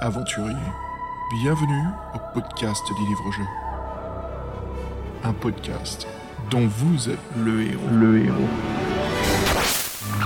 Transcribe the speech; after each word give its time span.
aventuriers, 0.00 0.56
bienvenue 1.30 1.84
au 2.14 2.18
podcast 2.32 2.82
des 2.88 3.06
livres-jeux. 3.06 3.46
Un 5.24 5.32
podcast 5.34 6.06
dont 6.50 6.66
vous 6.66 7.10
êtes 7.10 7.18
le 7.36 7.62
héros. 7.62 7.88
Le 7.92 8.24
héros. 8.24 8.48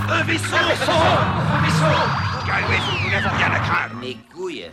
Un 0.09 0.23
vaisseau 0.23 0.55
Un 0.55 0.67
vaisseau 0.69 0.91
Un 0.91 1.61
vaisseau 1.61 2.45
Calmez-vous, 2.45 3.03
nous 3.03 3.11
n'avons 3.11 3.35
rien 3.35 3.51
à 3.51 3.59
craindre 3.59 3.95
Mes 3.99 4.17
couilles 4.33 4.71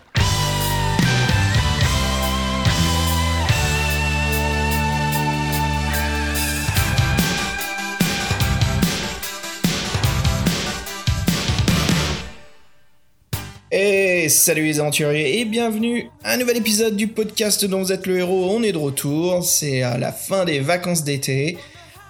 Salut 14.29 14.65
les 14.65 14.79
aventuriers 14.79 15.41
et 15.41 15.45
bienvenue 15.45 16.09
à 16.23 16.35
un 16.35 16.37
nouvel 16.37 16.59
épisode 16.59 16.95
du 16.95 17.09
podcast 17.09 17.65
dont 17.65 17.83
vous 17.83 17.93
êtes 17.93 18.07
le 18.07 18.19
héros. 18.19 18.47
On 18.51 18.63
est 18.63 18.71
de 18.71 18.79
retour, 18.79 19.43
c'est 19.43 19.83
à 19.83 19.99
la 19.99 20.13
fin 20.13 20.45
des 20.45 20.61
vacances 20.61 21.03
d'été. 21.03 21.59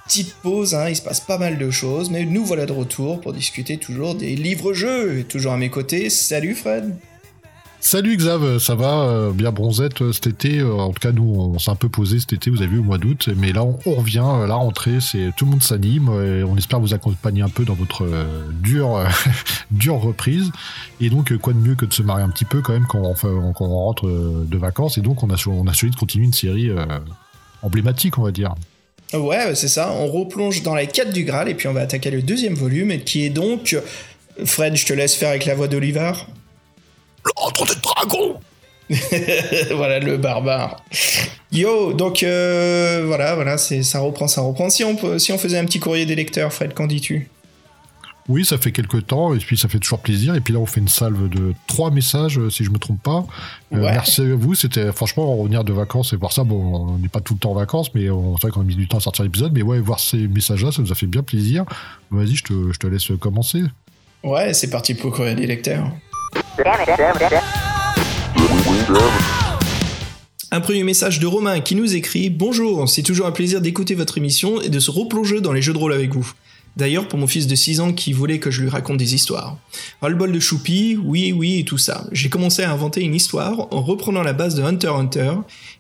Petite 0.07 0.35
pause, 0.43 0.75
hein, 0.75 0.91
il 0.91 0.97
se 0.97 1.01
passe 1.01 1.21
pas 1.21 1.39
mal 1.39 1.57
de 1.57 1.71
choses, 1.71 2.11
mais 2.11 2.25
nous 2.25 2.45
voilà 2.45 2.67
de 2.67 2.73
retour 2.73 3.21
pour 3.21 3.33
discuter 3.33 3.79
toujours 3.79 4.15
des 4.15 4.37
livres-jeux. 4.37 5.25
Toujours 5.27 5.53
à 5.53 5.57
mes 5.57 5.71
côtés, 5.71 6.11
salut 6.11 6.55
Fred 6.55 6.95
Salut 7.85 8.17
Xav, 8.17 8.61
ça 8.61 8.77
va 8.77 9.03
euh, 9.03 9.33
bien 9.33 9.51
bronzette 9.51 10.03
euh, 10.03 10.13
cet 10.13 10.29
été. 10.29 10.61
euh, 10.61 10.73
en 10.73 10.93
tout 10.93 11.01
cas, 11.01 11.11
nous, 11.11 11.25
on 11.25 11.59
s'est 11.59 11.73
un 11.73 11.75
peu 11.75 11.89
posé 11.89 12.21
cet 12.21 12.33
été, 12.33 12.49
vous 12.49 12.63
avez 12.63 12.69
vu, 12.69 12.79
au 12.79 12.85
mois 12.85 12.97
d'août. 12.97 13.29
Mais 13.37 13.53
là, 13.53 13.65
on, 13.65 13.95
revient, 13.95 14.25
la 14.47 14.55
rentrée, 14.55 15.01
c'est 15.01 15.31
tout 15.37 15.47
le 15.47 15.51
monde 15.51 15.65
s'anime. 15.65 16.09
On 16.09 16.57
espère 16.57 16.79
vous 16.79 16.95
accompagner 16.95 17.43
un 17.43 17.49
peu 17.49 17.65
dans 17.65 17.75
votre 17.75 18.07
dure, 18.53 20.01
reprise. 20.01 20.53
Et 21.01 21.11
donc, 21.11 21.37
quoi 21.39 21.53
de 21.55 21.59
mieux 21.59 21.75
que 21.75 21.85
de 21.85 21.93
se 21.93 22.03
marier 22.03 22.25
un 22.25 22.29
petit 22.29 22.45
peu 22.45 22.63
quand 22.63 22.73
même 22.73 22.87
quand 22.89 23.03
on, 23.03 23.53
rentre 23.53 24.07
de 24.07 24.57
vacances. 24.57 24.97
Et 24.97 25.01
donc, 25.01 25.25
on 25.25 25.31
a, 25.31 25.49
on 25.49 25.67
a 25.67 25.73
choisi 25.73 25.93
de 25.93 25.99
continuer 25.99 26.27
une 26.27 26.33
série 26.33 26.71
emblématique, 27.63 28.17
on 28.17 28.23
va 28.23 28.31
dire. 28.31 28.55
Ouais, 29.13 29.57
c'est 29.57 29.69
ça, 29.69 29.93
on 29.93 30.07
replonge 30.07 30.63
dans 30.63 30.77
la 30.77 30.87
quête 30.87 31.13
du 31.13 31.25
Graal 31.25 31.49
et 31.49 31.55
puis 31.55 31.67
on 31.67 31.73
va 31.73 31.81
attaquer 31.81 32.13
le 32.13 32.23
deuxième 32.23 32.55
volume 32.55 32.97
qui 33.01 33.25
est 33.25 33.31
donc... 33.31 33.77
Fred, 34.47 34.77
je 34.77 34.87
te 34.87 34.95
laisse 34.95 35.15
faire 35.15 35.29
avec 35.29 35.45
la 35.45 35.55
voix 35.55 35.69
d'Oliver. 35.69 36.13
L'ordre 37.25 37.67
des 37.67 37.81
dragons 37.81 38.41
voilà 39.77 40.01
le 40.01 40.19
barbare. 40.19 40.83
Yo, 41.51 41.95
donc 41.95 42.23
euh, 42.23 43.05
voilà, 43.07 43.35
voilà, 43.35 43.57
c'est 43.57 43.83
ça 43.83 44.01
reprend, 44.01 44.29
ça 44.29 44.43
reprend. 44.43 44.69
Si 44.69 44.85
on 44.85 44.97
peut- 44.97 45.19
si 45.19 45.33
on 45.33 45.39
faisait 45.39 45.59
un 45.59 45.65
petit 45.65 45.81
courrier 45.81 46.05
des 46.05 46.15
lecteurs, 46.15 46.53
Fred, 46.53 46.75
qu'en 46.75 46.87
dis-tu? 46.87 47.29
Oui, 48.29 48.45
ça 48.45 48.59
fait 48.59 48.71
quelques 48.71 49.07
temps, 49.07 49.35
et 49.35 49.39
puis 49.39 49.57
ça 49.57 49.69
fait 49.69 49.79
toujours 49.79 49.99
plaisir. 50.01 50.35
Et 50.35 50.41
puis 50.41 50.53
là, 50.53 50.61
on 50.61 50.67
fait 50.67 50.81
une 50.81 50.89
salve 50.89 51.29
de 51.29 51.55
trois 51.67 51.91
messages, 51.91 52.39
euh, 52.39 52.51
si 52.51 52.65
je 52.65 52.71
me 52.71 52.79
trompe 52.79 53.03
pas. 53.03 53.25
Euh, 53.73 53.79
Ouais. 53.79 53.93
Merci 53.93 54.21
à 54.23 54.35
vous. 54.37 54.55
C'était 54.55 54.93
franchement 54.93 55.35
revenir 55.37 55.65
de 55.65 55.73
vacances 55.73 56.13
et 56.13 56.17
voir 56.17 56.33
ça. 56.33 56.45
Bon, 56.45 56.91
on 56.93 56.99
n'est 56.99 57.09
pas 57.09 57.21
tout 57.21 57.35
le 57.35 57.39
temps 57.41 57.53
en 57.53 57.55
vacances, 57.55 57.95
mais 57.95 58.11
on 58.11 58.37
c'est 58.37 58.43
vrai 58.43 58.51
qu'on 58.53 58.61
a 58.61 58.65
mis 58.65 58.77
du 58.77 58.89
temps 58.89 58.99
à 58.99 59.01
sortir 59.01 59.25
l'épisode. 59.25 59.53
Mais 59.55 59.63
ouais, 59.63 59.79
voir 59.81 60.01
ces 60.01 60.29
messages-là, 60.29 60.71
ça 60.71 60.83
nous 60.83 60.93
a 60.93 60.95
fait 60.95 61.07
bien 61.07 61.23
plaisir. 61.23 61.65
Vas-y, 62.11 62.37
je 62.37 62.45
te, 62.45 62.73
je 62.73 62.79
te 62.79 62.87
laisse 62.87 63.09
commencer. 63.19 63.63
Ouais, 64.23 64.53
c'est 64.55 64.69
parti 64.71 64.95
pour 64.95 65.11
le 65.11 65.17
courrier 65.17 65.35
des 65.35 65.47
lecteurs. 65.47 65.91
Un 70.51 70.61
premier 70.61 70.85
message 70.85 71.19
de 71.19 71.27
Romain 71.27 71.61
qui 71.61 71.75
nous 71.75 71.95
écrit 71.95 72.31
Bonjour, 72.31 72.89
c'est 72.89 73.03
toujours 73.03 73.27
un 73.27 73.33
plaisir 73.33 73.61
d'écouter 73.61 73.95
votre 73.95 74.19
émission 74.19 74.61
et 74.61 74.69
de 74.69 74.79
se 74.79 74.91
replonger 74.91 75.41
dans 75.41 75.53
les 75.53 75.63
jeux 75.63 75.73
de 75.73 75.79
rôle 75.79 75.93
avec 75.93 76.13
vous. 76.15 76.31
D'ailleurs, 76.77 77.09
pour 77.09 77.19
mon 77.19 77.27
fils 77.27 77.47
de 77.47 77.55
6 77.55 77.81
ans 77.81 77.93
qui 77.93 78.13
voulait 78.13 78.39
que 78.39 78.51
je 78.51 78.63
lui 78.63 78.69
raconte 78.69 78.97
des 78.97 79.15
histoires. 79.15 79.59
Ras-le-bol 80.01 80.33
de 80.33 80.41
choupi, 80.41 80.99
oui, 81.03 81.33
oui 81.33 81.61
et 81.61 81.65
tout 81.65 81.79
ça. 81.79 82.07
J'ai 82.13 82.31
commencé 82.31 82.63
à 82.63 82.73
inventer 82.73 83.03
une 83.03 83.15
histoire 83.15 83.69
en 83.73 83.83
reprenant 83.83 84.23
la 84.23 84.33
base 84.33 84.55
de 84.55 84.63
Hunter 84.63 84.89
Hunter, 84.89 85.33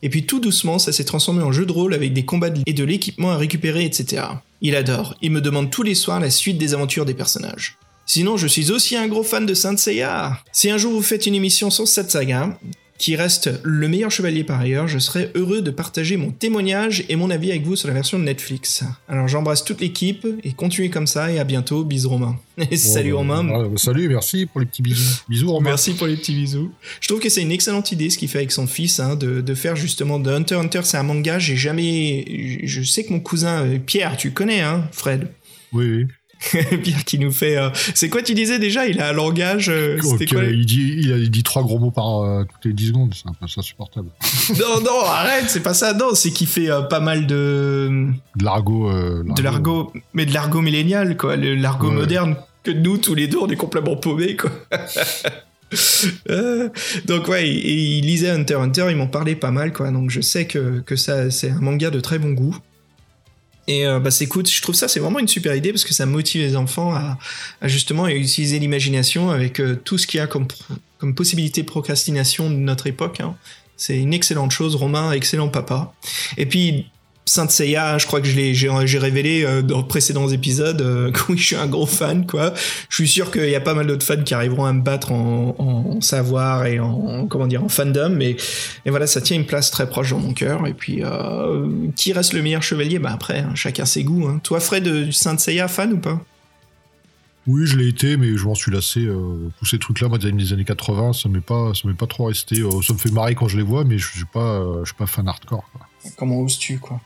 et 0.02 0.10
puis 0.10 0.26
tout 0.26 0.40
doucement, 0.40 0.78
ça 0.78 0.92
s'est 0.92 1.04
transformé 1.04 1.42
en 1.42 1.52
jeu 1.52 1.64
de 1.64 1.72
rôle 1.72 1.94
avec 1.94 2.12
des 2.12 2.24
combats 2.24 2.50
et 2.66 2.72
de 2.72 2.84
l'équipement 2.84 3.30
à 3.30 3.36
récupérer, 3.36 3.84
etc. 3.84 4.24
Il 4.60 4.76
adore, 4.76 5.14
il 5.22 5.30
me 5.30 5.40
demande 5.40 5.70
tous 5.70 5.82
les 5.82 5.94
soirs 5.94 6.20
la 6.20 6.30
suite 6.30 6.58
des 6.58 6.74
aventures 6.74 7.06
des 7.06 7.14
personnages. 7.14 7.78
Sinon, 8.14 8.36
je 8.36 8.46
suis 8.46 8.70
aussi 8.70 8.94
un 8.94 9.08
gros 9.08 9.22
fan 9.22 9.46
de 9.46 9.54
Saint 9.54 9.74
Seiya. 9.78 10.38
Si 10.52 10.68
un 10.68 10.76
jour 10.76 10.92
vous 10.92 11.00
faites 11.00 11.24
une 11.24 11.34
émission 11.34 11.70
sur 11.70 11.88
cette 11.88 12.10
saga, 12.10 12.58
qui 12.98 13.16
reste 13.16 13.48
le 13.62 13.88
meilleur 13.88 14.10
chevalier 14.10 14.44
par 14.44 14.60
ailleurs, 14.60 14.86
je 14.86 14.98
serais 14.98 15.30
heureux 15.34 15.62
de 15.62 15.70
partager 15.70 16.18
mon 16.18 16.30
témoignage 16.30 17.06
et 17.08 17.16
mon 17.16 17.30
avis 17.30 17.50
avec 17.52 17.62
vous 17.62 17.74
sur 17.74 17.88
la 17.88 17.94
version 17.94 18.18
de 18.18 18.24
Netflix. 18.24 18.84
Alors 19.08 19.28
j'embrasse 19.28 19.64
toute 19.64 19.80
l'équipe 19.80 20.26
et 20.44 20.52
continuez 20.52 20.90
comme 20.90 21.06
ça 21.06 21.32
et 21.32 21.38
à 21.38 21.44
bientôt, 21.44 21.84
bisous 21.84 22.10
Romain. 22.10 22.38
Et 22.70 22.76
salut 22.76 23.12
Bon, 23.12 23.16
Romain. 23.20 23.48
ouais, 23.48 23.78
salut, 23.78 24.10
merci 24.10 24.44
pour 24.44 24.60
les 24.60 24.66
petits 24.66 24.82
bisous. 24.82 25.22
Bisous, 25.30 25.50
Romain. 25.50 25.70
Merci 25.70 25.94
pour 25.94 26.06
les 26.06 26.18
petits 26.18 26.34
bisous. 26.34 26.70
Je 27.00 27.08
trouve 27.08 27.18
que 27.20 27.30
c'est 27.30 27.40
une 27.40 27.50
excellente 27.50 27.92
idée 27.92 28.10
ce 28.10 28.18
qu'il 28.18 28.28
fait 28.28 28.36
avec 28.38 28.52
son 28.52 28.66
fils, 28.66 29.00
hein, 29.00 29.16
de, 29.16 29.40
de 29.40 29.54
faire 29.54 29.74
justement 29.74 30.18
de 30.18 30.30
Hunter 30.30 30.56
Hunter. 30.56 30.80
C'est 30.84 30.98
un 30.98 31.02
manga, 31.02 31.38
j'ai 31.38 31.56
jamais. 31.56 32.60
Je 32.64 32.82
sais 32.82 33.04
que 33.04 33.12
mon 33.14 33.20
cousin 33.20 33.64
euh, 33.64 33.78
Pierre, 33.78 34.18
tu 34.18 34.32
connais, 34.32 34.60
hein, 34.60 34.86
Fred? 34.92 35.28
Oui, 35.72 35.86
oui. 35.86 36.06
Pierre 36.82 37.04
qui 37.04 37.18
nous 37.18 37.30
fait. 37.32 37.56
euh, 37.56 37.70
C'est 37.94 38.08
quoi 38.08 38.22
tu 38.22 38.34
disais 38.34 38.58
déjà? 38.58 38.86
Il 38.86 39.00
a 39.00 39.08
un 39.08 39.12
langage. 39.12 39.68
euh, 39.68 39.98
quoi 40.00 40.16
il, 40.44 40.66
dit, 40.66 40.94
il, 40.98 41.12
a- 41.12 41.16
il 41.18 41.30
dit 41.30 41.42
trois 41.42 41.62
gros 41.62 41.78
mots 41.78 41.90
par 41.90 42.22
euh, 42.22 42.44
toutes 42.44 42.64
les 42.64 42.72
10 42.72 42.88
secondes. 42.88 43.14
C'est 43.14 43.28
un 43.28 43.32
peu 43.34 43.46
insupportable. 43.56 44.08
Non, 44.58 44.80
non, 44.84 45.00
arrête, 45.06 45.44
c'est 45.48 45.62
pas 45.62 45.74
ça. 45.74 45.92
Non, 45.94 46.14
c'est 46.14 46.30
qu'il 46.30 46.46
fait 46.46 46.68
pas 46.90 47.00
mal 47.00 47.26
de. 47.26 48.08
De 48.36 48.44
l'argot. 48.44 48.90
de 48.90 49.42
l'argot, 49.42 49.92
mais 50.14 50.26
de 50.26 50.34
l'argot 50.34 50.60
millénial, 50.60 51.16
quoi, 51.16 51.36
l'argot 51.36 51.88
Ouais. 51.88 51.94
moderne 51.94 52.36
que 52.64 52.70
nous 52.70 52.96
tous 52.98 53.14
les 53.16 53.26
deux 53.26 53.38
on 53.38 53.48
est 53.48 53.56
complètement 53.56 53.96
paumés, 53.96 54.36
quoi. 54.36 54.50
Donc 57.06 57.28
ouais, 57.28 57.48
et, 57.48 57.52
et 57.56 57.74
il 57.98 58.06
lisait 58.06 58.30
Hunter 58.30 58.54
Hunter, 58.56 58.86
ils 58.90 58.96
m'en 58.96 59.06
parlaient 59.06 59.34
pas 59.36 59.50
mal, 59.50 59.72
quoi. 59.72 59.90
Donc 59.90 60.10
je 60.10 60.20
sais 60.20 60.46
que, 60.46 60.80
que 60.80 60.96
ça 60.96 61.30
c'est 61.30 61.50
un 61.50 61.60
manga 61.60 61.90
de 61.90 62.00
très 62.00 62.18
bon 62.18 62.32
goût. 62.32 62.56
Et 63.68 63.86
euh, 63.86 64.00
bah 64.00 64.10
c'est 64.10 64.24
écoute, 64.24 64.50
je 64.50 64.60
trouve 64.60 64.74
ça 64.74 64.88
c'est 64.88 64.98
vraiment 64.98 65.20
une 65.20 65.28
super 65.28 65.54
idée 65.54 65.72
parce 65.72 65.84
que 65.84 65.94
ça 65.94 66.04
motive 66.04 66.42
les 66.42 66.56
enfants 66.56 66.94
à, 66.94 67.16
à 67.60 67.68
justement 67.68 68.08
utiliser 68.08 68.58
l'imagination 68.58 69.30
avec 69.30 69.60
euh, 69.60 69.76
tout 69.76 69.98
ce 69.98 70.06
qu'il 70.06 70.18
y 70.18 70.20
a 70.20 70.26
comme, 70.26 70.48
comme 70.98 71.14
possibilité 71.14 71.62
de 71.62 71.66
procrastination 71.66 72.50
de 72.50 72.56
notre 72.56 72.86
époque. 72.88 73.20
hein. 73.20 73.36
C'est 73.76 73.98
une 73.98 74.14
excellente 74.14 74.50
chose, 74.50 74.74
Romain, 74.76 75.12
excellent 75.12 75.48
papa. 75.48 75.92
Et 76.36 76.46
puis 76.46 76.86
Saint 77.24 77.48
Seiya, 77.48 77.98
je 77.98 78.06
crois 78.06 78.20
que 78.20 78.26
je 78.26 78.34
l'ai, 78.34 78.52
j'ai, 78.52 78.68
j'ai 78.84 78.98
révélé 78.98 79.44
euh, 79.44 79.62
dans 79.62 79.84
précédents 79.84 80.28
épisodes 80.28 80.80
euh, 80.82 81.10
que 81.12 81.20
oui, 81.30 81.38
je 81.38 81.44
suis 81.46 81.56
un 81.56 81.68
gros 81.68 81.86
fan, 81.86 82.26
quoi. 82.26 82.52
Je 82.88 82.96
suis 82.96 83.06
sûr 83.08 83.30
qu'il 83.30 83.48
y 83.48 83.54
a 83.54 83.60
pas 83.60 83.74
mal 83.74 83.86
d'autres 83.86 84.04
fans 84.04 84.20
qui 84.22 84.34
arriveront 84.34 84.64
à 84.64 84.72
me 84.72 84.82
battre 84.82 85.12
en, 85.12 85.54
en 85.56 86.00
savoir 86.00 86.66
et 86.66 86.80
en, 86.80 87.26
comment 87.28 87.46
dire, 87.46 87.62
en 87.62 87.68
fandom, 87.68 88.10
mais, 88.16 88.36
et 88.84 88.90
voilà, 88.90 89.06
ça 89.06 89.20
tient 89.20 89.36
une 89.36 89.46
place 89.46 89.70
très 89.70 89.88
proche 89.88 90.10
dans 90.10 90.18
mon 90.18 90.34
cœur. 90.34 90.66
Et 90.66 90.74
puis, 90.74 91.02
euh, 91.04 91.68
qui 91.94 92.12
reste 92.12 92.32
le 92.32 92.42
meilleur 92.42 92.62
chevalier? 92.62 92.98
Bah 92.98 93.12
après, 93.12 93.38
hein, 93.38 93.54
chacun 93.54 93.84
ses 93.84 94.02
goûts. 94.02 94.26
Hein. 94.26 94.40
Toi, 94.42 94.58
Fred, 94.58 94.82
du 94.88 95.12
Saint 95.12 95.38
Seiya, 95.38 95.68
fan 95.68 95.92
ou 95.92 95.98
pas? 95.98 96.20
Oui, 97.46 97.66
je 97.66 97.76
l'ai 97.76 97.88
été, 97.88 98.16
mais 98.16 98.36
je 98.36 98.44
m'en 98.44 98.54
suis 98.54 98.70
lassé. 98.72 99.00
euh, 99.00 99.48
tous 99.58 99.64
ces 99.66 99.78
trucs-là, 99.78 100.08
moi, 100.08 100.18
des 100.18 100.26
années- 100.28 100.42
des 100.44 100.52
années 100.52 100.64
80, 100.64 101.12
ça 101.12 101.28
m'est 101.28 101.40
pas, 101.40 101.72
ça 101.74 101.86
m'est 101.88 101.94
pas 101.94 102.06
trop 102.06 102.24
resté. 102.26 102.60
euh, 102.60 102.82
ça 102.82 102.92
me 102.94 102.98
fait 102.98 103.10
marrer 103.10 103.34
quand 103.36 103.46
je 103.48 103.56
les 103.56 103.62
vois, 103.64 103.84
mais 103.84 103.98
je 103.98 104.08
suis 104.10 104.24
pas, 104.32 104.58
euh, 104.60 104.80
je 104.84 104.86
suis 104.90 104.96
pas 104.96 105.06
fan 105.06 105.26
hardcore. 105.28 105.64
Quoi. 105.72 105.86
Comment 106.16 106.40
oses-tu, 106.40 106.78
quoi? 106.78 107.00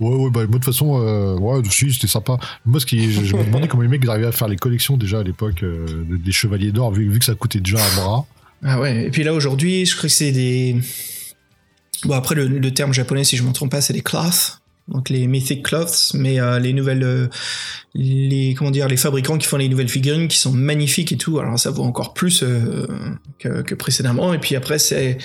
Ouais, 0.00 0.14
ouais, 0.14 0.30
bah, 0.30 0.46
de 0.46 0.52
toute 0.52 0.64
façon, 0.64 0.98
euh, 1.02 1.36
ouais, 1.36 1.62
c'était 1.70 2.06
sympa. 2.06 2.38
Moi, 2.64 2.80
ce 2.80 2.86
qui, 2.86 3.12
je, 3.12 3.36
me 3.36 3.44
demandais 3.44 3.68
comment 3.68 3.82
les 3.82 3.88
mecs 3.88 4.06
arrivaient 4.08 4.26
à 4.26 4.32
faire 4.32 4.48
les 4.48 4.56
collections 4.56 4.96
déjà 4.96 5.20
à 5.20 5.22
l'époque 5.22 5.62
euh, 5.62 5.86
de- 6.08 6.16
des 6.16 6.32
chevaliers 6.32 6.72
d'or, 6.72 6.90
vu, 6.92 7.18
que 7.18 7.24
ça 7.24 7.34
coûtait 7.34 7.60
déjà 7.60 7.76
un 7.76 7.96
bras. 7.96 8.26
Ah 8.62 8.80
ouais, 8.80 9.06
et 9.06 9.10
puis 9.10 9.24
là 9.24 9.34
aujourd'hui, 9.34 9.84
je 9.84 9.94
crois 9.96 10.08
que 10.08 10.14
c'est 10.14 10.32
des. 10.32 10.76
Bon, 12.04 12.14
après, 12.14 12.34
le, 12.34 12.70
terme 12.72 12.94
japonais, 12.94 13.24
si 13.24 13.36
je 13.36 13.42
ne 13.42 13.48
me 13.48 13.52
trompe 13.52 13.70
pas, 13.70 13.82
c'est 13.82 13.92
des 13.92 14.00
cloths. 14.02 14.58
Donc 14.88 15.08
les 15.08 15.26
mythic 15.26 15.62
cloths, 15.62 16.12
mais 16.14 16.40
euh, 16.40 16.58
les 16.58 16.72
nouvelles. 16.72 17.04
euh, 17.04 17.28
les, 17.94 18.54
comment 18.56 18.70
dire, 18.70 18.88
les 18.88 18.96
fabricants 18.96 19.36
qui 19.38 19.46
font 19.46 19.58
les 19.58 19.68
nouvelles 19.68 19.88
figurines 19.88 20.28
qui 20.28 20.38
sont 20.38 20.52
magnifiques 20.52 21.12
et 21.12 21.16
tout. 21.16 21.38
Alors 21.38 21.58
ça 21.58 21.70
vaut 21.70 21.84
encore 21.84 22.14
plus 22.14 22.44
que, 23.38 23.62
que 23.62 23.74
précédemment. 23.74 24.32
Et 24.32 24.38
puis 24.38 24.56
après, 24.56 24.78
c'est. 24.78 25.18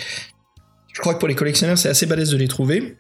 Je 0.94 1.00
crois 1.00 1.14
que 1.14 1.20
pour 1.20 1.28
les 1.28 1.36
collectionneurs, 1.36 1.78
c'est 1.78 1.90
assez 1.90 2.06
balèze 2.06 2.30
de 2.30 2.38
les 2.38 2.48
trouver. 2.48 2.98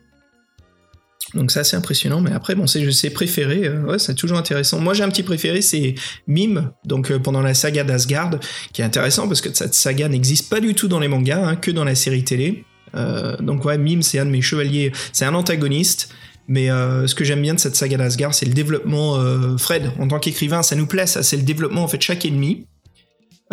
Donc 1.34 1.52
c'est 1.52 1.60
assez 1.60 1.76
impressionnant, 1.76 2.22
mais 2.22 2.32
après, 2.32 2.56
bon, 2.56 2.68
c'est 2.68 2.90
c'est 2.92 3.10
préféré, 3.10 3.66
euh, 3.66 3.82
ouais, 3.84 4.00
c'est 4.00 4.14
toujours 4.14 4.38
intéressant. 4.38 4.80
Moi, 4.80 4.94
j'ai 4.94 5.04
un 5.04 5.10
petit 5.10 5.24
préféré, 5.24 5.62
c'est 5.62 5.96
Mime, 6.28 6.72
donc 6.86 7.12
euh, 7.12 7.20
pendant 7.20 7.42
la 7.42 7.54
saga 7.54 7.84
d'Asgard, 7.84 8.40
qui 8.74 8.82
est 8.82 8.86
intéressant 8.86 9.28
parce 9.28 9.42
que 9.42 9.54
cette 9.54 9.74
saga 9.74 10.08
n'existe 10.08 10.50
pas 10.50 10.60
du 10.60 10.76
tout 10.76 10.88
dans 10.88 11.00
les 11.00 11.08
mangas, 11.08 11.44
hein, 11.44 11.56
que 11.56 11.72
dans 11.72 11.84
la 11.84 11.96
série 11.96 12.24
télé. 12.24 12.64
Euh, 12.96 13.36
donc 13.38 13.66
ouais, 13.66 13.78
Mime, 13.78 14.04
c'est 14.04 14.20
un 14.20 14.26
de 14.26 14.30
mes 14.30 14.42
chevaliers, 14.42 14.92
c'est 15.14 15.26
un 15.26 15.34
antagoniste. 15.34 16.10
Mais 16.48 16.68
ce 16.68 17.16
que 17.16 17.24
j'aime 17.24 17.42
bien 17.42 17.56
de 17.56 17.60
cette 17.60 17.76
saga 17.76 17.98
d'Asgard, 17.98 18.36
c'est 18.36 18.46
le 18.46 18.54
développement. 18.54 19.18
Fred, 19.58 19.92
en 19.98 20.08
tant 20.08 20.20
qu'écrivain, 20.20 20.62
ça 20.62 20.76
nous 20.76 20.86
plaît, 20.86 21.08
ça, 21.08 21.24
c'est 21.24 21.38
le 21.38 21.42
développement 21.42 21.82
en 21.84 21.88
fait 21.88 22.00
chaque 22.00 22.24
ennemi. 22.24 22.68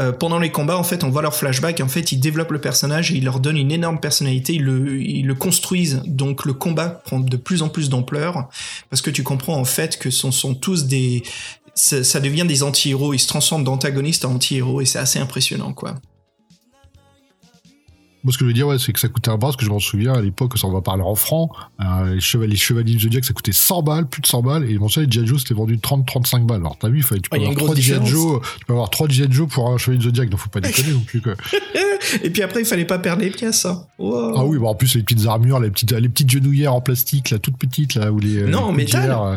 Euh, 0.00 0.10
pendant 0.10 0.38
les 0.38 0.50
combats, 0.50 0.78
en 0.78 0.84
fait, 0.84 1.04
on 1.04 1.10
voit 1.10 1.20
leur 1.20 1.34
flashback. 1.34 1.80
En 1.80 1.88
fait, 1.88 2.12
ils 2.12 2.18
développent 2.18 2.52
le 2.52 2.60
personnage 2.60 3.12
et 3.12 3.16
ils 3.16 3.24
leur 3.24 3.40
donnent 3.40 3.58
une 3.58 3.72
énorme 3.72 4.00
personnalité. 4.00 4.54
Ils 4.54 4.64
le, 4.64 5.02
ils 5.02 5.26
le 5.26 5.34
construisent. 5.34 6.02
Donc, 6.06 6.44
le 6.46 6.54
combat 6.54 6.88
prend 6.88 7.20
de 7.20 7.36
plus 7.36 7.62
en 7.62 7.68
plus 7.68 7.90
d'ampleur 7.90 8.48
parce 8.88 9.02
que 9.02 9.10
tu 9.10 9.22
comprends 9.22 9.56
en 9.56 9.64
fait 9.64 9.98
que 9.98 10.10
ce 10.10 10.30
sont 10.30 10.54
tous 10.54 10.86
des, 10.86 11.22
ça, 11.74 12.04
ça 12.04 12.20
devient 12.20 12.46
des 12.46 12.62
anti-héros. 12.62 13.12
Ils 13.12 13.18
se 13.18 13.28
transforment 13.28 13.64
d'antagonistes 13.64 14.24
en 14.24 14.34
anti-héros 14.34 14.80
et 14.80 14.86
c'est 14.86 14.98
assez 14.98 15.18
impressionnant, 15.18 15.74
quoi. 15.74 15.94
Moi, 18.24 18.32
ce 18.32 18.38
que 18.38 18.44
je 18.44 18.48
veux 18.48 18.52
dire, 18.52 18.68
ouais, 18.68 18.78
c'est 18.78 18.92
que 18.92 19.00
ça 19.00 19.08
coûtait 19.08 19.30
un 19.30 19.36
bras, 19.36 19.48
parce 19.48 19.56
que 19.56 19.64
je 19.64 19.70
m'en 19.70 19.80
souviens 19.80 20.12
à 20.14 20.20
l'époque, 20.20 20.56
ça 20.56 20.68
on 20.68 20.72
va 20.72 20.80
parler 20.80 21.02
en 21.02 21.14
francs, 21.16 21.50
euh, 21.80 22.14
les, 22.14 22.20
chevaliers, 22.20 22.52
les 22.52 22.56
chevaliers 22.56 22.92
du 22.94 23.00
Zodiac, 23.00 23.24
ça 23.24 23.32
coûtait 23.32 23.50
100 23.52 23.82
balles, 23.82 24.06
plus 24.06 24.22
de 24.22 24.26
100 24.28 24.42
balles, 24.42 24.70
et 24.70 24.78
mon 24.78 24.86
les 24.96 25.10
G.I. 25.10 25.26
Joe, 25.26 25.40
c'était 25.40 25.54
vendu 25.54 25.76
30-35 25.78 26.46
balles. 26.46 26.60
Alors, 26.60 26.76
t'as 26.78 26.88
vu, 26.88 26.98
il 26.98 27.02
fallait, 27.02 27.20
tu 27.20 27.28
peux, 27.30 27.36
Ah, 27.36 27.40
avoir 27.40 27.50
une 27.52 27.56
3 27.56 27.66
grosse 27.68 27.78
G.I. 27.80 27.98
différence. 27.98 28.08
Joe, 28.08 28.40
tu 28.60 28.64
peux 28.66 28.72
avoir 28.74 28.90
3 28.90 29.08
G.I. 29.08 29.26
Joe 29.32 29.48
pour 29.48 29.68
un 29.70 29.76
chevalier 29.78 29.98
du 29.98 30.04
Zodiac, 30.04 30.28
donc 30.30 30.38
faut 30.38 30.50
pas 30.50 30.60
déconner 30.60 30.92
non 30.92 31.00
plus, 31.00 31.20
quoi. 31.20 31.34
Et 32.22 32.30
puis 32.30 32.42
après, 32.42 32.60
il 32.60 32.64
fallait 32.66 32.84
pas 32.84 32.98
perdre 32.98 33.22
les 33.22 33.30
pièces. 33.30 33.64
hein. 33.64 33.84
Wow. 33.98 34.34
Ah 34.36 34.44
oui, 34.44 34.58
bah 34.58 34.66
en 34.68 34.74
plus, 34.74 34.94
les 34.96 35.02
petites 35.02 35.26
armures, 35.26 35.58
les 35.60 35.70
petites, 35.70 35.92
les 35.92 36.08
petites 36.08 36.30
genouillères 36.30 36.74
en 36.74 36.80
plastique, 36.80 37.30
là, 37.30 37.38
toutes 37.38 37.56
petites, 37.56 37.94
là, 37.94 38.12
ou 38.12 38.18
les. 38.18 38.42
Non, 38.44 38.64
en 38.64 38.70
les 38.70 38.78
métal. 38.84 39.10
euh, 39.10 39.36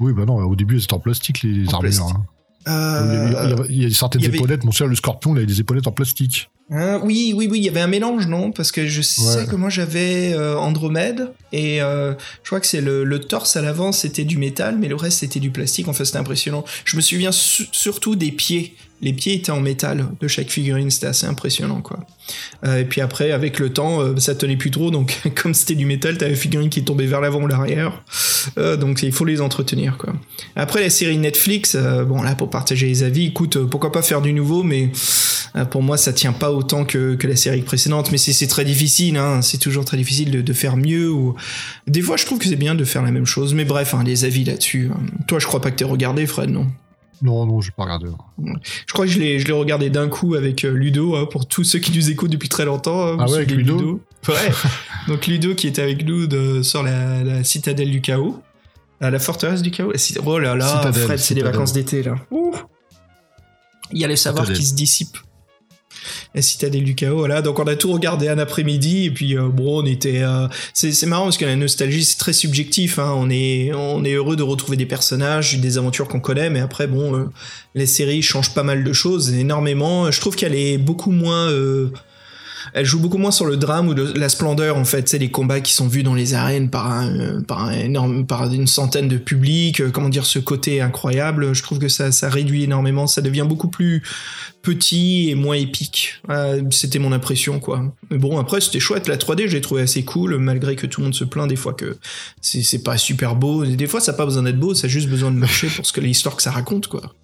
Oui, 0.00 0.12
bah 0.12 0.24
non, 0.24 0.36
au 0.38 0.56
début, 0.56 0.80
c'était 0.80 0.94
en 0.94 1.00
plastique, 1.00 1.42
les, 1.42 1.52
les 1.52 1.68
En 1.68 1.74
armures. 1.74 1.80
plastique. 1.90 2.16
hein. 2.16 2.24
Il 2.66 2.70
y 2.70 2.74
Euh, 2.74 3.26
il 3.26 3.32
y 3.32 3.52
avait- 3.52 3.66
il 3.70 3.82
y 3.82 3.86
a 3.86 3.90
certaines 3.94 4.20
il 4.22 4.24
y 4.24 4.28
avait- 4.28 4.38
épaulettes, 4.38 4.64
mon 4.64 4.70
cher, 4.70 4.86
le 4.86 4.94
scorpion, 4.96 5.34
il 5.34 5.38
avait 5.38 5.46
des 5.46 5.60
épaulettes 5.60 5.86
en 5.86 5.92
plastique. 5.92 6.48
Hein, 6.70 6.98
oui, 7.04 7.34
oui, 7.36 7.46
oui, 7.50 7.58
il 7.58 7.64
y 7.64 7.68
avait 7.68 7.82
un 7.82 7.86
mélange, 7.86 8.26
non? 8.26 8.50
Parce 8.50 8.72
que 8.72 8.86
je 8.86 9.02
sais 9.02 9.40
Ouais. 9.40 9.46
que 9.46 9.54
moi 9.54 9.68
j'avais 9.68 10.32
euh, 10.32 10.56
Andromède 10.56 11.30
et 11.52 11.82
euh, 11.82 12.14
je 12.42 12.48
crois 12.48 12.58
que 12.58 12.66
c'est 12.66 12.80
le, 12.80 13.04
le 13.04 13.20
torse 13.20 13.56
à 13.56 13.60
l'avant 13.60 13.92
c'était 13.92 14.24
du 14.24 14.38
métal, 14.38 14.78
mais 14.78 14.88
le 14.88 14.96
reste 14.96 15.18
c'était 15.18 15.40
du 15.40 15.50
plastique. 15.50 15.88
Enfin, 15.88 16.04
c'était 16.04 16.16
impressionnant. 16.16 16.64
Je 16.86 16.96
me 16.96 17.02
souviens 17.02 17.32
su- 17.32 17.68
surtout 17.70 18.16
des 18.16 18.32
pieds. 18.32 18.74
Les 19.02 19.12
pieds 19.12 19.34
étaient 19.34 19.50
en 19.52 19.60
métal 19.60 20.06
de 20.20 20.28
chaque 20.28 20.48
figurine, 20.50 20.90
c'était 20.90 21.08
assez 21.08 21.26
impressionnant, 21.26 21.82
quoi. 21.82 22.00
Euh, 22.64 22.78
et 22.80 22.84
puis 22.84 23.00
après, 23.02 23.32
avec 23.32 23.58
le 23.58 23.70
temps, 23.70 24.00
euh, 24.00 24.16
ça 24.16 24.34
tenait 24.34 24.56
plus 24.56 24.70
trop, 24.70 24.90
donc 24.90 25.20
comme 25.42 25.52
c'était 25.52 25.74
du 25.74 25.84
métal, 25.84 26.16
t'avais 26.16 26.34
figurines 26.34 26.70
qui 26.70 26.84
tombaient 26.84 27.06
vers 27.06 27.20
l'avant 27.20 27.42
ou 27.42 27.46
l'arrière. 27.46 28.02
Euh, 28.56 28.76
donc 28.76 29.02
il 29.02 29.12
faut 29.12 29.24
les 29.26 29.40
entretenir, 29.40 29.98
quoi. 29.98 30.14
Après 30.56 30.80
la 30.80 30.90
série 30.90 31.18
Netflix, 31.18 31.74
euh, 31.74 32.04
bon 32.04 32.22
là 32.22 32.34
pour 32.34 32.48
partager 32.50 32.86
les 32.86 33.02
avis, 33.02 33.26
écoute, 33.26 33.56
euh, 33.56 33.66
pourquoi 33.66 33.92
pas 33.92 34.02
faire 34.02 34.22
du 34.22 34.32
nouveau, 34.32 34.62
mais 34.62 34.90
euh, 35.56 35.64
pour 35.66 35.82
moi, 35.82 35.96
ça 35.96 36.12
tient 36.12 36.32
pas 36.32 36.50
autant 36.50 36.84
que, 36.84 37.14
que 37.14 37.26
la 37.26 37.36
série 37.36 37.62
précédente, 37.62 38.10
mais 38.10 38.18
c'est 38.18 38.32
c'est 38.32 38.46
très 38.46 38.64
difficile, 38.64 39.16
hein, 39.18 39.42
c'est 39.42 39.58
toujours 39.58 39.84
très 39.84 39.96
difficile 39.96 40.30
de, 40.30 40.40
de 40.40 40.52
faire 40.52 40.76
mieux. 40.76 41.10
Ou... 41.10 41.34
Des 41.86 42.00
fois, 42.00 42.16
je 42.16 42.24
trouve 42.24 42.38
que 42.38 42.46
c'est 42.46 42.56
bien 42.56 42.74
de 42.74 42.84
faire 42.84 43.02
la 43.02 43.10
même 43.10 43.26
chose, 43.26 43.54
mais 43.54 43.64
bref, 43.64 43.94
hein, 43.94 44.02
les 44.04 44.24
avis 44.24 44.44
là-dessus. 44.44 44.90
hein. 44.92 45.00
Toi, 45.26 45.38
je 45.38 45.46
crois 45.46 45.60
pas 45.60 45.70
que 45.70 45.76
t'aies 45.76 45.84
regardé, 45.84 46.26
Fred, 46.26 46.50
non? 46.50 46.66
Non, 47.22 47.46
non, 47.46 47.60
j'ai 47.60 47.70
pas 47.70 47.84
regardé. 47.84 48.06
Je 48.86 48.92
crois 48.92 49.06
que 49.06 49.10
je 49.12 49.18
l'ai 49.18 49.38
je 49.38 49.46
l'ai 49.46 49.52
regardé 49.52 49.88
d'un 49.90 50.08
coup 50.08 50.34
avec 50.34 50.64
euh, 50.64 50.72
Ludo, 50.72 51.14
hein, 51.16 51.26
pour 51.30 51.46
tous 51.46 51.64
ceux 51.64 51.78
qui 51.78 51.92
nous 51.96 52.10
écoutent 52.10 52.30
depuis 52.30 52.48
très 52.48 52.64
longtemps. 52.64 53.06
hein, 53.06 53.16
Ah 53.20 53.26
ouais, 53.26 53.36
avec 53.38 53.50
Ludo 53.52 54.00
Ouais. 54.28 54.34
Donc 55.08 55.26
Ludo 55.26 55.54
qui 55.54 55.66
était 55.68 55.82
avec 55.82 56.04
nous 56.04 56.26
de, 56.26 56.62
sur 56.62 56.82
la, 56.82 57.22
la 57.22 57.44
citadelle 57.44 57.90
du 57.90 58.00
chaos. 58.00 58.42
À 59.00 59.10
la 59.10 59.18
forteresse 59.18 59.60
du 59.62 59.70
chaos. 59.70 59.92
Oh 60.24 60.38
là 60.38 60.54
là, 60.56 60.66
Citadelle, 60.78 61.02
Fred, 61.04 61.18
c'est 61.18 61.34
les 61.34 61.42
vacances 61.42 61.72
d'été 61.72 62.02
là. 62.02 62.14
Ouh. 62.30 62.54
Il 63.92 63.98
y 63.98 64.04
a 64.04 64.08
le 64.08 64.16
savoir 64.16 64.44
Citadelle. 64.44 64.60
qui 64.62 64.66
se 64.68 64.74
dissipe. 64.74 65.16
La 66.34 66.42
citadelle 66.42 66.82
du 66.82 66.96
chaos, 66.96 67.18
voilà. 67.18 67.42
Donc 67.42 67.60
on 67.60 67.64
a 67.64 67.76
tout 67.76 67.92
regardé 67.92 68.28
un 68.28 68.38
après-midi 68.38 69.04
et 69.04 69.10
puis 69.12 69.36
euh, 69.36 69.48
bon, 69.48 69.82
on 69.82 69.86
était. 69.86 70.22
euh, 70.22 70.48
c'est 70.72 71.06
marrant 71.06 71.24
parce 71.24 71.36
que 71.38 71.44
la 71.44 71.54
nostalgie 71.54 72.04
c'est 72.04 72.18
très 72.18 72.32
subjectif. 72.32 72.98
Hein. 72.98 73.12
On 73.16 73.30
est 73.30 73.72
on 73.72 74.04
est 74.04 74.14
heureux 74.14 74.34
de 74.34 74.42
retrouver 74.42 74.76
des 74.76 74.86
personnages, 74.86 75.58
des 75.60 75.78
aventures 75.78 76.08
qu'on 76.08 76.18
connaît, 76.18 76.50
mais 76.50 76.58
après 76.58 76.88
bon, 76.88 77.14
euh, 77.14 77.30
les 77.76 77.86
séries 77.86 78.20
changent 78.20 78.52
pas 78.52 78.64
mal 78.64 78.82
de 78.82 78.92
choses, 78.92 79.32
énormément. 79.32 80.10
Je 80.10 80.20
trouve 80.20 80.34
qu'elle 80.34 80.56
est 80.56 80.76
beaucoup 80.76 81.12
moins. 81.12 81.52
Elle 82.72 82.86
joue 82.86 83.00
beaucoup 83.00 83.18
moins 83.18 83.30
sur 83.30 83.46
le 83.46 83.56
drame 83.56 83.88
ou 83.88 83.94
la 83.94 84.28
splendeur 84.28 84.76
en 84.76 84.84
fait, 84.84 85.08
c'est 85.08 85.18
les 85.18 85.30
combats 85.30 85.60
qui 85.60 85.72
sont 85.72 85.86
vus 85.86 86.02
dans 86.02 86.14
les 86.14 86.34
arènes 86.34 86.70
par 86.70 86.90
un, 86.90 87.18
euh, 87.18 87.40
par 87.42 87.72
énorme, 87.72 88.26
par 88.26 88.52
une 88.52 88.66
centaine 88.66 89.08
de 89.08 89.16
publics, 89.16 89.80
euh, 89.80 89.90
comment 89.90 90.08
dire, 90.08 90.26
ce 90.26 90.38
côté 90.38 90.80
incroyable. 90.80 91.54
Je 91.54 91.62
trouve 91.62 91.78
que 91.78 91.88
ça, 91.88 92.12
ça 92.12 92.28
réduit 92.28 92.64
énormément, 92.64 93.06
ça 93.06 93.20
devient 93.20 93.44
beaucoup 93.46 93.68
plus 93.68 94.02
petit 94.62 95.30
et 95.30 95.34
moins 95.34 95.56
épique. 95.56 96.20
Euh, 96.30 96.62
c'était 96.70 96.98
mon 96.98 97.12
impression 97.12 97.60
quoi. 97.60 97.92
Mais 98.10 98.18
bon 98.18 98.38
après 98.38 98.60
c'était 98.60 98.80
chouette, 98.80 99.08
la 99.08 99.16
3D 99.16 99.48
j'ai 99.48 99.60
trouvé 99.60 99.82
assez 99.82 100.04
cool 100.04 100.38
malgré 100.38 100.74
que 100.74 100.86
tout 100.86 101.00
le 101.00 101.06
monde 101.06 101.14
se 101.14 101.24
plaint 101.24 101.48
des 101.48 101.56
fois 101.56 101.74
que 101.74 101.98
c'est 102.40 102.82
pas 102.82 102.96
super 102.96 103.36
beau. 103.36 103.64
Des 103.64 103.86
fois 103.86 104.00
ça 104.00 104.12
a 104.12 104.14
pas 104.14 104.24
besoin 104.24 104.42
d'être 104.42 104.58
beau, 104.58 104.74
ça 104.74 104.86
a 104.86 104.88
juste 104.88 105.08
besoin 105.08 105.30
de 105.30 105.36
marcher 105.36 105.68
pour 105.68 105.84
ce 105.86 105.92
que 105.92 106.00
l'histoire 106.00 106.36
que 106.36 106.42
ça 106.42 106.50
raconte 106.50 106.88
quoi. 106.88 107.14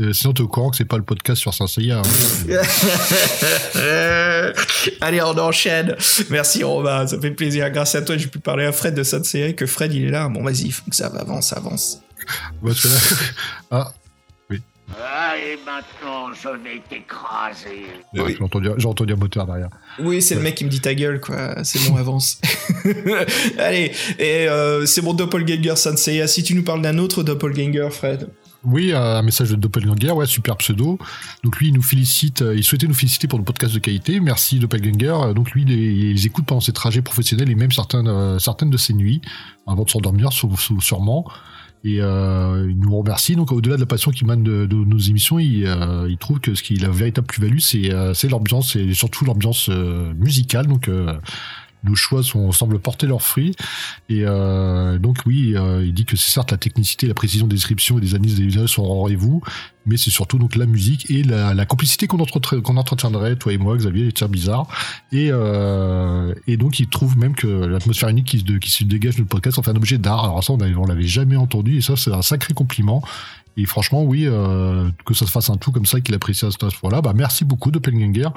Euh, 0.00 0.12
sinon, 0.12 0.32
t'es 0.32 0.42
au 0.42 0.48
courant 0.48 0.70
que 0.70 0.76
c'est 0.76 0.84
pas 0.84 0.96
le 0.96 1.04
podcast 1.04 1.40
sur 1.40 1.54
Saint. 1.54 1.66
Hein. 1.78 2.02
Allez, 5.00 5.22
on 5.22 5.38
enchaîne. 5.38 5.94
Merci 6.30 6.64
Romain, 6.64 7.06
ça 7.06 7.20
fait 7.20 7.30
plaisir. 7.30 7.70
Grâce 7.70 7.94
à 7.94 8.02
toi, 8.02 8.16
j'ai 8.16 8.26
pu 8.26 8.40
parler 8.40 8.64
à 8.64 8.72
Fred 8.72 8.94
de 8.94 9.02
série, 9.04 9.54
que 9.54 9.66
Fred 9.66 9.92
il 9.94 10.06
est 10.06 10.10
là. 10.10 10.28
Bon, 10.28 10.42
vas-y, 10.42 10.70
faut 10.70 10.90
que 10.90 10.96
ça 10.96 11.06
avance, 11.06 11.52
avance. 11.52 12.00
Parce 12.64 12.80
que 12.82 12.88
là- 12.88 12.94
ah, 13.70 13.92
Ah, 15.00 15.34
et 15.38 15.56
maintenant, 15.64 16.32
je 16.34 16.48
vais 16.48 16.82
t'écraser. 16.88 17.86
j'ai 18.14 18.42
entendu, 18.42 18.68
j'ai 18.76 18.86
entendu 18.86 19.12
un 19.12 19.16
moteur 19.16 19.46
derrière. 19.46 19.70
Oui, 20.00 20.20
c'est 20.20 20.34
le 20.34 20.40
mec 20.40 20.56
qui 20.56 20.64
me 20.64 20.70
dit 20.70 20.80
ta 20.80 20.94
gueule, 20.94 21.20
quoi. 21.20 21.62
C'est 21.64 21.88
bon, 21.88 21.96
avance. 21.96 22.40
Allez, 23.58 23.92
et 24.18 24.48
euh, 24.48 24.84
c'est 24.86 25.02
mon 25.02 25.14
doppelganger 25.14 25.76
Sensei. 25.76 26.26
Si 26.26 26.42
tu 26.42 26.54
nous 26.54 26.64
parles 26.64 26.82
d'un 26.82 26.98
autre 26.98 27.22
doppelganger, 27.22 27.88
Fred. 27.92 28.28
Oui, 28.64 28.92
un 28.94 29.22
message 29.22 29.50
de 29.50 29.56
Doppelganger, 29.56 30.12
ouais, 30.12 30.26
super 30.26 30.56
pseudo. 30.56 30.98
Donc 31.42 31.58
lui, 31.58 31.68
il 31.68 31.74
nous 31.74 31.82
félicite, 31.82 32.40
euh, 32.40 32.56
il 32.56 32.64
souhaitait 32.64 32.86
nous 32.86 32.94
féliciter 32.94 33.28
pour 33.28 33.38
le 33.38 33.44
podcast 33.44 33.74
de 33.74 33.78
qualité. 33.78 34.20
Merci 34.20 34.58
Doppelganger. 34.58 35.14
Euh, 35.22 35.34
Donc 35.34 35.50
lui, 35.50 35.62
il, 35.62 36.26
écoute 36.26 36.46
pendant 36.46 36.60
ses 36.60 36.72
trajets 36.72 37.02
professionnels 37.02 37.50
et 37.50 37.54
même 37.54 37.72
certaines, 37.72 38.08
euh, 38.08 38.38
de 38.38 38.76
ses 38.76 38.94
nuits, 38.94 39.20
avant 39.66 39.84
de 39.84 39.90
s'endormir, 39.90 40.30
sûrement. 40.32 41.26
Et 41.84 42.00
euh, 42.00 42.66
il 42.70 42.80
nous 42.80 42.96
remercie. 42.96 43.36
Donc 43.36 43.52
au-delà 43.52 43.76
de 43.76 43.80
la 43.80 43.86
passion 43.86 44.10
qu'il 44.10 44.26
mène 44.26 44.42
de, 44.42 44.66
nos 44.66 44.98
émissions, 44.98 45.38
il, 45.38 45.66
euh, 45.66 46.14
trouve 46.16 46.40
que 46.40 46.54
ce 46.54 46.62
qui 46.62 46.74
est 46.74 46.82
la 46.82 46.88
véritable 46.88 47.26
plus-value, 47.26 47.58
c'est 47.58 47.92
euh, 47.92 48.14
l'ambiance 48.30 48.74
et 48.76 48.94
surtout 48.94 49.26
l'ambiance 49.26 49.68
euh, 49.68 50.14
musicale. 50.14 50.66
Euh, 50.88 51.12
nos 51.84 51.94
choix 51.94 52.22
sont, 52.22 52.52
semblent 52.52 52.78
porter 52.78 53.06
leurs 53.06 53.22
fruits. 53.22 53.54
Et 54.08 54.22
euh, 54.24 54.98
donc 54.98 55.18
oui, 55.26 55.54
euh, 55.56 55.84
il 55.84 55.94
dit 55.94 56.04
que 56.04 56.16
c'est 56.16 56.30
certes 56.30 56.50
la 56.50 56.58
technicité, 56.58 57.06
la 57.06 57.14
précision 57.14 57.46
des 57.46 57.56
descriptions 57.56 57.98
et 57.98 58.00
des 58.00 58.14
analyses 58.14 58.36
des 58.36 58.46
visages 58.46 58.70
sont 58.70 58.82
au 58.82 58.94
rendez-vous, 59.00 59.42
mais 59.86 59.96
c'est 59.96 60.10
surtout 60.10 60.38
donc 60.38 60.56
la 60.56 60.66
musique 60.66 61.10
et 61.10 61.22
la, 61.22 61.54
la 61.54 61.66
complicité 61.66 62.06
qu'on 62.06 62.18
entre, 62.18 62.56
qu'on 62.56 62.76
entretiendrait, 62.76 63.36
toi 63.36 63.52
et 63.52 63.58
moi, 63.58 63.76
Xavier, 63.76 64.04
les 64.04 64.12
tirs 64.12 64.28
bizarres. 64.28 64.66
Et, 65.12 65.28
euh, 65.30 66.34
et 66.46 66.56
donc 66.56 66.80
il 66.80 66.88
trouve 66.88 67.18
même 67.18 67.34
que 67.34 67.46
l'atmosphère 67.46 68.08
unique 68.08 68.26
qui 68.26 68.38
se, 68.40 68.58
qui 68.58 68.70
se 68.70 68.84
dégage 68.84 69.16
du 69.16 69.24
podcast 69.24 69.58
en 69.58 69.62
fait 69.62 69.70
un 69.70 69.76
objet 69.76 69.98
d'art. 69.98 70.24
Alors 70.24 70.42
ça, 70.42 70.52
on 70.54 70.86
l'avait 70.86 71.06
jamais 71.06 71.36
entendu 71.36 71.78
et 71.78 71.80
ça, 71.80 71.96
c'est 71.96 72.12
un 72.12 72.22
sacré 72.22 72.54
compliment. 72.54 73.02
Et 73.56 73.66
franchement, 73.66 74.02
oui, 74.02 74.24
euh, 74.26 74.90
que 75.04 75.14
ça 75.14 75.26
se 75.26 75.30
fasse 75.30 75.48
un 75.48 75.56
tout 75.56 75.70
comme 75.70 75.86
ça, 75.86 76.00
qu'il 76.00 76.14
apprécie 76.14 76.44
à 76.44 76.50
ce 76.50 76.58
point-là, 76.58 77.00
bah 77.00 77.12
merci 77.14 77.44
beaucoup 77.44 77.70
de 77.70 77.78
Pellinger. 77.78 78.28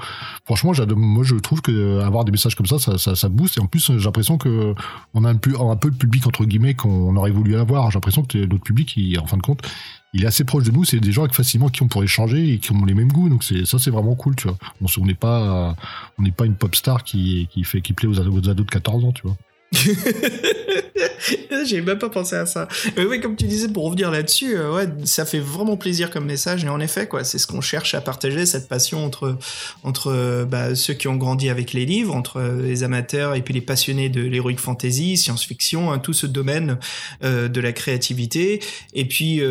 Franchement, 0.46 0.74
moi 0.96 1.24
je 1.24 1.36
trouve 1.36 1.62
que 1.62 1.72
euh, 1.72 2.06
avoir 2.06 2.24
des 2.24 2.32
messages 2.32 2.56
comme 2.56 2.68
ça, 2.68 2.77
ça, 2.77 3.15
ça, 3.15 3.30
booste. 3.30 3.58
Et 3.58 3.62
en 3.62 3.65
plus, 3.65 3.91
j'ai 3.98 4.06
l'impression 4.06 4.38
que 4.38 4.75
on 5.13 5.24
a 5.24 5.30
un 5.30 5.36
peu, 5.36 5.51
le 5.51 5.91
public 5.91 6.27
entre 6.27 6.46
guillemets 6.46 6.75
qu'on 6.75 7.15
aurait 7.15 7.32
voulu 7.32 7.58
avoir. 7.58 7.89
J'ai 7.89 7.96
l'impression 7.96 8.24
que 8.24 8.38
notre 8.38 8.63
public, 8.63 8.98
en 9.20 9.25
fin 9.25 9.38
de 9.38 9.41
compte, 9.41 9.68
il 10.13 10.24
est 10.24 10.27
assez 10.27 10.44
proche 10.44 10.65
de 10.65 10.72
nous. 10.72 10.84
C'est 10.84 11.00
des 11.00 11.12
gens 11.12 11.27
facilement 11.30 11.70
qui 11.70 11.82
on 11.82 11.88
pourrait 11.88 12.06
échanger 12.06 12.53
et 12.53 12.60
qui 12.60 12.72
ont 12.72 12.86
les 12.86 12.94
mêmes 12.94 13.12
goûts. 13.12 13.30
Donc 13.30 13.44
ça, 13.44 13.80
c'est 13.80 13.91
vraiment 13.91 14.15
cool, 14.15 14.36
tu 14.36 14.48
vois. 14.48 14.58
On 15.00 15.06
n'est 15.06 15.15
pas, 15.15 15.75
euh, 16.20 16.46
une 16.46 16.56
pop 16.56 16.75
star 16.75 17.03
qui, 17.03 17.50
fait 17.63 17.82
qui 17.82 17.94
plaît 17.94 18.08
aux, 18.08 18.20
aux 18.20 18.50
ados 18.50 18.65
de 18.65 18.72
14 18.72 19.06
ans, 19.06 19.12
tu 19.12 19.24
vois. 19.24 19.38
J'ai 21.65 21.81
même 21.81 21.97
pas 21.97 22.09
pensé 22.09 22.36
à 22.36 22.45
ça. 22.45 22.67
Mais 22.95 23.03
oui, 23.05 23.19
comme 23.19 23.36
tu 23.36 23.45
disais, 23.45 23.67
pour 23.67 23.86
revenir 23.86 24.12
là-dessus, 24.12 24.55
euh, 24.55 24.74
ouais, 24.74 24.88
ça 25.03 25.25
fait 25.25 25.39
vraiment 25.39 25.75
plaisir 25.75 26.09
comme 26.09 26.25
message. 26.25 26.63
Et 26.63 26.69
en 26.69 26.79
effet, 26.79 27.07
quoi, 27.07 27.24
c'est 27.24 27.38
ce 27.38 27.47
qu'on 27.47 27.59
cherche 27.59 27.93
à 27.93 28.01
partager, 28.01 28.45
cette 28.45 28.69
passion 28.69 29.05
entre, 29.05 29.38
entre 29.83 30.12
euh, 30.13 30.45
bah, 30.45 30.74
ceux 30.75 30.93
qui 30.93 31.07
ont 31.07 31.17
grandi 31.17 31.50
avec 31.50 31.74
les 31.74 31.86
livres, 31.86 32.15
entre 32.15 32.38
euh, 32.38 32.62
les 32.62 32.83
amateurs 32.83 33.36
et 33.36 33.41
puis 33.41 33.53
les 33.53 33.62
passionnés 33.62 34.07
de 34.09 34.21
l'heroic 34.21 34.57
fantasy, 34.57 35.17
science-fiction, 35.17 35.91
hein, 35.91 36.00
tout 36.00 36.13
ce 36.13 36.27
domaine 36.27 36.77
de 37.21 37.62
la 37.62 37.71
créativité. 37.71 38.62
Et 38.93 39.05
puis, 39.05 39.41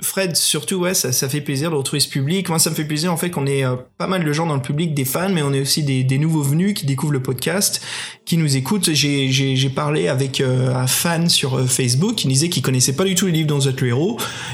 Fred, 0.00 0.36
surtout, 0.36 0.76
ouais, 0.76 0.94
ça, 0.94 1.12
ça 1.12 1.28
fait 1.28 1.40
plaisir 1.40 1.70
de 1.70 1.76
retrouver 1.76 2.00
ce 2.00 2.08
public. 2.08 2.48
Moi, 2.48 2.58
ça 2.58 2.70
me 2.70 2.74
fait 2.74 2.84
plaisir, 2.84 3.12
en 3.12 3.16
fait, 3.16 3.30
qu'on 3.30 3.46
ait 3.46 3.64
pas 3.98 4.06
mal 4.06 4.24
de 4.24 4.32
gens 4.32 4.46
dans 4.46 4.56
le 4.56 4.62
public, 4.62 4.94
des 4.94 5.04
fans, 5.04 5.28
mais 5.28 5.42
on 5.42 5.52
est 5.52 5.60
aussi 5.60 5.82
des, 5.82 6.04
des 6.04 6.18
nouveaux 6.18 6.42
venus 6.42 6.74
qui 6.74 6.86
découvrent 6.86 7.12
le 7.12 7.22
podcast, 7.22 7.82
qui 8.24 8.36
nous 8.36 8.56
écoutent. 8.56 8.90
J'ai, 8.92 9.51
j'ai, 9.56 9.70
parlé 9.70 10.08
avec 10.08 10.40
euh, 10.40 10.74
un 10.74 10.86
fan 10.86 11.28
sur 11.28 11.56
euh, 11.56 11.66
Facebook 11.66 12.16
qui 12.16 12.28
disait 12.28 12.48
qu'il 12.48 12.62
connaissait 12.62 12.92
pas 12.92 13.04
du 13.04 13.14
tout 13.14 13.26
les 13.26 13.32
livres 13.32 13.48
dont 13.48 13.58
vous 13.58 13.68
êtes. 13.68 13.82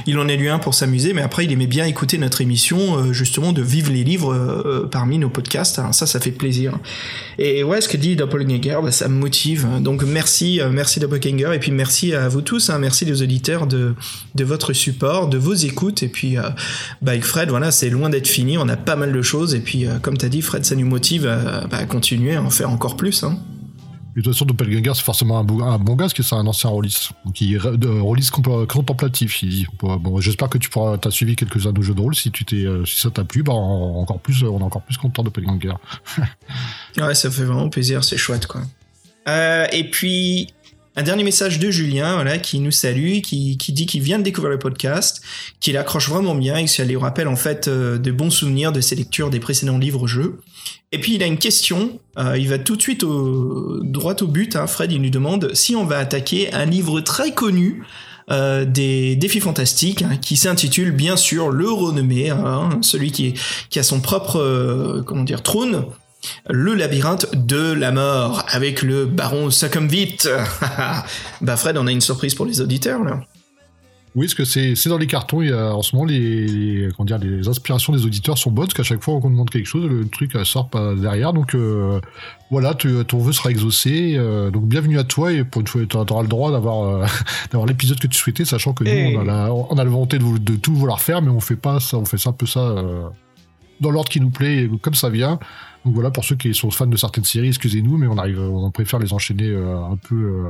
Il 0.06 0.18
en 0.18 0.28
a 0.28 0.34
lu 0.34 0.48
un 0.48 0.58
pour 0.58 0.74
s'amuser, 0.74 1.12
mais 1.12 1.22
après, 1.22 1.44
il 1.44 1.52
aimait 1.52 1.66
bien 1.66 1.84
écouter 1.84 2.18
notre 2.18 2.40
émission, 2.40 2.98
euh, 2.98 3.12
justement, 3.12 3.52
de 3.52 3.62
vivre 3.62 3.92
les 3.92 4.04
livres 4.04 4.88
parmi 4.90 5.18
nos 5.18 5.28
podcasts. 5.28 5.78
Alors 5.78 5.94
ça, 5.94 6.06
ça 6.06 6.20
fait 6.20 6.30
plaisir. 6.30 6.78
Et 7.38 7.62
ouais, 7.62 7.80
ce 7.80 7.88
que 7.88 7.96
dit 7.96 8.16
Doppelganger, 8.16 8.78
bah, 8.82 8.90
ça 8.90 9.08
me 9.08 9.18
motive. 9.18 9.66
Donc 9.80 10.02
merci, 10.02 10.60
merci 10.70 11.00
Doppelganger, 11.00 11.54
et 11.54 11.58
puis 11.58 11.72
merci 11.72 12.14
à 12.14 12.28
vous 12.28 12.40
tous, 12.40 12.70
hein, 12.70 12.78
merci 12.78 13.04
les 13.04 13.22
auditeurs 13.22 13.66
de, 13.66 13.94
votre 14.38 14.72
support, 14.72 15.28
de 15.28 15.38
vos 15.38 15.54
écoutes, 15.54 16.02
et 16.02 16.08
puis 16.08 16.38
euh, 16.38 16.42
bah, 17.02 17.12
avec 17.12 17.24
Fred, 17.24 17.50
voilà, 17.50 17.70
c'est 17.70 17.90
loin 17.90 18.08
d'être 18.08 18.28
fini, 18.28 18.56
on 18.58 18.68
a 18.68 18.76
pas 18.76 18.96
mal 18.96 19.12
de 19.12 19.22
choses, 19.22 19.54
et 19.54 19.60
puis 19.60 19.86
comme 20.02 20.16
t'as 20.16 20.28
dit, 20.28 20.42
Fred, 20.42 20.64
ça 20.64 20.74
nous 20.74 20.86
motive 20.86 21.26
à, 21.26 21.66
bah, 21.66 21.78
à 21.78 21.84
continuer, 21.84 22.36
à 22.36 22.42
en 22.42 22.50
faire 22.50 22.70
encore 22.70 22.96
plus. 22.96 23.24
Hein. 23.24 23.38
De 24.18 24.24
toute 24.24 24.32
façon, 24.32 24.44
Doppelganger, 24.46 24.92
c'est 24.96 25.04
forcément 25.04 25.38
un, 25.38 25.44
bon- 25.44 25.62
gars, 25.94 26.04
parce 26.04 26.12
que 26.14 26.22
c'est 26.24 26.34
un 26.34 26.46
ancien 26.46 26.70
rôliste. 26.70 27.10
Donc, 27.24 27.40
est 27.40 27.56
compl- 28.32 28.66
contemplatif, 28.66 29.42
il 29.42 29.48
dit. 29.48 29.66
Bon, 29.80 30.20
j'espère 30.20 30.48
que 30.48 30.58
tu 30.58 30.70
pourras, 30.70 30.98
t'as 30.98 31.10
suivi 31.10 31.36
quelques-uns 31.36 31.72
de 31.72 31.78
nos 31.78 31.82
jeux 31.82 31.94
de 31.94 32.00
rôle. 32.00 32.14
Si 32.16 32.30
tu 32.32 32.44
t'es, 32.44 32.64
euh, 32.66 32.84
si 32.84 33.00
ça 33.00 33.10
t'a 33.10 33.22
plu, 33.24 33.42
bah, 33.44 33.52
en- 33.52 34.00
encore 34.00 34.18
plus, 34.18 34.42
on 34.42 34.58
est 34.58 34.62
encore 34.62 34.82
plus 34.82 34.96
content 34.96 35.22
de 35.22 35.28
Doppelganger. 35.28 35.72
Ouais, 36.96 37.14
ça 37.14 37.30
fait 37.30 37.44
vraiment 37.44 37.68
plaisir, 37.68 38.02
c'est 38.02 38.16
chouette 38.16 38.46
quoi. 38.46 38.62
Euh, 39.28 39.66
et 39.72 39.84
puis, 39.84 40.48
un 40.96 41.02
dernier 41.04 41.22
message 41.22 41.60
de 41.60 41.70
Julien, 41.70 42.14
voilà, 42.14 42.38
qui 42.38 42.58
nous 42.58 42.72
salue, 42.72 43.20
qui, 43.20 43.56
qui 43.56 43.72
dit 43.72 43.86
qu'il 43.86 44.02
vient 44.02 44.18
de 44.18 44.24
découvrir 44.24 44.50
le 44.50 44.58
podcast, 44.58 45.22
qu'il 45.60 45.76
accroche 45.76 46.08
vraiment 46.08 46.34
bien 46.34 46.56
et 46.56 46.64
que 46.64 46.70
ça 46.70 46.84
lui 46.84 46.96
rappelle 46.96 47.28
en 47.28 47.36
fait 47.36 47.68
euh, 47.68 47.98
de 47.98 48.10
bons 48.10 48.30
souvenirs 48.30 48.72
de 48.72 48.80
ses 48.80 48.96
lectures 48.96 49.30
des 49.30 49.38
précédents 49.38 49.78
livres-jeux. 49.78 50.40
Et 50.92 50.98
puis 50.98 51.14
il 51.14 51.22
a 51.22 51.26
une 51.26 51.38
question, 51.38 51.98
euh, 52.18 52.38
il 52.38 52.48
va 52.48 52.58
tout 52.58 52.76
de 52.76 52.82
suite 52.82 53.04
droit 53.04 54.16
au 54.22 54.26
but, 54.26 54.56
hein, 54.56 54.66
Fred, 54.66 54.90
il 54.90 55.02
nous 55.02 55.10
demande 55.10 55.50
si 55.54 55.76
on 55.76 55.84
va 55.84 55.98
attaquer 55.98 56.52
un 56.54 56.64
livre 56.64 57.00
très 57.00 57.32
connu 57.32 57.82
euh, 58.30 58.66
des 58.66 59.16
défis 59.16 59.40
fantastiques 59.40 60.02
hein, 60.02 60.18
qui 60.20 60.36
s'intitule 60.36 60.90
bien 60.90 61.16
sûr 61.16 61.50
le 61.50 61.70
renommé, 61.70 62.28
hein, 62.28 62.70
celui 62.82 63.10
qui, 63.10 63.34
a 63.76 63.82
son 63.82 64.00
propre 64.00 64.38
euh, 64.38 65.02
comment 65.02 65.24
dire 65.24 65.42
trône, 65.42 65.84
le 66.48 66.74
labyrinthe 66.74 67.34
de 67.34 67.72
la 67.72 67.90
mort 67.90 68.44
avec 68.48 68.82
le 68.82 69.06
baron 69.06 69.50
Succumvit. 69.50 70.18
bah 71.40 71.56
Fred, 71.56 71.78
on 71.78 71.86
a 71.86 71.92
une 71.92 72.02
surprise 72.02 72.34
pour 72.34 72.44
les 72.44 72.60
auditeurs 72.60 73.02
là. 73.02 73.20
Oui, 74.18 74.26
parce 74.26 74.34
que 74.34 74.44
c'est 74.44 74.88
dans 74.88 74.98
les 74.98 75.06
cartons. 75.06 75.42
En 75.48 75.80
ce 75.80 75.94
moment, 75.94 76.04
les, 76.04 76.48
les- 76.48 76.88
comment 76.90 77.04
dire, 77.04 77.18
les 77.18 77.46
inspirations 77.46 77.92
des 77.92 78.04
auditeurs 78.04 78.36
sont 78.36 78.50
bonnes, 78.50 78.64
parce 78.66 78.74
qu'à 78.74 78.82
chaque 78.82 79.00
fois 79.00 79.20
qu'on 79.20 79.30
demande 79.30 79.48
quelque 79.48 79.66
chose, 79.66 79.88
le 79.88 80.08
truc 80.08 80.34
euh, 80.34 80.42
sort 80.42 80.68
pas 80.68 80.96
derrière. 80.96 81.32
Donc 81.32 81.54
euh, 81.54 82.00
voilà, 82.50 82.74
tu- 82.74 83.04
ton 83.04 83.18
vœu 83.18 83.30
sera 83.30 83.52
exaucé. 83.52 84.14
euh, 84.16 84.50
donc 84.50 84.64
bienvenue 84.66 84.98
à 84.98 85.04
toi 85.04 85.32
et 85.32 85.44
pour 85.44 85.60
une 85.60 85.68
fois, 85.68 85.82
tu 85.88 85.96
auras 85.96 86.22
le 86.22 86.28
droit 86.28 86.50
d'avoir 86.50 87.06
d'avoir 87.52 87.66
l'épisode 87.68 88.00
que 88.00 88.08
tu 88.08 88.18
souhaitais, 88.18 88.44
sachant 88.44 88.72
que 88.72 88.82
nous, 88.82 89.16
on 89.16 89.20
a 89.20 89.24
la, 89.24 89.54
on 89.54 89.78
a 89.78 89.84
la 89.84 89.90
volonté 89.90 90.18
de, 90.18 90.56
tout 90.56 90.74
vouloir 90.74 91.00
faire, 91.00 91.22
mais 91.22 91.30
on 91.30 91.38
fait 91.38 91.54
pas 91.54 91.78
ça, 91.78 91.96
on 91.96 92.04
fait 92.04 92.18
ça 92.18 92.30
un 92.30 92.32
peu 92.32 92.46
ça 92.46 92.74
dans 93.80 93.92
l'ordre 93.92 94.08
qui 94.10 94.20
nous 94.20 94.30
plaît, 94.30 94.64
et 94.64 94.70
comme 94.82 94.94
ça 94.94 95.10
vient. 95.10 95.38
Donc 95.84 95.94
voilà, 95.94 96.10
pour 96.10 96.24
ceux 96.24 96.34
qui 96.34 96.52
sont 96.54 96.72
fans 96.72 96.88
de 96.88 96.96
certaines 96.96 97.22
séries, 97.22 97.46
excusez-nous, 97.50 97.96
mais 97.96 98.08
on 98.08 98.18
arrive, 98.18 98.40
on 98.40 98.68
préfère 98.72 98.98
les 98.98 99.12
enchaîner 99.12 99.54
un 99.54 99.96
peu 100.08 100.48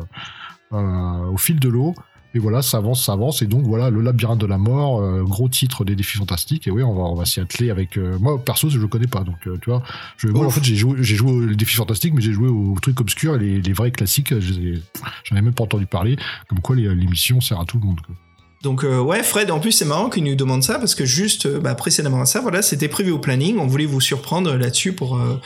au 0.72 1.36
fil 1.36 1.60
de 1.60 1.68
l'eau. 1.68 1.94
Et 2.38 2.40
voilà, 2.40 2.62
ça 2.62 2.76
avance, 2.76 3.04
ça 3.04 3.14
avance. 3.14 3.42
Et 3.42 3.46
donc 3.46 3.62
voilà, 3.64 3.90
le 3.90 4.00
labyrinthe 4.00 4.38
de 4.38 4.46
la 4.46 4.58
mort, 4.58 5.00
euh, 5.02 5.24
gros 5.24 5.48
titre 5.48 5.84
des 5.84 5.96
défis 5.96 6.18
fantastiques. 6.18 6.68
Et 6.68 6.70
oui, 6.70 6.84
on 6.84 6.94
va, 6.94 7.02
on 7.02 7.16
va 7.16 7.24
s'y 7.24 7.40
atteler 7.40 7.70
avec. 7.70 7.96
euh, 7.98 8.16
moi, 8.20 8.38
perso, 8.42 8.70
je 8.70 8.78
le 8.78 8.86
connais 8.86 9.08
pas. 9.08 9.24
Donc, 9.24 9.38
euh, 9.48 9.56
tu 9.60 9.70
vois, 9.70 9.82
je, 10.16 10.28
moi, 10.28 10.46
en 10.46 10.50
fait, 10.50 10.62
j'ai 10.62 10.76
joué, 10.76 10.98
j'ai 11.00 11.16
joué 11.16 11.32
aux 11.32 11.46
défis 11.46 11.74
fantastiques, 11.74 12.14
mais 12.14 12.22
j'ai 12.22 12.32
joué 12.32 12.48
aux 12.48 12.76
trucs 12.80 13.00
obscurs, 13.00 13.34
et 13.34 13.38
les, 13.40 13.60
les 13.60 13.72
vrais 13.72 13.90
classiques. 13.90 14.38
je 14.38 14.52
les 14.54 14.76
ai- 14.78 14.82
J'en 15.24 15.34
ai 15.36 15.42
même 15.42 15.52
pas 15.52 15.64
entendu 15.64 15.86
parler. 15.86 16.16
Comme 16.48 16.60
quoi, 16.60 16.76
l'émission 16.76 17.40
sert 17.40 17.58
à 17.60 17.64
tout 17.64 17.78
le 17.80 17.86
monde. 17.86 18.00
quoi. 18.06 18.14
Donc 18.62 18.82
euh, 18.84 19.00
ouais, 19.00 19.22
Fred, 19.22 19.50
en 19.52 19.60
plus 19.60 19.70
c'est 19.70 19.84
marrant 19.84 20.10
qu'il 20.10 20.24
nous 20.24 20.34
demande 20.34 20.64
ça 20.64 20.80
parce 20.80 20.96
que 20.96 21.04
juste 21.04 21.46
bah, 21.60 21.76
précédemment 21.76 22.20
à 22.22 22.26
ça, 22.26 22.40
voilà, 22.40 22.60
c'était 22.60 22.88
prévu 22.88 23.12
au 23.12 23.18
planning. 23.20 23.56
On 23.58 23.66
voulait 23.68 23.86
vous 23.86 24.00
surprendre 24.00 24.52
là-dessus 24.56 24.92
pour 24.94 25.16
euh, 25.16 25.40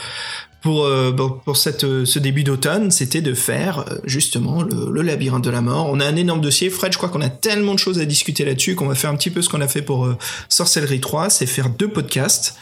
pour 0.62 0.84
euh, 0.84 1.12
bon, 1.12 1.38
pour 1.44 1.56
cette 1.56 1.84
euh, 1.84 2.04
ce 2.04 2.18
début 2.18 2.44
d'automne, 2.44 2.90
c'était 2.90 3.20
de 3.20 3.34
faire 3.34 3.80
euh, 3.80 3.98
justement 4.04 4.62
le, 4.62 4.90
le 4.90 5.02
labyrinthe 5.02 5.44
de 5.44 5.50
la 5.50 5.60
mort. 5.60 5.88
On 5.90 6.00
a 6.00 6.06
un 6.06 6.16
énorme 6.16 6.40
dossier, 6.40 6.70
Fred. 6.70 6.92
Je 6.92 6.98
crois 6.98 7.10
qu'on 7.10 7.20
a 7.20 7.28
tellement 7.28 7.74
de 7.74 7.78
choses 7.78 7.98
à 7.98 8.04
discuter 8.04 8.44
là-dessus 8.44 8.74
qu'on 8.74 8.86
va 8.86 8.94
faire 8.94 9.10
un 9.10 9.16
petit 9.16 9.30
peu 9.30 9.42
ce 9.42 9.48
qu'on 9.48 9.60
a 9.60 9.68
fait 9.68 9.82
pour 9.82 10.08
Sorcellerie 10.48 11.00
3, 11.00 11.30
c'est 11.30 11.46
faire 11.46 11.68
deux 11.68 11.88
podcasts. 11.88 12.56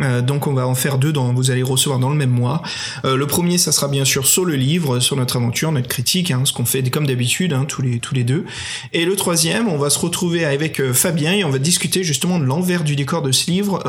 Euh, 0.00 0.20
donc 0.20 0.46
on 0.46 0.52
va 0.52 0.66
en 0.66 0.74
faire 0.74 0.98
deux 0.98 1.12
dans 1.12 1.32
vous 1.32 1.50
allez 1.50 1.62
recevoir 1.62 1.98
dans 1.98 2.10
le 2.10 2.16
même 2.16 2.30
mois. 2.30 2.62
Euh, 3.04 3.16
le 3.16 3.26
premier 3.26 3.56
ça 3.56 3.72
sera 3.72 3.88
bien 3.88 4.04
sûr 4.04 4.26
sur 4.26 4.44
le 4.44 4.54
livre, 4.54 5.00
sur 5.00 5.16
notre 5.16 5.36
aventure, 5.36 5.72
notre 5.72 5.88
critique, 5.88 6.30
hein, 6.30 6.42
ce 6.44 6.52
qu'on 6.52 6.66
fait 6.66 6.82
comme 6.90 7.06
d'habitude 7.06 7.52
hein, 7.52 7.64
tous 7.66 7.82
les 7.82 7.98
tous 7.98 8.14
les 8.14 8.24
deux. 8.24 8.44
Et 8.92 9.04
le 9.04 9.16
troisième, 9.16 9.68
on 9.68 9.78
va 9.78 9.90
se 9.90 9.98
retrouver 9.98 10.44
avec 10.44 10.92
Fabien 10.92 11.32
et 11.32 11.44
on 11.44 11.50
va 11.50 11.58
discuter 11.58 12.04
justement 12.04 12.38
de 12.38 12.44
l'envers 12.44 12.84
du 12.84 12.96
décor 12.96 13.22
de 13.22 13.32
ce 13.32 13.50
livre, 13.50 13.82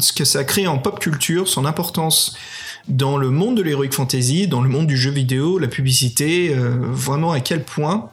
ce 0.00 0.12
que 0.12 0.24
ça 0.24 0.44
crée 0.44 0.66
en 0.66 0.78
pop 0.78 0.98
culture, 0.98 1.48
son 1.48 1.64
importance 1.64 2.34
dans 2.88 3.16
le 3.16 3.30
monde 3.30 3.56
de 3.56 3.62
l'heroic 3.62 3.90
fantasy, 3.90 4.48
dans 4.48 4.62
le 4.62 4.68
monde 4.68 4.86
du 4.86 4.96
jeu 4.96 5.10
vidéo, 5.10 5.58
la 5.58 5.68
publicité, 5.68 6.54
euh, 6.54 6.76
vraiment 6.80 7.32
à 7.32 7.40
quel 7.40 7.64
point 7.64 8.10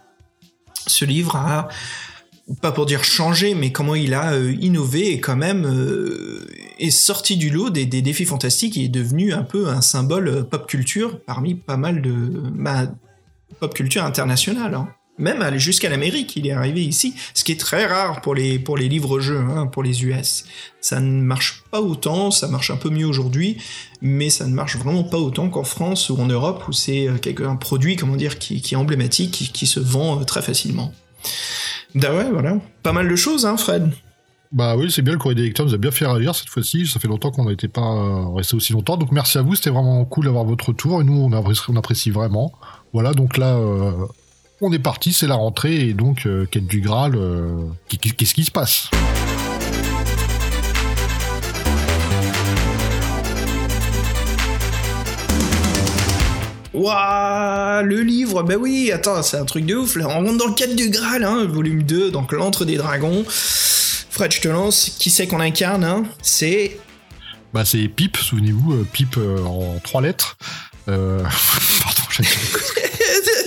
ce 0.87 1.05
livre 1.05 1.35
a 1.35 1.67
pas 2.61 2.71
pour 2.71 2.87
dire 2.87 3.03
changé, 3.03 3.53
mais 3.53 3.71
comment 3.71 3.93
il 3.93 4.13
a 4.13 4.33
euh, 4.33 4.53
innové 4.59 5.11
et 5.11 5.19
quand 5.19 5.35
même 5.35 5.65
euh, 5.65 6.47
est 6.79 6.89
sorti 6.89 7.37
du 7.37 7.51
lot 7.51 7.69
des, 7.69 7.85
défis 7.85 8.25
fantastiques 8.25 8.77
et 8.77 8.85
est 8.85 8.89
devenu 8.89 9.33
un 9.33 9.43
peu 9.43 9.67
un 9.69 9.81
symbole 9.81 10.47
pop 10.49 10.65
culture 10.67 11.19
parmi 11.25 11.53
pas 11.53 11.77
mal 11.77 12.01
de 12.01 12.11
bah, 12.55 12.91
pop 13.59 13.73
culture 13.73 14.03
internationale. 14.03 14.73
hein. 14.73 14.89
Même 15.19 15.41
aller 15.41 15.59
jusqu'à 15.59 15.89
l'Amérique, 15.89 16.37
il 16.37 16.47
est 16.47 16.53
arrivé 16.53 16.81
ici, 16.81 17.13
ce 17.33 17.43
qui 17.43 17.51
est 17.51 17.59
très 17.59 17.85
rare 17.85 18.21
pour 18.21 18.33
les, 18.33 18.57
pour 18.57 18.77
les 18.77 18.87
livres-jeux, 18.87 19.37
hein, 19.37 19.67
pour 19.67 19.83
les 19.83 20.05
US. 20.05 20.45
Ça 20.79 21.01
ne 21.01 21.21
marche 21.21 21.63
pas 21.71 21.81
autant, 21.81 22.31
ça 22.31 22.47
marche 22.47 22.71
un 22.71 22.77
peu 22.77 22.89
mieux 22.89 23.05
aujourd'hui, 23.05 23.57
mais 24.01 24.29
ça 24.29 24.47
ne 24.47 24.53
marche 24.53 24.77
vraiment 24.77 25.03
pas 25.03 25.17
autant 25.17 25.49
qu'en 25.49 25.65
France 25.65 26.09
ou 26.09 26.17
en 26.21 26.25
Europe, 26.25 26.63
où 26.69 26.71
c'est 26.71 27.09
euh, 27.09 27.45
un 27.45 27.57
produit, 27.57 27.97
comment 27.97 28.15
dire, 28.15 28.39
qui, 28.39 28.61
qui 28.61 28.75
est 28.75 28.77
emblématique, 28.77 29.31
qui, 29.31 29.51
qui 29.51 29.67
se 29.67 29.81
vend 29.81 30.21
euh, 30.21 30.23
très 30.23 30.41
facilement. 30.41 30.93
Bah 31.95 32.15
ouais, 32.15 32.29
voilà. 32.31 32.57
Pas 32.81 32.93
mal 32.93 33.09
de 33.09 33.15
choses, 33.17 33.45
hein, 33.45 33.57
Fred. 33.57 33.91
Bah 34.53 34.77
oui, 34.77 34.89
c'est 34.89 35.01
bien, 35.01 35.13
le 35.13 35.19
courrier 35.19 35.35
des 35.35 35.43
lecteurs 35.43 35.65
nous 35.65 35.73
a 35.73 35.77
bien 35.77 35.91
fait 35.91 36.07
réagir 36.07 36.33
cette 36.33 36.49
fois-ci. 36.49 36.87
Ça 36.87 37.01
fait 37.01 37.09
longtemps 37.09 37.31
qu'on 37.31 37.49
n'était 37.49 37.67
pas 37.67 37.81
euh, 37.81 38.29
resté 38.29 38.55
aussi 38.55 38.71
longtemps. 38.71 38.95
Donc 38.95 39.11
merci 39.11 39.37
à 39.37 39.41
vous, 39.41 39.55
c'était 39.55 39.69
vraiment 39.69 40.05
cool 40.05 40.25
d'avoir 40.25 40.45
votre 40.45 40.69
retour. 40.69 41.01
Et 41.01 41.03
nous, 41.03 41.29
on 41.29 41.75
apprécie, 41.75 42.09
vraiment. 42.09 42.53
Voilà, 42.93 43.13
donc 43.13 43.37
là, 43.37 43.57
on 44.61 44.71
est 44.71 44.79
parti, 44.79 45.13
c'est 45.13 45.27
la 45.27 45.35
rentrée. 45.35 45.87
Et 45.89 45.93
donc, 45.93 46.25
euh, 46.25 46.45
quête 46.49 46.67
du 46.67 46.81
Graal, 46.81 47.15
euh, 47.15 47.57
qu'est-ce 47.87 48.33
qui 48.33 48.45
se 48.45 48.51
passe? 48.51 48.89
Waouh, 56.73 57.83
le 57.85 58.01
livre, 58.01 58.43
bah 58.43 58.55
oui, 58.59 58.91
attends, 58.91 59.23
c'est 59.23 59.37
un 59.37 59.45
truc 59.45 59.65
de 59.65 59.75
ouf. 59.75 59.95
Là, 59.95 60.07
on 60.07 60.23
rentre 60.25 60.37
dans 60.37 60.47
le 60.47 60.53
cadre 60.53 60.75
du 60.75 60.89
Graal, 60.89 61.23
hein, 61.23 61.45
volume 61.45 61.83
2, 61.83 62.11
donc 62.11 62.31
l'antre 62.31 62.63
des 62.63 62.77
dragons. 62.77 63.25
Fred, 63.27 64.31
je 64.31 64.41
te 64.41 64.47
lance. 64.47 64.95
Qui 64.99 65.09
c'est 65.09 65.27
qu'on 65.27 65.39
incarne 65.39 65.83
hein? 65.83 66.03
C'est. 66.21 66.77
Bah 67.53 67.65
c'est 67.65 67.87
Pipe, 67.87 68.17
souvenez-vous, 68.17 68.73
euh, 68.73 68.87
Pipe 68.91 69.17
euh, 69.17 69.43
en 69.43 69.79
trois 69.83 70.01
lettres. 70.01 70.37
Euh... 70.87 71.23
Pardon, 71.83 72.01
dire- 72.19 72.29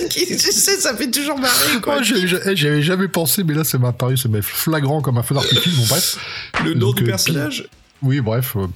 Qui- 0.09 0.25
je 0.27 0.37
sais, 0.51 0.77
ça 0.79 0.95
fait 0.95 1.09
toujours 1.11 1.37
marrer, 1.39 1.79
quoi. 1.81 1.97
Oh, 1.99 2.03
j'ai- 2.03 2.27
j'ai- 2.27 2.55
J'y 2.55 2.67
avais 2.67 2.81
jamais 2.81 3.07
pensé, 3.07 3.43
mais 3.43 3.53
là, 3.53 3.63
ça 3.63 3.77
m'a 3.77 3.89
apparu, 3.89 4.17
ça 4.17 4.29
m'a 4.29 4.41
flagrant 4.41 5.01
comme 5.01 5.17
un 5.17 5.23
feu 5.23 5.35
d'artifice. 5.35 5.75
Bon, 5.77 5.85
bref. 5.89 6.17
le 6.63 6.73
nom 6.73 6.87
donc, 6.87 6.95
du 6.97 7.03
euh, 7.03 7.07
personnage? 7.07 7.67
Oui, 8.01 8.19
bref. 8.21 8.55
euh. 8.57 8.67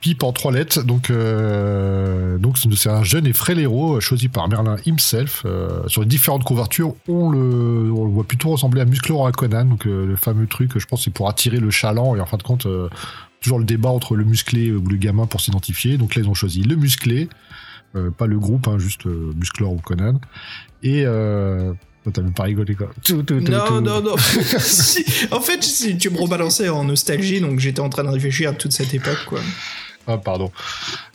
Pipe 0.00 0.24
en 0.24 0.32
trois 0.32 0.50
lettres. 0.50 0.82
Donc, 0.82 1.10
euh, 1.10 2.36
donc 2.38 2.56
c'est 2.58 2.88
un 2.90 3.04
jeune 3.04 3.24
et 3.26 3.32
frêle 3.32 3.60
héros 3.60 4.00
choisi 4.00 4.28
par 4.28 4.48
Merlin 4.48 4.76
himself. 4.84 5.42
Euh, 5.44 5.86
sur 5.86 6.00
les 6.00 6.08
différentes 6.08 6.42
couvertures, 6.42 6.94
on 7.06 7.30
le, 7.30 7.92
on 7.92 8.04
le 8.06 8.10
voit 8.10 8.24
plutôt 8.24 8.50
ressembler 8.50 8.80
à 8.80 8.84
Musclor 8.84 9.26
à 9.28 9.30
Conan. 9.32 9.64
Donc, 9.64 9.86
euh, 9.86 10.04
le 10.06 10.16
fameux 10.16 10.48
truc, 10.48 10.76
je 10.76 10.86
pense, 10.86 11.04
c'est 11.04 11.12
pour 11.12 11.28
attirer 11.28 11.58
le 11.58 11.70
chaland. 11.70 12.16
Et 12.16 12.20
en 12.20 12.26
fin 12.26 12.36
de 12.36 12.42
compte, 12.42 12.66
euh, 12.66 12.88
toujours 13.40 13.60
le 13.60 13.64
débat 13.64 13.90
entre 13.90 14.16
le 14.16 14.24
musclé 14.24 14.72
ou 14.72 14.84
le 14.84 14.96
gamin 14.96 15.26
pour 15.26 15.40
s'identifier. 15.40 15.98
Donc 15.98 16.16
là, 16.16 16.22
ils 16.22 16.28
ont 16.28 16.34
choisi 16.34 16.62
le 16.62 16.74
musclé. 16.74 17.28
Euh, 17.96 18.10
pas 18.10 18.26
le 18.26 18.38
groupe, 18.38 18.68
hein, 18.68 18.78
juste 18.78 19.06
euh, 19.06 19.32
Musclor 19.36 19.72
ou 19.72 19.78
Conan. 19.78 20.20
Et... 20.82 21.04
Euh, 21.06 21.72
T'as 22.12 22.20
même 22.20 22.32
pas 22.32 22.42
rigolé 22.42 22.74
quoi. 22.74 22.90
Tout, 23.04 23.22
tout, 23.22 23.40
tout. 23.40 23.52
Non, 23.52 23.80
non, 23.80 24.02
non. 24.02 24.16
Si, 24.58 25.04
en 25.30 25.38
fait, 25.40 25.62
si 25.62 25.96
tu 25.98 26.10
me 26.10 26.18
rebalançais 26.18 26.68
en 26.68 26.82
nostalgie, 26.82 27.40
donc 27.40 27.60
j'étais 27.60 27.78
en 27.78 27.88
train 27.90 28.02
de 28.02 28.08
réfléchir 28.08 28.50
à 28.50 28.52
toute 28.54 28.72
cette 28.72 28.92
époque, 28.92 29.24
quoi. 29.28 29.38
Ah, 30.08 30.18
pardon. 30.18 30.50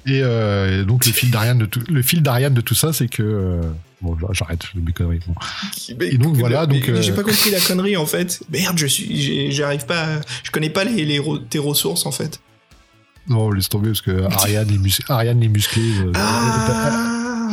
Et 0.06 0.22
euh, 0.24 0.86
donc, 0.86 1.06
le 1.06 1.12
fil 1.12 1.30
d'Ariane 1.30 1.58
de 1.58 1.66
tout, 1.66 1.82
le 1.90 2.02
fil 2.02 2.22
d'Ariane 2.24 2.54
de 2.54 2.62
tout 2.62 2.74
ça, 2.74 2.94
c'est 2.94 3.10
que. 3.10 3.22
euh, 3.22 3.62
bon, 4.02 4.16
j'arrête 4.32 4.62
mes 4.76 4.94
conneries. 4.94 5.20
bon. 5.28 5.36
Et 6.06 6.18
donc, 6.18 6.38
voilà, 6.38 6.66
Mais- 6.66 6.80
donc, 6.80 7.02
J'ai 7.02 7.12
pas 7.12 7.24
compris 7.24 7.52
la 7.52 7.60
connerie, 7.60 7.98
en 7.98 8.06
fait. 8.06 8.40
Merde, 8.50 8.78
je 8.78 8.88
suis. 8.88 9.52
J'arrive 9.52 9.86
pas. 9.88 10.04
à- 10.06 10.22
Je 10.44 10.52
connais 10.52 10.70
pas 10.70 10.86
les, 10.86 11.22
tes 11.50 11.60
ressources, 11.60 12.06
en 12.06 12.14
fait. 12.14 12.40
Non, 13.30 13.52
laisse 13.52 13.70
tomber 13.70 13.90
parce 13.90 14.02
que 14.02 14.24
Ariane 14.32 14.70
est, 14.74 14.78
mus- 14.78 15.02
Ariane 15.10 15.44
euh, 15.44 16.12
Ah 16.16 17.50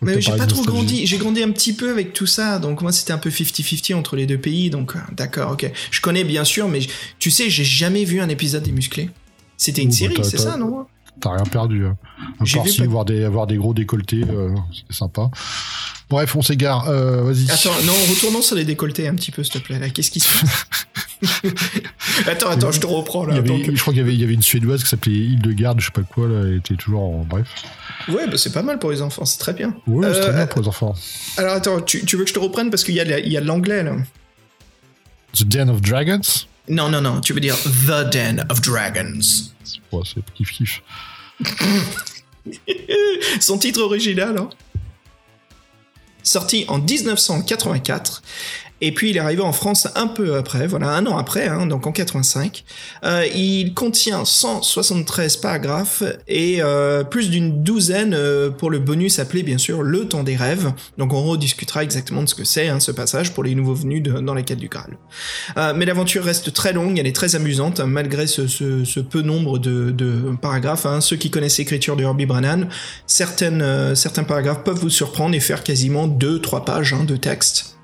Mais 0.00 0.20
j'ai 0.20 0.36
pas 0.36 0.46
trop 0.46 0.64
grandi, 0.64 1.06
j'ai 1.06 1.18
grandi 1.18 1.42
un 1.42 1.50
petit 1.50 1.72
peu 1.72 1.90
avec 1.90 2.12
tout 2.12 2.26
ça, 2.26 2.58
donc 2.58 2.82
moi 2.82 2.92
c'était 2.92 3.12
un 3.12 3.18
peu 3.18 3.30
50-50 3.30 3.94
entre 3.94 4.16
les 4.16 4.26
deux 4.26 4.38
pays, 4.38 4.70
donc 4.70 4.94
euh, 4.94 5.00
d'accord, 5.12 5.52
ok. 5.52 5.70
Je 5.90 6.00
connais 6.00 6.24
bien 6.24 6.44
sûr, 6.44 6.68
mais 6.68 6.80
tu 7.18 7.30
sais, 7.30 7.50
j'ai 7.50 7.64
jamais 7.64 8.04
vu 8.04 8.20
un 8.20 8.28
épisode 8.28 8.62
des 8.62 8.72
musclés. 8.72 9.10
C'était 9.56 9.82
une 9.82 9.88
Ouh, 9.88 9.92
bah, 9.92 9.96
série, 9.98 10.24
c'est 10.24 10.38
ça, 10.38 10.56
non? 10.56 10.86
T'as 11.20 11.32
rien 11.34 11.44
perdu. 11.44 11.86
Hein. 11.86 11.96
Si, 12.44 12.56
pas- 12.78 12.84
avoir 12.84 13.04
des, 13.04 13.24
avoir 13.24 13.46
des 13.46 13.56
gros 13.56 13.74
décolletés, 13.74 14.22
euh, 14.28 14.54
c'était 14.72 14.92
sympa. 14.94 15.30
Bref, 16.10 16.34
on 16.36 16.42
s'égare. 16.42 16.88
Euh, 16.88 17.22
Vas-y. 17.24 17.50
Attends, 17.50 17.74
non, 17.84 17.92
retournons 18.08 18.40
sur 18.40 18.56
les 18.56 18.64
décolletés 18.64 19.08
un 19.08 19.14
petit 19.14 19.30
peu, 19.30 19.42
s'il 19.44 19.54
te 19.54 19.58
plaît, 19.66 19.78
là, 19.78 19.90
qu'est-ce 19.90 20.10
qui 20.10 20.20
se 20.20 20.28
passe? 20.38 20.66
Attends, 22.28 22.50
attends, 22.50 22.70
je 22.70 22.78
te 22.80 22.86
reprends, 22.86 23.24
Il 23.24 23.30
là. 23.30 23.34
y 23.36 23.38
avait, 23.40 23.64
Je 23.74 23.80
crois 23.80 23.92
qu'il 23.92 24.00
y 24.00 24.04
avait, 24.04 24.14
il 24.14 24.20
y 24.20 24.24
avait 24.24 24.34
une 24.34 24.42
Suédoise 24.42 24.82
qui 24.84 24.88
s'appelait 24.88 25.12
Hildegarde, 25.12 25.80
je 25.80 25.86
sais 25.86 25.90
pas 25.92 26.02
quoi, 26.02 26.28
là, 26.28 26.42
elle 26.46 26.56
était 26.58 26.76
toujours 26.76 27.02
en. 27.02 27.24
Bref. 27.28 27.48
Ouais, 28.08 28.26
bah 28.28 28.36
c'est 28.38 28.52
pas 28.52 28.62
mal 28.62 28.78
pour 28.78 28.90
les 28.92 29.02
enfants, 29.02 29.24
c'est 29.24 29.38
très 29.38 29.52
bien. 29.52 29.74
Ouais, 29.88 30.06
c'est 30.12 30.20
très 30.20 30.30
Euh, 30.30 30.32
bien 30.34 30.46
pour 30.46 30.62
les 30.62 30.68
enfants. 30.68 30.94
Alors 31.36 31.54
attends, 31.54 31.80
tu, 31.80 32.04
tu 32.04 32.16
veux 32.16 32.22
que 32.22 32.28
je 32.30 32.34
te 32.34 32.38
reprenne? 32.38 32.70
Parce 32.70 32.84
qu'il 32.84 32.94
y 32.94 33.00
a, 33.00 33.04
de 33.04 33.10
la- 33.10 33.18
il 33.18 33.32
y 33.32 33.36
a 33.36 33.40
de 33.40 33.46
l'anglais, 33.46 33.82
là 33.82 33.96
The 35.34 35.42
Den 35.44 35.68
of 35.70 35.80
Dragons? 35.82 36.20
Non, 36.68 36.88
non, 36.88 37.00
non, 37.00 37.20
tu 37.20 37.32
veux 37.32 37.40
dire 37.40 37.56
The 37.56 38.08
Den 38.12 38.46
of 38.48 38.60
Dragons. 38.60 39.50
Ouais, 39.92 40.02
c'est 40.04 40.24
kiff 40.34 40.52
kiff. 40.52 40.82
Son 43.40 43.58
titre 43.58 43.82
original, 43.82 44.38
hein. 44.38 44.50
Sorti 46.22 46.64
en 46.68 46.78
1984 46.78 48.22
et 48.80 48.92
puis 48.92 49.10
il 49.10 49.16
est 49.16 49.20
arrivé 49.20 49.42
en 49.42 49.52
France 49.52 49.88
un 49.94 50.06
peu 50.06 50.36
après, 50.36 50.66
voilà, 50.66 50.90
un 50.90 51.06
an 51.06 51.16
après, 51.16 51.48
hein, 51.48 51.66
donc 51.66 51.86
en 51.86 51.92
85. 51.92 52.64
Euh, 53.04 53.26
il 53.34 53.74
contient 53.74 54.24
173 54.24 55.36
paragraphes 55.38 56.02
et 56.26 56.58
euh, 56.60 57.04
plus 57.04 57.30
d'une 57.30 57.62
douzaine 57.62 58.14
euh, 58.14 58.50
pour 58.50 58.70
le 58.70 58.78
bonus 58.78 59.18
appelé 59.18 59.42
bien 59.42 59.58
sûr 59.58 59.82
Le 59.82 60.08
Temps 60.08 60.22
des 60.22 60.36
Rêves. 60.36 60.72
Donc 60.96 61.12
on 61.12 61.22
rediscutera 61.22 61.82
exactement 61.82 62.22
de 62.22 62.28
ce 62.28 62.34
que 62.34 62.44
c'est 62.44 62.68
hein, 62.68 62.80
ce 62.80 62.92
passage 62.92 63.32
pour 63.32 63.44
les 63.44 63.54
nouveaux 63.54 63.74
venus 63.74 64.02
dans 64.02 64.34
la 64.34 64.42
quête 64.42 64.58
du 64.58 64.68
Graal. 64.68 64.96
Euh, 65.56 65.72
mais 65.74 65.84
l'aventure 65.84 66.24
reste 66.24 66.52
très 66.52 66.72
longue, 66.72 66.98
elle 66.98 67.06
est 67.06 67.14
très 67.14 67.36
amusante 67.36 67.80
hein, 67.80 67.86
malgré 67.86 68.26
ce, 68.26 68.46
ce, 68.46 68.84
ce, 68.84 69.00
peu 69.00 69.22
nombre 69.22 69.58
de, 69.58 69.90
de 69.90 70.36
paragraphes. 70.40 70.86
Hein. 70.86 71.00
Ceux 71.00 71.16
qui 71.16 71.30
connaissent 71.30 71.58
l'écriture 71.58 71.96
de 71.96 72.02
Herbie 72.02 72.26
Brannan, 72.26 72.68
certaines, 73.06 73.62
euh, 73.62 73.94
certains 73.94 74.24
paragraphes 74.24 74.64
peuvent 74.64 74.78
vous 74.78 74.90
surprendre 74.90 75.34
et 75.34 75.40
faire 75.40 75.62
quasiment 75.62 76.08
2-3 76.08 76.64
pages 76.64 76.92
hein, 76.92 77.04
de 77.04 77.16
texte. 77.16 77.77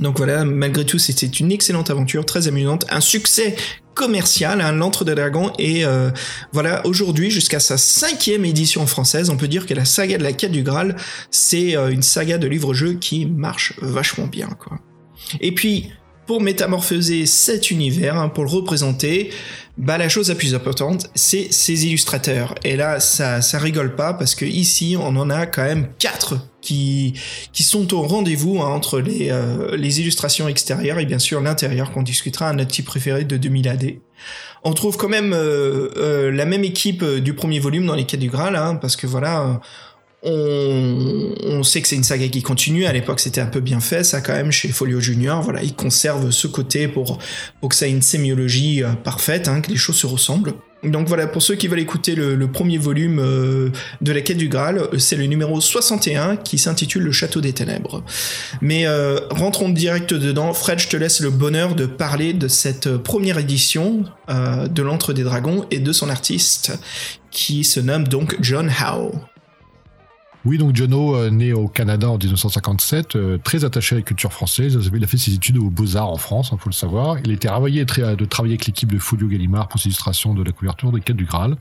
Donc 0.00 0.18
voilà, 0.18 0.44
malgré 0.44 0.84
tout, 0.84 0.98
c'était 0.98 1.26
une 1.26 1.50
excellente 1.50 1.90
aventure, 1.90 2.24
très 2.24 2.48
amusante, 2.48 2.86
un 2.90 3.00
succès 3.00 3.56
commercial, 3.94 4.60
hein, 4.60 4.70
l'Antre 4.72 5.04
de 5.04 5.12
Dragon, 5.12 5.52
et 5.58 5.84
euh, 5.84 6.10
voilà, 6.52 6.86
aujourd'hui, 6.86 7.30
jusqu'à 7.30 7.58
sa 7.58 7.76
cinquième 7.76 8.44
édition 8.44 8.86
française, 8.86 9.28
on 9.28 9.36
peut 9.36 9.48
dire 9.48 9.66
que 9.66 9.74
la 9.74 9.84
saga 9.84 10.18
de 10.18 10.22
la 10.22 10.32
quête 10.32 10.52
du 10.52 10.62
Graal, 10.62 10.94
c'est 11.32 11.76
euh, 11.76 11.90
une 11.90 12.02
saga 12.02 12.38
de 12.38 12.46
livre-jeu 12.46 12.94
qui 12.94 13.26
marche 13.26 13.74
vachement 13.82 14.26
bien, 14.26 14.48
quoi. 14.48 14.78
Et 15.40 15.52
puis, 15.52 15.90
pour 16.28 16.42
métamorphoser 16.42 17.24
cet 17.24 17.70
univers, 17.70 18.18
hein, 18.18 18.28
pour 18.28 18.44
le 18.44 18.50
représenter, 18.50 19.30
bah 19.78 19.96
la 19.96 20.10
chose 20.10 20.28
la 20.28 20.34
plus 20.34 20.54
importante, 20.54 21.08
c'est 21.14 21.50
ses 21.50 21.86
illustrateurs. 21.86 22.54
Et 22.64 22.76
là, 22.76 23.00
ça, 23.00 23.40
ça 23.40 23.58
rigole 23.58 23.96
pas 23.96 24.12
parce 24.12 24.34
que 24.34 24.44
ici, 24.44 24.94
on 25.00 25.16
en 25.16 25.30
a 25.30 25.46
quand 25.46 25.64
même 25.64 25.88
quatre 25.98 26.34
qui 26.60 27.14
qui 27.54 27.62
sont 27.62 27.94
au 27.94 28.02
rendez-vous 28.02 28.60
hein, 28.60 28.66
entre 28.66 29.00
les 29.00 29.30
euh, 29.30 29.74
les 29.78 30.00
illustrations 30.00 30.48
extérieures 30.48 30.98
et 30.98 31.06
bien 31.06 31.18
sûr 31.18 31.40
l'intérieur 31.40 31.92
qu'on 31.92 32.02
discutera 32.02 32.50
à 32.50 32.52
notre 32.52 32.72
type 32.72 32.84
préféré 32.84 33.24
de 33.24 33.38
2000 33.38 33.66
AD. 33.66 33.94
On 34.64 34.74
trouve 34.74 34.98
quand 34.98 35.08
même 35.08 35.32
euh, 35.32 35.88
euh, 35.96 36.30
la 36.30 36.44
même 36.44 36.64
équipe 36.64 37.02
du 37.02 37.32
premier 37.32 37.58
volume 37.58 37.86
dans 37.86 37.94
les 37.94 38.04
quêtes 38.04 38.20
du 38.20 38.28
Graal, 38.28 38.54
hein, 38.54 38.74
parce 38.74 38.96
que 38.96 39.06
voilà 39.06 39.60
on, 40.22 41.62
sait 41.62 41.80
que 41.80 41.88
c'est 41.88 41.96
une 41.96 42.04
saga 42.04 42.28
qui 42.28 42.42
continue. 42.42 42.86
À 42.86 42.92
l'époque, 42.92 43.20
c'était 43.20 43.40
un 43.40 43.46
peu 43.46 43.60
bien 43.60 43.80
fait, 43.80 44.04
ça 44.04 44.20
quand 44.20 44.32
même 44.32 44.50
chez 44.50 44.68
Folio 44.68 45.00
Junior. 45.00 45.42
Voilà, 45.42 45.62
ils 45.62 45.74
conservent 45.74 46.30
ce 46.30 46.46
côté 46.46 46.88
pour, 46.88 47.18
que 47.68 47.74
ça 47.74 47.86
ait 47.86 47.90
une 47.90 48.02
sémiologie 48.02 48.82
euh, 48.82 48.92
parfaite, 48.92 49.48
hein, 49.48 49.60
que 49.60 49.70
les 49.70 49.76
choses 49.76 49.96
se 49.96 50.06
ressemblent. 50.06 50.54
Donc 50.84 51.08
voilà, 51.08 51.26
pour 51.26 51.42
ceux 51.42 51.56
qui 51.56 51.66
veulent 51.66 51.80
écouter 51.80 52.14
le, 52.14 52.46
premier 52.46 52.78
volume 52.78 53.18
euh, 53.18 53.70
de 54.00 54.12
la 54.12 54.20
quête 54.20 54.36
du 54.36 54.48
Graal, 54.48 54.78
euh, 54.78 54.98
c'est 54.98 55.16
le 55.16 55.26
numéro 55.26 55.60
61 55.60 56.36
qui 56.36 56.56
s'intitule 56.58 57.02
Le 57.02 57.12
Château 57.12 57.40
des 57.40 57.52
Ténèbres. 57.52 58.04
Mais 58.60 58.86
rentrons 59.30 59.68
direct 59.68 60.14
dedans. 60.14 60.52
Fred, 60.52 60.78
je 60.78 60.88
te 60.88 60.96
laisse 60.96 61.20
le 61.20 61.30
bonheur 61.30 61.74
de 61.74 61.86
parler 61.86 62.32
de 62.32 62.48
cette 62.48 62.96
première 62.96 63.38
édition 63.38 64.04
de 64.28 64.82
l'Antre 64.82 65.12
des 65.12 65.22
Dragons 65.22 65.64
et 65.70 65.78
de 65.78 65.92
son 65.92 66.08
artiste 66.08 66.72
qui 67.30 67.64
se 67.64 67.80
nomme 67.80 68.06
donc 68.06 68.36
John 68.40 68.70
Howe. 68.70 69.12
Oui, 70.48 70.56
donc 70.56 70.74
Jono, 70.74 71.14
euh, 71.14 71.28
né 71.28 71.52
au 71.52 71.68
Canada 71.68 72.08
en 72.08 72.16
1957, 72.16 73.16
euh, 73.16 73.36
très 73.36 73.66
attaché 73.66 73.94
à 73.94 73.98
la 73.98 74.02
culture 74.02 74.32
française. 74.32 74.78
Il 74.94 75.04
a 75.04 75.06
fait 75.06 75.18
ses 75.18 75.34
études 75.34 75.58
aux 75.58 75.68
Beaux-Arts 75.68 76.08
en 76.08 76.16
France, 76.16 76.48
il 76.50 76.54
hein, 76.54 76.58
faut 76.58 76.70
le 76.70 76.74
savoir. 76.74 77.18
Il 77.22 77.30
était 77.32 77.50
ravi 77.50 77.84
de 77.84 78.24
travailler 78.24 78.54
avec 78.54 78.64
l'équipe 78.64 78.90
de 78.90 78.98
Folio 78.98 79.28
Gallimard 79.28 79.68
pour 79.68 79.78
ses 79.78 79.88
illustrations 79.88 80.32
de 80.32 80.42
la 80.42 80.52
couverture 80.52 80.90
des 80.90 81.02
quêtes 81.02 81.16
du 81.16 81.26
Graal. 81.26 81.58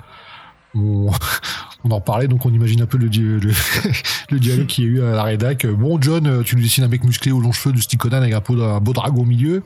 On, 0.73 1.11
en 1.89 1.99
parlait, 1.99 2.29
donc 2.29 2.45
on 2.45 2.53
imagine 2.53 2.81
un 2.81 2.85
peu 2.85 2.97
le, 3.01 3.09
dialogue 3.09 4.67
qu'il 4.67 4.85
y 4.85 4.87
a 4.87 4.89
eu 4.89 5.01
à 5.01 5.11
la 5.11 5.23
rédac. 5.23 5.67
Bon, 5.67 6.01
John, 6.01 6.41
tu 6.45 6.55
nous 6.55 6.61
dessines 6.61 6.85
un 6.85 6.87
mec 6.87 7.03
musclé 7.03 7.33
aux 7.33 7.41
longs 7.41 7.51
cheveux 7.51 7.75
de 7.75 7.81
Sticonan 7.81 8.21
avec 8.21 8.35
un, 8.35 8.41
un 8.57 8.79
beau 8.79 8.93
dragon 8.93 9.23
au 9.23 9.25
milieu. 9.25 9.63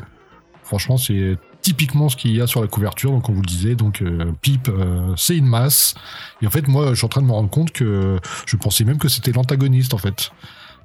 Franchement, 0.63 0.97
c'est 0.97 1.37
typiquement 1.61 2.09
ce 2.09 2.15
qu'il 2.15 2.31
y 2.31 2.41
a 2.41 2.47
sur 2.47 2.61
la 2.61 2.67
couverture, 2.67 3.11
donc 3.11 3.29
on 3.29 3.33
vous 3.33 3.41
le 3.41 3.47
disait, 3.47 3.75
donc 3.75 4.01
euh, 4.01 4.31
Pipe, 4.41 4.69
euh, 4.69 5.13
c'est 5.15 5.37
une 5.37 5.45
masse. 5.45 5.95
Et 6.41 6.47
en 6.47 6.49
fait, 6.49 6.67
moi, 6.67 6.89
je 6.89 6.95
suis 6.95 7.05
en 7.05 7.09
train 7.09 7.21
de 7.21 7.27
me 7.27 7.31
rendre 7.31 7.49
compte 7.49 7.71
que 7.71 8.19
je 8.45 8.55
pensais 8.57 8.83
même 8.83 8.97
que 8.97 9.07
c'était 9.07 9.31
l'antagoniste, 9.31 9.93
en 9.93 9.97
fait. 9.97 10.31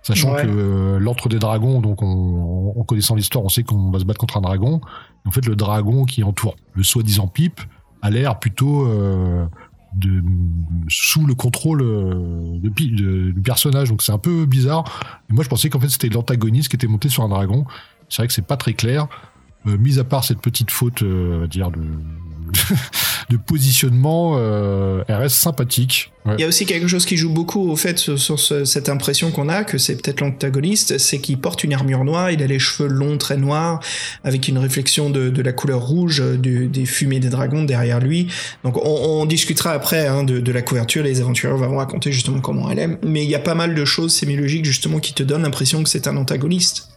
Sachant 0.03 0.35
ouais. 0.35 0.43
que 0.43 0.49
euh, 0.49 0.99
l'antre 1.01 1.29
des 1.29 1.39
dragons, 1.39 1.81
donc 1.81 2.03
on, 2.03 2.75
en 2.79 2.85
connaissant 2.85 3.17
l'histoire, 3.17 3.45
on 3.45 3.49
sait 3.49 3.65
qu'on 3.65 3.91
va 3.91 3.99
se 3.99 4.05
battre 4.05 4.21
contre 4.21 4.37
un 4.37 4.41
dragon. 4.41 4.81
En 5.25 5.31
fait, 5.31 5.45
le 5.47 5.57
dragon 5.57 6.05
qui 6.05 6.23
entoure 6.23 6.57
le 6.75 6.85
soi-disant 6.85 7.27
Pipe 7.27 7.61
a 8.03 8.11
l'air 8.11 8.39
plutôt 8.39 8.87
de, 9.95 10.23
sous 10.89 11.27
le 11.27 11.35
contrôle 11.35 11.81
de, 11.81 12.69
de, 12.69 13.31
du 13.33 13.41
personnage. 13.41 13.89
Donc 13.89 14.03
c'est 14.03 14.12
un 14.12 14.19
peu 14.19 14.47
bizarre. 14.47 14.85
Et 15.29 15.33
moi, 15.33 15.43
je 15.43 15.49
pensais 15.49 15.71
qu'en 15.71 15.81
fait, 15.81 15.89
c'était 15.89 16.09
l'antagoniste 16.09 16.69
qui 16.69 16.77
était 16.77 16.87
monté 16.87 17.09
sur 17.09 17.25
un 17.25 17.29
dragon. 17.29 17.65
C'est 18.09 18.19
vrai 18.19 18.29
que 18.29 18.33
c'est 18.33 18.47
pas 18.47 18.57
très 18.57 18.75
clair. 18.75 19.09
Euh, 19.66 19.76
mis 19.79 19.98
à 19.98 20.05
part 20.05 20.24
cette 20.24 20.40
petite 20.40 20.70
faute, 20.70 21.02
euh, 21.02 21.37
on 21.37 21.40
va 21.40 21.46
dire, 21.46 21.70
de, 21.70 23.37
positionnement, 23.46 24.35
euh, 24.37 25.02
elle 25.09 25.16
reste 25.16 25.37
sympathique. 25.37 26.12
Il 26.26 26.40
y 26.40 26.44
a 26.44 26.48
aussi 26.48 26.66
quelque 26.66 26.88
chose 26.88 27.05
qui 27.07 27.16
joue 27.16 27.33
beaucoup 27.33 27.70
au 27.70 27.76
fait 27.76 27.98
sur, 27.98 28.18
sur 28.18 28.38
ce, 28.40 28.64
cette 28.64 28.88
impression 28.88 29.31
qu'on 29.31 29.48
a 29.48 29.62
que 29.62 29.79
c'est 29.79 30.00
peut-être 30.00 30.20
l'antagoniste, 30.20 30.98
c'est 30.98 31.20
qu'il 31.20 31.38
porte 31.38 31.62
une 31.62 31.72
armure 31.72 32.05
noire, 32.05 32.31
il 32.31 32.42
a 32.42 32.46
les 32.46 32.59
cheveux 32.59 32.88
longs, 32.88 33.16
très 33.16 33.37
noirs, 33.37 33.81
avec 34.24 34.48
une 34.48 34.59
réflexion 34.59 35.11
de, 35.11 35.42
la 35.42 35.52
couleur 35.52 35.83
rouge 35.83 36.22
du, 36.38 36.66
des 36.66 36.85
fumées 36.85 37.20
des 37.20 37.29
dragons 37.29 37.62
derrière 37.62 38.00
lui. 38.00 38.29
Donc 38.64 38.76
on, 38.85 39.24
discutera 39.26 39.70
après 39.70 40.07
hein, 40.07 40.24
de, 40.24 40.52
la 40.52 40.62
couverture, 40.62 41.05
les 41.05 41.20
aventuriers 41.20 41.57
vont 41.57 41.76
raconter 41.76 42.11
justement 42.11 42.40
comment 42.40 42.70
elle 42.70 42.79
est, 42.79 42.98
mais 43.05 43.24
il 43.24 43.31
y 43.31 43.37
a 43.37 43.40
pas 43.40 43.55
mal 43.55 43.74
de 43.74 43.85
choses 43.85 44.12
sémiologiques 44.12 44.64
justement 44.64 44.98
qui 44.98 45.14
te 45.14 45.22
donnent 45.22 45.42
l'impression 45.42 45.83
que 45.83 45.88
c'est 45.88 46.09
un 46.09 46.16
antagoniste. 46.16 46.88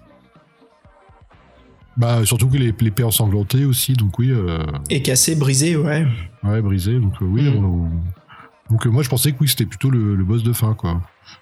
Bah, 2.00 2.24
surtout 2.24 2.48
que 2.48 2.56
les 2.56 2.74
l'épée 2.80 3.04
ensanglantée 3.04 3.66
aussi, 3.66 3.92
donc 3.92 4.18
oui. 4.20 4.32
Euh... 4.32 4.64
Et 4.90 5.02
cassé, 5.02 5.36
brisé, 5.36 5.76
ouais. 5.76 6.08
Ouais, 6.44 6.62
brisé, 6.62 6.98
donc 6.98 7.22
euh, 7.22 7.26
oui. 7.26 7.44
Mm. 7.44 7.66
On, 7.66 7.90
donc 8.72 8.88
euh, 8.88 8.90
moi, 8.90 9.04
je 9.04 9.10
pensais 9.10 9.34
que 9.34 9.38
oui, 9.42 9.50
c'était 9.50 9.66
plutôt 9.66 9.90
le, 9.90 10.16
le, 10.16 10.24
boss 10.24 10.42
de 10.42 10.54
fin, 10.54 10.76
quoi. 10.76 11.02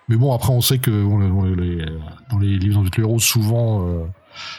Mais 0.09 0.15
bon, 0.15 0.33
après, 0.33 0.51
on 0.51 0.61
sait 0.61 0.79
que 0.79 0.89
on, 0.89 1.21
on, 1.21 1.43
les, 1.43 1.85
dans 2.31 2.39
les 2.39 2.57
livres 2.57 2.83
de 2.83 2.89
héros, 2.99 3.19
souvent, 3.19 3.85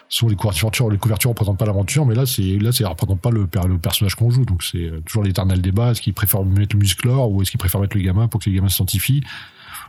souvent 0.09 0.31
les 0.31 0.37
couvertures, 0.37 0.89
les 0.89 0.99
couvertures 0.99 1.31
représentent 1.31 1.59
pas 1.59 1.67
l'aventure, 1.67 2.07
mais 2.07 2.15
là, 2.15 2.27
c'est 2.27 2.43
là, 2.43 2.71
ça 2.71 2.89
représente 2.89 3.21
pas 3.21 3.31
le, 3.31 3.49
le 3.69 3.79
personnage 3.79 4.15
qu'on 4.15 4.31
joue. 4.31 4.45
Donc 4.45 4.63
c'est 4.63 4.93
toujours 5.05 5.25
l'éternel 5.25 5.61
débat 5.61 5.91
est-ce 5.91 6.01
qu'ils 6.01 6.15
préfèrent 6.15 6.45
mettre 6.45 6.77
le 6.77 6.81
musclor 6.81 7.33
ou 7.33 7.43
est-ce 7.43 7.51
qu'ils 7.51 7.59
préfèrent 7.59 7.81
mettre 7.81 7.97
le 7.97 8.05
gamin 8.05 8.29
pour 8.29 8.41
que 8.41 8.49
les 8.49 8.55
gamins 8.55 8.69
s'identifient? 8.69 9.25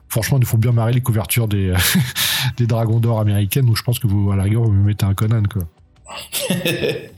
Franchement, 0.08 0.40
il 0.40 0.46
faut 0.48 0.58
bien 0.58 0.72
marrer 0.72 0.94
les 0.94 1.02
couvertures 1.02 1.48
des, 1.48 1.72
des 2.58 2.66
dragons 2.66 3.00
d'or 3.00 3.20
américaines. 3.20 3.68
Donc 3.68 3.78
je 3.78 3.84
pense 3.84 4.00
que 4.00 4.08
vous, 4.08 4.32
à 4.32 4.36
la 4.36 4.44
rigueur, 4.44 4.64
vous 4.64 4.72
me 4.72 4.84
mettez 4.84 5.06
un 5.06 5.14
Conan, 5.14 5.44
quoi. 5.44 5.64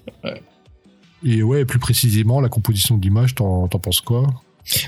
Et 1.24 1.44
ouais, 1.44 1.66
plus 1.66 1.78
précisément, 1.80 2.42
la 2.42 2.50
composition 2.50 2.98
d'image, 2.98 3.36
t'en 3.36 3.68
penses 3.68 4.02
quoi? 4.02 4.28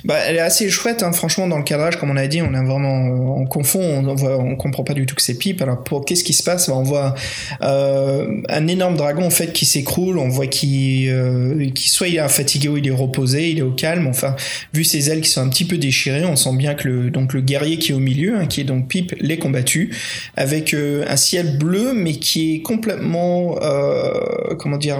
Bah, 0.05 0.15
elle 0.25 0.35
est 0.35 0.39
assez 0.39 0.69
chouette, 0.69 1.03
hein. 1.03 1.11
franchement, 1.11 1.47
dans 1.47 1.57
le 1.57 1.63
cadrage, 1.63 1.97
comme 1.97 2.11
on 2.11 2.17
a 2.17 2.27
dit, 2.27 2.41
on 2.41 2.53
a 2.53 2.63
vraiment, 2.63 3.37
on 3.37 3.45
confond, 3.45 3.81
on, 3.81 4.15
voit, 4.15 4.37
on 4.37 4.55
comprend 4.55 4.83
pas 4.83 4.93
du 4.93 5.05
tout 5.05 5.15
que 5.15 5.21
c'est 5.21 5.37
pipe. 5.37 5.61
Alors, 5.61 5.83
pour 5.83 6.05
qu'est-ce 6.05 6.23
qui 6.23 6.33
se 6.33 6.43
passe? 6.43 6.69
Bah, 6.69 6.75
On 6.75 6.83
voit 6.83 7.15
euh, 7.61 8.41
un 8.49 8.67
énorme 8.67 8.95
dragon 8.95 9.25
en 9.25 9.29
fait 9.29 9.53
qui 9.53 9.65
s'écroule. 9.65 10.17
On 10.17 10.29
voit 10.29 10.47
qu'il, 10.47 11.09
euh, 11.09 11.69
soit 11.75 12.07
il 12.07 12.17
est 12.17 12.29
fatigué 12.29 12.69
ou 12.69 12.77
il 12.77 12.87
est 12.87 12.91
reposé, 12.91 13.49
il 13.49 13.59
est 13.59 13.63
au 13.63 13.71
calme. 13.71 14.07
Enfin, 14.07 14.35
vu 14.73 14.83
ses 14.83 15.09
ailes 15.09 15.21
qui 15.21 15.29
sont 15.29 15.41
un 15.41 15.49
petit 15.49 15.65
peu 15.65 15.77
déchirées, 15.77 16.25
on 16.25 16.35
sent 16.35 16.55
bien 16.55 16.75
que 16.75 16.87
le 16.87 17.09
donc 17.09 17.33
le 17.33 17.41
guerrier 17.41 17.77
qui 17.77 17.91
est 17.91 17.95
au 17.95 17.99
milieu, 17.99 18.37
hein, 18.37 18.45
qui 18.45 18.61
est 18.61 18.65
donc 18.65 18.87
pipe, 18.87 19.13
l'est 19.19 19.37
combattu 19.37 19.95
avec 20.35 20.73
euh, 20.73 21.05
un 21.07 21.17
ciel 21.17 21.57
bleu, 21.57 21.93
mais 21.93 22.13
qui 22.13 22.55
est 22.55 22.61
complètement, 22.61 23.57
euh, 23.61 24.55
comment 24.57 24.77
dire 24.77 24.99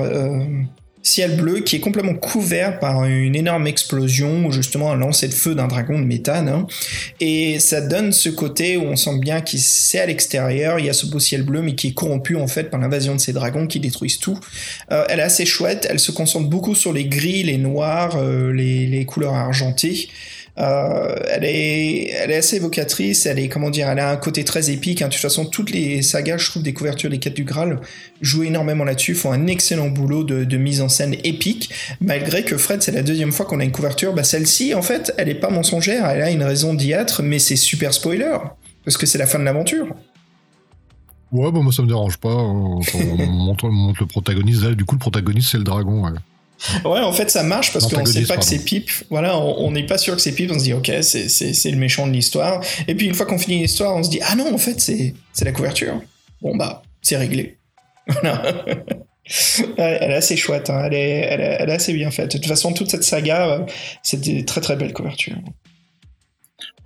ciel 1.04 1.36
bleu 1.36 1.60
qui 1.60 1.76
est 1.76 1.80
complètement 1.82 2.16
couvert 2.16 2.80
par 2.80 3.04
une 3.04 3.36
énorme 3.36 3.68
explosion 3.68 4.46
ou 4.46 4.52
justement 4.52 4.92
un 4.92 4.96
lancer 4.96 5.28
de 5.28 5.34
feu 5.34 5.54
d'un 5.54 5.68
dragon 5.68 6.00
de 6.00 6.06
méthane. 6.06 6.48
Hein. 6.48 6.66
Et 7.20 7.60
ça 7.60 7.82
donne 7.82 8.14
ce 8.14 8.30
côté 8.30 8.78
où 8.78 8.84
on 8.84 8.96
sent 8.96 9.20
bien 9.20 9.42
qu'il 9.42 9.60
c'est 9.60 10.00
à 10.00 10.06
l'extérieur, 10.06 10.80
il 10.80 10.86
y 10.86 10.90
a 10.90 10.94
ce 10.94 11.06
beau 11.06 11.20
ciel 11.20 11.44
bleu 11.44 11.62
mais 11.62 11.76
qui 11.76 11.90
est 11.90 11.94
corrompu 11.94 12.38
en 12.38 12.48
fait 12.48 12.70
par 12.70 12.80
l'invasion 12.80 13.16
de 13.16 13.20
ces 13.20 13.34
dragons 13.34 13.68
qui 13.68 13.80
détruisent 13.80 14.20
tout. 14.20 14.40
Euh, 14.92 15.04
elle 15.10 15.20
est 15.20 15.24
assez 15.24 15.46
chouette, 15.46 15.86
elle 15.90 16.00
se 16.00 16.12
concentre 16.12 16.50
beaucoup 16.50 16.74
sur 16.74 16.94
les 16.94 17.06
gris, 17.06 17.44
les 17.44 17.58
noirs, 17.58 18.16
euh, 18.16 18.52
les, 18.54 18.88
les 18.88 19.06
couleurs 19.06 19.36
argentées. 19.36 20.08
Euh, 20.60 21.16
elle 21.30 21.46
est, 21.46 22.34
assez 22.36 22.58
évocatrice. 22.58 23.26
Elle 23.26 23.40
est, 23.40 23.50
comment 23.50 23.70
dire, 23.70 23.90
elle 23.90 24.00
a 24.00 24.12
un 24.12 24.18
côté 24.18 24.44
très 24.44 24.70
épique. 24.70 25.02
Hein. 25.02 25.08
De 25.08 25.14
toute 25.14 25.22
façon, 25.22 25.46
toutes 25.46 25.72
les 25.72 26.02
sagas, 26.02 26.38
je 26.38 26.50
trouve, 26.50 26.64
des 26.64 26.74
couvertures 26.74 27.10
des 27.10 27.20
quêtes 27.20 27.34
du 27.34 27.44
Graal 27.44 27.80
jouent 28.22 28.44
énormément 28.44 28.84
là-dessus, 28.84 29.16
font 29.16 29.32
un 29.32 29.48
excellent 29.48 29.90
boulot 29.90 30.24
de, 30.24 30.58
mise 30.58 30.82
en 30.82 30.90
scène 30.90 31.16
épique. 31.24 31.72
Malgré 32.02 32.44
que 32.44 32.58
Fred, 32.58 32.82
c'est 32.84 32.92
la 32.92 33.04
deuxième 33.04 33.32
fois 33.32 33.46
qu'on 33.46 33.60
a 33.60 33.64
une 33.64 33.72
couverture. 33.72 34.14
Bah, 34.14 34.24
celle-ci, 34.24 34.76
en 34.76 34.82
fait, 34.82 35.14
elle 35.18 35.30
est 35.30 35.36
pas 35.36 35.50
mensongère. 35.50 36.06
Elle 36.10 36.22
a 36.22 36.30
une 36.30 36.44
raison 36.44 36.74
d'y 36.74 36.92
être, 36.92 37.24
mais 37.24 37.40
c'est 37.40 37.56
super 37.56 37.94
spoiler 37.94 38.38
parce 38.86 38.98
que 38.98 39.06
c'est 39.06 39.18
la 39.18 39.28
fin 39.28 39.40
de 39.40 39.44
l'aventure. 39.44 39.88
Ouais, 41.32 41.52
bah 41.52 41.62
moi 41.62 41.74
ça 41.74 41.82
me 41.82 41.88
dérange 41.88 42.18
pas. 42.18 42.30
Hein. 42.30 42.80
On 42.94 43.26
montre, 43.26 43.66
on 43.66 43.72
montre 43.72 44.02
le 44.02 44.08
protagoniste, 44.08 44.66
du 44.66 44.86
coup 44.86 44.94
le 44.94 45.00
protagoniste 45.00 45.50
c'est 45.50 45.58
le 45.58 45.64
dragon. 45.64 46.06
Ouais, 46.86 47.00
en 47.00 47.12
fait, 47.14 47.30
ça 47.30 47.44
marche 47.44 47.74
parce 47.74 47.88
qu'on 47.88 48.06
sait 48.06 48.24
pas 48.24 48.38
que 48.38 48.46
c'est 48.46 48.60
Pip. 48.60 48.90
Voilà, 49.10 49.38
on 49.38 49.72
n'est 49.72 49.86
pas 49.86 49.98
sûr 49.98 50.16
que 50.16 50.22
c'est 50.22 50.32
Pip. 50.32 50.52
On 50.52 50.60
se 50.60 50.64
dit, 50.64 50.74
ok, 50.74 50.92
c'est- 51.02 51.72
le 51.72 51.78
méchant 51.78 52.08
de 52.08 52.12
l'histoire. 52.14 52.62
Et 52.88 52.96
puis, 52.96 53.06
une 53.08 53.14
fois 53.14 53.26
qu'on 53.26 53.38
finit 53.38 53.60
l'histoire, 53.62 53.96
on 53.96 54.04
se 54.04 54.10
dit, 54.10 54.20
ah 54.24 54.36
non, 54.36 54.54
en 54.54 54.58
fait, 54.58 54.80
c'est 54.80 55.14
la 55.44 55.52
couverture. 55.52 56.02
Bon, 56.42 56.56
bah, 56.56 56.84
c'est 57.02 57.18
réglé. 57.18 57.58
Voilà. 58.22 58.66
Elle 59.78 60.12
est 60.12 60.16
assez 60.16 60.36
chouette, 60.36 60.70
hein. 60.70 60.84
elle, 60.86 60.94
est, 60.94 61.20
elle, 61.22 61.40
est, 61.40 61.58
elle 61.62 61.70
est 61.70 61.74
assez 61.74 61.94
bien 61.94 62.12
faite. 62.12 62.34
De 62.34 62.38
toute 62.38 62.48
façon, 62.48 62.74
toute 62.74 62.92
cette 62.92 63.06
saga, 63.06 63.48
euh, 63.48 63.60
c'est 64.02 64.20
des 64.20 64.44
très 64.44 64.60
très 64.60 64.76
belles 64.76 64.92
couvertures. 64.92 65.38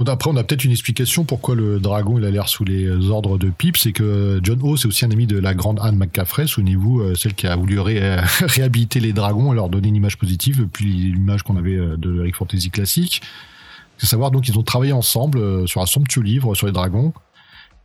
Après, 0.06 0.30
on 0.30 0.36
a 0.36 0.44
peut-être 0.44 0.64
une 0.64 0.72
explication 0.72 1.24
pourquoi 1.26 1.56
le 1.56 1.80
dragon 1.80 2.18
il 2.18 2.26
a 2.26 2.32
l'air 2.32 2.48
sous 2.50 2.64
les 2.64 2.88
ordres 3.10 3.38
de 3.38 3.50
Pip. 3.50 3.78
C'est 3.78 3.92
que 3.92 4.40
John 4.44 4.60
O, 4.62 4.78
c'est 4.78 4.88
aussi 4.88 5.06
un 5.06 5.12
ami 5.12 5.26
de 5.28 5.38
la 5.40 5.54
grande 5.54 5.80
Anne 5.82 5.98
McCaffrey, 5.98 6.48
souvenez-vous, 6.48 7.02
euh, 7.02 7.16
celle 7.16 7.34
qui 7.34 7.48
a 7.48 7.56
voulu 7.56 7.80
ré- 7.80 8.20
réhabiliter 8.42 9.00
les 9.00 9.14
dragons 9.14 9.52
et 9.52 9.56
leur 9.56 9.70
donner 9.70 9.88
une 9.90 9.96
image 9.96 10.18
positive 10.18 10.60
depuis 10.62 10.86
l'image 10.86 11.44
qu'on 11.44 11.58
avait 11.58 11.76
euh, 11.78 11.98
de 11.98 12.20
Eric 12.22 12.36
Fantasy 12.36 12.70
classique. 12.70 13.22
C'est 13.98 14.08
savoir 14.08 14.30
donc 14.30 14.48
ils 14.48 14.58
ont 14.60 14.64
travaillé 14.64 14.94
ensemble 14.94 15.40
euh, 15.40 15.66
sur 15.66 15.82
un 15.82 15.88
somptueux 15.88 16.22
livre 16.22 16.54
sur 16.54 16.68
les 16.68 16.74
dragons. 16.74 17.14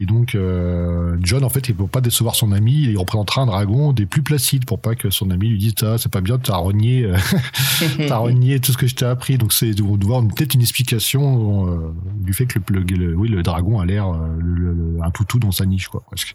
Et 0.03 0.05
donc 0.07 0.35
euh, 0.35 1.17
John 1.23 1.45
en 1.45 1.49
fait 1.49 1.69
il 1.69 1.77
peut 1.77 1.87
pas 1.87 2.01
décevoir 2.01 2.35
son 2.35 2.51
ami, 2.51 2.73
il 2.73 2.99
représentera 2.99 3.43
un 3.43 3.47
dragon 3.47 3.93
des 3.93 4.05
plus 4.05 4.23
placides 4.23 4.65
pour 4.65 4.81
pas 4.81 4.97
que 4.97 5.11
son 5.11 5.31
ami 5.31 5.49
lui 5.49 5.59
dise 5.59 5.75
ah 5.83 5.97
c'est 5.97 6.11
pas 6.11 6.21
bien 6.21 6.39
t'as 6.39 6.57
renié 6.57 7.05
euh, 7.05 7.17
t'as 8.09 8.19
tout 8.59 8.73
ce 8.73 8.77
que 8.77 8.89
je 8.89 8.97
t'ai 8.97 9.05
appris 9.05 9.39
donc 9.39 9.53
c'est 9.53 9.81
on 9.81 9.97
doit 9.97 10.17
avoir 10.17 10.35
peut-être 10.35 10.55
une 10.55 10.61
explication 10.61 11.69
euh, 11.69 11.95
du 12.21 12.33
fait 12.35 12.47
que 12.47 12.59
le, 12.73 12.81
le- 12.81 13.43
dragon 13.45 13.79
a 13.79 13.87
l'air 13.87 14.09
euh, 14.09 14.99
un 15.05 15.11
toutou 15.13 15.39
dans 15.39 15.53
sa 15.53 15.67
niche 15.67 15.87
quoi 15.87 16.03
presque. 16.05 16.35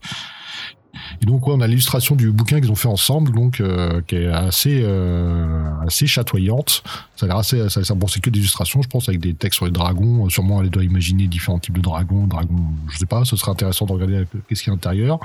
Et 1.22 1.26
donc 1.26 1.48
on 1.48 1.62
a 1.62 1.68
l'illustration 1.68 2.16
du 2.16 2.32
bouquin 2.32 2.60
qu'ils 2.60 2.72
ont 2.72 2.76
fait 2.76 2.88
ensemble 2.88 3.32
donc 3.32 3.60
euh, 3.60 4.02
qui 4.08 4.16
est 4.16 4.28
assez 4.28 4.82
euh, 4.84 5.70
assez 5.86 6.08
chatoyante. 6.08 6.84
Ça 7.16 7.26
a 7.26 7.30
l'air 7.30 7.38
assez 7.38 7.58
bon 7.96 8.08
c'est 8.08 8.20
que 8.20 8.30
des 8.30 8.40
illustrations 8.40 8.82
je 8.82 8.88
pense 8.88 9.10
avec 9.10 9.22
des 9.22 9.34
textes 9.34 9.58
sur 9.58 9.66
les 9.66 9.72
dragons. 9.72 10.26
Euh, 10.26 10.30
sûrement 10.30 10.62
elle 10.62 10.70
doit 10.70 10.84
imaginer 10.84 11.28
différents 11.28 11.60
types 11.60 11.76
de 11.76 11.82
dragons 11.82 12.28
dragons 12.28 12.64
je 12.90 12.98
sais 12.98 13.06
pas. 13.06 13.26
Ce 13.26 13.36
serait 13.36 13.52
intéressant 13.52 13.86
de 13.86 13.94
regarder 13.94 14.24
qu'est-ce 14.48 14.64
qu'il 14.64 14.70
y 14.70 14.72
a 14.72 14.74
à 14.74 14.76
l'intérieur. 14.76 15.20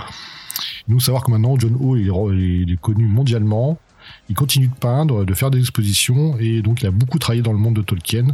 Nous 0.89 1.01
savoir 1.01 1.25
que 1.25 1.31
maintenant 1.31 1.59
John 1.59 1.77
O 1.81 1.97
il 1.97 2.73
est, 2.73 2.81
connu 2.81 3.05
mondialement. 3.05 3.79
Il 4.29 4.35
continue 4.35 4.67
de 4.67 4.75
peindre, 4.75 5.25
de 5.25 5.35
faire 5.35 5.51
des 5.51 5.61
expositions, 5.61 6.37
et 6.39 6.61
donc 6.61 6.83
il 6.83 6.87
a 6.87 6.91
beaucoup 6.91 7.19
travaillé 7.21 7.43
dans 7.43 7.53
le 7.53 7.59
monde 7.59 7.77
de 7.77 7.83
Tolkien. 7.83 8.27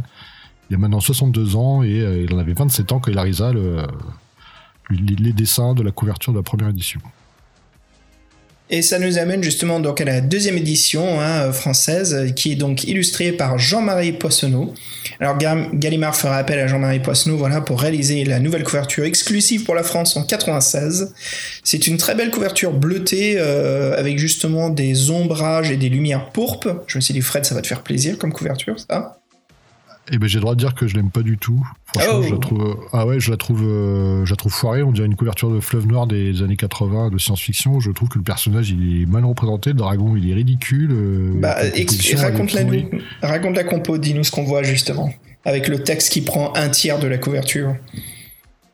Il 0.69 0.75
a 0.75 0.79
maintenant 0.79 0.99
62 0.99 1.55
ans, 1.55 1.83
et 1.83 2.25
il 2.27 2.33
en 2.33 2.39
avait 2.39 2.53
27 2.53 2.91
ans 2.91 2.99
quand 2.99 3.11
il 3.11 3.17
réalisa 3.17 3.53
le, 3.53 3.85
les 4.89 5.33
dessins 5.33 5.73
de 5.73 5.83
la 5.83 5.91
couverture 5.91 6.33
de 6.33 6.37
la 6.39 6.43
première 6.43 6.69
édition. 6.69 6.99
Et 8.71 8.83
ça 8.83 8.99
nous 8.99 9.17
amène 9.17 9.41
justement 9.41 9.79
donc 9.79 9.99
à 9.99 10.05
la 10.05 10.21
deuxième 10.21 10.55
édition 10.57 11.19
hein, 11.19 11.47
euh, 11.47 11.51
française, 11.51 12.31
qui 12.35 12.51
est 12.51 12.55
donc 12.55 12.83
illustrée 12.83 13.31
par 13.31 13.57
Jean-Marie 13.57 14.11
Poissonneau. 14.11 14.73
Alors 15.19 15.37
Ga- 15.39 15.69
Gallimard 15.73 16.15
fera 16.15 16.37
appel 16.37 16.59
à 16.59 16.67
Jean-Marie 16.67 16.99
Poissonneau 16.99 17.35
voilà, 17.37 17.61
pour 17.61 17.81
réaliser 17.81 18.23
la 18.25 18.39
nouvelle 18.39 18.63
couverture 18.63 19.05
exclusive 19.05 19.63
pour 19.63 19.73
la 19.73 19.81
France 19.83 20.15
en 20.17 20.23
96. 20.23 21.13
C'est 21.63 21.87
une 21.87 21.97
très 21.97 22.13
belle 22.13 22.29
couverture 22.29 22.71
bleutée 22.71 23.35
euh, 23.37 23.97
avec 23.97 24.19
justement 24.19 24.69
des 24.69 25.09
ombrages 25.09 25.71
et 25.71 25.77
des 25.77 25.89
lumières 25.89 26.29
pourpres. 26.29 26.83
Je 26.85 26.97
me 26.99 27.01
suis 27.01 27.13
dit 27.13 27.21
Fred, 27.21 27.45
ça 27.45 27.55
va 27.55 27.61
te 27.61 27.67
faire 27.67 27.81
plaisir 27.81 28.17
comme 28.19 28.31
couverture, 28.31 28.75
ça 28.79 29.18
Et 30.11 30.17
ben 30.17 30.27
j'ai 30.27 30.37
le 30.37 30.41
droit 30.41 30.55
de 30.55 30.59
dire 30.59 30.73
que 30.75 30.87
je 30.87 30.95
l'aime 30.95 31.11
pas 31.11 31.21
du 31.21 31.37
tout. 31.37 31.63
Franchement, 31.85 32.13
Oh. 32.19 32.23
je 32.23 32.31
la 32.33 32.37
trouve, 32.39 32.77
ah 32.93 33.05
ouais, 33.05 33.19
je 33.19 33.29
la 33.31 33.37
trouve, 33.37 33.63
euh, 33.63 34.25
je 34.25 34.31
la 34.31 34.35
trouve 34.35 34.51
foirée. 34.53 34.81
On 34.83 34.91
dirait 34.91 35.07
une 35.07 35.15
couverture 35.15 35.51
de 35.51 35.59
fleuve 35.59 35.87
noir 35.87 36.07
des 36.07 36.41
années 36.41 36.55
80 36.55 37.09
de 37.09 37.17
science-fiction. 37.17 37.79
Je 37.79 37.91
trouve 37.91 38.09
que 38.09 38.17
le 38.17 38.23
personnage 38.23 38.69
il 38.71 39.01
est 39.01 39.05
mal 39.05 39.25
représenté, 39.25 39.69
le 39.71 39.75
dragon 39.77 40.15
il 40.15 40.29
est 40.29 40.33
ridicule. 40.33 40.89
euh, 40.91 41.31
Bah, 41.39 41.57
la 41.63 42.21
raconte-la 42.21 42.63
pourrie. 42.65 42.87
nous. 42.91 42.99
Raconte 43.21 43.55
la 43.55 43.63
compo, 43.63 43.97
dis-nous 43.97 44.23
ce 44.23 44.31
qu'on 44.31 44.43
voit 44.43 44.63
justement. 44.63 45.13
Avec 45.45 45.67
le 45.67 45.83
texte 45.83 46.11
qui 46.11 46.21
prend 46.21 46.53
un 46.55 46.69
tiers 46.69 46.99
de 46.99 47.07
la 47.07 47.17
couverture. 47.17 47.75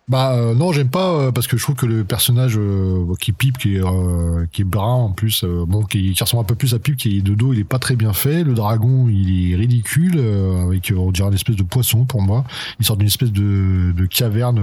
Bah 0.07 0.33
euh, 0.35 0.53
non, 0.53 0.71
j'aime 0.71 0.89
pas 0.89 1.13
euh, 1.15 1.31
parce 1.31 1.47
que 1.47 1.57
je 1.57 1.63
trouve 1.63 1.73
que 1.73 1.87
le 1.87 2.03
personnage 2.03 2.59
euh, 2.59 3.11
qui 3.19 3.31
pipe, 3.31 3.57
qui 3.57 3.77
est 3.77 3.83
euh, 3.83 4.45
qui 4.51 4.61
est 4.61 4.65
brun 4.65 4.93
en 4.93 5.11
plus, 5.11 5.43
euh, 5.43 5.65
bon, 5.67 5.83
qui, 5.83 6.13
qui 6.13 6.23
ressemble 6.23 6.41
un 6.41 6.45
peu 6.45 6.53
plus 6.53 6.75
à 6.75 6.79
Pipe, 6.79 6.95
qui 6.95 7.17
est 7.17 7.21
de 7.21 7.33
dos, 7.33 7.53
il 7.53 7.59
est 7.59 7.63
pas 7.63 7.79
très 7.79 7.95
bien 7.95 8.13
fait. 8.13 8.43
Le 8.43 8.53
dragon, 8.53 9.07
il 9.09 9.51
est 9.51 9.55
ridicule, 9.55 10.17
euh, 10.17 10.63
avec 10.67 10.93
on 10.95 11.11
dirait 11.11 11.29
une 11.29 11.33
espèce 11.33 11.55
de 11.55 11.63
poisson 11.63 12.05
pour 12.05 12.21
moi. 12.21 12.43
Il 12.79 12.85
sort 12.85 12.97
d'une 12.97 13.07
espèce 13.07 13.31
de, 13.31 13.93
de 13.93 14.05
caverne 14.05 14.59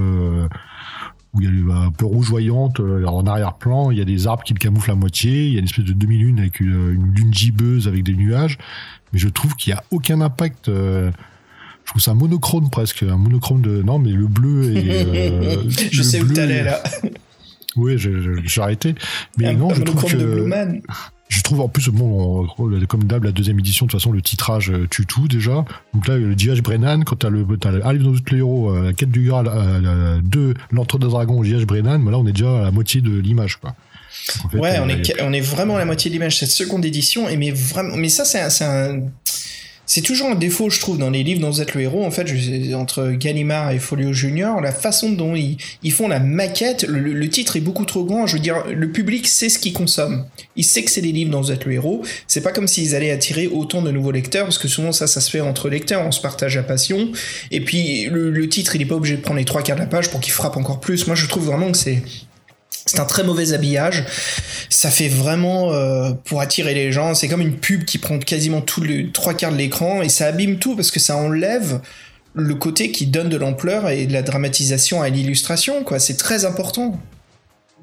où 1.34 1.40
il 1.40 1.66
y 1.66 1.72
a 1.72 1.76
un 1.76 1.90
peu 1.90 2.06
rougeoyante 2.06 2.78
en 2.78 3.26
arrière-plan. 3.26 3.90
Il 3.90 3.98
y 3.98 4.00
a 4.00 4.04
des 4.04 4.28
arbres 4.28 4.44
qui 4.44 4.54
le 4.54 4.60
camouflent 4.60 4.92
à 4.92 4.94
moitié. 4.94 5.48
Il 5.48 5.54
y 5.54 5.56
a 5.56 5.58
une 5.58 5.64
espèce 5.64 5.86
de 5.86 5.92
demi-lune 5.92 6.38
avec 6.38 6.60
une, 6.60 6.92
une 6.92 7.14
lune 7.14 7.34
gibbeuse 7.34 7.88
avec 7.88 8.04
des 8.04 8.14
nuages. 8.14 8.58
Mais 9.12 9.18
je 9.18 9.28
trouve 9.28 9.56
qu'il 9.56 9.72
y 9.72 9.74
a 9.74 9.82
aucun 9.90 10.20
impact. 10.20 10.70
Trouve 11.92 12.02
ça 12.02 12.14
monochrome 12.14 12.68
presque, 12.70 13.02
un 13.02 13.16
monochrome 13.16 13.60
de 13.62 13.82
non 13.82 13.98
mais 13.98 14.10
le 14.10 14.26
bleu 14.26 14.76
et 14.76 14.90
euh, 14.90 15.62
Je 15.90 15.98
le 15.98 16.02
sais 16.04 16.20
où 16.20 16.32
t'allais 16.32 16.62
là. 16.64 16.82
Oui, 17.76 17.94
j'ai 17.96 18.60
arrêté. 18.60 18.94
Mais 19.38 19.46
Un- 19.46 19.54
non, 19.54 19.70
un 19.70 19.74
je 19.74 19.82
trouve 19.82 19.96
monochrome 20.12 20.20
de 20.20 20.26
Blue 20.26 20.42
que 20.42 20.46
Man. 20.48 20.80
je 21.28 21.40
trouve 21.42 21.60
en 21.62 21.68
plus 21.68 21.88
bon, 21.88 22.46
on- 22.58 22.86
comme 22.86 23.04
d'hab 23.04 23.24
la 23.24 23.32
deuxième 23.32 23.58
édition 23.58 23.86
de 23.86 23.90
toute 23.90 24.00
façon 24.00 24.12
le 24.12 24.20
titrage 24.20 24.70
euh, 24.70 24.86
tue 24.90 25.06
tout 25.06 25.26
déjà. 25.28 25.64
Donc 25.94 26.06
là 26.08 26.16
le 26.18 26.36
J.H. 26.36 26.60
Brennan 26.60 27.04
quand 27.04 27.16
t'as 27.16 27.30
le 27.30 27.46
t'as 27.58 27.70
le- 27.70 27.80
tous 28.20 28.32
les 28.34 28.38
héros, 28.38 28.70
euh, 28.70 28.84
la 28.84 28.92
quête 28.92 29.10
du 29.10 29.24
Graal, 29.24 29.48
euh, 29.48 30.18
deux 30.22 30.52
l'entre 30.70 30.98
des 30.98 31.06
dragons 31.06 31.42
J.H. 31.42 31.64
Brennan, 31.64 32.02
mais 32.02 32.10
là 32.10 32.18
on 32.18 32.26
est 32.26 32.32
déjà 32.32 32.58
à 32.58 32.62
la 32.64 32.70
moitié 32.70 33.00
de 33.00 33.10
l'image 33.18 33.56
quoi. 33.56 33.74
Donc, 34.36 34.44
en 34.44 34.48
fait, 34.50 34.58
Ouais, 34.58 34.78
on 34.80 34.88
a 34.90 34.92
est, 34.92 35.22
on 35.22 35.32
est 35.32 35.40
vraiment 35.40 35.76
à 35.76 35.78
la 35.78 35.86
moitié 35.86 36.10
de 36.10 36.14
l'image 36.14 36.38
cette 36.38 36.50
seconde 36.50 36.84
édition, 36.84 37.30
et 37.30 37.38
mais 37.38 37.50
vraiment, 37.50 37.96
mais 37.96 38.10
ça 38.10 38.26
c'est 38.26 38.40
un, 38.64 39.00
c'est 39.94 40.00
toujours 40.00 40.30
un 40.30 40.34
défaut 40.36 40.70
je 40.70 40.80
trouve 40.80 40.96
dans 40.96 41.10
les 41.10 41.22
livres 41.22 41.42
dont 41.42 41.50
vous 41.50 41.60
êtes 41.60 41.74
le 41.74 41.82
héros. 41.82 42.02
En 42.02 42.10
fait, 42.10 42.26
entre 42.72 43.10
Gallimard 43.10 43.72
et 43.72 43.78
Folio 43.78 44.14
Junior, 44.14 44.58
la 44.62 44.72
façon 44.72 45.10
dont 45.12 45.34
ils, 45.36 45.92
font 45.92 46.08
la 46.08 46.18
maquette, 46.18 46.86
le, 46.88 47.28
titre 47.28 47.56
est 47.56 47.60
beaucoup 47.60 47.84
trop 47.84 48.02
grand. 48.02 48.26
Je 48.26 48.36
veux 48.36 48.42
dire, 48.42 48.64
le 48.74 48.90
public 48.90 49.26
sait 49.26 49.50
ce 49.50 49.58
qu'il 49.58 49.74
consomme. 49.74 50.24
Il 50.56 50.64
sait 50.64 50.82
que 50.82 50.90
c'est 50.90 51.02
des 51.02 51.12
livres 51.12 51.30
dont 51.30 51.42
vous 51.42 51.52
êtes 51.52 51.66
le 51.66 51.72
héros. 51.72 52.02
C'est 52.26 52.40
pas 52.40 52.52
comme 52.52 52.68
s'ils 52.68 52.94
allaient 52.94 53.10
attirer 53.10 53.48
autant 53.48 53.82
de 53.82 53.90
nouveaux 53.90 54.12
lecteurs, 54.12 54.44
parce 54.44 54.56
que 54.56 54.66
souvent 54.66 54.92
ça, 54.92 55.06
ça 55.06 55.20
se 55.20 55.28
fait 55.28 55.42
entre 55.42 55.68
lecteurs, 55.68 56.00
on 56.06 56.10
se 56.10 56.22
partage 56.22 56.56
la 56.56 56.62
passion. 56.62 57.12
Et 57.50 57.60
puis 57.60 58.06
le, 58.06 58.30
le 58.30 58.48
titre, 58.48 58.74
il 58.76 58.80
est 58.80 58.86
pas 58.86 58.94
obligé 58.94 59.16
de 59.16 59.20
prendre 59.20 59.40
les 59.40 59.44
trois 59.44 59.62
quarts 59.62 59.76
de 59.76 59.82
la 59.82 59.86
page 59.86 60.08
pour 60.08 60.20
qu'il 60.20 60.32
frappe 60.32 60.56
encore 60.56 60.80
plus. 60.80 61.06
Moi, 61.06 61.16
je 61.16 61.26
trouve 61.26 61.44
vraiment 61.44 61.70
que 61.70 61.76
c'est 61.76 62.02
c'est 62.86 63.00
un 63.00 63.04
très 63.04 63.24
mauvais 63.24 63.52
habillage. 63.52 64.04
Ça 64.68 64.90
fait 64.90 65.08
vraiment 65.08 65.72
euh, 65.72 66.12
pour 66.24 66.40
attirer 66.40 66.74
les 66.74 66.92
gens. 66.92 67.14
C'est 67.14 67.28
comme 67.28 67.40
une 67.40 67.56
pub 67.56 67.84
qui 67.84 67.98
prend 67.98 68.18
quasiment 68.18 68.62
le 68.80 69.10
trois 69.10 69.34
quarts 69.34 69.52
de 69.52 69.56
l'écran 69.56 70.02
et 70.02 70.08
ça 70.08 70.26
abîme 70.26 70.58
tout 70.58 70.74
parce 70.76 70.90
que 70.90 71.00
ça 71.00 71.16
enlève 71.16 71.80
le 72.34 72.54
côté 72.54 72.90
qui 72.90 73.06
donne 73.06 73.28
de 73.28 73.36
l'ampleur 73.36 73.88
et 73.90 74.06
de 74.06 74.12
la 74.12 74.22
dramatisation 74.22 75.02
à 75.02 75.08
l'illustration. 75.08 75.84
Quoi, 75.84 75.98
c'est 75.98 76.16
très 76.16 76.44
important. 76.44 76.98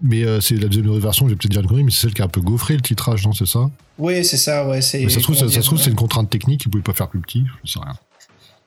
Mais 0.01 0.23
euh, 0.23 0.39
c'est 0.39 0.55
la 0.55 0.67
deuxième 0.67 0.97
version, 0.97 1.27
je 1.27 1.33
vais 1.33 1.37
peut-être 1.37 1.51
dire 1.51 1.61
une 1.61 1.67
connerie, 1.67 1.83
mais 1.83 1.91
c'est 1.91 2.01
celle 2.01 2.13
qui 2.13 2.21
a 2.21 2.25
un 2.25 2.29
peu 2.29 2.41
gaufré 2.41 2.75
le 2.75 2.81
titrage, 2.81 3.25
non, 3.25 3.33
c'est 3.33 3.45
ça? 3.45 3.69
Oui, 3.97 4.23
c'est 4.23 4.37
ça. 4.37 4.65
Ouais, 4.65 4.81
c'est. 4.81 5.03
Mais 5.03 5.09
ça 5.09 5.19
se 5.19 5.23
trouve, 5.23 5.35
ça, 5.35 5.49
ça 5.49 5.61
se 5.61 5.65
trouve, 5.65 5.79
c'est 5.79 5.89
une 5.89 5.97
contrainte 5.97 6.29
technique, 6.29 6.63
ils 6.65 6.69
pouvaient 6.69 6.83
pas 6.83 6.93
faire 6.93 7.09
plus 7.09 7.19
petit, 7.19 7.43
je 7.65 7.73
sais 7.73 7.79
rien. 7.79 7.93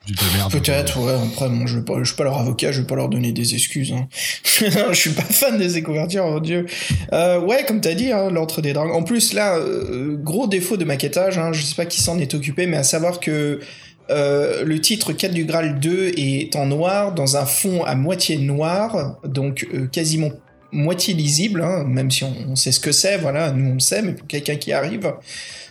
De 0.07 0.37
merde. 0.37 0.51
Peut-être, 0.51 0.99
ouais. 0.99 1.13
Après, 1.13 1.47
bon, 1.47 1.65
je, 1.65 1.79
pas, 1.79 1.93
je 1.99 2.03
suis 2.03 2.15
pas 2.15 2.25
leur 2.25 2.37
avocat, 2.37 2.73
je 2.73 2.81
vais 2.81 2.87
pas 2.87 2.95
leur 2.95 3.07
donner 3.07 3.31
des 3.31 3.53
excuses. 3.53 3.93
Hein. 3.93 4.07
je 4.43 4.93
suis 4.93 5.11
pas 5.11 5.23
fan 5.23 5.57
des 5.57 5.81
couvertures, 5.81 6.25
mon 6.25 6.39
dieu. 6.39 6.65
Euh, 7.13 7.39
ouais, 7.39 7.63
comme 7.65 7.79
t'as 7.79 7.93
dit, 7.93 8.11
hein, 8.11 8.29
l'entre 8.29 8.61
des 8.61 8.73
dragons. 8.73 8.93
En 8.93 9.03
plus, 9.03 9.31
là, 9.31 9.55
euh, 9.55 10.17
gros 10.17 10.47
défaut 10.47 10.75
de 10.75 10.83
maquettage, 10.83 11.37
hein, 11.37 11.53
je 11.53 11.61
sais 11.63 11.75
pas 11.75 11.85
qui 11.85 12.01
s'en 12.01 12.19
est 12.19 12.33
occupé, 12.33 12.67
mais 12.67 12.75
à 12.75 12.83
savoir 12.83 13.21
que 13.21 13.61
euh, 14.09 14.65
le 14.65 14.81
titre 14.81 15.13
4 15.13 15.33
du 15.33 15.45
Graal 15.45 15.79
2 15.79 16.11
est 16.17 16.55
en 16.55 16.65
noir, 16.65 17.13
dans 17.13 17.37
un 17.37 17.45
fond 17.45 17.83
à 17.83 17.95
moitié 17.95 18.37
noir, 18.37 19.17
donc 19.23 19.67
euh, 19.73 19.87
quasiment 19.87 20.31
moitié 20.73 21.13
lisible, 21.13 21.61
hein, 21.61 21.85
même 21.85 22.11
si 22.11 22.23
on, 22.23 22.33
on 22.49 22.55
sait 22.55 22.71
ce 22.71 22.79
que 22.79 22.91
c'est, 22.91 23.17
voilà, 23.17 23.51
nous 23.51 23.71
on 23.71 23.73
le 23.75 23.79
sait, 23.79 24.01
mais 24.01 24.13
pour 24.13 24.27
quelqu'un 24.27 24.55
qui 24.55 24.73
arrive, 24.73 25.13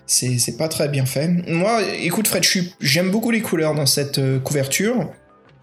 c'est 0.07 0.57
pas 0.57 0.69
très 0.69 0.89
bien 0.89 1.07
fait. 1.07 1.29
Moi, 1.49 1.81
écoute 2.01 2.29
Fred, 2.29 2.45
j'aime 2.81 3.11
beaucoup 3.11 3.31
les 3.31 3.41
couleurs 3.41 3.75
dans 3.75 3.87
cette 3.87 4.19
euh, 4.19 4.39
couverture. 4.39 5.11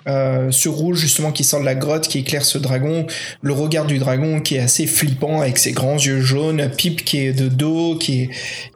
Euh, 0.07 0.49
ce 0.49 0.69
rouge 0.69 0.97
justement 0.97 1.31
qui 1.31 1.43
sort 1.43 1.59
de 1.59 1.65
la 1.65 1.75
grotte, 1.75 2.07
qui 2.07 2.19
éclaire 2.19 2.45
ce 2.45 2.57
dragon, 2.57 3.05
le 3.41 3.53
regard 3.53 3.85
du 3.85 3.99
dragon 3.99 4.39
qui 4.39 4.55
est 4.55 4.59
assez 4.59 4.87
flippant 4.87 5.41
avec 5.41 5.57
ses 5.57 5.73
grands 5.73 5.97
yeux 5.97 6.21
jaunes, 6.21 6.69
Pipe 6.75 7.03
qui 7.03 7.19
est 7.19 7.33
de 7.33 7.49
dos, 7.49 7.95
qui 7.95 8.21
est, 8.21 8.29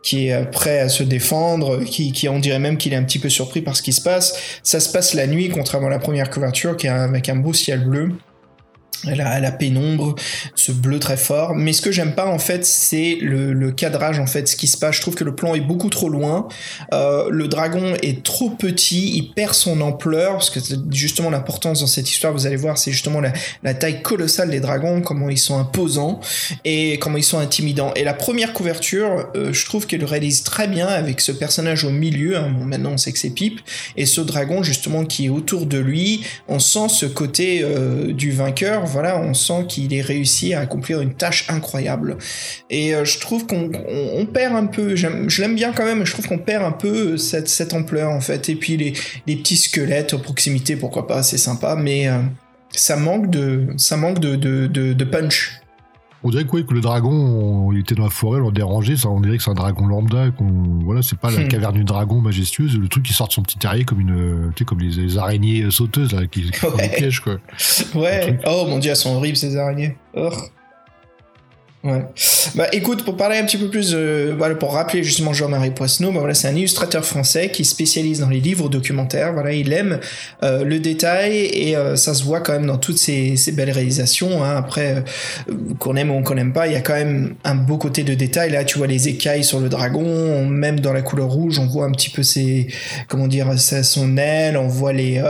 qui 0.03 0.27
est 0.27 0.33
euh, 0.33 0.43
prêt 0.43 0.79
à 0.79 0.89
se 0.89 1.01
défendre, 1.01 1.83
qui, 1.85 2.11
qui 2.11 2.27
on 2.27 2.39
dirait 2.39 2.59
même 2.59 2.77
qu'il 2.77 2.93
est 2.93 2.97
un 2.97 3.03
petit 3.03 3.19
peu 3.19 3.29
surpris 3.29 3.61
par 3.61 3.75
ce 3.75 3.81
qui 3.81 3.93
se 3.93 4.01
passe. 4.01 4.59
Ça 4.63 4.79
se 4.79 4.91
passe 4.91 5.13
la 5.13 5.25
nuit, 5.25 5.49
contrairement 5.49 5.87
à 5.87 5.91
la 5.91 5.99
première 5.99 6.29
couverture 6.29 6.75
qui 6.75 6.87
est 6.87 6.91
avec 6.91 7.29
un 7.29 7.37
beau 7.37 7.53
ciel 7.53 7.85
bleu. 7.85 8.11
La, 9.05 9.39
la 9.39 9.51
pénombre, 9.51 10.15
ce 10.55 10.71
bleu 10.71 10.99
très 10.99 11.17
fort. 11.17 11.55
Mais 11.55 11.73
ce 11.73 11.81
que 11.81 11.91
j'aime 11.91 12.13
pas 12.13 12.27
en 12.27 12.39
fait, 12.39 12.65
c'est 12.65 13.17
le, 13.21 13.71
cadrage 13.71 14.19
en 14.19 14.27
fait, 14.27 14.47
ce 14.47 14.55
qui 14.55 14.67
se 14.67 14.77
passe. 14.77 14.97
Je 14.97 15.01
trouve 15.01 15.15
que 15.15 15.23
le 15.23 15.35
plan 15.35 15.55
est 15.55 15.61
beaucoup 15.61 15.89
trop 15.89 16.09
loin. 16.09 16.47
Euh, 16.93 17.27
le 17.29 17.47
dragon 17.47 17.93
est 18.01 18.23
trop 18.23 18.49
petit, 18.49 19.11
il 19.15 19.33
perd 19.33 19.53
son 19.53 19.81
ampleur 19.81 20.33
parce 20.33 20.49
que 20.49 20.59
justement 20.91 21.29
l'importance 21.29 21.81
dans 21.81 21.87
cette 21.87 22.09
histoire, 22.09 22.33
vous 22.33 22.45
allez 22.45 22.55
voir, 22.55 22.77
c'est 22.77 22.91
justement 22.91 23.21
la, 23.21 23.73
taille 23.73 24.01
colossale 24.01 24.49
des 24.49 24.59
dragons, 24.59 25.01
comment 25.01 25.29
ils 25.29 25.37
sont 25.37 25.57
imposants 25.57 26.19
et 26.63 26.99
comment 26.99 27.17
ils 27.17 27.23
sont 27.23 27.39
intimidants. 27.39 27.93
Et 27.95 28.03
la 28.03 28.13
première 28.13 28.53
couverture, 28.53 29.27
euh, 29.35 29.51
je 29.51 29.65
trouve 29.65 29.87
qu'elle 29.87 30.01
le 30.01 30.05
réalise 30.05 30.43
très 30.43 30.67
bien 30.67 30.87
avec 30.87 31.21
ce 31.21 31.31
personnage 31.31 31.83
au 31.83 31.89
milieu. 31.89 32.37
Hein. 32.37 32.53
Maintenant 32.65 32.91
on 32.93 32.97
sait 32.97 33.11
que 33.11 33.19
c'est 33.19 33.31
Pipe 33.31 33.59
et 33.97 34.05
ce 34.05 34.21
dragon 34.21 34.63
justement 34.63 35.05
qui 35.05 35.25
est 35.25 35.29
autour 35.29 35.65
de 35.65 35.77
lui. 35.77 36.23
On 36.47 36.59
sent 36.59 36.89
ce 36.89 37.05
côté 37.05 37.61
euh, 37.63 38.13
du 38.13 38.31
vainqueur 38.31 38.85
voilà, 38.93 39.19
on 39.19 39.33
sent 39.33 39.65
qu'il 39.67 39.93
est 39.93 40.01
réussi 40.01 40.53
à 40.53 40.61
accomplir 40.61 41.01
une 41.01 41.15
tâche 41.15 41.49
incroyable. 41.49 42.17
Et 42.69 42.93
euh, 42.93 43.03
je 43.03 43.19
trouve 43.19 43.47
qu'on 43.47 44.25
perd 44.31 44.55
un 44.55 44.67
peu, 44.67 44.95
je 44.95 45.41
l'aime 45.41 45.55
bien 45.55 45.73
quand 45.73 45.83
même, 45.83 45.99
mais 45.99 46.05
je 46.05 46.13
trouve 46.13 46.27
qu'on 46.27 46.37
perd 46.37 46.63
un 46.63 46.71
peu 46.71 47.17
cette, 47.17 47.49
cette, 47.49 47.73
ampleur 47.73 48.11
en 48.11 48.21
fait. 48.21 48.49
Et 48.49 48.55
puis 48.55 48.77
les, 48.77 49.35
petits 49.35 49.57
squelettes 49.57 50.13
à 50.13 50.19
proximité, 50.19 50.75
pourquoi 50.75 51.07
pas, 51.07 51.23
c'est 51.23 51.39
sympa, 51.39 51.75
mais 51.75 52.07
euh, 52.07 52.19
ça 52.71 52.95
manque 52.95 53.29
de, 53.31 53.67
ça 53.77 53.97
manque 53.97 54.19
de, 54.19 54.35
de, 54.35 54.67
de 54.67 55.03
punch. 55.03 55.62
On 56.23 56.29
dirait 56.29 56.45
que, 56.45 56.57
que 56.57 56.73
le 56.73 56.81
dragon, 56.81 57.71
il 57.73 57.79
était 57.79 57.95
dans 57.95 58.03
la 58.03 58.09
forêt, 58.09 58.39
on 58.39 58.45
l'a 58.45 58.51
dérangé, 58.51 58.95
ça, 58.95 59.09
on 59.09 59.19
dirait 59.19 59.37
que 59.37 59.43
c'est 59.43 59.51
un 59.51 59.55
dragon 59.55 59.85
lambda, 59.85 60.31
qu'on, 60.31 60.79
voilà, 60.83 61.01
c'est 61.01 61.17
pas 61.17 61.31
la 61.31 61.41
hmm. 61.41 61.47
caverne 61.49 61.75
du 61.75 61.83
dragon 61.83 62.21
majestueuse, 62.21 62.77
le 62.77 62.87
truc 62.87 63.03
qui 63.03 63.13
sort 63.13 63.27
de 63.27 63.33
son 63.33 63.41
petit 63.41 63.57
terrier 63.57 63.83
comme 63.83 63.99
une, 63.99 64.51
tu 64.55 64.59
sais, 64.59 64.65
comme 64.65 64.79
les, 64.79 65.17
araignées 65.17 65.69
sauteuses, 65.69 66.13
là, 66.13 66.25
qui, 66.27 66.49
qui 66.49 66.59
font 66.59 66.75
des 66.77 66.89
pièges, 66.89 67.19
quoi. 67.19 67.37
Ouais. 67.95 68.39
Oh 68.45 68.65
mon 68.67 68.79
dieu, 68.79 68.91
elles 68.91 68.97
sont 68.97 69.15
horribles, 69.15 69.37
ces 69.37 69.57
araignées. 69.57 69.97
Oh. 70.15 70.29
Ouais. 71.83 72.05
Bah 72.55 72.67
écoute, 72.71 73.03
pour 73.03 73.17
parler 73.17 73.37
un 73.37 73.43
petit 73.43 73.57
peu 73.57 73.67
plus, 73.67 73.93
voilà, 74.37 74.55
pour 74.55 74.71
rappeler 74.71 75.03
justement 75.03 75.33
Jean-Marie 75.33 75.71
Poisneau, 75.71 76.13
bah 76.13 76.19
voilà, 76.19 76.33
c'est 76.33 76.47
un 76.47 76.55
illustrateur 76.55 77.03
français 77.03 77.49
qui 77.49 77.65
spécialise 77.65 78.21
dans 78.21 78.29
les 78.29 78.39
livres 78.39 78.69
documentaires. 78.69 79.33
Voilà, 79.33 79.51
il 79.51 79.73
aime 79.73 79.99
euh, 80.43 80.63
le 80.63 80.79
détail 80.79 81.35
et 81.35 81.75
euh, 81.75 81.97
ça 81.97 82.13
se 82.13 82.23
voit 82.23 82.39
quand 82.39 82.53
même 82.53 82.67
dans 82.67 82.77
toutes 82.77 82.97
ces, 82.97 83.35
ces 83.35 83.51
belles 83.51 83.71
réalisations. 83.71 84.45
Hein. 84.45 84.55
Après, 84.55 85.03
euh, 85.49 85.53
qu'on 85.77 85.97
aime 85.97 86.09
ou 86.09 86.21
qu'on 86.21 86.35
n'aime 86.35 86.53
pas, 86.53 86.67
il 86.67 86.73
y 86.73 86.77
a 86.77 86.81
quand 86.81 86.93
même 86.93 87.35
un 87.43 87.55
beau 87.55 87.77
côté 87.77 88.03
de 88.03 88.13
détail. 88.13 88.51
Là, 88.51 88.63
tu 88.63 88.77
vois 88.77 88.87
les 88.87 89.09
écailles 89.09 89.43
sur 89.43 89.59
le 89.59 89.67
dragon, 89.67 90.45
même 90.47 90.79
dans 90.79 90.93
la 90.93 91.01
couleur 91.01 91.29
rouge, 91.29 91.59
on 91.59 91.67
voit 91.67 91.85
un 91.85 91.91
petit 91.91 92.09
peu 92.09 92.23
ses, 92.23 92.67
comment 93.09 93.27
dire, 93.27 93.59
son 93.59 94.15
aile, 94.15 94.55
on 94.55 94.67
voit 94.67 94.93
les 94.93 95.21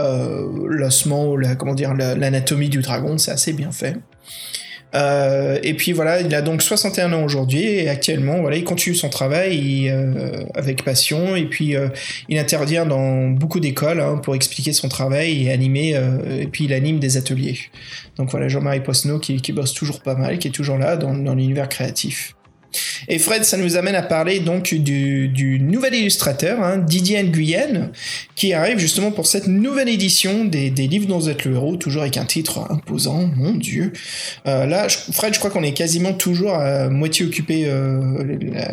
l'ossement, 0.66 1.36
la, 1.36 1.56
comment 1.56 1.74
dire, 1.74 1.94
l'anatomie 1.94 2.68
du 2.68 2.80
dragon. 2.80 3.18
C'est 3.18 3.32
assez 3.32 3.52
bien 3.52 3.72
fait. 3.72 3.96
Euh, 4.94 5.58
et 5.62 5.74
puis 5.74 5.92
voilà, 5.92 6.20
il 6.20 6.34
a 6.34 6.42
donc 6.42 6.62
61 6.62 7.12
ans 7.12 7.24
aujourd'hui 7.24 7.62
et 7.62 7.88
actuellement, 7.88 8.40
voilà, 8.40 8.56
il 8.56 8.64
continue 8.64 8.94
son 8.94 9.08
travail 9.08 9.88
euh, 9.88 10.44
avec 10.54 10.84
passion 10.84 11.34
et 11.34 11.46
puis 11.46 11.74
euh, 11.74 11.88
il 12.28 12.38
intervient 12.38 12.86
dans 12.86 13.28
beaucoup 13.28 13.60
d'écoles 13.60 14.00
hein, 14.00 14.18
pour 14.18 14.34
expliquer 14.34 14.72
son 14.72 14.88
travail 14.88 15.44
et 15.44 15.52
animer. 15.52 15.94
et 16.40 16.46
puis 16.46 16.64
il 16.64 16.72
anime 16.72 16.98
des 16.98 17.16
ateliers. 17.16 17.58
Donc 18.16 18.30
voilà, 18.30 18.48
Jean-Marie 18.48 18.80
Poisneau 18.80 19.18
qui, 19.18 19.40
qui, 19.40 19.52
bosse 19.52 19.74
toujours 19.74 20.00
pas 20.00 20.14
mal, 20.14 20.38
qui 20.38 20.48
est 20.48 20.52
toujours 20.52 20.78
là 20.78 20.96
dans, 20.96 21.14
dans 21.14 21.34
l'univers 21.34 21.68
créatif. 21.68 22.34
Et 23.08 23.18
Fred, 23.18 23.44
ça 23.44 23.56
nous 23.56 23.76
amène 23.76 23.94
à 23.94 24.02
parler 24.02 24.40
donc 24.40 24.74
du, 24.74 25.58
nouvel 25.60 25.94
illustrateur, 25.94 26.62
hein, 26.62 26.78
Didier 26.78 27.22
Nguyen, 27.22 27.90
qui 28.34 28.52
arrive 28.52 28.78
justement 28.78 29.10
pour 29.10 29.26
cette 29.26 29.46
nouvelle 29.46 29.88
édition 29.88 30.44
des, 30.44 30.70
livres 30.70 31.06
dont 31.06 31.18
vous 31.18 31.28
êtes 31.28 31.44
le 31.44 31.54
héros, 31.54 31.76
toujours 31.76 32.02
avec 32.02 32.16
un 32.16 32.24
titre 32.24 32.66
imposant, 32.70 33.30
mon 33.36 33.52
dieu. 33.54 33.92
Euh, 34.46 34.66
là, 34.66 34.88
Fred, 34.88 35.34
je 35.34 35.38
crois 35.38 35.50
qu'on 35.50 35.62
est 35.62 35.72
quasiment 35.72 36.12
toujours 36.12 36.54
à 36.54 36.88
moitié 36.88 37.26
occupé 37.26 37.64
euh, 37.66 38.24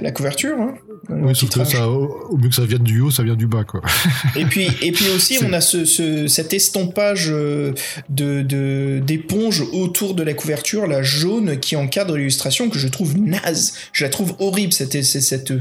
la, 0.01 0.11
couverture. 0.11 0.59
Hein. 0.59 0.75
Oui, 1.09 1.35
sauf 1.35 1.49
que 1.49 1.63
ça, 1.63 1.89
au 1.89 2.37
mieux 2.37 2.49
que 2.49 2.55
ça 2.55 2.65
vienne 2.65 2.83
du 2.83 3.01
haut, 3.01 3.11
ça 3.11 3.23
vient 3.23 3.35
du 3.35 3.47
bas, 3.47 3.63
quoi. 3.63 3.81
et 4.35 4.45
puis, 4.45 4.67
et 4.81 4.91
puis 4.91 5.09
aussi, 5.15 5.39
on 5.43 5.51
a 5.51 5.59
ce, 5.59 5.83
ce, 5.83 6.27
cet 6.27 6.53
estampage 6.53 7.29
euh, 7.29 7.73
de 8.09 8.99
d'éponge 8.99 9.61
autour 9.73 10.13
de 10.13 10.23
la 10.23 10.33
couverture, 10.33 10.85
la 10.87 11.01
jaune 11.01 11.59
qui 11.59 11.75
encadre 11.75 12.15
l'illustration 12.15 12.69
que 12.69 12.77
je 12.77 12.87
trouve 12.87 13.17
naze. 13.17 13.73
Je 13.93 14.03
la 14.03 14.09
trouve 14.09 14.35
horrible 14.39 14.73
cette 14.73 15.01
cette 15.03 15.53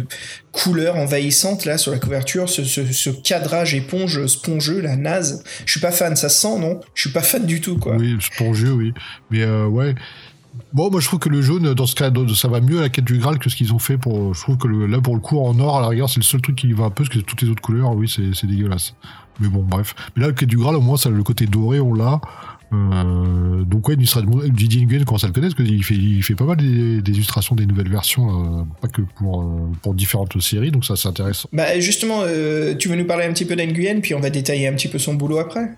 couleur 0.52 0.96
envahissante 0.96 1.64
là 1.64 1.78
sur 1.78 1.92
la 1.92 1.98
couverture, 1.98 2.48
ce, 2.48 2.64
ce, 2.64 2.84
ce 2.92 3.10
cadrage 3.10 3.74
éponge 3.74 4.26
spongeux, 4.26 4.80
la 4.80 4.96
naze. 4.96 5.42
Je 5.64 5.72
suis 5.72 5.80
pas 5.80 5.92
fan, 5.92 6.16
ça 6.16 6.28
sent 6.28 6.58
non? 6.58 6.80
Je 6.94 7.02
suis 7.02 7.10
pas 7.10 7.22
fan 7.22 7.46
du 7.46 7.60
tout, 7.60 7.78
quoi. 7.78 7.96
Oui, 7.96 8.16
spongeux, 8.20 8.72
oui. 8.72 8.92
Mais 9.30 9.42
euh, 9.42 9.66
ouais. 9.66 9.94
Bon, 10.72 10.90
moi 10.90 11.00
je 11.00 11.06
trouve 11.06 11.18
que 11.18 11.28
le 11.28 11.42
jaune, 11.42 11.74
dans 11.74 11.86
ce 11.86 11.94
cas, 11.94 12.10
ça 12.34 12.48
va 12.48 12.60
mieux 12.60 12.78
à 12.78 12.82
la 12.82 12.88
quête 12.88 13.04
du 13.04 13.18
Graal 13.18 13.38
que 13.38 13.50
ce 13.50 13.56
qu'ils 13.56 13.74
ont 13.74 13.78
fait 13.78 13.98
pour. 13.98 14.34
Je 14.34 14.40
trouve 14.40 14.56
que 14.56 14.68
là, 14.68 15.00
pour 15.00 15.14
le 15.14 15.20
coup, 15.20 15.38
en 15.38 15.58
or, 15.58 15.78
à 15.78 15.80
la 15.80 15.88
rigueur, 15.88 16.08
c'est 16.08 16.20
le 16.20 16.24
seul 16.24 16.40
truc 16.40 16.56
qui 16.56 16.72
va 16.72 16.84
un 16.84 16.90
peu, 16.90 17.04
parce 17.04 17.08
que 17.08 17.18
toutes 17.18 17.42
les 17.42 17.48
autres 17.48 17.62
couleurs, 17.62 17.94
oui, 17.94 18.08
c'est 18.08 18.46
dégueulasse. 18.46 18.94
Mais 19.40 19.48
bon, 19.48 19.62
bref. 19.62 19.94
Mais 20.14 20.22
là, 20.22 20.28
la 20.28 20.34
quête 20.34 20.48
du 20.48 20.58
Graal, 20.58 20.76
au 20.76 20.80
moins, 20.80 20.96
ça, 20.96 21.10
le 21.10 21.22
côté 21.22 21.46
doré, 21.46 21.80
on 21.80 21.94
l'a. 21.94 22.20
Euh, 22.72 23.64
donc 23.64 23.88
ouais, 23.88 23.96
Didier 23.96 24.84
Nguyen 24.84 25.04
commence 25.04 25.24
à 25.24 25.26
le 25.26 25.32
connaître 25.32 25.56
parce 25.56 25.68
qu'il 25.68 25.82
fait, 25.82 25.94
il 25.94 26.22
fait 26.22 26.36
pas 26.36 26.44
mal 26.44 26.56
des, 26.56 27.02
des, 27.02 27.12
illustrations 27.12 27.56
des 27.56 27.66
nouvelles 27.66 27.88
versions, 27.88 28.60
euh, 28.60 28.62
pas 28.80 28.86
que 28.86 29.02
pour, 29.16 29.42
euh, 29.42 29.46
pour 29.82 29.94
différentes 29.94 30.40
séries, 30.40 30.70
donc 30.70 30.84
ça 30.84 30.94
c'est 30.94 31.08
intéressant. 31.08 31.48
Bah 31.52 31.80
justement, 31.80 32.20
euh, 32.22 32.76
tu 32.76 32.88
veux 32.88 32.94
nous 32.94 33.06
parler 33.06 33.24
un 33.24 33.32
petit 33.32 33.44
peu 33.44 33.56
d'Nguyen, 33.56 34.00
puis 34.00 34.14
on 34.14 34.20
va 34.20 34.30
détailler 34.30 34.68
un 34.68 34.74
petit 34.74 34.88
peu 34.88 34.98
son 34.98 35.14
boulot 35.14 35.38
après 35.38 35.70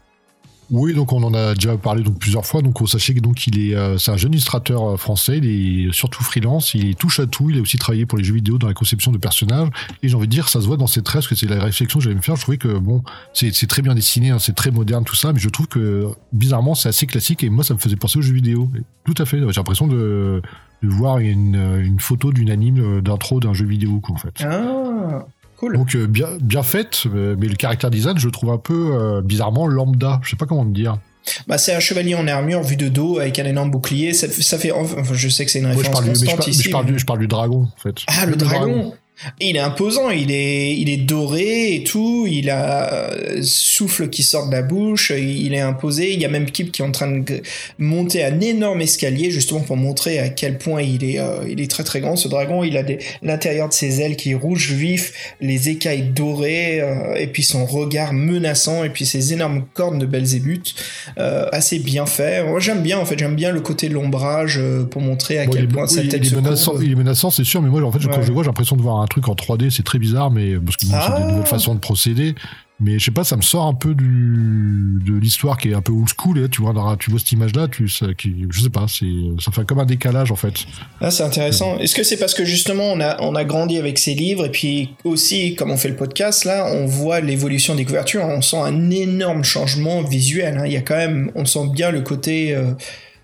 oui, 0.72 0.94
donc 0.94 1.12
on 1.12 1.22
en 1.22 1.34
a 1.34 1.54
déjà 1.54 1.76
parlé 1.76 2.02
donc 2.02 2.18
plusieurs 2.18 2.46
fois. 2.46 2.62
Donc 2.62 2.78
sachez 2.88 3.12
que 3.12 3.20
donc 3.20 3.46
il 3.46 3.60
est, 3.60 3.76
euh, 3.76 3.98
c'est 3.98 4.10
un 4.10 4.16
jeune 4.16 4.32
illustrateur 4.32 4.92
euh, 4.92 4.96
français. 4.96 5.36
Il 5.36 5.88
est 5.88 5.92
surtout 5.92 6.24
freelance. 6.24 6.72
Il 6.72 6.96
touche 6.96 7.20
à 7.20 7.26
tout. 7.26 7.50
Il 7.50 7.58
a 7.58 7.60
aussi 7.60 7.76
travaillé 7.76 8.06
pour 8.06 8.16
les 8.16 8.24
jeux 8.24 8.34
vidéo 8.34 8.56
dans 8.56 8.68
la 8.68 8.74
conception 8.74 9.12
de 9.12 9.18
personnages. 9.18 9.68
Et 10.02 10.08
j'ai 10.08 10.14
envie 10.14 10.26
de 10.26 10.32
dire, 10.32 10.48
ça 10.48 10.62
se 10.62 10.66
voit 10.66 10.78
dans 10.78 10.86
ses 10.86 11.02
traits, 11.02 11.20
parce 11.20 11.28
que 11.28 11.34
c'est 11.34 11.46
la 11.46 11.62
réflexion 11.62 11.98
que 11.98 12.04
j'allais 12.04 12.16
me 12.16 12.22
faire. 12.22 12.36
Je 12.36 12.40
trouvais 12.40 12.56
que 12.56 12.78
bon, 12.78 13.04
c'est, 13.34 13.52
très 13.66 13.82
bien 13.82 13.94
dessiné, 13.94 14.30
hein, 14.30 14.38
c'est 14.38 14.54
très 14.54 14.70
moderne 14.70 15.04
tout 15.04 15.14
ça, 15.14 15.34
mais 15.34 15.40
je 15.40 15.50
trouve 15.50 15.68
que 15.68 16.08
bizarrement 16.32 16.74
c'est 16.74 16.88
assez 16.88 17.06
classique. 17.06 17.44
Et 17.44 17.50
moi, 17.50 17.64
ça 17.64 17.74
me 17.74 17.78
faisait 17.78 17.96
penser 17.96 18.18
aux 18.18 18.22
jeux 18.22 18.32
vidéo. 18.32 18.70
tout 19.04 19.14
à 19.18 19.26
fait. 19.26 19.40
J'ai 19.40 19.60
l'impression 19.60 19.86
de, 19.86 20.40
voir 20.82 21.18
une, 21.18 21.82
une 21.84 22.00
photo 22.00 22.32
d'une 22.32 22.50
anime 22.50 22.80
euh, 22.80 23.00
d'intro 23.02 23.40
d'un 23.40 23.52
jeu 23.52 23.66
vidéo, 23.66 24.00
quoi, 24.00 24.14
en 24.14 24.18
fait. 24.18 24.42
Ah. 24.42 25.26
Donc 25.70 25.94
euh, 25.94 26.06
bien, 26.06 26.28
bien 26.40 26.62
faite, 26.62 27.04
euh, 27.06 27.36
mais 27.38 27.46
le 27.46 27.54
caractère 27.54 27.90
design, 27.90 28.18
je 28.18 28.26
le 28.26 28.32
trouve 28.32 28.50
un 28.50 28.58
peu 28.58 28.90
euh, 28.92 29.22
bizarrement 29.22 29.66
lambda. 29.66 30.20
Je 30.22 30.30
sais 30.30 30.36
pas 30.36 30.46
comment 30.46 30.64
me 30.64 30.74
dire. 30.74 30.98
Bah, 31.46 31.56
c'est 31.56 31.72
un 31.72 31.80
chevalier 31.80 32.16
en 32.16 32.26
armure 32.26 32.62
vu 32.62 32.76
de 32.76 32.88
dos 32.88 33.20
avec 33.20 33.38
un 33.38 33.44
énorme 33.44 33.70
bouclier. 33.70 34.12
Ça, 34.12 34.26
ça 34.28 34.58
fait. 34.58 34.72
Enfin, 34.72 35.02
je 35.12 35.28
sais 35.28 35.44
que 35.44 35.52
c'est 35.52 35.60
une 35.60 35.66
référence 35.66 36.02
je 36.02 36.08
constante 36.08 36.46
ici. 36.48 36.62
Je 36.64 36.70
parle, 36.70 36.86
du, 36.86 36.98
je 36.98 37.06
parle, 37.06 37.20
du, 37.20 37.28
dragon, 37.28 37.68
en 37.72 37.80
fait. 37.80 37.94
Ah, 38.08 38.26
le, 38.26 38.34
dragon. 38.34 38.92
Il 39.40 39.56
est 39.56 39.60
imposant, 39.60 40.10
il 40.10 40.32
est, 40.32 40.76
il 40.76 40.88
est 40.88 40.96
doré 40.96 41.74
et 41.74 41.84
tout, 41.84 42.26
il 42.28 42.50
a 42.50 42.92
euh, 42.92 43.40
souffle 43.42 44.08
qui 44.08 44.22
sort 44.22 44.48
de 44.48 44.52
la 44.52 44.62
bouche, 44.62 45.12
il 45.16 45.54
est 45.54 45.60
imposé. 45.60 46.12
Il 46.12 46.20
y 46.20 46.24
a 46.24 46.28
même 46.28 46.50
Kip 46.50 46.72
qui 46.72 46.82
est 46.82 46.84
en 46.84 46.90
train 46.90 47.08
de 47.08 47.40
monter 47.78 48.24
un 48.24 48.40
énorme 48.40 48.80
escalier 48.80 49.30
justement 49.30 49.60
pour 49.60 49.76
montrer 49.76 50.18
à 50.18 50.28
quel 50.28 50.58
point 50.58 50.82
il 50.82 51.04
est, 51.04 51.20
euh, 51.20 51.46
il 51.48 51.60
est 51.60 51.70
très 51.70 51.84
très 51.84 52.00
grand. 52.00 52.16
Ce 52.16 52.26
dragon, 52.26 52.64
il 52.64 52.76
a 52.76 52.82
l'intérieur 53.22 53.68
de 53.68 53.74
ses 53.74 54.00
ailes 54.00 54.16
qui 54.16 54.32
est 54.32 54.34
rouge 54.34 54.72
vif, 54.72 55.12
les 55.40 55.68
écailles 55.68 56.10
dorées 56.14 56.80
euh, 56.80 57.14
et 57.14 57.28
puis 57.28 57.44
son 57.44 57.64
regard 57.64 58.12
menaçant 58.12 58.82
et 58.82 58.90
puis 58.90 59.06
ses 59.06 59.32
énormes 59.32 59.64
cornes 59.72 59.98
de 59.98 60.06
Belzébuth, 60.06 60.74
assez 61.16 61.78
bien 61.78 62.06
fait. 62.06 62.44
Moi 62.44 62.58
j'aime 62.58 62.82
bien 62.82 62.98
en 62.98 63.04
fait, 63.04 63.18
j'aime 63.18 63.36
bien 63.36 63.52
le 63.52 63.60
côté 63.60 63.88
de 63.88 63.94
l'ombrage 63.94 64.60
pour 64.90 65.00
montrer 65.00 65.38
à 65.38 65.46
quel 65.46 65.68
point 65.68 65.86
cette 65.86 66.08
tête 66.08 66.22
il 66.24 66.32
est 66.32 66.36
menaçant, 66.36 66.74
Il 66.80 66.92
est 66.92 66.96
menaçant, 66.96 67.30
c'est 67.30 67.44
sûr, 67.44 67.62
mais 67.62 67.68
moi 67.68 67.82
en 67.82 67.92
fait 67.92 68.00
quand 68.08 68.22
je 68.22 68.32
vois, 68.32 68.42
j'ai 68.42 68.48
l'impression 68.48 68.76
de 68.76 68.82
voir 68.82 69.00
un 69.00 69.06
truc 69.12 69.28
en 69.28 69.34
3D, 69.34 69.70
c'est 69.70 69.84
très 69.84 69.98
bizarre, 69.98 70.30
mais 70.30 70.56
parce 70.56 70.76
que 70.76 70.86
c'est 70.86 70.92
des 70.92 71.24
nouvelles 71.24 71.42
ah. 71.42 71.46
façons 71.46 71.74
de 71.74 71.80
procéder. 71.80 72.34
Mais 72.80 72.98
je 72.98 73.04
sais 73.04 73.10
pas, 73.12 73.22
ça 73.22 73.36
me 73.36 73.42
sort 73.42 73.66
un 73.66 73.74
peu 73.74 73.94
du 73.94 74.98
de 75.06 75.16
l'histoire 75.16 75.56
qui 75.56 75.70
est 75.70 75.74
un 75.74 75.82
peu 75.82 75.92
old 75.92 76.08
school. 76.18 76.38
Et 76.38 76.48
tu 76.48 76.62
vois, 76.62 76.74
tu 76.98 77.10
vois 77.10 77.20
cette 77.20 77.30
image-là, 77.30 77.68
tu, 77.68 77.88
ça, 77.88 78.06
qui, 78.14 78.34
je 78.50 78.60
sais 78.60 78.70
pas, 78.70 78.86
c'est, 78.88 79.06
ça 79.38 79.52
fait 79.52 79.64
comme 79.64 79.78
un 79.78 79.84
décalage 79.84 80.32
en 80.32 80.36
fait. 80.36 80.54
Ah, 81.00 81.12
c'est 81.12 81.22
intéressant. 81.22 81.78
Est-ce 81.78 81.94
que 81.94 82.02
c'est 82.02 82.16
parce 82.16 82.34
que 82.34 82.44
justement 82.44 82.84
on 82.84 83.00
a 83.00 83.20
on 83.20 83.36
a 83.36 83.44
grandi 83.44 83.78
avec 83.78 83.98
ces 83.98 84.14
livres 84.14 84.46
et 84.46 84.50
puis 84.50 84.94
aussi 85.04 85.54
comme 85.54 85.70
on 85.70 85.76
fait 85.76 85.90
le 85.90 85.96
podcast 85.96 86.44
là, 86.44 86.66
on 86.72 86.86
voit 86.86 87.20
l'évolution 87.20 87.76
des 87.76 87.84
couvertures, 87.84 88.24
on 88.24 88.42
sent 88.42 88.58
un 88.58 88.90
énorme 88.90 89.44
changement 89.44 90.02
visuel. 90.02 90.58
Hein. 90.58 90.66
Il 90.66 90.72
y 90.72 90.76
a 90.76 90.82
quand 90.82 90.96
même, 90.96 91.30
on 91.36 91.44
sent 91.44 91.68
bien 91.72 91.92
le 91.92 92.00
côté 92.00 92.56
euh, 92.56 92.72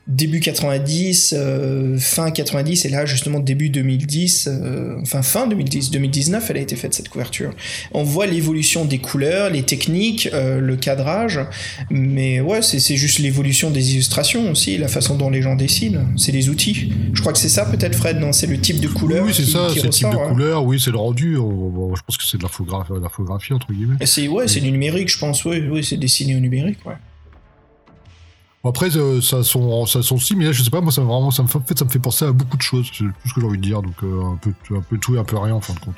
début 0.08 0.40
90, 0.40 1.34
euh, 1.36 1.98
fin 1.98 2.30
90 2.30 2.86
et 2.86 2.88
là 2.88 3.04
justement 3.04 3.40
début 3.40 3.68
2010, 3.68 4.48
euh, 4.50 4.96
enfin 5.02 5.20
fin 5.20 5.46
2010, 5.46 5.90
2019, 5.90 6.50
elle 6.50 6.56
a 6.56 6.60
été 6.60 6.76
faite 6.76 6.94
cette 6.94 7.10
couverture. 7.10 7.52
On 7.92 8.04
voit 8.04 8.26
l'évolution 8.26 8.86
des 8.86 8.98
couleurs, 8.98 9.50
les 9.50 9.64
techniques, 9.64 10.30
euh, 10.32 10.60
le 10.60 10.76
cadrage, 10.76 11.40
mais 11.90 12.40
ouais, 12.40 12.62
c'est 12.62 12.96
juste 12.96 13.18
l'évolution 13.18 13.70
des 13.70 13.92
illustrations 13.92 14.50
aussi, 14.50 14.78
la 14.78 14.88
façon 14.88 15.14
dont 15.14 15.28
les 15.28 15.42
gens 15.42 15.56
dessinent, 15.56 16.06
c'est 16.16 16.32
les 16.32 16.48
outils. 16.48 16.90
Je 17.12 17.20
crois 17.20 17.34
que 17.34 17.38
c'est 17.38 17.50
ça 17.50 17.66
peut-être 17.66 17.94
Fred, 17.94 18.18
non 18.18 18.32
C'est 18.32 18.46
le 18.46 18.58
type 18.58 18.80
de 18.80 18.88
couleur. 18.88 19.26
Oui, 19.26 19.32
c'est 19.34 19.44
ça, 19.44 19.68
c'est 19.74 19.82
le 19.82 19.90
type 19.90 20.08
de 20.10 20.16
hein. 20.16 20.28
couleur, 20.30 20.64
oui, 20.64 20.80
c'est 20.80 20.90
le 20.90 20.98
rendu. 20.98 21.34
je 21.34 22.02
pense 22.06 22.16
que 22.16 22.24
c'est 22.24 22.38
de 22.38 22.42
la 22.42 23.08
photographie, 23.08 23.52
entre 23.52 23.72
guillemets. 23.72 23.96
C'est 24.06 24.26
ouais, 24.26 24.48
c'est 24.48 24.60
du 24.60 24.72
numérique, 24.72 25.12
je 25.12 25.18
pense, 25.18 25.44
oui, 25.44 25.62
oui, 25.70 25.84
c'est 25.84 25.98
dessiné 25.98 26.34
au 26.34 26.40
numérique, 26.40 26.78
ouais. 26.86 26.94
Après, 28.64 28.96
euh, 28.96 29.20
ça 29.20 29.42
ça 29.44 30.02
son 30.02 30.18
si, 30.18 30.34
mais 30.34 30.46
là, 30.46 30.52
je 30.52 30.62
sais 30.62 30.70
pas, 30.70 30.80
moi, 30.80 30.90
ça, 30.90 31.00
vraiment, 31.02 31.30
ça 31.30 31.42
me 31.42 31.48
fait, 31.48 31.78
ça 31.78 31.84
me 31.84 31.90
fait 31.90 31.98
penser 31.98 32.24
à 32.24 32.32
beaucoup 32.32 32.56
de 32.56 32.62
choses. 32.62 32.90
C'est 32.92 33.04
tout 33.04 33.28
ce 33.28 33.34
que 33.34 33.40
j'ai 33.40 33.46
envie 33.46 33.58
de 33.58 33.62
dire. 33.62 33.82
Donc, 33.82 33.94
euh, 34.02 34.22
un, 34.24 34.36
peu, 34.36 34.52
un 34.74 34.80
peu 34.80 34.98
tout 34.98 35.14
et 35.14 35.18
un 35.18 35.24
peu 35.24 35.38
rien, 35.38 35.54
en 35.54 35.60
fin 35.60 35.74
de 35.74 35.78
compte. 35.78 35.96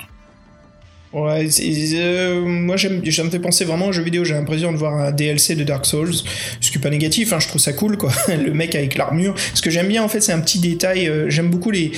Ouais, 1.13 1.45
euh, 1.59 2.45
moi 2.45 2.77
ça 2.77 2.87
me 2.87 3.29
fait 3.29 3.39
penser 3.39 3.65
vraiment 3.65 3.87
aux 3.87 3.91
jeux 3.91 4.03
vidéo. 4.03 4.23
J'ai 4.23 4.33
l'impression 4.33 4.71
de 4.71 4.77
voir 4.77 4.93
un 4.93 5.11
DLC 5.11 5.55
de 5.55 5.65
Dark 5.65 5.85
Souls, 5.85 6.13
ce 6.61 6.71
qui 6.71 6.77
est 6.77 6.81
pas 6.81 6.89
négatif. 6.89 7.33
Hein, 7.33 7.39
je 7.39 7.49
trouve 7.49 7.59
ça 7.59 7.73
cool, 7.73 7.97
quoi. 7.97 8.13
Le 8.29 8.53
mec 8.53 8.75
avec 8.75 8.95
l'armure. 8.95 9.35
Ce 9.53 9.61
que 9.61 9.69
j'aime 9.69 9.89
bien, 9.89 10.03
en 10.03 10.07
fait, 10.07 10.21
c'est 10.21 10.31
un 10.31 10.39
petit 10.39 10.59
détail. 10.59 11.11
J'aime 11.27 11.49
beaucoup 11.49 11.71
les 11.71 11.91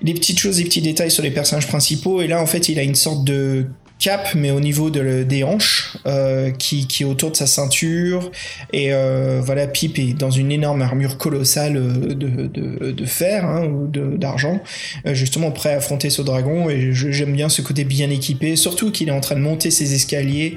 les 0.00 0.14
petites 0.14 0.38
choses, 0.38 0.58
les 0.58 0.64
petits 0.64 0.80
détails 0.80 1.10
sur 1.10 1.22
les 1.22 1.30
personnages 1.30 1.68
principaux. 1.68 2.22
Et 2.22 2.26
là, 2.26 2.40
en 2.40 2.46
fait, 2.46 2.68
il 2.68 2.78
a 2.78 2.82
une 2.82 2.94
sorte 2.94 3.24
de 3.24 3.66
cap, 4.02 4.34
mais 4.34 4.50
au 4.50 4.58
niveau 4.58 4.90
de, 4.90 5.22
des 5.22 5.44
hanches, 5.44 5.96
euh, 6.06 6.50
qui, 6.50 6.86
est 7.00 7.04
autour 7.04 7.30
de 7.30 7.36
sa 7.36 7.46
ceinture. 7.46 8.32
Et 8.72 8.92
euh, 8.92 9.40
voilà, 9.42 9.68
Pip 9.68 9.98
est 9.98 10.12
dans 10.12 10.30
une 10.30 10.50
énorme 10.50 10.82
armure 10.82 11.18
colossale 11.18 11.76
euh, 11.76 12.14
de, 12.14 12.90
de, 12.90 13.06
fer 13.06 13.44
hein, 13.44 13.64
ou 13.64 13.86
d'argent, 13.86 14.60
justement 15.06 15.52
prêt 15.52 15.72
à 15.74 15.76
affronter 15.76 16.10
ce 16.10 16.20
dragon. 16.20 16.68
Et 16.68 16.92
j'aime 16.92 17.32
bien 17.32 17.48
ce 17.48 17.62
côté 17.62 17.84
bien 17.84 18.10
équipé, 18.10 18.56
surtout 18.56 18.90
qu'il 18.90 19.08
est 19.08 19.12
en 19.12 19.20
train 19.20 19.36
de 19.36 19.40
monter 19.40 19.70
ses 19.70 19.94
escaliers. 19.94 20.56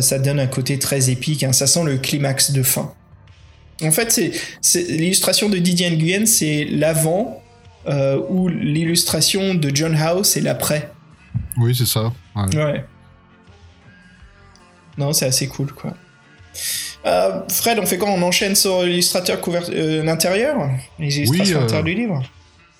ça 0.00 0.18
donne 0.18 0.40
un 0.40 0.46
côté 0.46 0.78
très 0.78 1.10
épique. 1.10 1.44
Hein, 1.44 1.52
ça 1.52 1.66
sent 1.66 1.84
le 1.84 1.98
climax 1.98 2.52
de 2.52 2.62
fin. 2.62 2.92
En 3.82 3.92
fait, 3.92 4.32
c'est 4.62 4.82
l'illustration 4.88 5.48
de 5.50 5.58
Didier 5.58 5.90
Nguyen, 5.90 6.26
c'est 6.26 6.64
l'avant, 6.64 7.42
ou 8.30 8.48
l'illustration 8.48 9.54
de 9.54 9.70
John 9.74 9.94
House, 9.94 10.30
c'est 10.30 10.40
l'après. 10.40 10.90
Oui, 11.58 11.74
c'est 11.74 11.86
ça. 11.86 12.12
Ouais. 12.46 12.84
Non, 14.96 15.12
c'est 15.12 15.26
assez 15.26 15.48
cool, 15.48 15.72
quoi. 15.72 15.94
Euh, 17.06 17.40
Fred, 17.48 17.78
on 17.78 17.86
fait 17.86 17.98
quoi? 17.98 18.10
On 18.10 18.22
enchaîne 18.22 18.54
sur 18.54 18.82
l'illustrateur 18.82 19.38
euh, 19.48 20.02
l'intérieur? 20.02 20.56
Les 20.98 21.18
illustrations 21.18 21.60
oui, 21.60 21.74
euh... 21.74 21.82
du 21.82 21.94
livre? 21.94 22.22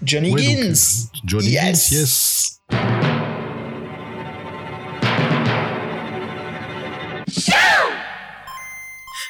Johnny 0.02 0.30
ouais, 0.30 0.42
Gins 0.42 1.08
donc, 1.12 1.22
Johnny 1.24 1.50
yes. 1.50 1.90
Gins, 1.90 1.98
yes 1.98 2.60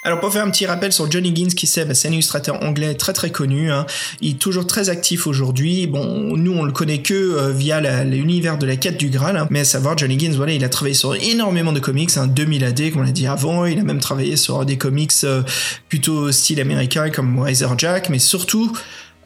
Alors 0.05 0.21
pour 0.21 0.33
faire 0.33 0.45
un 0.45 0.51
petit 0.51 0.67
rappel 0.67 0.93
sur 0.93 1.11
Johnny 1.11 1.35
Gins, 1.35 1.55
qui 1.55 1.67
c'est, 1.67 1.85
bah, 1.85 1.95
c'est 1.95 2.09
un 2.09 2.13
illustrateur 2.13 2.63
anglais 2.63 2.95
très 2.95 3.13
très 3.13 3.31
connu. 3.31 3.73
Hein. 3.73 3.85
Il 4.21 4.33
est 4.33 4.39
toujours 4.39 4.67
très 4.67 4.91
actif 4.91 5.27
aujourd'hui. 5.27 5.87
Bon, 5.87 6.37
nous 6.37 6.53
on 6.53 6.63
le 6.63 6.73
connaît 6.73 7.03
que 7.03 7.15
euh, 7.15 7.53
via 7.53 8.05
l'univers 8.05 8.59
de 8.59 8.67
la 8.67 8.77
quête 8.77 8.97
du 8.97 9.11
Graal, 9.11 9.37
hein. 9.37 9.49
mais 9.51 9.61
à 9.61 9.65
savoir 9.65 9.99
Johnny 9.99 10.19
Gins, 10.19 10.37
voilà, 10.37 10.53
il 10.53 10.65
a 10.65 10.69
travaillé 10.69 10.95
sur 10.95 11.15
énormément 11.15 11.73
de 11.73 11.81
comics, 11.81 12.17
hein, 12.17 12.29
2000 12.29 12.65
AD 12.65 12.93
comme 12.93 13.01
on 13.01 13.05
l'a 13.05 13.13
dit 13.13 13.27
avant. 13.27 13.67
Il 13.67 13.79
a 13.81 13.83
même 13.83 14.01
travaillé 14.01 14.37
sur 14.37 14.65
des 14.65 14.79
comics 14.79 15.13
euh, 15.25 15.43
plutôt 15.89 16.31
style 16.31 16.61
américain 16.61 17.11
comme 17.11 17.41
Razor 17.41 17.77
Jack, 17.79 18.09
mais 18.09 18.21
surtout 18.21 18.73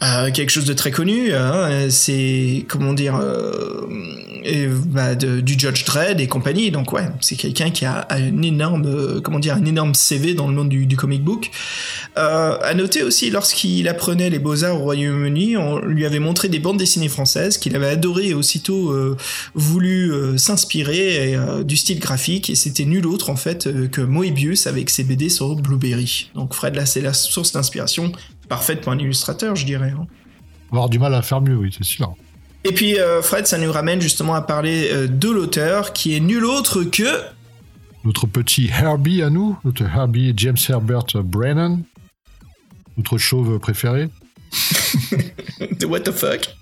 euh, 0.03 0.31
quelque 0.31 0.51
chose 0.51 0.65
de 0.65 0.73
très 0.73 0.91
connu, 0.91 1.33
hein, 1.33 1.89
c'est 1.91 2.65
comment 2.69 2.93
dire, 2.93 3.21
euh, 4.47 4.69
bah, 4.87 5.15
du 5.15 5.59
Judge 5.59 5.85
Dredd 5.85 6.21
et 6.21 6.27
compagnie. 6.27 6.71
Donc 6.71 6.93
ouais, 6.93 7.07
c'est 7.21 7.37
quelqu'un 7.37 7.71
qui 7.71 7.85
a 7.85 8.07
un 8.11 8.43
énorme, 8.43 8.85
euh, 8.87 9.21
comment 9.21 9.39
dire, 9.39 9.55
un 9.55 9.65
énorme 9.65 9.95
CV 9.95 10.35
dans 10.35 10.49
le 10.49 10.55
monde 10.55 10.69
du, 10.69 10.97
comic 10.97 11.23
book. 11.23 11.51
Euh, 12.19 12.57
à 12.61 12.75
noter 12.75 13.03
aussi, 13.03 13.31
lorsqu'il 13.31 13.89
apprenait 13.89 14.31
les 14.31 14.39
beaux 14.39 14.65
arts 14.65 14.77
au 14.77 14.85
Royaume-Uni, 14.85 15.57
on 15.57 15.79
lui 15.81 16.05
avait 16.07 16.19
montré 16.19 16.49
des 16.49 16.59
bandes 16.59 16.79
dessinées 16.79 17.09
françaises 17.09 17.59
qu'il 17.59 17.77
avait 17.77 17.89
adoré 17.89 18.29
et 18.29 18.35
aussitôt 18.35 18.95
voulu 19.55 20.13
s'inspirer 20.37 21.37
du 21.65 21.77
style 21.77 21.99
graphique. 21.99 22.51
Et 22.51 22.55
c'était 22.55 22.85
nul 22.85 23.07
autre 23.07 23.31
en 23.31 23.37
fait 23.37 23.69
que 23.91 24.01
Moebius 24.01 24.67
avec 24.67 24.91
ses 24.91 25.05
BD 25.05 25.29
sur 25.29 25.55
Blueberry. 25.57 26.31
Donc 26.35 26.55
Fred 26.55 26.75
là, 26.75 26.87
c'est 26.87 27.01
la 27.01 27.13
source 27.13 27.53
d'inspiration 27.53 28.13
parfaite 28.53 28.83
pour 28.83 28.93
un 28.93 28.99
illustrateur, 28.99 29.57
je 29.57 29.65
dirais. 29.65 29.95
Hein. 29.97 30.07
On 30.71 30.77
va 30.77 30.81
avoir 30.81 30.91
du 30.91 30.99
mal 30.99 31.15
à 31.15 31.23
faire 31.23 31.41
mieux, 31.41 31.57
oui, 31.57 31.75
c'est 31.75 31.85
sûr. 31.85 32.15
Et 32.65 32.73
puis, 32.73 33.01
euh, 33.01 33.23
Fred, 33.23 33.47
ça 33.47 33.57
nous 33.57 33.73
ramène 33.73 34.03
justement 34.03 34.35
à 34.35 34.43
parler 34.43 34.91
euh, 34.93 35.09
de 35.09 35.31
l'auteur, 35.31 35.95
qui 35.95 36.15
est 36.15 36.21
nul 36.21 36.45
autre 36.45 36.83
que... 36.85 37.23
Notre 38.05 38.27
petit 38.27 38.69
Herbie 38.69 39.23
à 39.23 39.31
nous, 39.31 39.57
notre 39.65 39.85
Herbie 39.85 40.35
James 40.37 40.59
Herbert 40.69 41.07
Brennan, 41.25 41.83
notre 42.99 43.17
chauve 43.17 43.59
préféré. 43.59 44.11
What 45.89 46.01
the 46.01 46.13
fuck? 46.13 46.55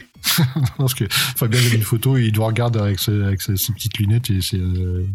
parce 0.79 0.95
que 0.95 1.05
Fabien 1.11 1.61
a 1.61 1.75
une 1.75 1.83
photo 1.83 2.17
et 2.17 2.25
il 2.25 2.33
doit 2.33 2.49
regarder 2.49 2.79
avec, 2.79 3.01
ses, 3.01 3.13
petites 3.73 3.99
lunettes 3.99 4.31
et 4.31 4.41
euh, 4.55 5.07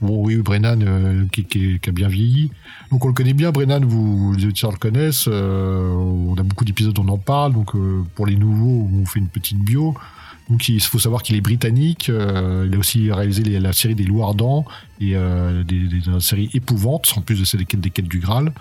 bon 0.00 0.24
oui 0.24 0.36
Brennan 0.36 0.82
euh, 0.82 1.24
qui, 1.32 1.80
a 1.86 1.92
bien 1.92 2.08
vieilli. 2.08 2.50
Donc 2.90 3.04
on 3.04 3.08
le 3.08 3.14
connaît 3.14 3.32
bien 3.32 3.50
Brennan 3.50 3.84
vous 3.84 4.34
les 4.36 4.46
auditeurs 4.46 4.72
le 4.72 4.78
connaissent 4.78 5.28
euh, 5.28 5.88
on 5.88 6.34
a 6.34 6.42
beaucoup 6.42 6.64
d'épisodes 6.64 6.98
on 6.98 7.08
en 7.08 7.18
parle 7.18 7.52
donc 7.52 7.72
pour 8.14 8.26
les 8.26 8.36
nouveaux 8.36 8.88
on 8.92 9.06
fait 9.06 9.20
une 9.20 9.28
petite 9.28 9.58
bio. 9.58 9.94
Donc 10.50 10.68
il 10.68 10.80
faut 10.80 10.98
savoir 10.98 11.22
qu'il 11.22 11.36
est 11.36 11.40
britannique 11.40 12.08
il 12.08 12.74
a 12.74 12.78
aussi 12.78 13.10
réalisé 13.10 13.42
la 13.58 13.72
série 13.72 13.94
des 13.94 14.04
Loups 14.04 14.22
Ardents 14.22 14.66
et 15.00 15.14
des, 15.66 16.20
séries 16.20 16.50
épouvantes 16.52 17.12
en 17.16 17.22
plus 17.22 17.40
de 17.40 17.44
celle 17.44 17.64
des 17.64 17.76
des 17.76 17.90
quêtes 17.90 18.08
du 18.08 18.18
Graal 18.18 18.52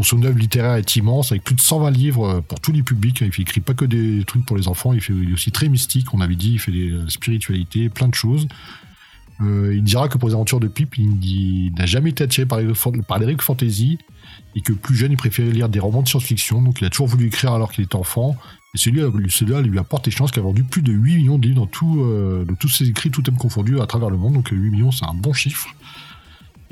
son 0.00 0.22
œuvre 0.22 0.38
littéraire 0.38 0.76
est 0.76 0.96
immense, 0.96 1.32
avec 1.32 1.44
plus 1.44 1.54
de 1.54 1.60
120 1.60 1.90
livres 1.90 2.24
euh, 2.26 2.40
pour 2.40 2.60
tous 2.60 2.72
les 2.72 2.82
publics. 2.82 3.20
Il 3.20 3.42
écrit 3.42 3.60
pas 3.60 3.74
que 3.74 3.84
des 3.84 4.24
trucs 4.24 4.46
pour 4.46 4.56
les 4.56 4.68
enfants, 4.68 4.92
il, 4.94 5.00
fait, 5.00 5.12
aussi 5.32 5.50
très 5.50 5.68
mystique, 5.68 6.14
on 6.14 6.20
avait 6.20 6.36
dit, 6.36 6.54
il 6.54 6.58
fait 6.58 6.72
des 6.72 6.90
euh, 6.90 7.08
spiritualités, 7.08 7.90
plein 7.90 8.08
de 8.08 8.14
choses. 8.14 8.48
Euh, 9.42 9.74
il 9.74 9.82
dira 9.82 10.08
que 10.08 10.18
pour 10.18 10.28
les 10.28 10.34
aventures 10.34 10.60
de 10.60 10.68
Pip, 10.68 10.96
il, 10.96 11.72
n'a 11.76 11.86
jamais 11.86 12.10
été 12.10 12.24
attiré 12.24 12.46
par 12.46 12.60
les, 12.60 12.72
par 13.06 13.18
les 13.18 13.36
fantasy 13.38 13.98
et 14.54 14.60
que 14.60 14.72
plus 14.72 14.94
jeune, 14.94 15.12
il 15.12 15.16
préférait 15.16 15.50
lire 15.50 15.68
des 15.68 15.80
romans 15.80 16.02
de 16.02 16.08
science-fiction. 16.08 16.62
Donc 16.62 16.80
il 16.80 16.86
a 16.86 16.90
toujours 16.90 17.08
voulu 17.08 17.26
écrire 17.26 17.52
alors 17.52 17.72
qu'il 17.72 17.84
était 17.84 17.96
enfant. 17.96 18.36
Et 18.74 18.78
celui-là 18.78 19.60
lui 19.60 19.78
apporte 19.78 20.04
des 20.06 20.10
chances 20.10 20.30
qu'il 20.30 20.40
a 20.40 20.44
vendu 20.44 20.64
plus 20.64 20.80
de 20.80 20.92
8 20.92 21.16
millions 21.16 21.38
de 21.38 21.46
livres 21.46 21.66
dans 21.66 22.44
de 22.44 22.54
tous 22.54 22.68
ses 22.68 22.88
écrits, 22.88 23.10
tout 23.10 23.20
thème 23.20 23.36
confondu 23.36 23.80
à 23.80 23.86
travers 23.86 24.10
le 24.10 24.16
monde. 24.16 24.34
Donc 24.34 24.48
8 24.48 24.70
millions, 24.70 24.92
c'est 24.92 25.04
un 25.04 25.14
bon 25.14 25.32
chiffre. 25.32 25.68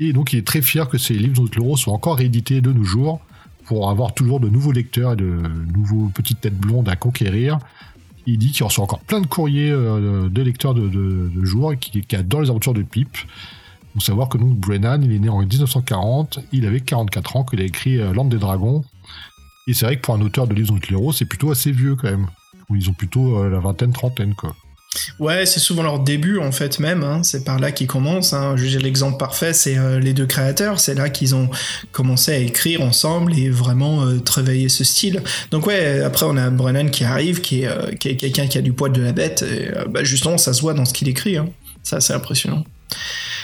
Et 0.03 0.13
donc 0.13 0.33
il 0.33 0.39
est 0.39 0.47
très 0.47 0.63
fier 0.63 0.89
que 0.89 0.97
ces 0.97 1.13
livres 1.13 1.47
de 1.47 1.55
l'euro 1.55 1.77
soient 1.77 1.93
encore 1.93 2.17
réédités 2.17 2.59
de 2.59 2.73
nos 2.73 2.83
jours 2.83 3.21
pour 3.65 3.91
avoir 3.91 4.15
toujours 4.15 4.39
de 4.39 4.49
nouveaux 4.49 4.71
lecteurs 4.71 5.13
et 5.13 5.15
de 5.15 5.39
nouveaux 5.77 6.09
petites 6.09 6.41
têtes 6.41 6.57
blondes 6.57 6.89
à 6.89 6.95
conquérir. 6.95 7.59
Il 8.25 8.39
dit 8.39 8.51
qu'il 8.51 8.63
reçoit 8.63 8.83
encore 8.83 9.01
plein 9.01 9.21
de 9.21 9.27
courriers 9.27 9.69
euh, 9.69 10.27
de 10.27 10.41
lecteurs 10.41 10.73
de, 10.73 10.89
de, 10.89 11.45
joueurs 11.45 11.77
qui, 11.77 12.01
qui, 12.01 12.15
adorent 12.15 12.41
les 12.41 12.49
aventures 12.49 12.73
de 12.73 12.81
Pip. 12.81 13.15
Il 13.15 13.93
faut 13.93 13.99
savoir 13.99 14.27
que 14.27 14.39
donc 14.39 14.57
Brennan, 14.57 15.03
il 15.03 15.11
est 15.11 15.19
né 15.19 15.29
en 15.29 15.39
1940, 15.39 16.39
il 16.51 16.65
avait 16.65 16.81
44 16.81 17.35
ans, 17.35 17.43
qu'il 17.43 17.61
a 17.61 17.63
écrit 17.63 17.99
euh, 17.99 18.11
L'Ande 18.11 18.29
des 18.29 18.39
Dragons. 18.39 18.83
Et 19.67 19.75
c'est 19.75 19.85
vrai 19.85 19.97
que 19.97 20.01
pour 20.01 20.15
un 20.15 20.21
auteur 20.21 20.47
de 20.47 20.55
livres 20.55 20.79
de 20.79 20.87
l'héros, 20.87 21.13
c'est 21.13 21.25
plutôt 21.25 21.51
assez 21.51 21.71
vieux 21.71 21.95
quand 21.95 22.09
même. 22.09 22.27
Ils 22.73 22.89
ont 22.89 22.93
plutôt 22.93 23.37
euh, 23.37 23.49
la 23.49 23.59
vingtaine, 23.59 23.93
trentaine 23.93 24.33
quoi. 24.33 24.55
Ouais, 25.19 25.45
c'est 25.45 25.61
souvent 25.61 25.83
leur 25.83 25.99
début 25.99 26.39
en 26.39 26.51
fait 26.51 26.79
même. 26.79 27.03
Hein. 27.03 27.23
C'est 27.23 27.45
par 27.45 27.59
là 27.59 27.71
qu'ils 27.71 27.87
commencent. 27.87 28.33
Hein. 28.33 28.55
L'exemple 28.57 29.17
parfait, 29.17 29.53
c'est 29.53 29.77
euh, 29.77 29.99
les 29.99 30.13
deux 30.13 30.25
créateurs. 30.25 30.79
C'est 30.79 30.95
là 30.95 31.09
qu'ils 31.09 31.33
ont 31.33 31.49
commencé 31.91 32.33
à 32.33 32.37
écrire 32.37 32.81
ensemble 32.81 33.37
et 33.37 33.49
vraiment 33.49 34.05
euh, 34.05 34.19
travailler 34.19 34.67
ce 34.67 34.83
style. 34.83 35.23
Donc 35.49 35.65
ouais, 35.65 36.01
après 36.01 36.25
on 36.25 36.35
a 36.35 36.49
Brennan 36.49 36.89
qui 36.89 37.05
arrive, 37.05 37.39
qui 37.39 37.61
est, 37.61 37.67
euh, 37.67 37.91
quelqu'un 37.97 38.47
qui 38.47 38.57
a 38.57 38.61
du 38.61 38.73
poil 38.73 38.91
de 38.91 39.01
la 39.01 39.13
bête. 39.13 39.45
Bah, 39.89 40.03
justement, 40.03 40.37
ça 40.37 40.53
se 40.53 40.61
voit 40.61 40.73
dans 40.73 40.85
ce 40.85 40.93
qu'il 40.93 41.07
écrit. 41.07 41.37
Hein. 41.37 41.49
Ça, 41.83 42.01
c'est 42.01 42.13
impressionnant. 42.13 42.65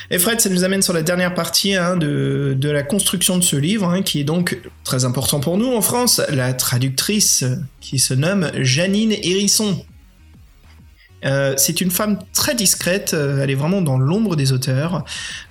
Et 0.10 0.19
Fred, 0.19 0.39
ça 0.39 0.49
nous 0.49 0.63
amène 0.63 0.81
sur 0.81 0.93
la 0.93 1.01
dernière 1.01 1.33
partie 1.33 1.75
hein, 1.75 1.97
de, 1.97 2.57
la 2.62 2.83
construction 2.83 3.38
de 3.38 3.43
ce 3.43 3.55
livre, 3.55 3.99
qui 3.99 4.21
est 4.21 4.23
donc 4.23 4.57
très 4.83 5.05
important 5.05 5.39
pour 5.39 5.57
nous 5.57 5.73
en 5.73 5.81
France, 5.81 6.21
la 6.29 6.53
traductrice 6.53 7.43
qui 7.81 7.99
se 7.99 8.13
nomme 8.13 8.51
Janine 8.55 9.13
Hérisson. 9.21 9.83
Euh, 11.25 11.56
c'est 11.58 11.82
une 11.82 11.91
femme 11.91 12.19
très 12.34 12.56
discrète, 12.56 13.13
euh, 13.13 13.41
elle 13.41 13.49
est 13.49 13.56
vraiment 13.56 13.82
dans 13.82 13.97
l'ombre 13.97 14.36
des 14.36 14.51
auteurs. 14.51 15.03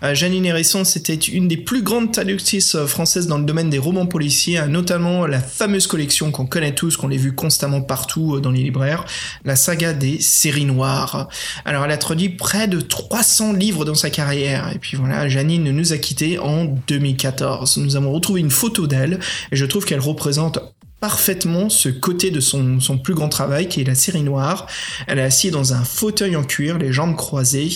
Euh, 0.02 0.14
Janine 0.14 0.46
Hérisson, 0.46 0.84
c'était 0.84 1.14
une 1.14 1.48
des 1.48 1.56
plus 1.56 1.82
grandes 1.82 2.12
traductrices 2.12 2.76
françaises 2.86 3.26
dans 3.26 3.38
le 3.38 3.44
domaine 3.44 3.70
des 3.70 3.78
romans 3.78 4.06
policiers, 4.06 4.58
hein, 4.58 4.68
notamment 4.68 5.26
la 5.26 5.40
fameuse 5.40 5.86
collection 5.86 6.30
qu'on 6.30 6.46
connaît 6.46 6.74
tous, 6.74 6.96
qu'on 6.96 7.10
a 7.10 7.16
vu 7.16 7.34
constamment 7.34 7.80
partout 7.80 8.40
dans 8.40 8.50
les 8.50 8.62
libraires, 8.62 9.04
la 9.44 9.56
saga 9.56 9.92
des 9.92 10.20
séries 10.20 10.64
noires. 10.64 11.28
Alors 11.64 11.84
elle 11.84 11.90
a 11.90 11.98
traduit 11.98 12.28
près 12.28 12.68
de 12.68 12.80
300 12.80 13.52
livres 13.54 13.84
dans 13.84 13.94
sa 13.94 14.10
carrière, 14.10 14.70
et 14.74 14.78
puis 14.78 14.96
voilà, 14.96 15.28
Janine 15.28 15.70
nous 15.70 15.92
a 15.92 15.98
quittés 15.98 16.38
en 16.38 16.64
2014. 16.64 17.78
Nous 17.78 17.96
avons 17.96 18.12
retrouvé 18.12 18.40
une 18.40 18.50
photo 18.50 18.86
d'elle, 18.86 19.18
et 19.50 19.56
je 19.56 19.64
trouve 19.64 19.84
qu'elle 19.84 20.00
représente 20.00 20.60
parfaitement 21.00 21.68
ce 21.68 21.88
côté 21.88 22.30
de 22.30 22.40
son, 22.40 22.80
son, 22.80 22.98
plus 22.98 23.14
grand 23.14 23.28
travail 23.28 23.68
qui 23.68 23.80
est 23.80 23.84
la 23.84 23.94
série 23.94 24.22
noire. 24.22 24.66
Elle 25.06 25.18
est 25.18 25.22
assise 25.22 25.52
dans 25.52 25.74
un 25.74 25.84
fauteuil 25.84 26.36
en 26.36 26.42
cuir, 26.42 26.78
les 26.78 26.92
jambes 26.92 27.16
croisées, 27.16 27.68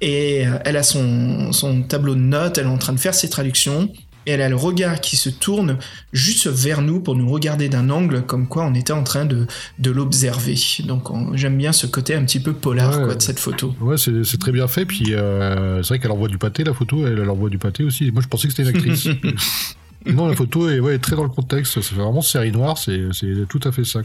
et 0.00 0.46
euh, 0.46 0.58
elle 0.64 0.76
a 0.76 0.82
son, 0.82 1.52
son 1.52 1.82
tableau 1.82 2.14
de 2.14 2.20
notes, 2.20 2.58
elle 2.58 2.66
est 2.66 2.70
en 2.70 2.78
train 2.78 2.92
de 2.92 3.00
faire 3.00 3.14
ses 3.14 3.28
traductions, 3.28 3.90
et 4.26 4.32
elle 4.32 4.42
a 4.42 4.48
le 4.48 4.56
regard 4.56 5.00
qui 5.00 5.16
se 5.16 5.30
tourne 5.30 5.78
juste 6.12 6.46
vers 6.46 6.82
nous 6.82 7.00
pour 7.00 7.16
nous 7.16 7.28
regarder 7.28 7.68
d'un 7.68 7.88
angle 7.88 8.22
comme 8.22 8.46
quoi 8.46 8.66
on 8.66 8.74
était 8.74 8.92
en 8.92 9.02
train 9.02 9.24
de, 9.24 9.46
de 9.78 9.90
l'observer. 9.90 10.56
Donc 10.84 11.08
j'aime 11.34 11.56
bien 11.56 11.72
ce 11.72 11.86
côté 11.86 12.14
un 12.14 12.24
petit 12.24 12.40
peu 12.40 12.52
polar 12.52 13.02
quoi, 13.04 13.14
de 13.14 13.22
cette 13.22 13.40
photo. 13.40 13.74
Ouais, 13.80 13.96
c'est 13.96 14.38
très 14.38 14.52
bien 14.52 14.68
fait. 14.68 14.84
Puis 14.84 15.14
euh, 15.14 15.82
c'est 15.82 15.88
vrai 15.88 15.98
qu'elle 15.98 16.12
envoie 16.12 16.28
du 16.28 16.38
pâté 16.38 16.64
la 16.64 16.74
photo, 16.74 17.06
elle, 17.06 17.18
elle 17.18 17.30
envoie 17.30 17.48
du 17.48 17.58
pâté 17.58 17.82
aussi. 17.82 18.10
Moi 18.12 18.22
je 18.22 18.28
pensais 18.28 18.46
que 18.46 18.54
c'était 18.54 18.68
une 18.68 18.76
actrice. 18.76 19.08
non, 20.06 20.28
la 20.28 20.36
photo 20.36 20.68
est 20.68 20.98
très 20.98 21.16
dans 21.16 21.24
le 21.24 21.28
contexte. 21.28 21.80
Fait 21.80 21.94
vraiment 21.94 22.22
série 22.22 22.52
noire. 22.52 22.78
C'est 22.78 23.08
c'est 23.12 23.46
tout 23.48 23.60
à 23.64 23.72
fait 23.72 23.84
ça. 23.84 24.00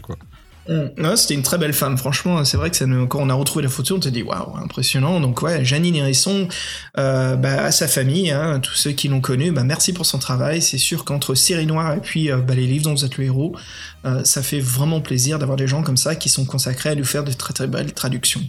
Mm. 0.68 1.16
C'était 1.16 1.34
une 1.34 1.42
très 1.42 1.58
belle 1.58 1.72
femme, 1.72 1.96
franchement. 1.96 2.44
C'est 2.44 2.56
vrai 2.56 2.70
que 2.70 3.04
quand 3.04 3.20
on 3.20 3.30
a 3.30 3.34
retrouvé 3.34 3.62
la 3.62 3.68
photo, 3.68 3.96
on 3.96 4.02
s'est 4.02 4.10
dit 4.10 4.22
waouh, 4.22 4.56
impressionnant. 4.56 5.20
Donc 5.20 5.42
ouais, 5.42 5.64
Janine 5.64 5.96
Hérisson, 5.96 6.48
euh, 6.98 7.36
bah, 7.36 7.64
à 7.64 7.70
sa 7.70 7.88
famille, 7.88 8.30
hein, 8.30 8.60
tous 8.60 8.74
ceux 8.74 8.92
qui 8.92 9.08
l'ont 9.08 9.20
connue, 9.20 9.52
bah, 9.52 9.64
merci 9.64 9.92
pour 9.92 10.06
son 10.06 10.18
travail. 10.18 10.60
C'est 10.62 10.78
sûr 10.78 11.04
qu'entre 11.04 11.34
série 11.34 11.66
noire 11.66 11.94
et 11.94 12.00
puis 12.00 12.30
euh, 12.30 12.38
bah, 12.38 12.54
les 12.54 12.66
livres 12.66 12.84
dont 12.84 12.94
vous 12.94 13.04
êtes 13.04 13.16
le 13.18 13.24
héros, 13.24 13.56
euh, 14.04 14.24
ça 14.24 14.42
fait 14.42 14.60
vraiment 14.60 15.00
plaisir 15.00 15.38
d'avoir 15.38 15.56
des 15.56 15.66
gens 15.66 15.82
comme 15.82 15.96
ça 15.96 16.16
qui 16.16 16.28
sont 16.28 16.44
consacrés 16.44 16.90
à 16.90 16.94
nous 16.94 17.04
faire 17.04 17.24
de 17.24 17.32
très 17.32 17.54
très 17.54 17.66
belles 17.66 17.92
traductions. 17.92 18.42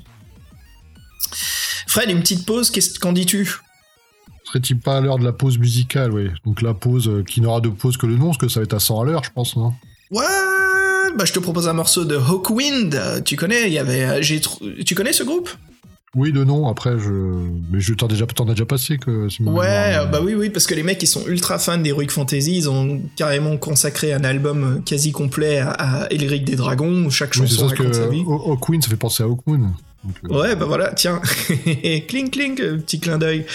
Fred, 1.88 2.10
une 2.10 2.20
petite 2.20 2.46
pause, 2.46 2.72
qu'en 3.00 3.14
dis-tu? 3.14 3.60
Serait-il 4.58 4.80
pas 4.80 4.98
à 4.98 5.02
l'heure 5.02 5.20
de 5.20 5.24
la 5.24 5.34
pause 5.34 5.60
musicale, 5.60 6.12
oui. 6.12 6.30
Donc 6.46 6.62
la 6.64 6.74
pause 6.74 7.08
euh, 7.08 7.24
qui 7.24 7.42
n'aura 7.42 7.62
de 7.62 7.70
pause 7.70 7.96
que 7.98 8.08
le 8.08 8.16
nom, 8.16 8.28
parce 8.28 8.38
que 8.40 8.48
ça 8.48 8.60
va 8.60 8.64
être 8.64 8.74
à 8.74 8.80
100 8.80 9.02
à 9.02 9.06
l'heure, 9.06 9.24
je 9.24 9.30
pense, 9.34 9.56
non? 9.56 9.74
Ouais, 10.10 10.24
bah 11.16 11.26
je 11.26 11.34
te 11.34 11.40
propose 11.40 11.68
un 11.68 11.74
morceau 11.74 12.06
de 12.06 12.16
Hawkwind. 12.16 13.24
Tu 13.24 13.36
connais, 13.36 13.68
il 13.68 13.74
y 13.74 13.78
avait, 13.78 14.04
euh, 14.06 14.22
j'ai, 14.22 14.42
tu 14.86 14.96
connais 14.96 15.14
ce 15.14 15.24
groupe? 15.24 15.50
Oui, 16.16 16.32
le 16.32 16.46
nom, 16.46 16.68
après, 16.68 16.98
je... 16.98 17.12
Mais 17.72 17.80
je 17.80 17.94
t'en 17.94 18.08
ai 18.08 18.12
déjà, 18.12 18.26
t'en 18.26 18.46
déjà 18.46 18.66
passé 18.66 18.98
que... 18.98 19.30
si 19.30 19.44
Ouais, 19.44 19.68
euh, 19.98 20.06
bah 20.06 20.20
oui, 20.24 20.34
oui, 20.34 20.50
parce 20.50 20.66
que 20.66 20.74
les 20.74 20.82
mecs, 20.82 21.04
ils 21.04 21.08
sont 21.08 21.24
ultra 21.28 21.60
fans 21.60 21.78
d'Heroic 21.78 22.08
Fantasy. 22.10 22.56
Ils 22.58 22.70
ont 22.70 23.02
carrément 23.16 23.58
consacré 23.58 24.14
un 24.14 24.24
album 24.24 24.82
quasi 24.86 25.12
complet 25.12 25.60
à, 25.60 25.70
à 25.72 26.08
Elric 26.12 26.44
des 26.46 26.56
Dragons, 26.56 27.06
où 27.06 27.12
chaque 27.12 27.34
Oui, 27.40 27.48
chanson 27.48 27.68
raconte 27.68 27.94
sa 27.94 28.08
vie. 28.08 28.24
Haw- 28.26 28.52
Hawkwind, 28.54 28.82
ça 28.84 28.90
fait 28.90 28.96
penser 28.96 29.22
à 29.22 29.28
Hawkmoon. 29.28 29.70
Euh, 30.30 30.42
Ouais, 30.42 30.56
bah 30.56 30.66
voilà, 30.66 30.94
tiens, 30.94 31.22
clink 32.08 32.32
clink, 32.32 32.60
euh, 32.60 32.78
petit 32.78 33.00
clin 33.00 33.18
d'œil. 33.18 33.46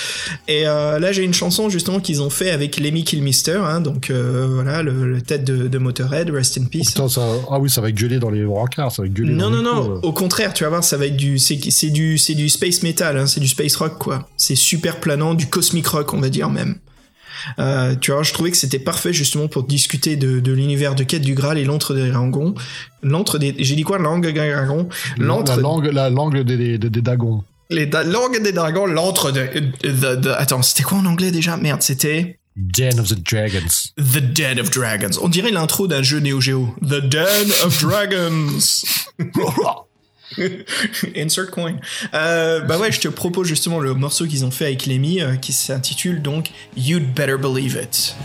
Et 0.48 0.66
euh, 0.66 0.98
là, 0.98 1.12
j'ai 1.12 1.22
une 1.22 1.34
chanson 1.34 1.68
justement 1.70 2.00
qu'ils 2.00 2.22
ont 2.22 2.30
fait 2.30 2.50
avec 2.50 2.78
Lemmy 2.78 3.04
Kilmister, 3.04 3.60
hein, 3.64 3.80
donc 3.80 4.10
euh, 4.10 4.48
voilà, 4.52 4.82
le, 4.82 5.12
le 5.12 5.22
tête 5.22 5.44
de, 5.44 5.68
de 5.68 5.78
Motorhead, 5.78 6.30
Rest 6.30 6.58
in 6.58 6.62
oh, 6.64 6.68
Peace. 6.70 6.86
putain, 6.88 7.08
ça... 7.08 7.22
Ah 7.50 7.58
oui, 7.58 7.70
ça 7.70 7.80
va 7.80 7.90
gueuler 7.92 8.18
dans 8.18 8.30
les 8.30 8.44
brancards, 8.44 8.92
ça 8.92 9.02
va 9.02 9.08
Non, 9.08 9.50
dans 9.50 9.50
non, 9.50 9.62
non. 9.62 9.90
euh. 9.96 10.00
Au 10.02 10.12
contraire, 10.12 10.52
tu 10.54 10.64
vas 10.64 10.70
voir, 10.70 10.84
ça 10.84 10.96
va 10.96 11.06
être 11.06 11.16
du, 11.16 11.38
c'est, 11.38 11.56
du, 11.90 12.18
c'est 12.18 12.34
du 12.34 12.48
space 12.48 12.82
metal, 12.82 13.16
hein, 13.16 13.26
c'est 13.26 13.40
du 13.40 13.48
space 13.48 13.76
rock, 13.76 13.98
quoi. 13.98 14.28
C'est 14.36 14.56
super 14.56 15.00
planant, 15.00 15.34
du 15.34 15.46
cosmic 15.46 15.86
rock, 15.86 16.12
on 16.14 16.20
va 16.20 16.28
dire 16.28 16.50
même. 16.50 16.76
Euh, 17.58 17.94
tu 18.00 18.10
vois, 18.12 18.22
je 18.22 18.32
trouvais 18.32 18.50
que 18.50 18.56
c'était 18.56 18.78
parfait 18.78 19.12
justement 19.12 19.48
pour 19.48 19.64
discuter 19.64 20.16
de, 20.16 20.40
de 20.40 20.52
l'univers 20.52 20.94
de 20.94 21.04
Quête 21.04 21.22
du 21.22 21.34
Graal 21.34 21.58
et 21.58 21.64
l'antre 21.64 21.94
des 21.94 22.10
dragons. 22.10 22.54
L'antre 23.02 23.38
des, 23.38 23.54
j'ai 23.58 23.74
dit 23.74 23.82
quoi, 23.82 23.98
l'angle 23.98 24.32
des 24.32 24.48
dragons? 24.50 24.88
La, 25.18 25.24
L'antre, 25.26 25.56
la 25.56 25.62
langue, 25.62 25.86
la 25.92 26.10
langue 26.10 26.42
des, 26.42 26.56
des, 26.56 26.78
des 26.78 27.00
dagons. 27.02 27.42
les 27.70 27.86
da- 27.86 28.04
langues 28.04 28.42
des 28.42 28.52
dragons, 28.52 28.86
l'antre 28.86 29.30
de, 29.32 29.46
de- 29.82 30.14
de- 30.16 30.30
attends, 30.30 30.62
c'était 30.62 30.82
quoi 30.84 30.98
en 30.98 31.06
anglais 31.06 31.30
déjà? 31.30 31.56
Merde, 31.56 31.82
c'était 31.82 32.38
Den 32.54 33.00
of 33.00 33.08
the 33.08 33.18
Dragons. 33.32 33.92
The 33.96 34.20
Den 34.20 34.60
of 34.60 34.70
Dragons. 34.70 35.18
On 35.22 35.28
dirait 35.28 35.50
l'intro 35.50 35.88
d'un 35.88 36.02
jeu 36.02 36.18
Neo 36.20 36.40
Geo. 36.40 36.74
The 36.82 37.00
Den 37.00 37.48
of 37.64 37.80
Dragons. 37.82 38.84
Insert 41.16 41.50
coin. 41.50 41.74
Euh, 42.14 42.60
bah 42.60 42.78
ouais, 42.78 42.92
je 42.92 43.00
te 43.00 43.08
propose 43.08 43.46
justement 43.46 43.80
le 43.80 43.94
morceau 43.94 44.26
qu'ils 44.26 44.44
ont 44.44 44.50
fait 44.50 44.66
avec 44.66 44.86
Lemmy 44.86 45.20
euh, 45.20 45.36
qui 45.36 45.52
s'intitule 45.52 46.22
donc 46.22 46.50
You'd 46.76 47.12
Better 47.14 47.36
Believe 47.36 47.78
It. 47.82 48.16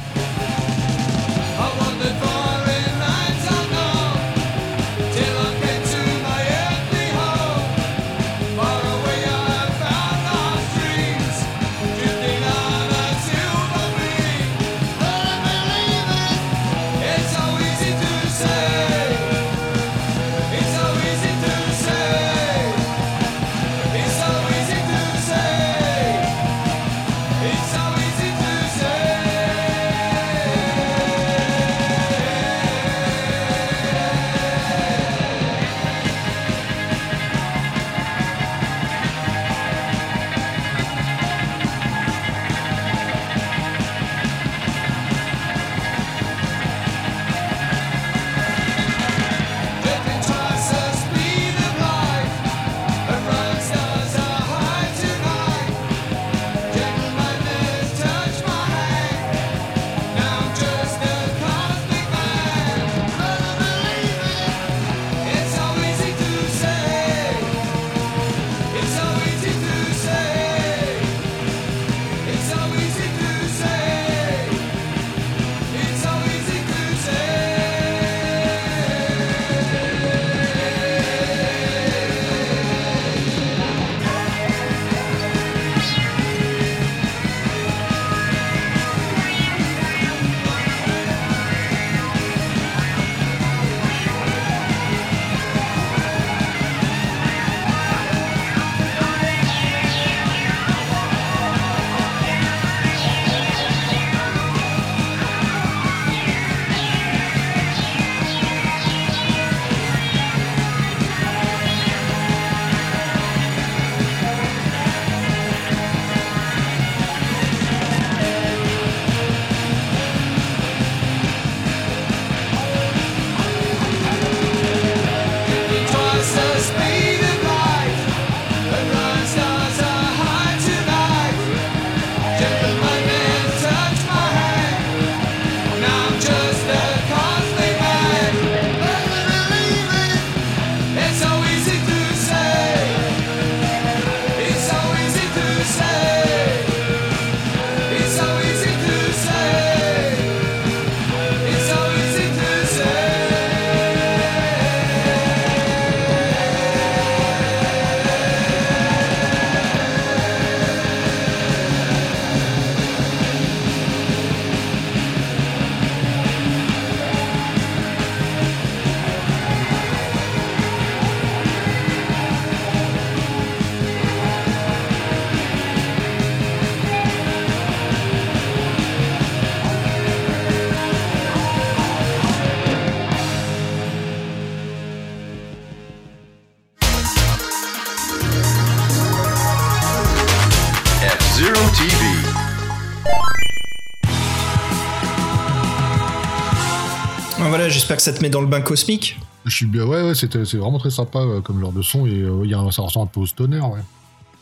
Que 197.98 198.02
ça 198.04 198.14
te 198.14 198.22
met 198.22 198.30
dans 198.30 198.42
le 198.42 198.48
bain 198.48 198.62
cosmique. 198.62 199.20
Je 199.46 199.56
suis 199.56 199.66
bien, 199.66 199.86
ouais, 199.86 200.04
ouais, 200.04 200.16
c'était, 200.16 200.46
c'est 200.46 200.58
vraiment 200.58 200.80
très 200.80 200.90
sympa 200.90 201.20
euh, 201.20 201.42
comme 201.42 201.60
genre 201.60 201.72
de 201.72 201.82
son 201.82 202.06
et 202.06 202.12
euh, 202.22 202.46
y 202.46 202.54
a 202.54 202.60
un- 202.60 202.72
ça 202.72 202.82
ressemble 202.82 203.06
un 203.06 203.12
peu 203.14 203.20
au 203.22 203.26
stoner, 203.26 203.60
ouais. 203.62 203.80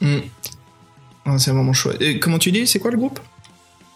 Hmm. 0.01 0.21
Ah, 1.25 1.37
c'est 1.39 1.51
vraiment 1.51 1.73
chouette. 1.73 2.01
Et 2.01 2.19
comment 2.19 2.37
tu 2.37 2.51
dis, 2.51 2.67
c'est 2.67 2.79
quoi 2.79 2.91
le 2.91 2.97
groupe? 2.97 3.19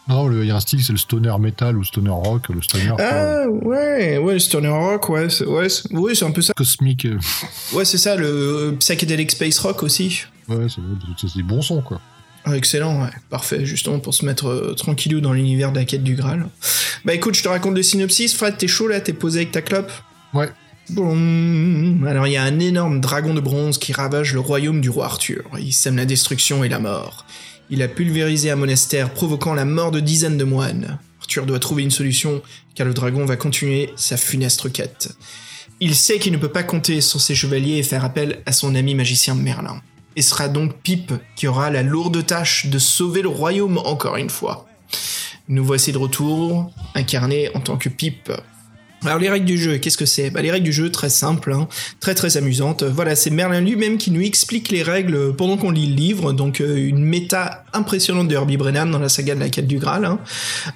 Non, 0.08 0.32
il 0.32 0.46
y 0.48 0.50
a 0.52 0.56
un 0.56 0.60
style, 0.60 0.84
c'est 0.84 0.92
le 0.92 0.98
stoner 0.98 1.36
metal 1.40 1.78
ou 1.78 1.84
stoner 1.84 2.10
rock, 2.10 2.50
le 2.50 2.62
stoner 2.64 2.94
Ah 2.98 3.46
ouais, 3.48 4.18
ouais, 4.18 4.34
le 4.34 4.40
stoner 4.40 4.70
rock, 4.70 5.08
ouais, 5.10 5.30
c'est, 5.30 5.46
ouais, 5.46 5.70
c'est, 5.70 6.26
un 6.26 6.32
peu 6.32 6.42
ça. 6.42 6.54
cosmique. 6.56 7.08
Ouais, 7.74 7.86
c'est 7.86 8.00
ça, 8.00 8.16
le 8.16 8.26
euh, 8.28 8.72
psychedelic 8.80 9.30
space 9.30 9.60
rock 9.60 9.84
aussi. 9.84 10.24
Ouais, 10.48 10.66
c'est, 10.68 10.82
c'est 11.28 11.36
des 11.36 11.44
bons 11.44 11.62
sons, 11.62 11.82
quoi. 11.84 12.02
Ah, 12.46 12.58
excellent, 12.58 13.04
ouais, 13.04 13.12
parfait, 13.30 13.66
justement 13.66 14.00
pour 14.00 14.16
se 14.16 14.26
mettre 14.26 14.48
euh, 14.48 14.74
tranquillou 14.74 15.22
dans 15.22 15.34
l'univers 15.34 15.72
de 15.72 15.78
la 15.78 15.86
quête 15.86 16.04
du 16.04 16.16
Graal. 16.16 16.48
Bah 17.06 17.14
écoute, 17.14 17.36
je 17.36 17.44
te 17.44 17.48
raconte 17.48 17.76
le 17.76 17.84
synopsis. 17.84 18.36
Fred, 18.36 18.58
t'es 18.58 18.68
chaud 18.68 18.88
là, 18.88 19.02
t'es 19.02 19.14
posé 19.14 19.40
avec 19.40 19.52
ta 19.52 19.62
clope 19.62 19.92
Ouais. 20.34 20.50
Boum. 20.90 22.06
Alors 22.08 22.28
il 22.28 22.34
y 22.34 22.38
a 22.38 22.44
un 22.44 22.60
énorme 22.60 23.00
dragon 23.00 23.34
de 23.34 23.40
bronze 23.40 23.78
qui 23.78 23.94
ravage 23.94 24.34
le 24.34 24.40
royaume 24.40 24.82
du 24.82 24.90
roi 24.90 25.06
Arthur. 25.06 25.44
Il 25.60 25.74
sème 25.74 25.98
la 25.98 26.06
destruction 26.06 26.64
et 26.64 26.70
la 26.70 26.80
mort. 26.80 27.26
Il 27.70 27.84
a 27.84 27.88
pulvérisé 27.88 28.50
un 28.50 28.56
monastère, 28.56 29.12
provoquant 29.12 29.54
la 29.54 29.66
mort 29.66 29.92
de 29.92 30.00
dizaines 30.00 30.38
de 30.38 30.44
moines. 30.44 30.98
Arthur 31.20 31.46
doit 31.46 31.60
trouver 31.60 31.84
une 31.84 31.92
solution, 31.92 32.42
car 32.74 32.88
le 32.88 32.96
dragon 32.96 33.26
va 33.26 33.36
continuer 33.36 33.92
sa 33.96 34.18
funeste 34.18 34.72
quête. 34.72 35.16
Il 35.80 35.96
sait 35.96 36.18
qu'il 36.18 36.34
ne 36.34 36.38
peut 36.38 36.52
pas 36.52 36.64
compter 36.64 37.02
sur 37.02 37.22
ses 37.22 37.36
chevaliers 37.36 37.78
et 37.78 37.84
faire 37.84 38.04
appel 38.04 38.42
à 38.48 38.52
son 38.52 38.74
ami 38.74 38.96
magicien 38.96 39.36
Merlin. 39.36 39.82
Et 40.16 40.24
sera 40.24 40.50
donc 40.50 40.82
Pipe 40.82 41.14
qui 41.36 41.48
aura 41.48 41.70
la 41.70 41.84
lourde 41.84 42.26
tâche 42.26 42.66
de 42.66 42.80
sauver 42.80 43.22
le 43.22 43.30
royaume 43.30 43.78
encore 43.78 44.18
une 44.18 44.32
fois. 44.32 44.68
Nous 45.52 45.66
voici 45.66 45.92
de 45.92 45.98
retour, 45.98 46.72
incarnés 46.94 47.50
en 47.56 47.60
tant 47.60 47.76
que 47.76 47.90
Pipe. 47.90 48.32
Alors 49.06 49.18
les 49.18 49.30
règles 49.30 49.46
du 49.46 49.58
jeu, 49.58 49.78
qu'est-ce 49.78 49.98
que 49.98 50.06
c'est? 50.06 50.30
Bah, 50.30 50.42
Les 50.42 50.52
règles 50.52 50.66
du 50.66 50.74
jeu, 50.74 50.92
très 50.92 51.10
simples, 51.10 51.54
hein, 51.54 51.68
très 52.02 52.16
très 52.16 52.36
amusantes. 52.36 52.84
Voilà, 52.84 53.16
c'est 53.16 53.30
Merlin 53.30 53.62
lui-même 53.62 53.98
qui 53.98 54.12
nous 54.12 54.22
explique 54.22 54.70
les 54.70 54.84
règles 54.84 55.34
pendant 55.36 55.56
qu'on 55.56 55.72
lit 55.72 55.88
le 55.88 55.96
livre, 55.96 56.34
donc 56.34 56.60
euh, 56.60 56.76
une 56.76 57.04
méta 57.04 57.64
impressionnante 57.72 58.28
de 58.28 58.34
Herbie 58.34 58.58
Brennan 58.58 58.88
dans 58.92 59.00
la 59.00 59.08
saga 59.08 59.36
de 59.36 59.40
la 59.40 59.50
quête 59.50 59.68
du 59.68 59.80
Graal. 59.80 60.04
hein. 60.04 60.20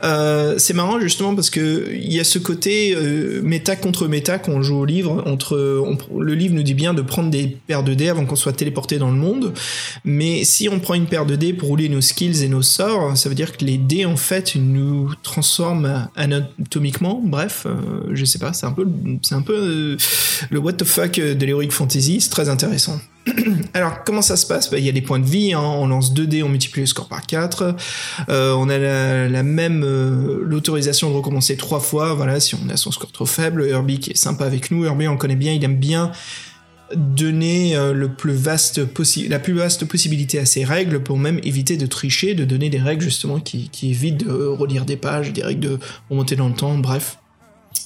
Euh, 0.04 0.56
c'est 0.58 0.74
marrant 0.74 1.00
justement 1.00 1.36
parce 1.36 1.50
que 1.50 1.90
il 1.92 2.14
y 2.14 2.20
a 2.20 2.24
ce 2.24 2.40
côté 2.40 2.96
euh, 2.96 3.42
méta 3.44 3.76
contre 3.76 4.08
méta 4.08 4.40
qu'on 4.40 4.62
joue 4.62 4.78
au 4.78 4.86
livre. 4.86 5.24
Entre, 5.26 5.84
le 6.18 6.34
livre 6.34 6.56
nous 6.56 6.64
dit 6.64 6.76
bien 6.76 6.94
de 6.94 7.02
prendre 7.02 7.30
des 7.30 7.58
paires 7.68 7.84
de 7.84 7.94
dés 7.94 8.10
avant 8.10 8.26
qu'on 8.26 8.36
soit 8.38 8.54
téléporté 8.54 9.00
dans 9.00 9.12
le 9.12 9.18
monde, 9.18 9.54
mais 10.06 10.46
si 10.46 10.70
on 10.70 10.80
prend 10.80 10.94
une 10.94 11.08
paire 11.08 11.26
de 11.26 11.36
dés 11.36 11.52
pour 11.52 11.70
rouler 11.70 11.90
nos 11.90 12.02
skills 12.02 12.44
et 12.44 12.48
nos 12.48 12.62
sorts, 12.62 13.18
ça 13.18 13.28
veut 13.28 13.36
dire 13.36 13.58
que 13.58 13.66
les 13.66 13.78
dés 13.78 14.06
en 14.06 14.16
fait 14.16 14.56
nous 14.56 15.12
transforment 15.24 16.08
anatomiquement. 16.16 17.22
Bref, 17.24 17.68
je 18.16 18.26
sais 18.26 18.40
pas, 18.40 18.54
c'est 18.54 18.66
un 18.66 18.72
peu, 18.72 18.88
c'est 19.22 19.36
un 19.36 19.42
peu 19.42 19.56
euh, 19.56 19.98
le 20.50 20.60
what 20.60 20.74
the 20.74 20.84
fuck 20.84 21.14
de 21.16 21.46
l'heroic 21.46 21.70
fantasy. 21.72 22.22
C'est 22.22 22.30
très 22.30 22.50
intéressant. 22.50 23.00
Alors, 23.74 24.04
comment 24.04 24.22
ça 24.22 24.36
se 24.36 24.46
passe? 24.46 24.70
Bah, 24.70 24.80
Il 24.80 24.86
y 24.86 24.90
a 24.90 24.92
des 24.92 25.02
points 25.02 25.20
de 25.20 25.26
vie, 25.26 25.54
hein, 25.54 25.62
on 25.62 25.88
lance 25.88 26.14
2 26.14 26.28
dés, 26.28 26.44
on 26.44 26.50
multiplie 26.50 26.82
le 26.82 26.88
score 26.88 27.08
par 27.08 27.26
4. 27.26 27.76
Euh, 28.30 28.54
on 28.54 28.70
a 28.70 28.78
la, 28.78 29.44
même 29.44 29.84
euh, 29.84 30.44
l'autorisation 30.44 31.10
de 31.10 31.16
recommencer 31.16 31.56
trois 31.58 31.80
fois, 31.80 32.14
voilà, 32.14 32.40
si 32.40 32.56
on 32.56 32.70
a 32.70 32.78
son 32.78 32.92
score 32.92 33.12
trop 33.12 33.26
faible. 33.26 33.66
Herbie 33.68 34.00
qui 34.00 34.12
est 34.12 34.18
sympa 34.18 34.46
avec 34.46 34.72
nous, 34.72 34.86
Herbie 34.86 35.08
on 35.08 35.18
connaît 35.18 35.36
bien, 35.36 35.54
il 35.54 35.64
aime 35.64 35.78
bien 35.78 36.12
donner 36.96 37.76
le 37.94 38.08
plus 38.08 38.34
vaste 38.34 38.80
la 39.28 39.40
plus 39.40 39.54
vaste 39.54 39.86
possibilité 39.86 40.38
à 40.38 40.46
ses 40.46 40.64
règles 40.64 41.02
pour 41.02 41.18
même 41.18 41.40
éviter 41.42 41.76
de 41.76 41.88
tricher, 41.88 42.36
de 42.36 42.46
donner 42.46 42.70
des 42.70 42.80
règles 42.80 43.04
justement 43.04 43.40
qui, 43.40 43.70
qui 43.70 43.90
évitent 43.90 44.26
de 44.28 44.32
relire 44.32 44.86
des 44.86 44.98
pages, 44.98 45.34
des 45.34 45.42
règles 45.42 45.62
de 45.62 45.80
remonter 46.12 46.36
dans 46.36 46.50
le 46.50 46.54
temps, 46.54 46.78
bref. 46.78 47.18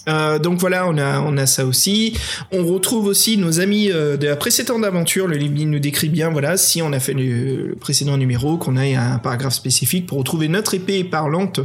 Euh, 0.07 0.39
donc 0.39 0.59
voilà, 0.59 0.87
on 0.87 0.97
a, 0.97 1.19
on 1.21 1.37
a 1.37 1.45
ça 1.45 1.65
aussi. 1.65 2.17
On 2.51 2.65
retrouve 2.65 3.05
aussi 3.07 3.37
nos 3.37 3.59
amis 3.59 3.91
euh, 3.91 4.17
de 4.17 4.27
la 4.27 4.35
précédente 4.35 4.83
aventure. 4.83 5.27
Le 5.27 5.37
livre 5.37 5.53
nous 5.65 5.79
décrit 5.79 6.09
bien, 6.09 6.29
voilà, 6.29 6.57
si 6.57 6.81
on 6.81 6.93
a 6.93 6.99
fait 6.99 7.13
le, 7.13 7.75
précédent 7.79 8.17
numéro, 8.17 8.57
qu'on 8.57 8.77
ait 8.77 8.95
un 8.95 9.17
paragraphe 9.19 9.53
spécifique 9.53 10.05
pour 10.05 10.17
retrouver 10.17 10.47
notre 10.47 10.73
épée 10.73 11.03
parlante 11.03 11.59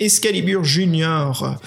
Excalibur 0.00 0.64
Junior. 0.64 1.58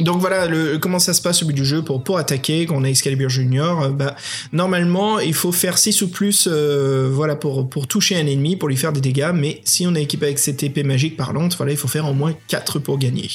Donc 0.00 0.20
voilà, 0.20 0.48
comment 0.80 0.98
ça 0.98 1.12
se 1.12 1.20
passe 1.20 1.42
au 1.42 1.46
but 1.46 1.54
du 1.54 1.64
jeu 1.64 1.82
pour, 1.82 2.02
pour 2.02 2.18
attaquer 2.18 2.64
quand 2.64 2.76
on 2.76 2.84
a 2.84 2.88
Excalibur 2.88 3.28
Junior 3.28 3.82
euh, 3.82 3.88
bah, 3.90 4.16
Normalement, 4.52 5.20
il 5.20 5.34
faut 5.34 5.52
faire 5.52 5.76
6 5.76 6.02
ou 6.02 6.08
plus 6.08 6.48
euh, 6.50 7.10
voilà, 7.12 7.36
pour, 7.36 7.68
toucher 7.86 8.16
un 8.16 8.26
ennemi, 8.26 8.56
pour 8.56 8.68
lui 8.68 8.76
faire 8.76 8.92
des 8.92 9.00
dégâts, 9.00 9.32
mais 9.34 9.60
si 9.64 9.86
on 9.86 9.94
est 9.94 10.02
équipé 10.02 10.26
avec 10.26 10.38
cette 10.38 10.62
épée 10.62 10.82
magique 10.84 11.16
parlante, 11.16 11.56
il 11.68 11.76
faut 11.76 11.88
faire 11.88 12.08
au 12.08 12.14
moins 12.14 12.34
4 12.48 12.78
pour 12.78 12.98
gagner. 12.98 13.28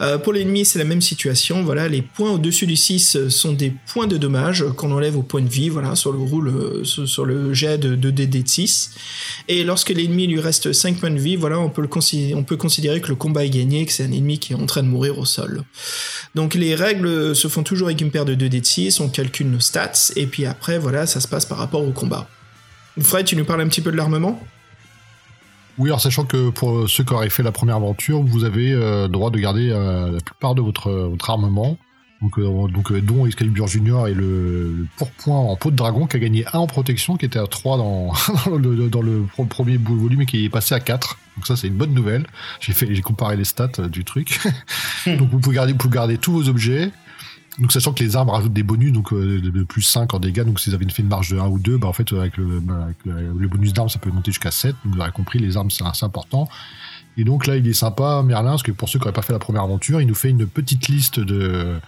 Euh, 0.00 0.18
pour 0.18 0.32
l'ennemi, 0.32 0.64
c'est 0.64 0.78
la 0.78 0.84
même 0.84 1.00
situation. 1.00 1.62
Voilà, 1.62 1.88
les 1.88 2.02
points 2.02 2.32
au-dessus 2.32 2.66
du 2.66 2.76
6 2.76 3.28
sont 3.28 3.52
des 3.52 3.72
points 3.92 4.06
de 4.06 4.18
dommage 4.18 4.64
qu'on 4.76 4.92
enlève 4.92 5.16
au 5.16 5.22
point 5.22 5.42
de 5.42 5.48
vie, 5.48 5.70
voilà, 5.70 5.94
sur 5.94 6.12
le 6.12 6.18
roule, 6.18 6.84
sur 6.84 7.24
le 7.24 7.54
jet 7.54 7.78
de 7.78 7.96
2D 7.96 8.28
de 8.28 8.46
6. 8.46 8.90
Et 9.48 9.64
lorsque 9.64 9.90
l'ennemi 9.90 10.26
lui 10.26 10.40
reste 10.40 10.72
5 10.72 10.98
points 10.98 11.10
de 11.10 11.18
vie, 11.18 11.36
voilà, 11.36 11.58
on 11.58 11.70
peut 11.70 11.86
considérer 12.56 13.00
que 13.00 13.08
le 13.08 13.14
combat 13.14 13.44
est 13.44 13.50
gagné, 13.50 13.86
que 13.86 13.92
c'est 13.92 14.04
un 14.04 14.12
ennemi 14.12 14.38
qui 14.38 14.52
est 14.52 14.56
en 14.56 14.66
train 14.66 14.82
de 14.82 14.88
mourir 14.88 15.18
au 15.18 15.24
sol. 15.24 15.64
Donc 16.34 16.54
les 16.54 16.74
règles 16.74 17.34
se 17.34 17.48
font 17.48 17.62
toujours 17.62 17.88
avec 17.88 18.00
une 18.00 18.10
paire 18.10 18.24
de 18.24 18.34
2D 18.34 18.60
de 18.60 18.64
6, 18.64 19.00
on 19.00 19.08
calcule 19.08 19.50
nos 19.50 19.60
stats, 19.60 20.12
et 20.16 20.26
puis 20.26 20.46
après, 20.46 20.78
voilà, 20.78 21.06
ça 21.06 21.20
se 21.20 21.28
passe 21.28 21.46
par 21.46 21.58
rapport 21.58 21.86
au 21.86 21.92
combat. 21.92 22.28
Fred, 23.00 23.26
tu 23.26 23.36
nous 23.36 23.44
parles 23.44 23.60
un 23.60 23.68
petit 23.68 23.80
peu 23.80 23.92
de 23.92 23.96
l'armement? 23.96 24.40
Oui, 25.78 25.90
alors 25.90 26.00
sachant 26.00 26.24
que 26.24 26.50
pour 26.50 26.88
ceux 26.88 27.04
qui 27.04 27.12
auraient 27.12 27.28
fait 27.28 27.42
la 27.42 27.52
première 27.52 27.76
aventure, 27.76 28.22
vous 28.22 28.44
avez 28.44 28.72
euh, 28.72 29.08
droit 29.08 29.30
de 29.30 29.38
garder 29.38 29.70
euh, 29.70 30.12
la 30.12 30.20
plupart 30.20 30.54
de 30.54 30.62
votre, 30.62 30.90
votre 30.90 31.28
armement. 31.28 31.78
Donc, 32.22 32.38
euh, 32.38 32.68
donc 32.68 32.92
euh, 32.92 33.00
dont 33.00 33.26
Excalibur 33.26 33.66
Junior 33.66 34.08
et 34.08 34.14
le, 34.14 34.86
pourpoint 34.96 35.38
en 35.38 35.56
peau 35.56 35.70
de 35.70 35.76
dragon 35.76 36.06
qui 36.06 36.16
a 36.16 36.20
gagné 36.20 36.46
1 36.52 36.58
en 36.58 36.66
protection, 36.66 37.16
qui 37.16 37.26
était 37.26 37.38
à 37.38 37.46
3 37.46 37.76
dans, 37.78 38.12
le, 38.56 38.88
dans 38.88 39.02
le 39.02 39.26
premier 39.48 39.76
volume 39.76 40.22
et 40.22 40.26
qui 40.26 40.44
est 40.46 40.48
passé 40.48 40.74
à 40.74 40.80
4. 40.80 41.18
Donc 41.36 41.46
ça 41.46 41.56
c'est 41.56 41.68
une 41.68 41.76
bonne 41.76 41.92
nouvelle. 41.92 42.26
J'ai 42.60 43.02
comparé 43.02 43.36
les 43.36 43.44
stats 43.44 43.68
euh, 43.78 43.88
du 43.88 44.04
truc. 44.04 44.40
donc 45.06 45.30
vous 45.30 45.38
pouvez 45.38 45.56
garder 45.56 46.18
tous 46.18 46.32
vos 46.32 46.48
objets. 46.48 46.90
Donc 47.58 47.72
sachant 47.72 47.92
que 47.92 48.04
les 48.04 48.16
armes 48.16 48.28
rajoutent 48.28 48.52
des 48.52 48.62
bonus, 48.62 48.92
donc 48.92 49.12
euh, 49.12 49.40
de 49.40 49.62
plus 49.62 49.82
5 49.82 50.12
en 50.12 50.18
dégâts, 50.18 50.44
donc 50.44 50.60
si 50.60 50.68
vous 50.68 50.74
avez 50.74 50.86
fait 50.90 51.02
une 51.02 51.08
marge 51.08 51.30
de 51.30 51.38
1 51.38 51.46
ou 51.46 51.58
2, 51.58 51.78
bah 51.78 51.88
en 51.88 51.92
fait 51.94 52.12
euh, 52.12 52.20
avec 52.20 52.36
le, 52.36 52.60
bah, 52.60 52.84
avec 52.84 52.98
le, 53.04 53.48
bonus 53.48 53.72
d'armes 53.72 53.88
ça 53.88 53.98
peut 53.98 54.10
monter 54.10 54.30
jusqu'à 54.30 54.50
7, 54.50 54.76
donc 54.84 54.94
vous 54.94 55.00
aurez 55.00 55.10
compris, 55.10 55.38
les 55.38 55.56
armes 55.56 55.70
c'est 55.70 55.84
assez 55.84 56.04
important. 56.04 56.48
Et 57.16 57.24
donc 57.24 57.46
là 57.46 57.56
il 57.56 57.66
est 57.66 57.72
sympa 57.72 58.22
Merlin, 58.22 58.50
parce 58.50 58.62
que 58.62 58.72
pour 58.72 58.90
ceux 58.90 58.98
qui 58.98 59.04
n'auraient 59.04 59.14
pas 59.14 59.22
fait 59.22 59.32
la 59.32 59.38
première 59.38 59.62
aventure, 59.62 60.02
il 60.02 60.06
nous 60.06 60.14
fait 60.14 60.28
une 60.28 60.46
petite 60.46 60.88
liste 60.88 61.18
de 61.18 61.78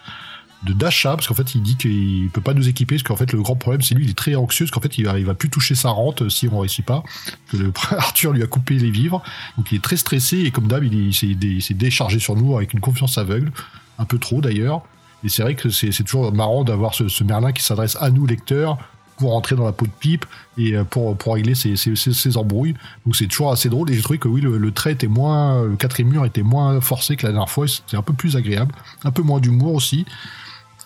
d'achat 0.64 1.10
parce 1.16 1.26
qu'en 1.28 1.34
fait 1.34 1.54
il 1.54 1.62
dit 1.62 1.76
qu'il 1.76 2.28
peut 2.30 2.40
pas 2.40 2.52
nous 2.54 2.68
équiper 2.68 2.96
parce 2.96 3.02
qu'en 3.04 3.16
fait 3.16 3.32
le 3.32 3.40
grand 3.40 3.54
problème 3.56 3.80
c'est 3.82 3.94
lui 3.94 4.04
il 4.04 4.10
est 4.10 4.18
très 4.18 4.34
anxieux 4.34 4.64
parce 4.66 4.72
qu'en 4.72 4.80
fait 4.80 4.98
il 4.98 5.04
va, 5.04 5.18
il 5.18 5.24
va 5.24 5.34
plus 5.34 5.48
toucher 5.50 5.74
sa 5.76 5.90
rente 5.90 6.22
euh, 6.22 6.28
si 6.28 6.48
on 6.48 6.58
réussit 6.58 6.84
pas 6.84 7.02
que 7.50 7.56
Arthur 7.94 8.32
lui 8.32 8.42
a 8.42 8.46
coupé 8.46 8.74
les 8.74 8.90
vivres 8.90 9.22
donc 9.56 9.70
il 9.72 9.76
est 9.76 9.82
très 9.82 9.96
stressé 9.96 10.38
et 10.38 10.50
comme 10.50 10.66
d'hab 10.66 10.82
il, 10.84 10.94
est- 10.94 11.22
il 11.22 11.62
s'est 11.62 11.74
déchargé 11.74 12.18
sur 12.18 12.34
nous 12.36 12.56
avec 12.56 12.72
une 12.72 12.80
confiance 12.80 13.18
aveugle 13.18 13.52
un 13.98 14.04
peu 14.04 14.18
trop 14.18 14.40
d'ailleurs 14.40 14.82
et 15.24 15.28
c'est 15.28 15.42
vrai 15.42 15.54
que 15.56 15.68
c'est 15.70 15.90
toujours 16.04 16.32
marrant 16.32 16.62
d'avoir 16.64 16.94
ce, 16.94 17.24
Merlin 17.24 17.50
qui 17.52 17.62
s'adresse 17.64 17.96
à 18.00 18.08
nous, 18.10 18.24
lecteurs, 18.24 18.78
pour 19.16 19.34
entrer 19.34 19.56
dans 19.56 19.64
la 19.64 19.72
peau 19.72 19.84
de 19.84 19.90
pipe 19.98 20.24
et 20.56 20.76
euh, 20.76 20.84
pour, 20.84 21.16
pour 21.16 21.34
régler 21.34 21.56
ses, 21.56 21.74
ses, 21.74 21.96
ses- 21.96 22.12
ses 22.14 22.36
embrouilles. 22.36 22.74
Donc 23.04 23.16
c'est 23.16 23.26
toujours 23.26 23.50
assez 23.50 23.68
drôle. 23.68 23.90
Et 23.90 23.94
j'ai 23.94 24.02
trouvé 24.02 24.20
que 24.20 24.28
oui, 24.28 24.40
le, 24.40 24.56
le 24.58 24.70
trait 24.70 24.92
était 24.92 25.08
moins, 25.08 25.64
le 25.64 25.74
quatrième 25.74 26.12
mur 26.12 26.24
était 26.24 26.44
moins 26.44 26.80
forcé 26.80 27.16
que 27.16 27.26
la 27.26 27.32
dernière 27.32 27.50
fois. 27.50 27.66
C'était 27.66 27.96
un 27.96 28.02
peu 28.02 28.12
plus 28.12 28.36
agréable. 28.36 28.72
Un 29.02 29.10
peu 29.10 29.22
moins 29.22 29.40
d'humour 29.40 29.74
aussi. 29.74 30.06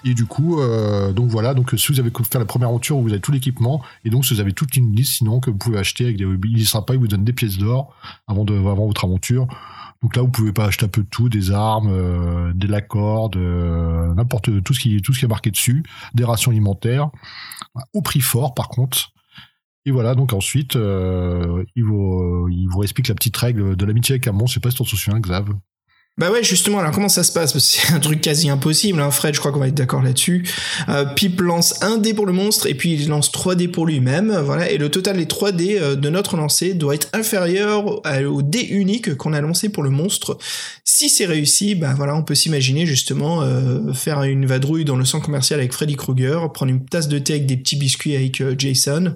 Et 0.04 0.14
du 0.14 0.26
coup, 0.26 0.60
euh, 0.60 1.12
donc 1.12 1.30
voilà, 1.30 1.54
donc 1.54 1.74
si 1.76 1.92
vous 1.92 2.00
avez 2.00 2.10
fait 2.10 2.38
la 2.38 2.44
première 2.44 2.68
aventure, 2.68 2.98
vous 2.98 3.10
avez 3.10 3.20
tout 3.20 3.30
l'équipement, 3.30 3.82
et 4.04 4.10
donc 4.10 4.24
si 4.24 4.34
vous 4.34 4.40
avez 4.40 4.52
toute 4.52 4.76
une 4.76 4.94
liste 4.94 5.14
sinon 5.14 5.38
que 5.38 5.50
vous 5.50 5.56
pouvez 5.56 5.78
acheter 5.78 6.04
avec 6.04 6.16
des 6.16 6.26
il 6.44 6.60
est 6.60 6.64
sympa, 6.64 6.94
il 6.94 6.98
vous 6.98 7.06
donne 7.06 7.24
des 7.24 7.32
pièces 7.32 7.56
d'or 7.58 7.94
avant 8.26 8.44
de 8.44 8.54
avant 8.54 8.86
votre 8.86 9.04
aventure. 9.04 9.46
Donc 10.02 10.16
là, 10.16 10.22
vous 10.22 10.28
pouvez 10.28 10.52
pas 10.52 10.64
acheter 10.64 10.84
un 10.84 10.88
peu 10.88 11.02
de 11.02 11.08
tout, 11.08 11.28
des 11.28 11.52
armes, 11.52 11.88
euh, 11.88 12.52
de 12.54 12.66
la 12.66 12.80
corde, 12.80 13.36
euh, 13.36 14.12
n'importe 14.14 14.62
tout 14.64 14.74
ce 14.74 14.80
qui 14.80 15.00
tout 15.00 15.12
ce 15.12 15.20
qui 15.20 15.24
est 15.24 15.28
marqué 15.28 15.50
dessus, 15.50 15.84
des 16.14 16.24
rations 16.24 16.50
alimentaires, 16.50 17.10
au 17.94 18.02
prix 18.02 18.20
fort 18.20 18.54
par 18.54 18.68
contre. 18.68 19.12
Et 19.84 19.90
voilà, 19.90 20.14
donc 20.14 20.32
ensuite, 20.32 20.76
euh, 20.76 21.64
il 21.76 21.84
vous 21.84 22.48
il 22.50 22.68
vous 22.68 22.82
explique 22.82 23.08
la 23.08 23.14
petite 23.14 23.36
règle 23.36 23.76
de 23.76 23.84
l'amitié 23.84 24.14
avec 24.14 24.26
monstre. 24.28 24.48
Je 24.48 24.54
sais 24.54 24.60
pas 24.60 24.70
si 24.70 24.76
t'en 24.76 24.84
souviens, 24.84 25.20
Xav. 25.20 25.48
Bah 26.18 26.30
ouais, 26.30 26.44
justement, 26.44 26.78
alors 26.78 26.92
comment 26.92 27.08
ça 27.08 27.24
se 27.24 27.32
passe? 27.32 27.56
C'est 27.58 27.90
un 27.94 27.98
truc 27.98 28.20
quasi 28.20 28.50
impossible, 28.50 29.00
hein, 29.00 29.10
Fred, 29.10 29.34
je 29.34 29.40
crois 29.40 29.50
qu'on 29.50 29.60
va 29.60 29.68
être 29.68 29.74
d'accord 29.74 30.02
là-dessus. 30.02 30.46
Euh, 30.90 31.06
Pip 31.06 31.40
lance 31.40 31.82
un 31.82 31.96
dé 31.96 32.12
pour 32.12 32.26
le 32.26 32.34
monstre, 32.34 32.66
et 32.66 32.74
puis 32.74 32.92
il 32.92 33.08
lance 33.08 33.32
3 33.32 33.54
dés 33.54 33.66
pour 33.66 33.86
lui-même, 33.86 34.30
voilà, 34.44 34.70
et 34.70 34.76
le 34.76 34.90
total 34.90 35.16
des 35.16 35.26
3 35.26 35.52
dés 35.52 35.78
euh, 35.80 35.96
de 35.96 36.10
notre 36.10 36.36
lancé 36.36 36.74
doit 36.74 36.94
être 36.94 37.08
inférieur 37.14 38.02
au 38.26 38.42
dé 38.42 38.60
unique 38.60 39.14
qu'on 39.16 39.32
a 39.32 39.40
lancé 39.40 39.70
pour 39.70 39.82
le 39.82 39.88
monstre. 39.88 40.36
Si 40.84 41.08
c'est 41.08 41.24
réussi, 41.24 41.74
bah 41.74 41.94
voilà, 41.96 42.14
on 42.14 42.22
peut 42.22 42.34
s'imaginer 42.34 42.84
justement 42.84 43.40
euh, 43.40 43.94
faire 43.94 44.22
une 44.22 44.44
vadrouille 44.44 44.84
dans 44.84 44.96
le 44.96 45.06
centre 45.06 45.24
commercial 45.24 45.60
avec 45.60 45.72
Freddy 45.72 45.96
Krueger, 45.96 46.52
prendre 46.52 46.70
une 46.72 46.84
tasse 46.84 47.08
de 47.08 47.18
thé 47.18 47.32
avec 47.32 47.46
des 47.46 47.56
petits 47.56 47.76
biscuits 47.76 48.16
avec 48.16 48.42
euh, 48.42 48.54
Jason. 48.58 49.14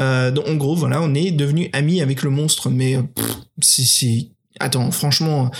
Euh, 0.00 0.32
donc 0.32 0.48
en 0.48 0.54
gros, 0.56 0.74
voilà, 0.74 1.00
on 1.02 1.14
est 1.14 1.30
devenu 1.30 1.70
amis 1.72 2.00
avec 2.02 2.24
le 2.24 2.30
monstre, 2.30 2.68
mais 2.68 2.96
euh, 2.96 3.02
c'est- 3.60 4.28
Attends, 4.60 4.90
franchement 4.90 5.50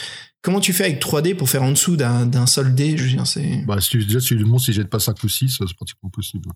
comment 0.42 0.60
tu 0.60 0.72
fais 0.72 0.84
avec 0.84 1.00
3D 1.02 1.34
pour 1.36 1.48
faire 1.48 1.62
en 1.62 1.70
dessous 1.70 1.96
d'un 1.96 2.26
d'un 2.26 2.46
seul 2.46 2.74
dé 2.74 2.96
Je 2.96 3.04
veux 3.04 3.08
dire, 3.10 3.26
c'est. 3.26 3.64
Bah, 3.66 3.80
si 3.80 3.96
déjà, 3.98 4.20
si 4.20 4.34
monstre, 4.36 4.66
s'il 4.66 4.74
jette 4.74 4.90
pas 4.90 4.98
5 4.98 5.22
ou 5.24 5.28
6, 5.28 5.58
c'est 5.58 5.76
pratiquement 5.76 6.10
possible. 6.10 6.48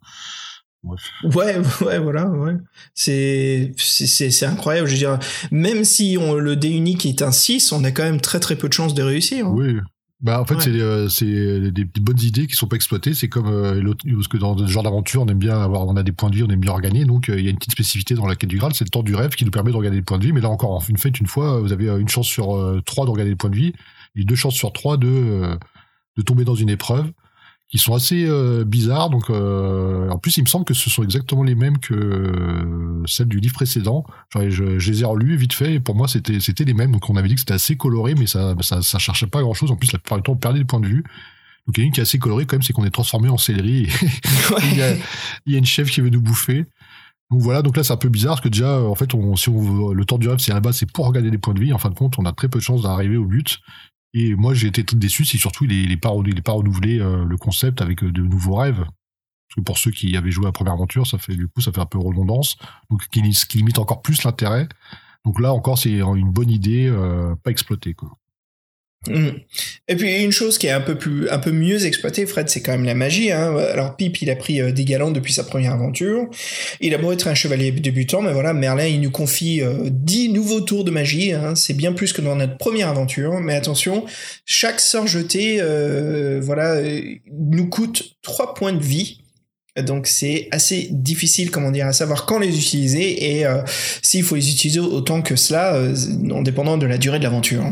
Bref. 0.84 1.02
Ouais, 1.24 1.56
ouais, 1.86 1.98
voilà, 1.98 2.28
ouais. 2.28 2.54
C'est, 2.94 3.72
c'est, 3.76 4.06
c'est 4.06 4.30
c'est 4.30 4.46
incroyable. 4.46 4.86
Je 4.86 4.92
veux 4.92 4.98
dire, 4.98 5.18
même 5.50 5.84
si 5.84 6.16
on, 6.20 6.34
le 6.34 6.54
dé 6.56 6.68
unique 6.68 7.06
est 7.06 7.22
un 7.22 7.32
6, 7.32 7.72
on 7.72 7.82
a 7.84 7.90
quand 7.90 8.04
même 8.04 8.20
très 8.20 8.40
très 8.40 8.56
peu 8.56 8.68
de 8.68 8.72
chances 8.72 8.94
de 8.94 9.02
réussir. 9.02 9.46
hein. 9.46 9.54
Oui. 9.56 9.76
Bah, 10.22 10.40
en 10.40 10.46
fait, 10.46 10.54
Ouais. 10.54 10.60
c'est 10.62 10.70
euh, 10.80 11.08
c'est 11.10 11.26
des, 11.26 11.84
des 11.84 12.00
bonnes 12.00 12.20
idées 12.20 12.46
qui 12.46 12.54
sont 12.54 12.66
pas 12.66 12.76
exploitées. 12.76 13.12
C'est 13.12 13.28
comme 13.28 13.48
euh, 13.48 13.92
parce 14.14 14.28
que 14.28 14.38
dans 14.38 14.56
ce 14.56 14.66
genre 14.66 14.82
d'aventure, 14.82 15.22
on 15.22 15.26
aime 15.26 15.38
bien 15.38 15.60
avoir, 15.60 15.86
on 15.86 15.94
a 15.96 16.02
des 16.02 16.12
points 16.12 16.30
de 16.30 16.36
vie, 16.36 16.42
on 16.42 16.48
aime 16.48 16.60
bien 16.60 16.72
regagner. 16.72 17.04
Donc, 17.04 17.28
euh, 17.28 17.38
il 17.38 17.44
y 17.44 17.48
a 17.48 17.50
une 17.50 17.58
petite 17.58 17.72
spécificité 17.72 18.14
dans 18.14 18.26
la 18.26 18.34
quête 18.34 18.48
du 18.48 18.56
Graal, 18.56 18.72
c'est 18.74 18.84
le 18.84 18.90
temps 18.90 19.02
du 19.02 19.14
rêve 19.14 19.34
qui 19.34 19.44
nous 19.44 19.50
permet 19.50 19.72
de 19.72 19.76
regagner 19.76 19.96
des 19.96 20.02
points 20.02 20.18
de 20.18 20.24
vie. 20.24 20.32
Mais 20.32 20.40
là 20.40 20.48
encore, 20.48 20.70
en 20.70 20.80
une 20.80 20.96
fait, 20.96 21.20
une 21.20 21.26
fois, 21.26 21.60
vous 21.60 21.72
avez 21.72 21.88
une 21.88 22.08
chance 22.08 22.26
sur 22.26 22.80
trois 22.86 23.04
de 23.04 23.10
regagner 23.10 23.30
des 23.30 23.36
points 23.36 23.50
de 23.50 23.56
vie 23.56 23.72
et 24.16 24.24
deux 24.24 24.34
chances 24.36 24.54
sur 24.54 24.72
trois 24.72 24.96
de 24.96 25.56
de 26.16 26.22
tomber 26.22 26.44
dans 26.44 26.54
une 26.54 26.70
épreuve 26.70 27.12
qui 27.68 27.78
sont 27.78 27.94
assez 27.94 28.24
euh, 28.28 28.64
bizarres. 28.64 29.10
Donc, 29.10 29.28
euh, 29.28 30.08
en 30.10 30.18
plus, 30.18 30.36
il 30.36 30.42
me 30.42 30.46
semble 30.48 30.64
que 30.64 30.74
ce 30.74 30.88
sont 30.88 31.02
exactement 31.02 31.42
les 31.42 31.54
mêmes 31.56 31.78
que 31.78 31.94
euh, 31.94 33.02
celles 33.06 33.28
du 33.28 33.40
livre 33.40 33.54
précédent. 33.54 34.04
Genre, 34.32 34.44
je, 34.48 34.78
je 34.78 34.90
les 34.92 35.02
ai 35.02 35.04
relus 35.04 35.36
vite 35.36 35.52
fait 35.52 35.74
et 35.74 35.80
pour 35.80 35.94
moi, 35.96 36.06
c'était 36.08 36.38
c'était 36.40 36.64
les 36.64 36.74
mêmes. 36.74 36.92
Donc, 36.92 37.10
on 37.10 37.16
avait 37.16 37.28
dit 37.28 37.34
que 37.34 37.40
c'était 37.40 37.54
assez 37.54 37.76
coloré, 37.76 38.14
mais 38.14 38.26
ça, 38.26 38.54
ça 38.60 38.82
ça 38.82 38.98
cherchait 38.98 39.26
pas 39.26 39.42
grand 39.42 39.54
chose. 39.54 39.70
En 39.72 39.76
plus, 39.76 39.92
la 39.92 39.98
plupart 39.98 40.18
du 40.18 40.22
temps, 40.22 40.32
on 40.32 40.36
perdait 40.36 40.60
des 40.60 40.64
points 40.64 40.80
de 40.80 40.86
vue. 40.86 41.02
Donc, 41.66 41.76
il 41.76 41.80
y 41.80 41.82
a 41.82 41.86
une 41.86 41.92
qui 41.92 41.98
est 41.98 42.04
assez 42.04 42.18
colorée 42.20 42.46
quand 42.46 42.54
même, 42.54 42.62
c'est 42.62 42.72
qu'on 42.72 42.84
est 42.84 42.90
transformé 42.90 43.28
en 43.28 43.36
céleri. 43.38 43.82
Et 43.84 43.88
il, 44.72 44.78
y 44.78 44.82
a, 44.82 44.94
il 45.46 45.52
y 45.52 45.56
a 45.56 45.58
une 45.58 45.66
chef 45.66 45.90
qui 45.90 46.00
veut 46.00 46.10
nous 46.10 46.20
bouffer. 46.20 46.66
Donc 47.32 47.40
voilà, 47.40 47.60
donc 47.62 47.76
là 47.76 47.82
c'est 47.82 47.92
un 47.92 47.96
peu 47.96 48.08
bizarre 48.08 48.34
parce 48.34 48.42
que 48.42 48.48
déjà, 48.48 48.80
en 48.80 48.94
fait, 48.94 49.12
on, 49.12 49.34
si 49.34 49.48
on 49.48 49.88
veut- 49.88 49.94
le 49.94 50.04
temps 50.04 50.16
du 50.18 50.28
rêve, 50.28 50.38
c'est 50.38 50.52
à 50.52 50.54
la 50.54 50.60
base, 50.60 50.76
c'est 50.76 50.90
pour 50.90 51.06
regarder 51.08 51.30
les 51.30 51.38
points 51.38 51.54
de 51.54 51.60
vie. 51.60 51.72
En 51.72 51.78
fin 51.78 51.90
de 51.90 51.94
compte, 51.96 52.18
on 52.20 52.24
a 52.24 52.32
très 52.32 52.48
peu 52.48 52.60
de 52.60 52.62
chances 52.64 52.82
d'arriver 52.82 53.16
au 53.16 53.24
but. 53.26 53.58
Et 54.14 54.34
moi, 54.34 54.54
j'ai 54.54 54.68
été 54.68 54.84
tout 54.84 54.96
déçu, 54.96 55.24
c'est 55.24 55.38
surtout 55.38 55.64
il 55.64 55.72
est, 55.72 55.82
il 55.82 55.92
est 55.92 55.96
pas, 55.96 56.12
pas 56.44 56.52
renouvelé 56.52 57.00
euh, 57.00 57.24
le 57.24 57.36
concept 57.36 57.82
avec 57.82 58.02
euh, 58.02 58.10
de 58.10 58.22
nouveaux 58.22 58.54
rêves. 58.54 58.84
Parce 59.48 59.56
que 59.56 59.60
pour 59.60 59.78
ceux 59.78 59.90
qui 59.90 60.16
avaient 60.16 60.30
joué 60.30 60.46
à 60.46 60.48
la 60.48 60.52
première 60.52 60.72
aventure, 60.72 61.06
ça 61.06 61.18
fait 61.18 61.36
du 61.36 61.48
coup, 61.48 61.60
ça 61.60 61.72
fait 61.72 61.80
un 61.80 61.86
peu 61.86 61.98
redondance, 61.98 62.56
donc 62.90 63.06
qui, 63.08 63.32
ce 63.32 63.46
qui 63.46 63.58
limite 63.58 63.78
encore 63.78 64.02
plus 64.02 64.24
l'intérêt. 64.24 64.68
Donc 65.24 65.40
là 65.40 65.52
encore, 65.52 65.78
c'est 65.78 65.92
une 65.92 66.30
bonne 66.30 66.50
idée, 66.50 66.88
euh, 66.88 67.34
pas 67.36 67.50
exploitée 67.50 67.94
quoi. 67.94 68.16
Mm. 69.08 69.28
Et 69.88 69.96
puis 69.96 70.22
une 70.22 70.32
chose 70.32 70.58
qui 70.58 70.66
est 70.66 70.72
un 70.72 70.80
peu 70.80 70.96
plus, 70.96 71.28
un 71.28 71.38
peu 71.38 71.52
mieux 71.52 71.86
exploitée, 71.86 72.26
Fred, 72.26 72.48
c'est 72.48 72.62
quand 72.62 72.72
même 72.72 72.84
la 72.84 72.94
magie. 72.94 73.30
Hein. 73.32 73.56
Alors 73.72 73.96
Pip, 73.96 74.20
il 74.22 74.30
a 74.30 74.36
pris 74.36 74.60
euh, 74.60 74.72
des 74.72 74.84
galants 74.84 75.10
depuis 75.10 75.32
sa 75.32 75.44
première 75.44 75.72
aventure. 75.72 76.28
Il 76.80 76.94
a 76.94 76.98
beau 76.98 77.12
être 77.12 77.28
un 77.28 77.34
chevalier 77.34 77.70
débutant, 77.70 78.22
mais 78.22 78.32
voilà, 78.32 78.52
Merlin, 78.52 78.86
il 78.86 79.00
nous 79.00 79.10
confie 79.10 79.62
euh, 79.62 79.88
10 79.90 80.30
nouveaux 80.30 80.60
tours 80.60 80.84
de 80.84 80.90
magie. 80.90 81.32
Hein. 81.32 81.54
C'est 81.54 81.74
bien 81.74 81.92
plus 81.92 82.12
que 82.12 82.22
dans 82.22 82.36
notre 82.36 82.56
première 82.56 82.88
aventure. 82.88 83.40
Mais 83.40 83.54
attention, 83.54 84.04
chaque 84.44 84.80
sort 84.80 85.06
jeté, 85.06 85.58
euh, 85.60 86.40
voilà, 86.42 86.76
euh, 86.76 87.00
nous 87.32 87.68
coûte 87.68 88.16
3 88.22 88.54
points 88.54 88.72
de 88.72 88.82
vie. 88.82 89.22
Donc 89.84 90.06
c'est 90.06 90.48
assez 90.52 90.88
difficile, 90.90 91.50
comment 91.50 91.70
dire, 91.70 91.86
à 91.86 91.92
savoir 91.92 92.24
quand 92.24 92.38
les 92.38 92.56
utiliser 92.56 93.36
et 93.36 93.44
euh, 93.44 93.60
s'il 94.02 94.22
faut 94.22 94.34
les 94.34 94.50
utiliser 94.50 94.80
autant 94.80 95.20
que 95.20 95.36
cela, 95.36 95.78
en 96.30 96.40
dépendant 96.40 96.78
de 96.78 96.86
la 96.86 96.96
durée 96.96 97.18
de 97.18 97.24
l'aventure. 97.24 97.64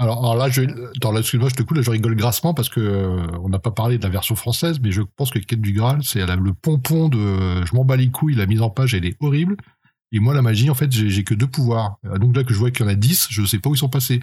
Alors, 0.00 0.36
là, 0.36 0.48
je, 0.48 0.62
dans 1.00 1.10
la, 1.10 1.20
excuse-moi, 1.20 1.48
je 1.48 1.56
te 1.56 1.62
coupe, 1.64 1.76
là, 1.76 1.82
je 1.82 1.90
rigole 1.90 2.14
grassement 2.14 2.54
parce 2.54 2.68
que 2.68 2.80
euh, 2.80 3.26
on 3.42 3.48
n'a 3.48 3.58
pas 3.58 3.72
parlé 3.72 3.98
de 3.98 4.04
la 4.04 4.08
version 4.08 4.36
française, 4.36 4.78
mais 4.80 4.92
je 4.92 5.02
pense 5.02 5.30
que 5.30 5.40
Quête 5.40 5.60
du 5.60 5.72
Graal, 5.72 6.04
c'est 6.04 6.24
le 6.24 6.54
pompon 6.54 7.08
de 7.08 7.64
je 7.64 7.74
m'en 7.74 7.84
bats 7.84 7.96
les 7.96 8.08
couilles, 8.08 8.36
la 8.36 8.46
mise 8.46 8.62
en 8.62 8.70
page, 8.70 8.94
elle 8.94 9.04
est 9.04 9.16
horrible. 9.20 9.56
Et 10.12 10.20
moi, 10.20 10.34
la 10.34 10.42
magie, 10.42 10.70
en 10.70 10.74
fait, 10.74 10.90
j'ai 10.92 11.24
que 11.24 11.34
deux 11.34 11.48
pouvoirs. 11.48 11.98
Euh, 12.06 12.16
Donc 12.18 12.36
là, 12.36 12.44
que 12.44 12.54
je 12.54 12.58
vois 12.58 12.70
qu'il 12.70 12.86
y 12.86 12.88
en 12.88 12.92
a 12.92 12.94
dix, 12.94 13.26
je 13.28 13.44
sais 13.44 13.58
pas 13.58 13.70
où 13.70 13.74
ils 13.74 13.78
sont 13.78 13.88
passés. 13.88 14.20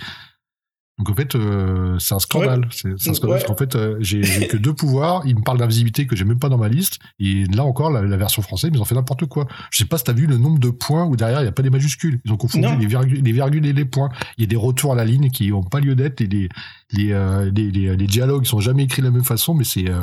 Donc 0.97 1.09
en 1.09 1.13
fait, 1.13 1.35
euh, 1.35 1.99
c'est 1.99 2.15
un 2.15 2.19
scandale. 2.19 2.67
C'est 2.71 2.89
c'est 2.97 3.09
un 3.09 3.13
scandale 3.13 3.39
Ouais. 3.39 3.43
parce 3.45 3.51
qu'en 3.51 3.57
fait, 3.57 3.75
euh, 3.75 3.97
j'ai 3.99 4.21
que 4.47 4.55
deux 4.55 4.73
pouvoirs. 4.73 5.23
Il 5.25 5.35
me 5.35 5.41
parle 5.41 5.57
d'invisibilité 5.57 6.07
que 6.07 6.15
j'ai 6.15 6.23
même 6.23 6.39
pas 6.39 6.47
dans 6.47 6.57
ma 6.57 6.69
liste. 6.69 6.99
Et 7.19 7.43
là 7.53 7.65
encore, 7.65 7.89
la, 7.91 8.01
la 8.01 8.17
version 8.17 8.41
française, 8.41 8.71
ils 8.73 8.79
ont 8.81 8.85
fait 8.85 8.95
n'importe 8.95 9.25
quoi. 9.25 9.45
Je 9.71 9.77
sais 9.79 9.85
pas 9.85 9.97
si 9.97 10.05
t'as 10.05 10.13
vu 10.13 10.25
le 10.25 10.37
nombre 10.37 10.59
de 10.59 10.69
points 10.69 11.03
où 11.05 11.17
derrière 11.17 11.41
il 11.41 11.45
y 11.45 11.49
a 11.49 11.51
pas 11.51 11.63
des 11.63 11.69
majuscules. 11.69 12.21
Ils 12.23 12.31
ont 12.31 12.37
confondu 12.37 12.67
les 12.79 12.85
virgules, 12.87 13.21
les 13.21 13.31
virgules 13.33 13.65
et 13.65 13.73
les 13.73 13.85
points. 13.85 14.09
Il 14.37 14.41
y 14.41 14.45
a 14.45 14.47
des 14.47 14.55
retours 14.55 14.93
à 14.93 14.95
la 14.95 15.03
ligne 15.03 15.29
qui 15.31 15.51
ont 15.51 15.63
pas 15.63 15.81
lieu 15.81 15.95
d'être 15.95 16.21
et 16.21 16.27
les 16.27 16.47
les, 16.91 17.11
euh, 17.11 17.51
les, 17.53 17.71
les, 17.71 17.97
les 17.97 18.07
dialogues 18.07 18.45
sont 18.45 18.59
jamais 18.61 18.83
écrits 18.83 19.01
de 19.01 19.07
la 19.07 19.11
même 19.11 19.23
façon, 19.25 19.53
mais 19.53 19.63
c'est 19.65 19.89
euh, 19.89 19.99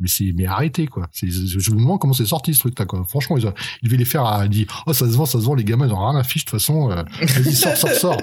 mais 0.00 0.08
c'est 0.08 0.32
mais 0.36 0.46
arrêtez 0.46 0.86
quoi. 0.86 1.06
C'est, 1.12 1.28
je 1.30 1.70
me 1.70 1.76
demande 1.78 1.98
comment 2.00 2.12
c'est 2.12 2.26
sorti 2.26 2.54
ce 2.54 2.60
truc 2.60 2.78
là 2.78 2.84
quoi. 2.86 3.04
Franchement, 3.08 3.36
ils, 3.38 3.46
ont- 3.46 3.54
ils 3.82 3.86
devaient 3.88 3.96
les 3.98 4.04
faire 4.04 4.24
à 4.26 4.46
dit 4.48 4.66
oh 4.86 4.92
ça 4.92 5.06
se 5.06 5.12
vend, 5.16 5.26
ça 5.26 5.38
se 5.40 5.44
vend 5.44 5.54
les 5.54 5.64
gamins 5.64 5.86
ils 5.86 5.92
ont 5.92 6.08
rien 6.08 6.18
à 6.18 6.24
fiche 6.24 6.44
de 6.44 6.50
toute 6.50 6.60
façon. 6.60 6.90
euh, 6.90 7.02
vas-y 7.20 7.54
sors 7.54 7.76
sors 7.76 7.90
sors 7.92 8.16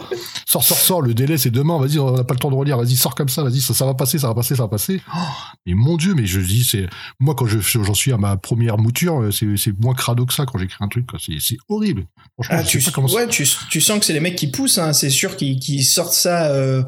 sors 0.47 0.63
sors 0.63 0.78
sors. 0.78 1.01
Le 1.01 1.13
délai 1.13 1.38
c'est 1.38 1.51
demain. 1.51 1.78
Vas-y 1.80 1.99
on 1.99 2.11
n'a 2.11 2.24
pas 2.24 2.34
le 2.34 2.39
temps 2.39 2.51
de 2.51 2.55
relire. 2.55 2.78
Vas-y 2.78 2.95
sors 2.95 3.15
comme 3.15 3.30
ça. 3.30 3.43
Vas-y 3.43 3.61
ça 3.61 3.74
ça 3.74 3.86
va 3.86 3.93
passer, 3.93 4.19
ça 4.19 4.28
va 4.28 4.36
passer, 4.36 4.55
ça 4.55 4.63
va 4.63 4.69
passer. 4.69 5.01
Oh, 5.15 5.19
mais 5.65 5.74
mon 5.74 5.97
dieu, 5.97 6.13
mais 6.13 6.26
je 6.26 6.39
dis 6.39 6.63
c'est 6.63 6.88
moi 7.19 7.36
quand 7.36 7.45
je 7.47 7.59
j'en 7.59 7.93
suis 7.93 8.11
à 8.11 8.17
ma 8.17 8.38
première 8.38 8.78
mouture, 8.78 9.21
euh, 9.21 9.32
c'est 9.32 9.47
c'est 9.57 9.78
moins 9.80 9.93
crado 9.93 10.26
que 10.26 10.34
ça 10.34 10.45
quand 10.45 10.57
j'écris 10.59 10.78
un 10.82 10.88
truc. 10.88 11.07
quoi. 11.07 11.19
C'est 11.24 11.34
c'est 11.39 11.57
horrible. 11.69 12.05
Franchement, 12.36 12.57
Ah, 12.59 12.63
tu, 12.63 12.80
sais 12.82 12.86
pas 12.91 12.95
comment. 12.95 13.07
ouais, 13.11 13.28
tu, 13.28 13.47
tu 13.69 13.82
sens 13.82 13.99
que 13.99 14.05
c'est 14.05 14.13
les 14.13 14.19
mecs 14.19 14.36
qui 14.36 14.47
poussent, 14.47 14.78
hein, 14.78 14.93
c'est 14.93 15.09
sûr 15.09 15.36
qu'ils 15.38 15.59
qu'ils 15.59 15.84
sortent 15.84 16.13
ça 16.13 16.47
euh, 16.47 16.84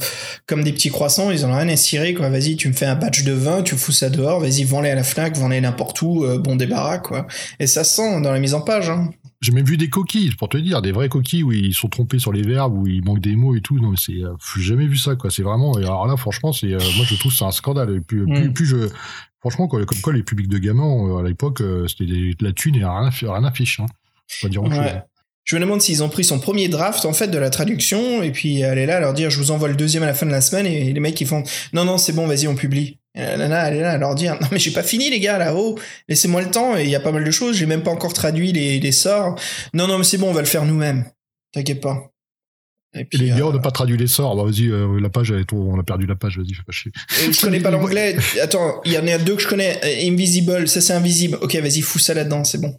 comme 0.47 0.63
des 0.63 0.73
petits 0.73 0.89
croissants, 0.89 1.31
ils 1.31 1.45
en 1.45 1.49
ont 1.51 1.55
rien 1.57 1.67
à 1.69 1.75
cirer, 1.75 2.13
quoi. 2.13 2.29
Vas-y, 2.29 2.55
tu 2.55 2.67
me 2.67 2.73
fais 2.73 2.85
un 2.85 2.95
batch 2.95 3.23
de 3.23 3.31
vin, 3.31 3.61
tu 3.63 3.75
fous 3.77 3.91
ça 3.91 4.09
dehors, 4.09 4.39
vas-y, 4.39 4.63
vends-les 4.75 4.89
à 4.89 4.95
la 4.95 5.03
Fnac, 5.03 5.35
vends-les 5.37 5.61
n'importe 5.61 6.01
où, 6.01 6.23
euh, 6.23 6.37
bon 6.37 6.55
débarras, 6.55 6.99
quoi. 6.99 7.27
Et 7.59 7.67
ça 7.67 7.83
se 7.83 7.95
sent 7.95 8.21
dans 8.21 8.31
la 8.31 8.39
mise 8.39 8.53
en 8.53 8.61
page, 8.61 8.89
hein. 8.89 9.09
J'ai 9.41 9.51
même 9.51 9.65
vu 9.65 9.77
des 9.77 9.89
coquilles, 9.89 10.31
pour 10.35 10.49
te 10.49 10.57
dire, 10.57 10.81
des 10.81 10.91
vraies 10.91 11.09
coquilles 11.09 11.43
où 11.43 11.51
ils 11.51 11.73
sont 11.73 11.87
trompés 11.89 12.19
sur 12.19 12.31
les 12.33 12.41
verbes, 12.41 12.75
où 12.77 12.87
il 12.87 13.03
manque 13.03 13.19
des 13.19 13.35
mots 13.35 13.55
et 13.55 13.61
tout. 13.61 13.79
Non, 13.79 13.89
mais 13.91 13.97
c'est, 13.99 14.23
euh, 14.23 14.33
j'ai 14.55 14.63
jamais 14.63 14.87
vu 14.87 14.97
ça, 14.97 15.15
quoi. 15.15 15.29
C'est 15.29 15.43
vraiment, 15.43 15.73
alors 15.75 16.07
là, 16.07 16.17
franchement, 16.17 16.51
c'est, 16.51 16.67
euh, 16.73 16.79
moi, 16.95 17.05
je 17.07 17.15
trouve 17.15 17.31
que 17.31 17.37
c'est 17.37 17.43
un 17.45 17.51
scandale. 17.51 17.95
Et 17.95 17.99
puis, 17.99 18.21
Mm. 18.21 18.33
plus, 18.33 18.53
plus 18.53 18.65
je, 18.65 18.77
franchement, 19.41 19.67
quoi, 19.67 19.85
comme 19.85 19.99
quoi, 19.99 20.13
les 20.13 20.23
publics 20.23 20.47
de 20.49 20.57
gamins, 20.57 21.19
à 21.19 21.23
l'époque, 21.27 21.61
c'était 21.87 22.05
de 22.05 22.35
la 22.43 22.53
thune 22.53 22.75
et 22.75 22.85
rien 22.85 23.09
rien 23.09 23.43
à 23.43 23.51
fiche, 23.51 23.79
hein. 23.79 23.85
Pas 24.41 24.47
dire 24.49 24.63
autre 24.63 24.71
Ouais. 24.77 24.83
chose. 24.83 25.01
Je 25.43 25.55
me 25.57 25.61
demande 25.61 25.79
s'ils 25.81 26.01
ont 26.01 26.09
pris 26.09 26.23
son 26.23 26.39
premier 26.39 26.67
draft, 26.69 27.05
en 27.05 27.13
fait, 27.13 27.27
de 27.27 27.37
la 27.37 27.51
traduction, 27.51 28.23
et 28.23 28.31
puis 28.31 28.61
elle 28.61 28.79
est 28.79 28.87
là 28.87 28.97
à 28.97 28.99
leur 28.99 29.13
dire, 29.13 29.29
je 29.29 29.37
vous 29.37 29.51
envoie 29.51 29.67
le 29.67 29.75
deuxième 29.75 30.01
à 30.01 30.07
la 30.07 30.15
fin 30.15 30.25
de 30.25 30.31
la 30.31 30.41
semaine, 30.41 30.65
et 30.65 30.91
les 30.91 30.99
mecs, 30.99 31.21
ils 31.21 31.27
font, 31.27 31.43
non, 31.71 31.85
non, 31.85 31.99
c'est 31.99 32.13
bon, 32.13 32.25
vas-y, 32.25 32.47
on 32.47 32.55
publie. 32.55 32.97
Et 33.15 33.21
la 33.21 33.37
nana, 33.37 33.69
elle 33.69 33.77
est 33.77 33.81
là 33.81 33.91
à 33.91 33.97
leur 33.97 34.13
dire, 34.13 34.37
non, 34.41 34.47
mais 34.51 34.59
j'ai 34.59 34.71
pas 34.71 34.83
fini, 34.83 35.09
les 35.09 35.19
gars, 35.21 35.37
là, 35.37 35.55
oh, 35.55 35.77
laissez-moi 36.09 36.41
le 36.41 36.51
temps, 36.51 36.77
et 36.77 36.83
il 36.83 36.89
y 36.89 36.95
a 36.95 36.99
pas 36.99 37.11
mal 37.13 37.23
de 37.23 37.31
choses, 37.31 37.55
j'ai 37.55 37.65
même 37.65 37.81
pas 37.83 37.91
encore 37.91 38.13
traduit 38.13 38.51
les, 38.51 38.79
les 38.79 38.91
sorts. 38.91 39.39
Non, 39.73 39.87
non, 39.87 39.97
mais 39.97 40.03
c'est 40.03 40.17
bon, 40.17 40.29
on 40.29 40.33
va 40.33 40.41
le 40.41 40.47
faire 40.47 40.65
nous-mêmes. 40.65 41.05
T'inquiète 41.53 41.79
pas. 41.81 42.11
Et 42.97 43.03
puis, 43.03 43.19
les 43.19 43.27
gars, 43.29 43.39
euh, 43.39 43.49
on 43.49 43.53
n'a 43.53 43.59
pas 43.59 43.71
traduit 43.71 43.97
les 43.97 44.07
sorts. 44.07 44.35
Bah, 44.35 44.43
vas-y, 44.43 44.67
euh, 44.69 44.99
la 45.01 45.09
page, 45.09 45.31
elle 45.31 45.45
on 45.53 45.79
a 45.79 45.83
perdu 45.83 46.05
la 46.05 46.15
page, 46.15 46.37
vas-y, 46.37 46.53
fais 46.53 46.63
pas 46.63 46.71
chier. 46.71 46.91
euh, 47.21 47.31
je 47.31 47.41
connais 47.41 47.59
pas 47.59 47.71
l'anglais. 47.71 48.15
Attends, 48.41 48.81
il 48.85 48.93
y 48.93 48.97
en 48.97 49.07
a 49.07 49.17
deux 49.17 49.35
que 49.35 49.41
je 49.41 49.47
connais. 49.47 49.79
Euh, 49.83 50.09
Invisible, 50.11 50.67
ça 50.67 50.79
c'est 50.81 50.93
invisible. 50.93 51.37
Ok, 51.41 51.55
vas-y, 51.55 51.81
fous 51.81 51.99
ça 51.99 52.13
là-dedans, 52.13 52.43
c'est 52.43 52.59
bon. 52.59 52.73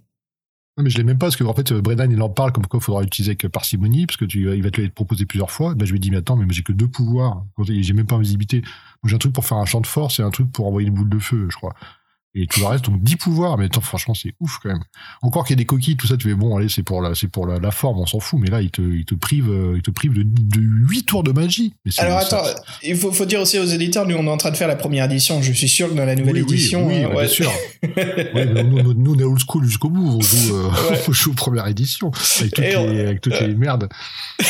Mais 0.78 0.90
je 0.90 0.98
l'ai 0.98 1.04
même 1.04 1.16
pas 1.16 1.26
parce 1.26 1.36
que 1.36 1.44
en 1.44 1.54
fait 1.54 1.72
euh, 1.72 1.80
Brennan 1.80 2.10
il 2.10 2.20
en 2.20 2.28
parle 2.28 2.52
comme 2.52 2.66
quoi 2.66 2.78
il 2.78 2.82
faudra 2.82 3.02
utiliser 3.02 3.30
avec 3.30 3.48
parcimonie 3.48 4.04
parce 4.04 4.18
que 4.18 4.26
tu 4.26 4.54
il 4.54 4.62
va 4.62 4.70
te 4.70 4.80
le 4.80 4.90
proposer 4.90 5.24
plusieurs 5.24 5.50
fois. 5.50 5.74
Ben 5.74 5.86
je 5.86 5.92
lui 5.92 6.00
dis 6.00 6.10
mais 6.10 6.18
attends 6.18 6.36
mais 6.36 6.44
moi, 6.44 6.52
j'ai 6.52 6.62
que 6.62 6.72
deux 6.72 6.88
pouvoirs. 6.88 7.44
J'ai 7.66 7.94
même 7.94 8.06
pas 8.06 8.16
invisibilité. 8.16 8.62
J'ai 9.04 9.14
un 9.14 9.18
truc 9.18 9.32
pour 9.32 9.46
faire 9.46 9.58
un 9.58 9.64
champ 9.64 9.80
de 9.80 9.86
force 9.86 10.20
et 10.20 10.22
un 10.22 10.30
truc 10.30 10.52
pour 10.52 10.66
envoyer 10.66 10.88
une 10.88 10.94
boule 10.94 11.08
de 11.08 11.18
feu, 11.18 11.46
je 11.48 11.56
crois. 11.56 11.74
Et 12.38 12.46
tout 12.46 12.60
le 12.60 12.66
reste 12.66 12.84
donc 12.84 13.02
10 13.02 13.16
pouvoirs 13.16 13.56
mais 13.56 13.64
attends 13.64 13.80
franchement 13.80 14.14
c'est 14.14 14.34
ouf 14.40 14.58
quand 14.62 14.68
même. 14.68 14.82
Encore 15.22 15.44
qu'il 15.44 15.52
y 15.52 15.54
ait 15.54 15.62
des 15.62 15.66
coquilles 15.66 15.96
tout 15.96 16.06
ça 16.06 16.16
tu 16.16 16.28
fais 16.28 16.34
bon 16.34 16.56
allez 16.56 16.68
c'est 16.68 16.82
pour 16.82 17.00
la 17.00 17.14
c'est 17.14 17.28
pour 17.28 17.46
la, 17.46 17.58
la 17.58 17.70
forme 17.70 17.98
on 18.00 18.06
s'en 18.06 18.20
fout 18.20 18.38
mais 18.40 18.50
là 18.50 18.60
il 18.60 18.70
te 18.70 18.82
il 18.82 19.04
te 19.06 19.14
prive 19.14 19.48
euh, 19.48 19.72
il 19.76 19.82
te 19.82 19.90
prive 19.90 20.12
de, 20.12 20.22
de 20.22 20.60
8 20.60 21.02
tours 21.04 21.22
de 21.22 21.32
magie. 21.32 21.72
Mais 21.84 21.92
Alors 21.98 22.20
ça- 22.22 22.38
attends, 22.42 22.60
il 22.82 22.96
faut, 22.96 23.10
faut 23.12 23.24
dire 23.24 23.40
aussi 23.40 23.58
aux 23.58 23.64
éditeurs, 23.64 24.06
nous 24.06 24.16
on 24.16 24.26
est 24.26 24.30
en 24.30 24.36
train 24.36 24.50
de 24.50 24.56
faire 24.56 24.68
la 24.68 24.76
première 24.76 25.06
édition. 25.06 25.40
Je 25.42 25.52
suis 25.52 25.68
sûr 25.68 25.88
que 25.88 25.94
dans 25.94 26.04
la 26.04 26.14
nouvelle 26.14 26.34
oui, 26.36 26.42
oui, 26.42 26.54
édition, 26.54 26.86
oui, 26.86 27.04
euh, 27.04 27.08
ouais, 27.08 27.14
bien 27.24 27.28
sûr. 27.28 27.50
Ouais, 27.96 28.46
mais 28.52 28.62
nous, 28.64 28.82
nous, 28.82 28.94
nous, 28.94 29.14
on 29.14 29.18
est 29.18 29.22
old 29.24 29.38
school 29.40 29.64
jusqu'au 29.64 29.88
bout. 29.88 30.18
On 30.18 30.20
joue, 30.20 30.56
euh, 30.56 30.68
Ouais. 30.90 30.98
on 31.08 31.12
joue 31.12 31.30
aux 31.30 31.34
premières 31.34 31.66
éditions 31.68 32.10
avec 32.40 32.52
toutes, 32.54 32.64
Et 32.64 32.76
on- 32.76 32.90
les, 32.90 33.00
avec 33.00 33.20
toutes 33.20 33.40
les 33.40 33.54
merdes. 33.54 33.88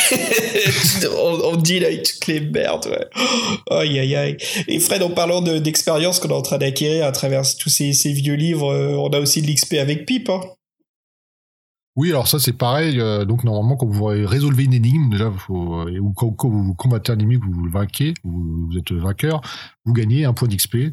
on, 1.17 1.39
on 1.43 1.51
là 1.57 1.87
avec 1.87 2.03
toutes 2.03 2.27
les 2.27 2.39
merdes, 2.41 2.87
ouais. 2.87 3.07
Aïe, 3.77 3.99
aïe, 3.99 4.15
aïe. 4.15 4.37
Et 4.67 4.79
Fred, 4.79 5.01
en 5.03 5.09
parlant 5.11 5.41
de- 5.41 5.59
d'expérience 5.59 6.19
qu'on 6.19 6.29
est 6.29 6.33
en 6.33 6.41
train 6.41 6.57
d'acquérir 6.57 7.05
à 7.05 7.11
travers 7.11 7.43
tous 7.57 7.76
ces, 7.77 7.93
ces 7.93 8.11
vieux 8.11 8.35
livres, 8.35 8.71
euh, 8.71 8.95
on 8.97 9.09
a 9.09 9.19
aussi 9.19 9.41
de 9.41 9.47
l'XP 9.47 9.75
avec 9.75 10.05
Pip, 10.05 10.29
hein. 10.29 10.41
Oui, 11.95 12.09
alors 12.11 12.27
ça 12.27 12.37
c'est 12.37 12.53
pareil. 12.53 12.99
euh, 12.99 13.25
donc 13.25 13.43
normalement, 13.43 13.75
quand 13.75 13.87
vous 13.87 14.05
résolvez 14.05 14.65
une 14.65 14.73
énigme, 14.73 15.09
déjà, 15.09 15.31
faut, 15.31 15.81
euh, 15.81 15.97
ou 15.97 16.13
quand, 16.13 16.31
quand 16.31 16.49
vous 16.49 16.75
combattez 16.75 17.11
un 17.11 17.17
ennemi, 17.17 17.39
que 17.39 17.45
vous 17.45 17.63
le 17.63 17.71
vainquez, 17.71 18.13
vous, 18.23 18.67
vous 18.67 18.77
êtes 18.77 18.91
vainqueur, 18.91 19.41
vous 19.83 19.93
gagnez 19.93 20.25
un 20.25 20.33
point 20.33 20.47
d'XP. 20.47 20.75
Et, 20.75 20.91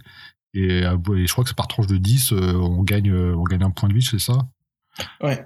et 0.78 0.82
je 1.26 1.32
crois 1.32 1.45
que 1.45 1.51
c'est 1.51 1.57
par 1.57 1.68
tranche 1.68 1.89
de 1.89 1.99
10, 1.99 2.32
euh, 2.32 2.55
on 2.55 2.82
gagne, 2.85 3.12
on 3.12 3.43
gagne 3.43 3.64
un 3.64 3.70
point 3.70 3.89
de 3.89 3.95
vie, 3.95 4.03
c'est 4.03 4.20
ça? 4.20 4.39
Ouais. 5.20 5.45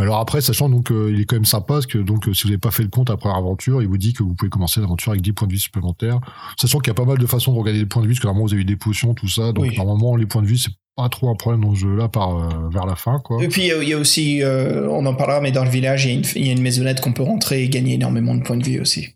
Alors 0.00 0.18
après, 0.18 0.40
sachant 0.40 0.68
donc 0.68 0.90
euh, 0.90 1.10
il 1.12 1.20
est 1.20 1.24
quand 1.26 1.36
même 1.36 1.44
sympa 1.44 1.74
parce 1.74 1.86
que 1.86 1.98
donc 1.98 2.26
euh, 2.26 2.32
si 2.34 2.44
vous 2.44 2.48
n'avez 2.48 2.58
pas 2.58 2.70
fait 2.70 2.82
le 2.82 2.88
compte 2.88 3.10
après 3.10 3.28
l'aventure, 3.28 3.82
il 3.82 3.88
vous 3.88 3.98
dit 3.98 4.12
que 4.14 4.22
vous 4.22 4.34
pouvez 4.34 4.48
commencer 4.48 4.80
l'aventure 4.80 5.12
avec 5.12 5.22
10 5.22 5.32
points 5.34 5.46
de 5.46 5.52
vie 5.52 5.58
supplémentaires. 5.60 6.18
Sachant 6.58 6.78
qu'il 6.78 6.88
y 6.88 6.90
a 6.92 6.94
pas 6.94 7.04
mal 7.04 7.18
de 7.18 7.26
façons 7.26 7.52
de 7.52 7.58
regagner 7.58 7.78
les 7.80 7.86
points 7.86 8.02
de 8.02 8.06
vie, 8.08 8.14
parce 8.14 8.20
que 8.20 8.26
normalement 8.26 8.46
vous 8.46 8.54
avez 8.54 8.64
des 8.64 8.76
potions, 8.76 9.12
tout 9.14 9.28
ça. 9.28 9.52
Donc 9.52 9.64
Oui. 9.64 9.76
normalement 9.76 10.16
les 10.16 10.26
points 10.26 10.42
de 10.42 10.46
vie 10.46 10.58
c'est 10.58 10.72
pas 10.96 11.08
trop 11.08 11.28
un 11.30 11.34
problème 11.34 11.62
dans 11.64 11.74
ce 11.74 11.80
jeu-là 11.80 12.08
par 12.08 12.36
euh, 12.36 12.68
vers 12.70 12.86
la 12.86 12.96
fin 12.96 13.18
quoi. 13.20 13.42
Et 13.42 13.48
puis 13.48 13.62
il 13.62 13.68
y 13.68 13.72
a- 13.72 13.82
il 13.82 13.88
y, 13.88 13.92
a 13.92 13.98
aussi, 13.98 14.40
on 14.44 15.04
en 15.06 15.14
parlera, 15.14 15.40
mais 15.40 15.52
dans 15.52 15.64
le 15.64 15.70
village, 15.70 16.04
il 16.06 16.08
y 16.08 16.12
a 16.12 16.14
une, 16.18 16.24
il 16.36 16.46
y 16.46 16.50
a 16.50 16.52
une 16.52 16.62
maisonnette 16.62 17.00
qu'on 17.00 17.12
peut 17.12 17.22
rentrer 17.22 17.62
et 17.62 17.68
gagner 17.68 17.94
énormément 17.94 18.34
de 18.34 18.42
points 18.42 18.56
de 18.56 18.64
vie 18.64 18.80
aussi. 18.80 19.08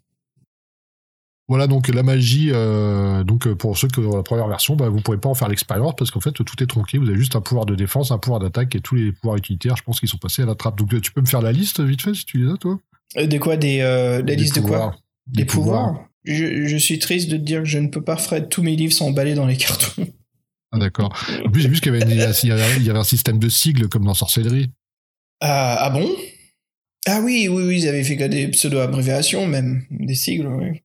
Voilà 1.49 1.69
donc 1.69 1.89
la 1.89 2.03
magie. 2.03 2.51
euh, 2.53 3.23
donc 3.23 3.47
euh, 3.47 3.55
pour 3.55 3.79
ceux 3.79 3.87
qui 3.89 4.01
ont 4.01 4.17
la 4.17 4.23
première 4.25 4.49
version, 4.49 4.75
bah, 4.75 4.89
vous 4.89 5.01
pourrez 5.01 5.19
pas 5.19 5.29
en 5.29 5.35
faire 5.35 5.49
l'expérience 5.49 5.95
parce 5.97 6.11
qu'en 6.11 6.21
fait 6.21 6.33
tout 6.33 6.45
est 6.61 6.67
tronqué. 6.67 6.99
Vous 6.99 7.09
avez 7.09 7.19
juste 7.19 7.37
un 7.37 7.41
pouvoir 7.41 7.67
de 7.67 7.75
défense, 7.77 8.11
un 8.11 8.19
pouvoir 8.19 8.41
d'attaque 8.41 8.75
et 8.75 8.81
tous 8.81 8.97
les 8.97 9.13
pouvoirs 9.13 9.37
utilitaires. 9.37 9.77
Je 9.77 9.83
pense 9.85 10.01
qu'ils 10.01 10.09
sont 10.09 10.19
passés 10.19 10.43
à 10.43 10.47
la 10.47 10.57
trappe. 10.57 10.77
Donc 10.77 11.01
tu 11.01 11.13
peux 11.13 11.21
me 11.21 11.27
faire 11.27 11.43
la 11.43 11.53
liste 11.53 11.81
vite 11.81 12.03
fait 12.03 12.15
si 12.15 12.25
tu 12.25 12.45
les 12.45 12.53
as 12.53 12.57
toi? 12.57 12.79
Euh, 13.17 13.27
De 13.27 13.39
quoi? 13.39 13.57
Des 13.57 13.81
euh, 13.81 14.17
la 14.19 14.23
Des 14.23 14.37
liste 14.37 14.57
de 14.57 14.61
quoi? 14.61 14.97
Des, 15.29 15.45
pouvoirs. 15.45 16.09
Je, 16.25 16.67
je 16.67 16.77
suis 16.77 16.99
triste 16.99 17.31
de 17.31 17.37
te 17.37 17.43
dire 17.43 17.61
que 17.61 17.69
je 17.69 17.79
ne 17.79 17.89
peux 17.89 18.03
pas 18.03 18.17
Fred. 18.17 18.49
Tous 18.49 18.63
mes 18.63 18.75
livres 18.75 18.93
sont 18.93 19.07
emballés 19.07 19.35
dans 19.35 19.47
les 19.47 19.57
cartons. 19.57 20.07
Ah 20.73 20.79
d'accord. 20.79 21.17
En 21.45 21.51
plus 21.51 21.63
j'ai 21.63 21.69
vu 21.69 21.81
qu'il 21.81 21.95
y 21.95 22.03
avait, 22.03 22.81
y 22.83 22.91
un 22.91 23.05
système 23.05 23.39
de 23.39 23.49
sigles 23.49 23.89
comme 23.89 24.05
dans 24.05 24.15
sorcellerie. 24.15 24.71
Ah, 25.41 25.77
ah 25.81 25.91
bon? 25.91 26.11
Ah 27.07 27.21
oui, 27.23 27.47
oui, 27.49 27.63
oui, 27.65 27.79
ils 27.83 27.89
avaient 27.89 28.03
fait 28.03 28.17
que 28.17 28.25
des 28.25 28.49
pseudo-abréviations 28.49 29.47
même, 29.47 29.85
des 29.91 30.17
sigles, 30.17 30.49
oui. 30.49 30.83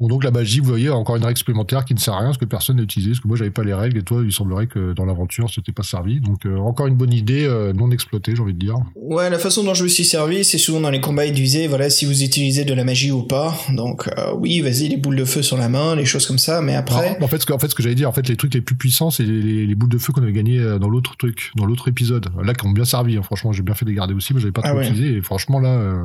Bon, 0.00 0.08
donc 0.08 0.24
la 0.24 0.30
magie, 0.30 0.60
vous 0.60 0.66
voyez, 0.66 0.88
encore 0.88 1.16
une 1.16 1.24
règle 1.24 1.36
supplémentaire 1.36 1.84
qui 1.84 1.92
ne 1.94 1.98
sert 1.98 2.14
à 2.14 2.18
rien 2.20 2.28
parce 2.28 2.38
que 2.38 2.46
personne 2.46 2.76
n'a 2.76 2.82
utilisé. 2.82 3.10
Parce 3.10 3.20
que 3.20 3.28
moi, 3.28 3.36
j'avais 3.36 3.50
pas 3.50 3.62
les 3.64 3.74
règles 3.74 3.98
et 3.98 4.02
toi, 4.02 4.22
il 4.24 4.32
semblerait 4.32 4.66
que 4.66 4.94
dans 4.94 5.04
l'aventure, 5.04 5.50
c'était 5.54 5.72
pas 5.72 5.82
servi. 5.82 6.20
Donc 6.20 6.46
euh, 6.46 6.56
encore 6.56 6.86
une 6.86 6.94
bonne 6.96 7.12
idée 7.12 7.44
euh, 7.44 7.72
non 7.74 7.90
exploitée, 7.90 8.34
j'ai 8.34 8.40
envie 8.42 8.54
de 8.54 8.58
dire. 8.58 8.76
Ouais, 8.96 9.28
la 9.28 9.38
façon 9.38 9.62
dont 9.62 9.74
je 9.74 9.82
me 9.84 9.88
suis 9.88 10.04
servi, 10.04 10.42
c'est 10.42 10.56
souvent 10.58 10.80
dans 10.80 10.90
les 10.90 11.00
combats, 11.02 11.26
ils 11.26 11.34
disaient, 11.34 11.66
voilà, 11.66 11.90
si 11.90 12.06
vous 12.06 12.22
utilisez 12.22 12.64
de 12.64 12.72
la 12.72 12.82
magie 12.84 13.10
ou 13.12 13.24
pas. 13.24 13.54
Donc, 13.74 14.08
euh, 14.16 14.32
oui, 14.38 14.60
vas-y, 14.60 14.88
les 14.88 14.96
boules 14.96 15.16
de 15.16 15.24
feu 15.26 15.42
sur 15.42 15.58
la 15.58 15.68
main, 15.68 15.94
les 15.96 16.06
choses 16.06 16.26
comme 16.26 16.38
ça, 16.38 16.62
mais 16.62 16.74
après... 16.76 17.18
En 17.20 17.28
fait, 17.28 17.38
ce 17.40 17.44
que, 17.46 17.52
en 17.52 17.58
fait, 17.58 17.68
ce 17.68 17.74
que 17.74 17.82
j'allais 17.82 17.94
dire, 17.94 18.08
en 18.08 18.12
fait, 18.12 18.26
les 18.26 18.36
trucs 18.36 18.54
les 18.54 18.62
plus 18.62 18.76
puissants, 18.76 19.10
c'est 19.10 19.24
les, 19.24 19.42
les- 19.42 19.66
les 19.66 19.74
boules 19.74 19.90
de 19.90 19.98
feu 19.98 20.12
qu'on 20.14 20.22
avait 20.22 20.32
gagnées 20.32 20.58
euh, 20.60 20.78
dans 20.78 20.88
l'autre 20.88 21.16
truc, 21.18 21.50
dans 21.56 21.66
l'autre 21.66 21.88
épisode. 21.88 22.28
Là, 22.42 22.54
qui 22.54 22.66
ont 22.66 22.70
bien 22.70 22.86
servi. 22.86 23.18
hein. 23.18 23.22
Franchement, 23.22 23.52
j'ai 23.52 23.62
bien 23.62 23.74
fait 23.74 23.84
de 23.84 23.90
les 23.90 23.96
garder 23.96 24.14
aussi, 24.14 24.32
mais 24.32 24.40
j'avais 24.40 24.52
pas 24.52 24.62
Ah 24.64 24.70
trop 24.70 24.78
ouais. 24.78 24.88
utilisé. 24.88 25.16
Et 25.16 25.20
franchement, 25.20 25.58
là, 25.60 25.68
euh, 25.68 26.02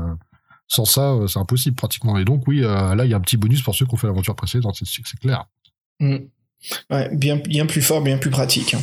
sans 0.67 0.85
ça, 0.85 1.11
euh, 1.11 1.27
c'est 1.27 1.39
impossible 1.39 1.75
pratiquement. 1.75 2.17
Et 2.17 2.25
donc, 2.25 2.47
oui, 2.47 2.63
euh, 2.63 2.95
là, 2.95 3.05
il 3.05 3.11
y 3.11 3.13
a 3.13 3.17
un 3.17 3.21
petit 3.21 3.37
bonus 3.37 3.61
pour 3.61 3.75
ceux 3.75 3.85
qui 3.85 3.93
ont 3.93 3.97
fait 3.97 4.07
l'aventure 4.07 4.35
précédente. 4.35 4.77
C'est 4.83 5.19
clair. 5.19 5.45
Hmm. 5.99 6.17
Ouais, 6.89 7.09
bien, 7.15 7.37
bien 7.37 7.65
plus 7.65 7.81
fort, 7.81 8.01
bien 8.01 8.17
plus 8.17 8.31
pratique. 8.31 8.73
hein. 8.73 8.81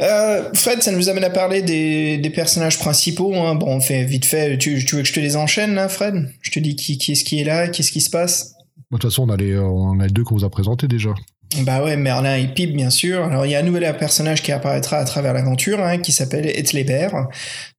Euh, 0.00 0.50
Fred, 0.54 0.80
ça 0.82 0.92
nous 0.92 1.08
amène 1.08 1.24
à 1.24 1.30
parler 1.30 1.60
des, 1.60 2.18
des 2.18 2.30
personnages 2.30 2.78
principaux. 2.78 3.34
Hein. 3.34 3.56
Bon, 3.56 3.66
on 3.76 3.80
fait 3.80 4.04
vite 4.04 4.24
fait. 4.24 4.56
Tu, 4.56 4.84
tu 4.84 4.94
veux 4.96 5.02
que 5.02 5.08
je 5.08 5.12
te 5.12 5.20
les 5.20 5.36
enchaîne, 5.36 5.74
là, 5.74 5.88
Fred? 5.88 6.32
Je 6.40 6.50
te 6.50 6.60
dis 6.60 6.76
qui, 6.76 6.96
qui 6.98 7.12
est-ce 7.12 7.24
qui 7.24 7.40
est 7.40 7.44
là, 7.44 7.68
qu'est-ce 7.68 7.90
qui 7.90 8.00
se 8.00 8.10
passe? 8.10 8.54
De 8.90 8.96
toute 8.96 9.02
façon, 9.02 9.28
on 9.28 9.30
a 9.30 9.36
les, 9.36 9.58
on 9.58 10.00
a 10.00 10.06
les 10.06 10.12
deux 10.12 10.24
qu'on 10.24 10.36
vous 10.36 10.44
a 10.44 10.50
présentés 10.50 10.88
déjà. 10.88 11.10
Bah 11.56 11.82
ouais, 11.82 11.96
Merlin 11.96 12.36
et 12.36 12.46
Pip, 12.48 12.76
bien 12.76 12.90
sûr. 12.90 13.24
Alors, 13.24 13.46
il 13.46 13.52
y 13.52 13.54
a 13.54 13.60
un 13.60 13.62
nouvel 13.62 13.96
personnage 13.96 14.42
qui 14.42 14.52
apparaîtra 14.52 14.98
à 14.98 15.04
travers 15.04 15.32
l'aventure, 15.32 15.82
hein, 15.82 15.98
qui 15.98 16.12
s'appelle 16.12 16.46
Ethlebert. 16.46 17.28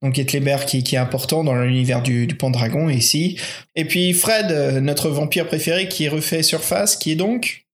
Donc, 0.01 0.17
Ethlebert 0.17 0.65
qui, 0.65 0.83
qui 0.83 0.95
est 0.95 0.99
important 0.99 1.43
dans 1.43 1.53
l'univers 1.53 2.01
du, 2.01 2.25
du 2.25 2.35
Pendragon 2.35 2.89
ici. 2.89 3.39
Et 3.75 3.85
puis, 3.85 4.13
Fred, 4.13 4.51
euh, 4.51 4.81
notre 4.81 5.09
vampire 5.09 5.45
préféré 5.45 5.87
qui 5.87 6.07
refait 6.07 6.41
surface, 6.41 6.95
qui 6.95 7.11
est 7.11 7.15
donc 7.15 7.65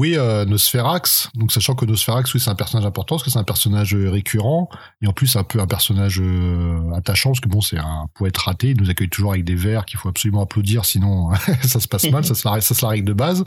Oui, 0.00 0.14
euh, 0.16 0.46
Nosferax. 0.46 1.28
Donc, 1.34 1.52
sachant 1.52 1.74
que 1.74 1.84
Nosferax, 1.84 2.32
oui, 2.32 2.40
c'est 2.40 2.48
un 2.48 2.54
personnage 2.54 2.86
important 2.86 3.16
parce 3.16 3.22
que 3.22 3.28
c'est 3.28 3.38
un 3.38 3.44
personnage 3.44 3.94
euh, 3.94 4.08
récurrent 4.08 4.70
et 5.02 5.06
en 5.06 5.12
plus 5.12 5.36
un 5.36 5.44
peu 5.44 5.60
un 5.60 5.66
personnage 5.66 6.22
euh, 6.24 6.90
attachant 6.94 7.28
parce 7.32 7.40
que 7.40 7.50
bon, 7.50 7.60
c'est 7.60 7.76
un 7.76 8.06
poète 8.14 8.38
raté. 8.38 8.70
Il 8.70 8.80
nous 8.80 8.88
accueille 8.88 9.10
toujours 9.10 9.32
avec 9.32 9.44
des 9.44 9.54
vers 9.54 9.84
qu'il 9.84 9.98
faut 9.98 10.08
absolument 10.08 10.40
applaudir, 10.40 10.86
sinon 10.86 11.32
ça 11.62 11.80
se 11.80 11.86
passe 11.86 12.10
mal. 12.10 12.24
ça, 12.24 12.34
c'est 12.34 12.80
la, 12.82 12.88
règle 12.88 13.08
de 13.08 13.12
base. 13.12 13.44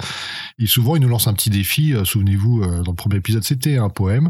Et 0.59 0.67
souvent, 0.67 0.95
il 0.95 1.01
nous 1.01 1.07
lance 1.07 1.25
un 1.25 1.33
petit 1.33 1.49
défi. 1.49 1.91
Euh, 1.91 2.05
Souvenez-vous, 2.05 2.61
dans 2.83 2.91
le 2.91 2.95
premier 2.95 3.15
épisode, 3.15 3.43
c'était 3.43 3.79
un 3.79 3.89
poème 3.89 4.29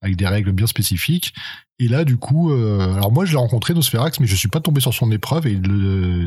avec 0.00 0.16
des 0.16 0.26
règles 0.26 0.50
bien 0.50 0.66
spécifiques. 0.66 1.32
Et 1.78 1.86
là, 1.86 2.04
du 2.04 2.16
coup, 2.16 2.52
alors 2.52 3.12
moi, 3.12 3.24
je 3.24 3.32
l'ai 3.32 3.38
rencontré 3.38 3.72
Nosferax, 3.72 4.18
mais 4.18 4.26
je 4.26 4.34
suis 4.34 4.48
pas 4.48 4.58
tombé 4.58 4.80
sur 4.80 4.92
son 4.92 5.12
épreuve. 5.12 5.46
Et 5.46 5.60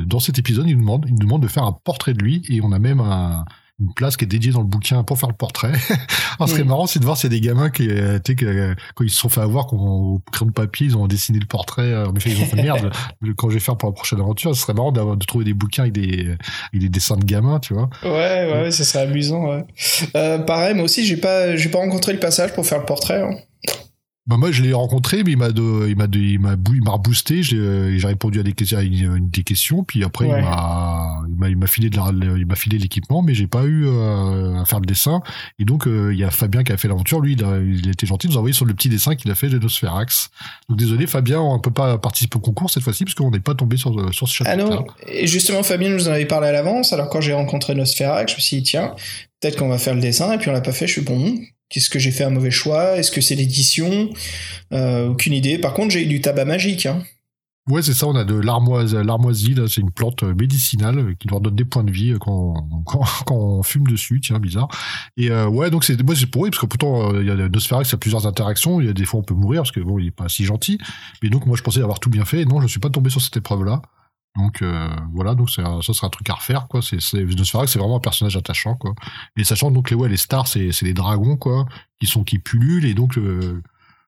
dans 0.05 0.21
cet 0.21 0.39
épisode, 0.39 0.65
il 0.65 0.77
il 0.77 0.77
nous 0.77 1.19
demande 1.19 1.41
de 1.41 1.47
faire 1.49 1.63
un 1.63 1.73
portrait 1.73 2.13
de 2.13 2.23
lui 2.23 2.41
et 2.47 2.61
on 2.61 2.71
a 2.71 2.79
même 2.79 3.01
un 3.01 3.43
une 3.81 3.93
place 3.93 4.15
qui 4.15 4.23
est 4.23 4.27
dédiée 4.27 4.51
dans 4.53 4.61
le 4.61 4.65
bouquin 4.67 5.03
pour 5.03 5.19
faire 5.19 5.27
le 5.27 5.35
portrait. 5.35 5.73
Alors, 6.39 6.47
ce 6.49 6.61
Mm. 6.61 6.67
marrant, 6.67 6.87
c'est 6.87 6.99
de 6.99 7.03
voir 7.05 7.17
s'il 7.17 7.31
y 7.31 7.35
a 7.35 7.39
des 7.39 7.45
gamins 7.45 7.69
qui, 7.69 7.89
euh, 7.89 8.19
tu 8.23 8.31
sais, 8.31 8.35
que, 8.35 8.73
quand 8.95 9.03
ils 9.03 9.09
se 9.09 9.17
sont 9.17 9.27
fait 9.29 9.41
avoir, 9.41 9.67
qu'on- 9.67 9.77
au 10.15 10.21
crayon 10.31 10.47
de 10.47 10.53
papier, 10.53 10.87
ils 10.87 10.95
ont 10.95 11.07
dessiné 11.07 11.39
le 11.39 11.45
portrait. 11.45 11.83
euh, 11.91 12.07
Mais 12.13 12.21
ils 12.25 12.41
ont 12.41 12.45
fait 12.45 12.55
merde. 12.61 12.89
Quand 13.37 13.49
je 13.49 13.55
vais 13.55 13.59
faire 13.59 13.75
pour 13.77 13.89
la 13.89 13.93
prochaine 13.93 14.19
aventure, 14.21 14.55
ce 14.55 14.61
serait 14.61 14.73
marrant 14.73 14.91
d'avoir 14.93 15.17
de 15.17 15.25
trouver 15.25 15.43
des 15.45 15.53
bouquins 15.53 15.83
avec 15.83 15.93
des, 15.93 16.25
avec 16.27 16.37
des 16.81 16.89
dessins 16.89 17.17
de 17.17 17.25
gamins, 17.25 17.59
tu 17.59 17.73
vois. 17.73 17.89
Ouais, 18.03 18.09
ouais, 18.63 18.71
ça 18.71 18.83
serait 18.85 19.03
amusant, 19.03 19.49
ouais. 19.49 19.65
Euh, 20.15 20.37
pareil, 20.39 20.73
moi 20.73 20.85
aussi, 20.85 21.05
j'ai 21.05 21.17
pas, 21.17 21.55
j'ai 21.57 21.69
pas 21.69 21.79
rencontré 21.79 22.13
le 22.13 22.19
passage 22.19 22.53
pour 22.53 22.65
faire 22.65 22.79
le 22.79 22.85
portrait. 22.85 23.21
hein. 23.21 23.35
Bah 24.27 24.37
moi 24.37 24.51
je 24.51 24.63
l'ai 24.63 24.73
rencontré 24.73 25.23
mais 25.23 25.33
il 25.33 25.37
m'a 25.37 25.51
de, 25.51 25.85
il 25.87 25.95
m'a 25.95 26.07
de- 26.07 26.17
il 26.17 26.39
m'a 26.39 26.55
bou- 26.55 26.73
il 26.73 26.83
m'a 26.83 26.93
reboosté 26.93 27.43
j'ai 27.43 27.57
euh, 27.57 27.95
j'ai 27.95 28.07
répondu 28.07 28.39
à 28.39 28.43
des 28.43 28.53
questions 28.53 28.79
à 28.79 28.81
une, 28.81 29.15
une 29.17 29.29
des 29.29 29.43
questions 29.43 29.83
puis 29.83 30.03
après 30.03 30.25
Ouais. 30.25 30.39
il 30.39 30.43
m'a 30.43 31.14
il 31.29 31.35
m'a 31.35 31.49
il 31.49 31.57
m'a 31.57 31.67
filé 31.67 31.89
de 31.89 31.97
la, 31.97 32.11
il 32.11 32.45
m'a 32.45 32.55
filé 32.55 32.77
l'équipement 32.77 33.21
mais 33.21 33.33
j'ai 33.33 33.47
pas 33.47 33.63
eu 33.63 33.85
euh, 33.87 34.61
à 34.61 34.65
faire 34.65 34.79
le 34.79 34.85
dessin. 34.85 35.21
Et 35.59 35.65
donc 35.65 35.87
euh, 35.87 36.13
il 36.13 36.19
y 36.19 36.23
a 36.23 36.31
Fabien 36.31 36.63
qui 36.63 36.71
a 36.71 36.77
fait 36.77 36.87
l'aventure. 36.87 37.21
Lui 37.21 37.33
il 37.33 37.43
a, 37.43 37.57
il 37.57 37.87
a 37.87 37.91
été 37.91 38.05
gentil 38.05 38.27
de 38.27 38.33
nous 38.33 38.37
envoyer 38.37 38.53
sur 38.53 38.65
le 38.65 38.73
petit 38.73 38.89
dessin 38.89 39.15
qu'il 39.15 39.31
a 39.31 39.35
fait 39.35 39.49
de 39.49 39.59
Nosferax. 39.59 40.29
Donc 40.69 40.77
désolé 40.77 41.07
Fabien 41.07 41.39
on 41.39 41.59
peut 41.59 41.71
pas 41.71 41.97
participer 41.97 42.37
au 42.37 42.41
concours 42.41 42.69
cette 42.69 42.83
fois-ci 42.83 43.03
parce 43.05 43.15
qu'on 43.15 43.31
n'est 43.31 43.39
pas 43.39 43.55
tombé 43.55 43.77
sur 43.77 44.13
sur 44.13 44.27
ce 44.27 44.43
Ah 44.45 44.57
chapitre 44.57 44.69
non, 44.69 44.85
et 45.07 45.27
justement, 45.27 45.63
Fabien 45.63 45.89
nous 45.89 46.07
en 46.07 46.11
avait 46.11 46.25
parlé 46.25 46.47
à 46.47 46.51
l'avance, 46.51 46.93
alors 46.93 47.09
quand 47.09 47.21
j'ai 47.21 47.33
rencontré 47.33 47.75
Nosferac, 47.75 48.29
je 48.29 48.35
me 48.35 48.39
suis 48.39 48.57
dit, 48.57 48.63
tiens, 48.63 48.95
peut-être 49.39 49.57
qu'on 49.57 49.67
va 49.67 49.77
faire 49.77 49.95
le 49.95 50.01
dessin, 50.01 50.33
et 50.33 50.37
puis 50.37 50.49
on 50.49 50.53
l'a 50.53 50.61
pas 50.61 50.71
fait, 50.71 50.87
je 50.87 50.93
suis 50.93 51.01
bon, 51.01 51.37
qu'est-ce 51.69 51.89
que 51.89 51.99
j'ai 51.99 52.11
fait 52.11 52.23
un 52.23 52.29
mauvais 52.29 52.51
choix? 52.51 52.97
Est-ce 52.97 53.11
que 53.11 53.21
c'est 53.21 53.35
l'édition? 53.35 54.09
Euh, 54.73 55.09
Aucune 55.09 55.33
idée. 55.33 55.57
Par 55.57 55.73
contre, 55.73 55.91
j'ai 55.91 56.03
eu 56.03 56.07
du 56.07 56.21
tabac 56.21 56.45
magique, 56.45 56.85
hein. 56.85 57.03
Ouais, 57.67 57.81
c'est 57.81 57.95
ça, 57.95 58.05
on 58.05 58.13
a 58.15 58.23
de 58.23 58.35
l'armoise, 58.35 58.93
l'armoisie, 58.93 59.55
là, 59.55 59.67
c'est 59.67 59.81
une 59.81 59.89
plante 59.89 60.21
euh, 60.21 60.35
médicinale 60.35 60.99
euh, 60.99 61.13
qui 61.17 61.27
leur 61.27 61.41
donne 61.41 61.55
des 61.55 61.65
points 61.65 61.83
de 61.83 61.89
vie 61.91 62.11
euh, 62.11 62.19
quand, 62.19 62.53
quand, 62.85 63.01
quand 63.25 63.35
on 63.35 63.63
fume 63.63 63.87
dessus, 63.87 64.21
tiens, 64.21 64.37
bizarre. 64.37 64.67
Et 65.17 65.31
euh, 65.31 65.47
ouais, 65.47 65.71
donc 65.71 65.83
c'est, 65.83 65.99
moi 66.03 66.15
c'est 66.15 66.27
pour 66.27 66.45
eux, 66.45 66.51
parce 66.51 66.61
que 66.61 66.67
pourtant, 66.67 67.11
euh, 67.15 67.21
il 67.23 67.27
y 67.27 67.31
a 67.31 67.35
Nosferax, 67.49 67.89
il 67.89 67.93
y 67.93 67.95
a 67.95 67.97
plusieurs 67.97 68.27
interactions, 68.27 68.79
il 68.81 68.85
y 68.85 68.89
a 68.89 68.93
des 68.93 69.05
fois 69.05 69.19
on 69.19 69.23
peut 69.23 69.33
mourir, 69.33 69.61
parce 69.63 69.71
que 69.71 69.79
bon, 69.79 69.97
il 69.97 70.05
est 70.07 70.11
pas 70.11 70.29
si 70.29 70.45
gentil. 70.45 70.77
Mais 71.23 71.29
donc 71.29 71.47
moi 71.47 71.57
je 71.57 71.63
pensais 71.63 71.81
avoir 71.81 71.99
tout 71.99 72.11
bien 72.11 72.23
fait, 72.25 72.41
et 72.41 72.45
non, 72.45 72.61
je 72.61 72.67
suis 72.67 72.79
pas 72.79 72.91
tombé 72.91 73.09
sur 73.09 73.19
cette 73.21 73.37
épreuve-là. 73.37 73.81
Donc 74.37 74.61
euh, 74.61 74.87
voilà, 75.15 75.33
donc 75.33 75.49
un- 75.57 75.81
ça 75.81 75.93
sera 75.93 76.05
un 76.07 76.09
truc 76.11 76.29
à 76.29 76.33
refaire, 76.35 76.67
quoi. 76.67 76.83
C'est, 76.83 77.01
c'est, 77.01 77.25
c'est 77.27 77.79
vraiment 77.79 77.97
un 77.97 77.99
personnage 77.99 78.37
attachant, 78.37 78.75
quoi. 78.75 78.93
Et 79.37 79.43
sachant 79.43 79.71
donc 79.71 79.89
les, 79.89 79.95
ouais, 79.95 80.09
les 80.09 80.17
stars, 80.17 80.47
c'est, 80.47 80.71
c'est 80.71 80.85
les 80.85 80.93
dragons, 80.93 81.35
quoi, 81.35 81.65
qui 81.99 82.05
sont, 82.05 82.23
qui 82.23 82.37
pullulent, 82.37 82.85
et 82.85 82.93
donc 82.93 83.15
le, 83.15 83.63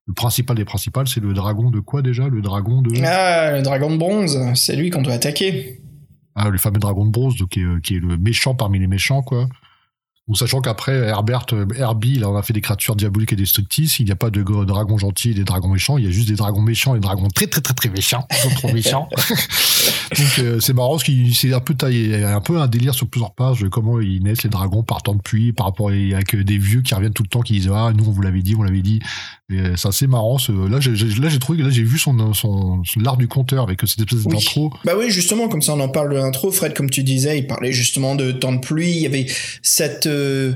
le 0.08 0.14
principal 0.14 0.55
des 0.55 0.66
principales, 0.66 1.08
c'est 1.08 1.20
le 1.20 1.34
dragon 1.34 1.70
de 1.70 1.80
quoi 1.80 2.01
déjà? 2.01 2.30
Le 2.30 2.41
dragon 2.41 2.82
de... 2.82 2.89
Ah, 3.03 3.51
le 3.51 3.62
dragon 3.62 3.91
de 3.91 3.97
bronze, 3.97 4.39
c'est 4.55 4.76
lui 4.76 4.89
qu'on 4.89 5.01
doit 5.01 5.14
attaquer. 5.14 5.82
Ah, 6.34 6.49
le 6.49 6.58
fameux 6.58 6.80
dragon 6.80 7.05
de 7.05 7.12
bronze, 7.12 7.36
donc, 7.36 7.49
qui, 7.49 7.60
est, 7.60 7.64
euh, 7.64 7.80
qui 7.82 7.97
est 7.97 7.99
le 7.99 8.18
méchant 8.18 8.55
parmi 8.55 8.80
les 8.80 8.88
méchants, 8.88 9.22
quoi. 9.22 9.49
Sachant 10.36 10.59
qu'après, 10.59 10.93
Herbert, 10.93 11.45
euh, 11.53 11.65
Herbie, 11.78 12.19
là, 12.19 12.30
on 12.30 12.36
a 12.36 12.41
fait 12.43 12.51
des 12.53 12.59
créatures 12.61 12.95
diaboliques 12.97 13.32
et 13.32 13.38
destructrices. 13.38 13.99
Il 13.99 14.05
n'y 14.05 14.11
a 14.11 14.15
pas 14.17 14.30
de 14.30 14.41
go- 14.43 14.65
dragons 14.65 14.97
gentils 14.97 15.32
et 15.32 15.34
des 15.34 15.45
dragons 15.45 15.69
méchants. 15.69 15.97
Il 15.97 16.03
y 16.03 16.07
a 16.07 16.11
juste 16.11 16.28
des 16.28 16.36
dragons 16.36 16.61
méchants 16.61 16.95
et 16.95 16.99
des 16.99 17.03
dragons 17.03 17.28
très, 17.30 17.47
très, 17.47 17.61
très, 17.61 17.73
très 17.73 17.89
méchants. 17.89 18.28
Ils 18.32 18.36
sont 18.38 18.49
trop 18.55 18.73
méchants. 18.73 19.07
donc, 20.17 20.39
euh, 20.39 20.59
c'est 20.59 20.73
marrant 20.73 20.91
parce 20.91 21.03
qu'il 21.03 21.34
c'est 21.36 21.53
un 21.53 21.59
peu 21.59 21.73
taillé, 21.75 22.23
un 22.23 22.41
peu 22.41 22.59
un 22.59 22.67
délire 22.67 22.93
sur 22.93 23.07
plusieurs 23.07 23.34
pages 23.34 23.61
de 23.61 23.67
comment 23.69 24.01
ils 24.01 24.21
naissent, 24.21 24.43
les 24.43 24.49
dragons 24.49 24.84
partant 24.84 25.15
de 25.15 25.21
pluie 25.21 25.53
par 25.53 25.67
rapport 25.67 25.89
à, 25.89 25.93
avec 25.93 26.36
euh, 26.36 26.43
des 26.43 26.57
vieux 26.57 26.82
qui 26.82 26.93
reviennent 26.93 27.13
tout 27.13 27.23
le 27.23 27.30
temps 27.30 27.41
qui 27.41 27.53
disent, 27.53 27.69
ah, 27.73 27.91
nous, 27.95 28.05
on 28.07 28.11
vous 28.11 28.21
l'avait 28.21 28.41
dit, 28.41 28.55
on 28.55 28.63
l'avait 28.63 28.82
dit. 28.82 28.99
Et 29.49 29.61
c'est 29.78 29.88
assez 29.88 30.07
marrant. 30.07 30.38
Ce, 30.38 30.51
là, 30.51 30.82
j'ai, 30.82 30.93
j'ai- 30.95 31.07
là, 31.21 31.30
j'ai 31.30 31.39
trouvé 31.39 31.59
que 31.59 31.63
là, 31.63 31.69
j'ai 31.69 31.84
vu 31.84 31.97
son, 31.97 32.34
son, 32.34 32.84
son- 32.84 32.99
l'art 32.99 33.15
du 33.15 33.30
conteur 33.30 33.63
avec 33.63 33.80
cette 33.86 33.99
espèce 33.99 34.25
Oui. 34.25 34.34
d'intro. 34.36 34.73
Bah 34.84 34.91
oui, 34.97 35.09
justement, 35.09 35.47
comme 35.47 35.61
ça 35.61 35.73
on 35.73 35.80
en 35.80 35.88
parle 35.89 36.09
de 36.11 36.17
l'intro, 36.17 36.51
Fred, 36.51 36.73
comme 36.73 36.89
tu 36.89 37.03
disais, 37.03 37.39
il 37.39 37.47
parlait 37.47 37.71
justement 37.71 38.15
de 38.15 38.34
temps 38.34 38.51
de 38.51 38.59
pluie, 38.59 38.91
il 38.91 39.01
y 39.01 39.05
avait 39.05 39.25
cette 39.61 40.05
euh, 40.18 40.53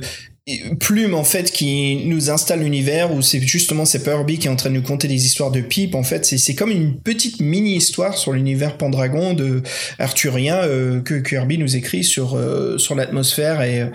plume 0.80 1.14
en 1.14 1.24
fait 1.24 1.52
qui 1.52 2.04
nous 2.08 2.32
installe 2.32 2.62
l'univers 2.62 3.14
où 3.14 3.22
c'est 3.22 3.40
justement 3.40 3.86
c'est 3.86 4.06
Herbie 4.08 4.40
qui 4.40 4.48
est 4.48 4.50
en 4.50 4.56
train 4.56 4.70
de 4.72 4.76
nous 4.76 4.82
conter 4.82 5.08
des 5.08 5.26
histoires 5.26 5.52
de 5.52 5.62
pipe 5.62 5.94
en 5.94 6.02
fait 6.02 6.26
c'est 6.26 6.56
comme 6.56 6.72
une 6.72 7.00
petite 7.00 7.40
mini 7.40 7.76
histoire 7.76 8.18
sur 8.18 8.34
l'univers 8.34 8.76
Pendragon 8.78 9.36
de 9.36 9.62
arthurien 10.00 10.56
euh, 10.56 11.00
que, 11.02 11.22
Herbie 11.34 11.60
nous 11.60 11.76
écrit 11.76 12.04
sur 12.04 12.36
euh, 12.36 12.80
sur 12.80 12.96
l'atmosphère 12.96 13.62
et 13.62 13.92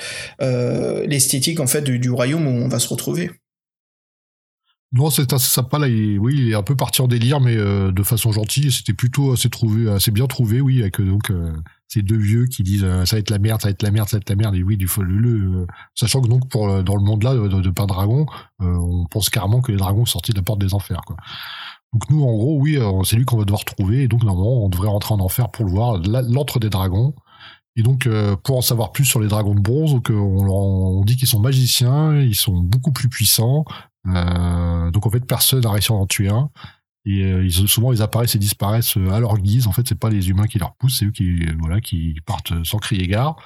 l'esthétique 1.07 1.59
en 1.59 1.67
fait 1.67 1.83
du, 1.83 2.11
royaume 2.11 2.47
où 2.47 2.65
on 2.65 2.69
va 2.69 2.79
se 2.79 2.89
retrouver 2.89 3.33
Non, 4.93 5.11
c'est 5.11 5.33
assez 5.33 5.51
sympa 5.51 5.79
là. 5.81 5.89
Il, 5.89 6.19
oui, 6.19 6.35
il 6.39 6.53
est 6.53 6.55
un 6.55 6.63
peu 6.63 6.77
parti 6.77 7.03
en 7.03 7.09
délire, 7.09 7.41
mais 7.41 7.57
de 7.57 8.03
façon 8.03 8.33
gentille. 8.33 8.71
C'était 8.71 8.95
plutôt 8.95 9.33
assez 9.33 9.51
trouvé, 9.51 9.91
assez 9.91 10.11
bien 10.11 10.27
trouvé, 10.27 10.61
oui, 10.61 10.81
avec 10.81 11.01
donc 11.01 11.31
ces 11.89 12.03
deux 12.03 12.17
vieux 12.17 12.47
qui 12.47 12.63
disent 12.63 12.85
euh, 12.85 13.05
ça 13.05 13.17
va 13.17 13.21
être 13.21 13.31
la 13.31 13.39
merde, 13.39 13.61
ça 13.61 13.69
va 13.69 13.73
être 13.73 13.83
la 13.83 13.91
merde, 13.91 14.09
ça 14.09 14.17
va 14.17 14.21
être 14.21 14.31
la 14.31 14.37
merde. 14.37 14.55
Et 14.57 14.63
oui, 14.63 14.77
du 14.77 14.89
faut 14.89 15.03
le, 15.03 15.29
euh, 15.63 15.67
sachant 15.95 16.21
que 16.21 16.29
donc 16.29 16.49
pour 16.49 16.69
euh, 16.69 16.83
dans 16.83 16.97
le 16.97 17.03
monde 17.03 17.23
là 17.23 17.35
de, 17.35 17.49
de, 17.49 17.71
Pain 17.71 17.87
Dragon, 17.87 18.27
on 18.59 19.07
pense 19.11 19.31
carrément 19.31 19.61
que 19.61 19.71
les 19.73 19.79
dragons 19.79 20.05
sont 20.05 20.15
sortis 20.15 20.33
de 20.33 20.37
la 20.37 20.43
porte 20.43 20.61
des 20.61 20.75
enfers, 20.75 21.03
quoi. 21.07 21.17
Donc 21.93 22.11
nous, 22.11 22.23
en 22.25 22.33
gros, 22.33 22.59
oui, 22.61 22.79
c'est 23.05 23.17
lui 23.17 23.25
qu'on 23.25 23.39
va 23.39 23.45
devoir 23.45 23.65
trouver. 23.65 24.03
Et 24.03 24.09
donc 24.09 24.23
normalement, 24.25 24.65
on 24.65 24.69
devrait 24.69 24.89
rentrer 24.89 25.15
en 25.15 25.21
enfer 25.21 25.51
pour 25.51 25.65
le 25.65 25.71
voir, 25.71 25.99
la- 25.99 26.23
l'antre 26.23 26.59
des 26.59 26.69
dragons. 26.69 27.15
Et 27.77 27.83
donc, 27.83 28.09
pour 28.43 28.57
en 28.57 28.61
savoir 28.63 28.93
plus 28.93 29.05
sur 29.05 29.21
les 29.21 29.29
dragons 29.29 29.55
de 29.55 29.61
bronze, 29.61 29.93
donc, 29.93 30.09
on, 30.11 30.15
on 30.15 31.05
dit 31.05 31.17
qu'ils 31.17 31.29
sont 31.29 31.41
magiciens, 31.41 32.19
ils 32.19 32.35
sont 32.35 32.59
beaucoup 32.59 32.93
plus 32.93 33.09
puissants. 33.09 33.65
Donc 34.05 35.07
en 35.07 35.11
fait, 35.11 35.21
personne 35.21 35.61
n'a 35.61 35.71
réussi 35.71 35.93
à 35.93 35.95
en 35.95 36.07
tuer 36.07 36.29
un. 36.29 36.51
Et 37.07 37.23
euh, 37.23 37.49
souvent, 37.49 37.93
ils 37.93 38.03
apparaissent 38.03 38.35
et 38.35 38.39
disparaissent 38.39 38.97
euh, 38.97 39.11
à 39.11 39.21
leur 39.21 39.39
guise. 39.39 39.69
En 39.69 39.73
fait, 39.73 39.87
c'est 39.89 39.99
pas 39.99 40.11
les 40.11 40.29
humains 40.29 40.49
qui 40.49 40.59
leur 40.59 40.75
poussent, 40.75 40.99
c'est 40.99 41.07
eux 41.07 41.13
qui, 41.13 41.45
euh, 41.45 41.53
voilà, 41.61 41.81
qui 41.81 42.17
partent 42.27 42.53
sans 42.65 42.79
crier 42.79 43.07
gare. 43.07 43.37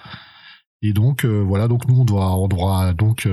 Et 0.82 0.94
donc 0.94 1.26
voilà, 1.26 1.68
donc 1.68 1.86
nous 1.86 2.00
on 2.00 2.04
doit 2.06 2.34
on 2.38 2.48
devra 2.48 2.94
donc 2.94 3.28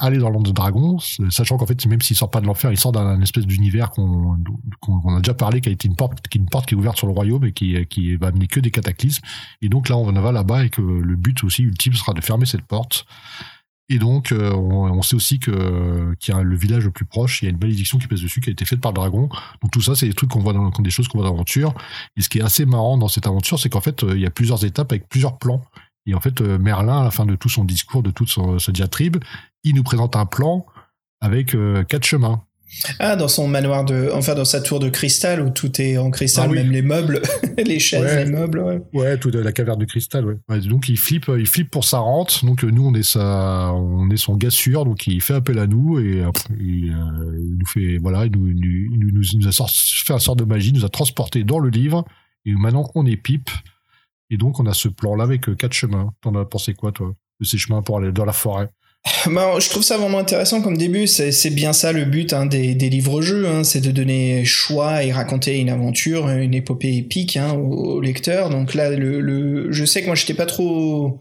aller 0.00 0.18
dans 0.18 0.28
l'Anse 0.28 0.42
de 0.42 0.50
Dragon, 0.50 0.98
sachant 1.30 1.56
qu'en 1.56 1.66
fait 1.66 1.86
même 1.86 2.02
s'il 2.02 2.16
sort 2.16 2.32
pas 2.32 2.40
de 2.40 2.46
l'enfer, 2.46 2.72
il 2.72 2.76
sort 2.76 2.90
d'un 2.90 3.20
espèce 3.20 3.46
d'univers 3.46 3.92
qu'on 3.92 4.34
a 4.34 5.20
déjà 5.20 5.34
parlé, 5.34 5.60
qui 5.60 5.68
a 5.68 5.72
été 5.72 5.86
une 5.86 5.94
porte, 5.94 6.26
qui 6.26 6.38
une 6.38 6.48
porte 6.48 6.66
qui 6.66 6.74
est 6.74 6.76
ouverte 6.76 6.96
sur 6.96 7.06
le 7.06 7.12
royaume 7.12 7.44
et 7.44 7.52
qui 7.52 7.86
qui 7.86 8.16
va 8.16 8.26
amener 8.26 8.48
que 8.48 8.58
des 8.58 8.72
cataclysmes. 8.72 9.22
Et 9.62 9.68
donc 9.68 9.88
là 9.88 9.96
on 9.96 10.10
va 10.10 10.32
là-bas 10.32 10.64
et 10.64 10.68
que 10.68 10.82
le 10.82 11.14
but 11.14 11.44
aussi 11.44 11.62
ultime 11.62 11.92
sera 11.92 12.12
de 12.12 12.20
fermer 12.20 12.44
cette 12.44 12.64
porte. 12.64 13.06
Et 13.90 13.98
donc 13.98 14.32
euh, 14.32 14.52
on, 14.52 15.00
sait 15.00 15.16
aussi 15.16 15.38
que 15.38 16.14
qu'il 16.20 16.34
y 16.34 16.36
a 16.36 16.42
le 16.42 16.56
village 16.56 16.84
le 16.84 16.90
plus 16.90 17.06
proche, 17.06 17.40
il 17.40 17.46
y 17.46 17.48
a 17.48 17.50
une 17.50 17.58
malédiction 17.58 17.96
qui 17.96 18.06
pèse 18.06 18.20
dessus 18.20 18.42
qui 18.42 18.50
a 18.50 18.52
été 18.52 18.66
faite 18.66 18.80
par 18.80 18.92
le 18.92 18.96
dragon. 18.96 19.30
Donc 19.62 19.70
tout 19.72 19.80
ça 19.80 19.94
c'est 19.94 20.06
des 20.06 20.12
trucs 20.12 20.28
qu'on 20.28 20.40
voit 20.40 20.52
dans 20.52 20.70
des 20.70 20.90
choses 20.90 21.08
qu'on 21.08 21.18
voit 21.18 21.26
dans 21.26 21.32
l'aventure. 21.32 21.74
Et 22.16 22.22
ce 22.22 22.28
qui 22.28 22.38
est 22.38 22.42
assez 22.42 22.66
marrant 22.66 22.98
dans 22.98 23.08
cette 23.08 23.26
aventure, 23.26 23.58
c'est 23.58 23.70
qu'en 23.70 23.80
fait 23.80 24.04
il 24.06 24.20
y 24.20 24.26
a 24.26 24.30
plusieurs 24.30 24.64
étapes 24.64 24.92
avec 24.92 25.08
plusieurs 25.08 25.38
plans 25.38 25.64
et 26.08 26.14
en 26.14 26.20
fait, 26.20 26.40
euh, 26.40 26.58
Merlin, 26.58 27.00
à 27.00 27.04
la 27.04 27.10
fin 27.10 27.26
de 27.26 27.36
tout 27.36 27.50
son 27.50 27.64
discours, 27.64 28.02
de 28.02 28.10
toute 28.10 28.30
sa 28.58 28.72
diatribe, 28.72 29.18
il 29.62 29.74
nous 29.74 29.82
présente 29.82 30.16
un 30.16 30.24
plan 30.24 30.64
avec 31.20 31.54
euh, 31.54 31.84
quatre 31.84 32.04
chemins. 32.04 32.42
Ah, 32.98 33.16
dans 33.16 33.28
son 33.28 33.48
manoir 33.48 33.84
de, 33.84 34.10
enfin 34.12 34.34
dans 34.34 34.44
sa 34.44 34.60
tour 34.60 34.78
de 34.78 34.88
cristal 34.88 35.40
où 35.40 35.50
tout 35.50 35.80
est 35.80 35.96
en 35.98 36.10
cristal, 36.10 36.48
ah 36.50 36.52
même 36.52 36.70
les 36.70 36.82
meubles, 36.82 37.22
les 37.58 37.78
chaises, 37.78 38.26
les 38.26 38.30
meubles, 38.30 38.58
ouais. 38.60 38.82
Ouais, 38.92 39.18
tout 39.18 39.30
la 39.30 39.52
caverne 39.52 39.78
de 39.78 39.84
cristal, 39.84 40.24
ouais. 40.24 40.60
donc 40.60 40.88
il 40.88 40.98
flippe, 40.98 41.30
il 41.38 41.46
flippe 41.46 41.70
pour 41.70 41.84
sa 41.84 41.98
rente. 41.98 42.44
Donc 42.44 42.62
nous 42.62 42.86
on 42.86 42.94
est 42.94 43.02
sa, 43.02 43.72
on 43.72 44.10
est 44.10 44.16
son 44.16 44.36
gars 44.36 44.50
sûr, 44.50 44.84
donc 44.84 45.06
il 45.06 45.20
fait 45.22 45.34
appel 45.34 45.58
à 45.58 45.66
nous 45.66 45.98
et 45.98 46.24
il, 46.60 46.90
euh, 46.90 47.38
il 47.38 47.56
nous 47.58 47.66
fait, 47.66 47.98
voilà, 47.98 48.26
il 48.26 48.32
nous, 48.32 48.48
il 48.48 48.98
nous, 48.98 49.22
nous, 49.34 49.48
a 49.48 49.52
fait 49.52 50.12
un 50.12 50.18
sort 50.18 50.36
de 50.36 50.44
magie, 50.44 50.72
nous 50.72 50.84
a 50.84 50.88
transporté 50.88 51.44
dans 51.44 51.58
le 51.58 51.70
livre 51.70 52.04
et 52.44 52.52
maintenant 52.52 52.90
on 52.94 53.06
est 53.06 53.16
pipe. 53.16 53.50
Et 54.30 54.36
donc, 54.36 54.60
on 54.60 54.66
a 54.66 54.74
ce 54.74 54.88
plan-là 54.88 55.24
avec 55.24 55.48
euh, 55.48 55.54
quatre 55.54 55.72
chemins. 55.72 56.12
T'en 56.20 56.34
as 56.34 56.44
pensé 56.44 56.74
quoi, 56.74 56.92
toi, 56.92 57.12
de 57.40 57.44
ces 57.46 57.58
chemins 57.58 57.82
pour 57.82 57.98
aller 57.98 58.12
dans 58.12 58.24
la 58.24 58.32
forêt? 58.32 58.68
Bah, 59.26 59.54
je 59.58 59.68
trouve 59.68 59.82
ça 59.82 59.96
vraiment 59.96 60.18
intéressant 60.18 60.60
comme 60.60 60.76
début. 60.76 61.06
C'est 61.06 61.50
bien 61.50 61.72
ça 61.72 61.92
le 61.92 62.04
but 62.04 62.32
hein, 62.32 62.46
des, 62.46 62.74
livres-jeux, 62.74 63.46
hein, 63.46 63.64
c'est 63.64 63.80
de 63.80 63.90
donner 63.90 64.44
choix 64.44 65.04
et 65.04 65.12
raconter 65.12 65.58
une 65.58 65.70
aventure, 65.70 66.28
une 66.28 66.54
épopée 66.54 66.96
épique 66.96 67.36
hein, 67.36 67.52
au, 67.52 68.00
lecteur. 68.00 68.50
Donc 68.50 68.74
là, 68.74 68.90
le, 68.90 69.20
le, 69.20 69.72
je 69.72 69.84
sais 69.84 70.02
que 70.02 70.06
moi, 70.06 70.14
j'étais 70.14 70.34
pas 70.34 70.46
trop 70.46 71.18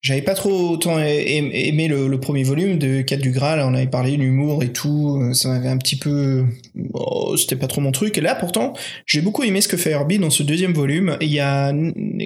j'avais 0.00 0.22
pas 0.22 0.34
trop 0.34 0.70
autant 0.70 0.98
aimé 1.00 1.88
le, 1.88 2.18
premier 2.20 2.42
volume 2.42 2.78
de 2.78 3.00
4 3.02 3.20
du 3.20 3.30
Graal, 3.30 3.60
on 3.60 3.74
avait 3.74 3.86
parlé 3.86 4.16
l'humour 4.16 4.62
et 4.62 4.72
tout, 4.72 5.20
euh, 5.20 5.32
ça 5.32 5.48
m'avait 5.48 5.68
un 5.68 5.76
petit 5.76 5.96
peu... 5.96 6.44
Oh, 6.92 7.36
c'était 7.36 7.56
pas 7.56 7.66
trop 7.66 7.80
mon 7.80 7.90
truc, 7.90 8.16
et 8.18 8.20
là 8.20 8.34
pourtant, 8.34 8.74
j'ai 9.06 9.20
beaucoup 9.20 9.42
aimé 9.42 9.60
ce 9.60 9.68
que 9.68 9.76
fait 9.76 9.90
Herbie 9.90 10.18
dans 10.18 10.30
ce 10.30 10.42
deuxième 10.42 10.72
volume, 10.72 11.16
il 11.20 11.32
y 11.32 11.40
a, 11.40 11.72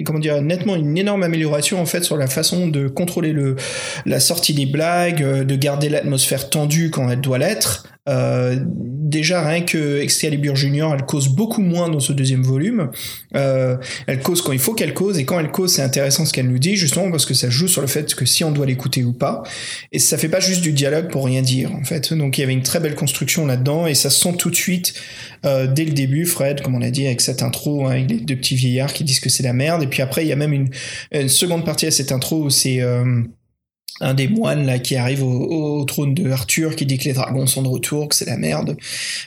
comment 0.05 0.19
dire, 0.19 0.41
nettement 0.41 0.75
une 0.75 0.97
énorme 0.97 1.23
amélioration 1.23 1.81
en 1.81 1.85
fait 1.85 2.03
sur 2.03 2.17
la 2.17 2.27
façon 2.27 2.67
de 2.67 2.87
contrôler 2.87 3.33
le, 3.33 3.55
la 4.05 4.19
sortie 4.19 4.53
des 4.53 4.65
blagues, 4.65 5.23
euh, 5.23 5.43
de 5.43 5.55
garder 5.55 5.89
l'atmosphère 5.89 6.49
tendue 6.49 6.91
quand 6.91 7.09
elle 7.09 7.21
doit 7.21 7.37
l'être, 7.37 7.87
euh, 8.09 8.57
déjà 8.65 9.47
rien 9.47 9.61
que 9.61 9.99
Excalibur 10.01 10.55
Junior, 10.55 10.93
elle 10.93 11.03
cause 11.03 11.29
beaucoup 11.29 11.61
moins 11.61 11.87
dans 11.87 12.01
ce 12.01 12.11
deuxième 12.11 12.43
volume. 12.43 12.89
Euh, 13.35 13.77
elle 14.07 14.19
cause 14.19 14.41
quand 14.41 14.51
il 14.51 14.59
faut 14.59 14.73
qu'elle 14.73 14.93
cause 14.93 15.19
et 15.19 15.25
quand 15.25 15.39
elle 15.39 15.51
cause, 15.51 15.73
c'est 15.73 15.81
intéressant 15.81 16.25
ce 16.25 16.33
qu'elle 16.33 16.49
nous 16.49 16.59
dit 16.59 16.75
justement 16.75 17.09
parce 17.11 17.25
que 17.25 17.33
ça 17.33 17.49
joue 17.49 17.67
sur 17.67 17.81
le 17.81 17.87
fait 17.87 18.13
que 18.13 18.25
si 18.25 18.43
on 18.43 18.51
doit 18.51 18.65
l'écouter 18.65 19.03
ou 19.03 19.13
pas. 19.13 19.43
Et 19.91 19.99
ça 19.99 20.17
fait 20.17 20.27
pas 20.27 20.41
juste 20.41 20.61
du 20.61 20.73
dialogue 20.73 21.09
pour 21.09 21.25
rien 21.25 21.41
dire 21.41 21.73
en 21.73 21.83
fait. 21.83 22.13
Donc 22.13 22.37
il 22.37 22.41
y 22.41 22.43
avait 22.43 22.53
une 22.53 22.63
très 22.63 22.81
belle 22.81 22.95
construction 22.95 23.45
là-dedans 23.45 23.87
et 23.87 23.93
ça 23.93 24.09
se 24.09 24.19
sent 24.19 24.35
tout 24.37 24.49
de 24.49 24.55
suite 24.55 24.93
euh, 25.45 25.67
dès 25.67 25.85
le 25.85 25.91
début. 25.91 26.25
Fred, 26.25 26.61
comme 26.61 26.75
on 26.75 26.81
a 26.81 26.91
dit 26.91 27.05
avec 27.05 27.21
cette 27.21 27.41
intro, 27.41 27.85
hein, 27.85 27.91
avec 27.91 28.09
les 28.09 28.17
deux 28.17 28.35
petits 28.35 28.55
vieillards 28.55 28.91
qui 28.91 29.05
disent 29.05 29.21
que 29.21 29.29
c'est 29.29 29.43
la 29.43 29.53
merde. 29.53 29.81
Et 29.81 29.87
puis 29.87 30.01
après 30.01 30.25
il 30.25 30.27
y 30.27 30.33
a 30.33 30.37
même 30.37 30.53
une, 30.53 30.69
une 31.13 31.29
seconde 31.29 31.63
partie 31.63 31.85
à 31.85 31.91
cette 31.91 32.11
intro 32.11 32.43
où 32.43 32.49
c'est 32.49 32.81
euh, 32.81 33.23
un 34.01 34.13
des 34.13 34.27
moines 34.27 34.65
là 34.65 34.79
qui 34.79 34.95
arrive 34.95 35.23
au, 35.23 35.83
trône 35.85 36.13
de 36.13 36.29
Arthur 36.31 36.75
qui 36.75 36.85
dit 36.85 36.97
que 36.97 37.05
les 37.05 37.13
dragons 37.13 37.45
sont 37.45 37.61
de 37.61 37.67
retour, 37.67 38.09
que 38.09 38.15
c'est 38.15 38.25
la 38.25 38.37
merde. 38.37 38.77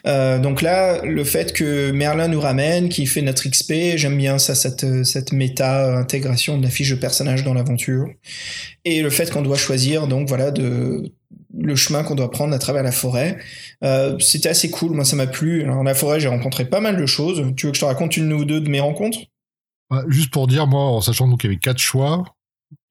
Euh, 0.06 0.38
donc 0.38 0.62
là, 0.62 1.02
le 1.04 1.24
fait 1.24 1.52
que 1.52 1.90
Merlin 1.92 2.28
nous 2.28 2.40
ramène, 2.40 2.88
qui 2.88 3.06
fait 3.06 3.22
notre 3.22 3.48
XP, 3.48 3.96
j'aime 3.96 4.16
bien 4.16 4.38
ça, 4.38 4.54
cette, 4.54 5.04
cette 5.04 5.32
méta 5.32 5.96
intégration 5.96 6.58
de 6.58 6.64
la 6.64 6.70
fiche 6.70 6.90
de 6.90 6.96
personnage 6.96 7.44
dans 7.44 7.54
l'aventure. 7.54 8.08
Et 8.84 9.02
le 9.02 9.10
fait 9.10 9.30
qu'on 9.30 9.42
doit 9.42 9.56
choisir, 9.56 10.08
donc 10.08 10.28
voilà, 10.28 10.50
de 10.50 11.12
le 11.58 11.76
chemin 11.76 12.02
qu'on 12.02 12.14
doit 12.14 12.30
prendre 12.30 12.54
à 12.54 12.58
travers 12.58 12.82
la 12.82 12.92
forêt. 12.92 13.38
Euh, 13.82 14.18
c'était 14.18 14.48
assez 14.48 14.70
cool, 14.70 14.92
moi 14.92 15.04
ça 15.04 15.16
m'a 15.16 15.26
plu. 15.26 15.62
Alors, 15.62 15.76
dans 15.76 15.82
la 15.82 15.94
forêt, 15.94 16.20
j'ai 16.20 16.28
rencontré 16.28 16.64
pas 16.64 16.80
mal 16.80 16.96
de 16.96 17.06
choses. 17.06 17.42
Tu 17.56 17.66
veux 17.66 17.72
que 17.72 17.76
je 17.76 17.80
te 17.80 17.86
raconte 17.86 18.16
une 18.16 18.32
ou 18.32 18.44
deux 18.44 18.60
de 18.60 18.68
mes 18.68 18.80
rencontres? 18.80 19.18
Juste 20.08 20.30
pour 20.30 20.48
dire, 20.48 20.66
moi, 20.66 20.82
en 20.82 21.00
sachant 21.00 21.34
qu'il 21.36 21.50
y 21.50 21.52
avait 21.52 21.60
quatre 21.60 21.78
choix, 21.78 22.24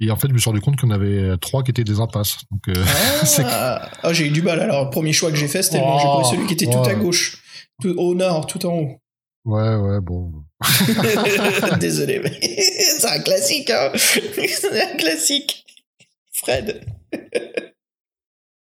et 0.02 0.12
en 0.12 0.16
fait, 0.18 0.28
je 0.28 0.34
me 0.34 0.38
suis 0.38 0.50
rendu 0.50 0.62
compte 0.62 0.80
qu'on 0.80 0.92
avait 0.92 1.38
trois 1.38 1.64
qui 1.64 1.72
étaient 1.72 1.84
des 1.84 2.00
impasses. 2.00 2.40
Donc, 2.52 2.68
euh, 2.68 2.74
ah, 3.46 3.90
ah, 4.04 4.14
j'ai 4.14 4.28
eu 4.28 4.32
du 4.32 4.42
mal. 4.42 4.60
Alors, 4.60 4.86
le 4.86 4.90
premier 4.90 5.14
choix 5.14 5.32
que 5.32 5.38
j'ai 5.38 5.48
fait, 5.48 5.64
c'était 5.64 5.78
j'ai 5.78 5.84
pris 5.84 6.26
celui 6.26 6.48
qui 6.48 6.54
était 6.54 6.70
tout 6.70 6.80
à 6.80 6.96
gauche, 6.96 7.42
tout, 7.82 7.96
au 7.98 8.14
nord, 8.14 8.46
tout 8.46 8.66
en 8.66 8.74
haut. 8.74 9.02
Ouais, 9.46 9.76
ouais, 9.76 10.02
bon. 10.02 10.32
Désolé, 11.80 12.20
mais 12.20 12.40
c'est 12.42 13.08
un 13.08 13.20
classique, 13.20 13.70
hein. 13.70 13.92
c'est 13.96 14.82
un 14.82 14.96
classique. 14.98 15.64
Fred. 16.34 16.84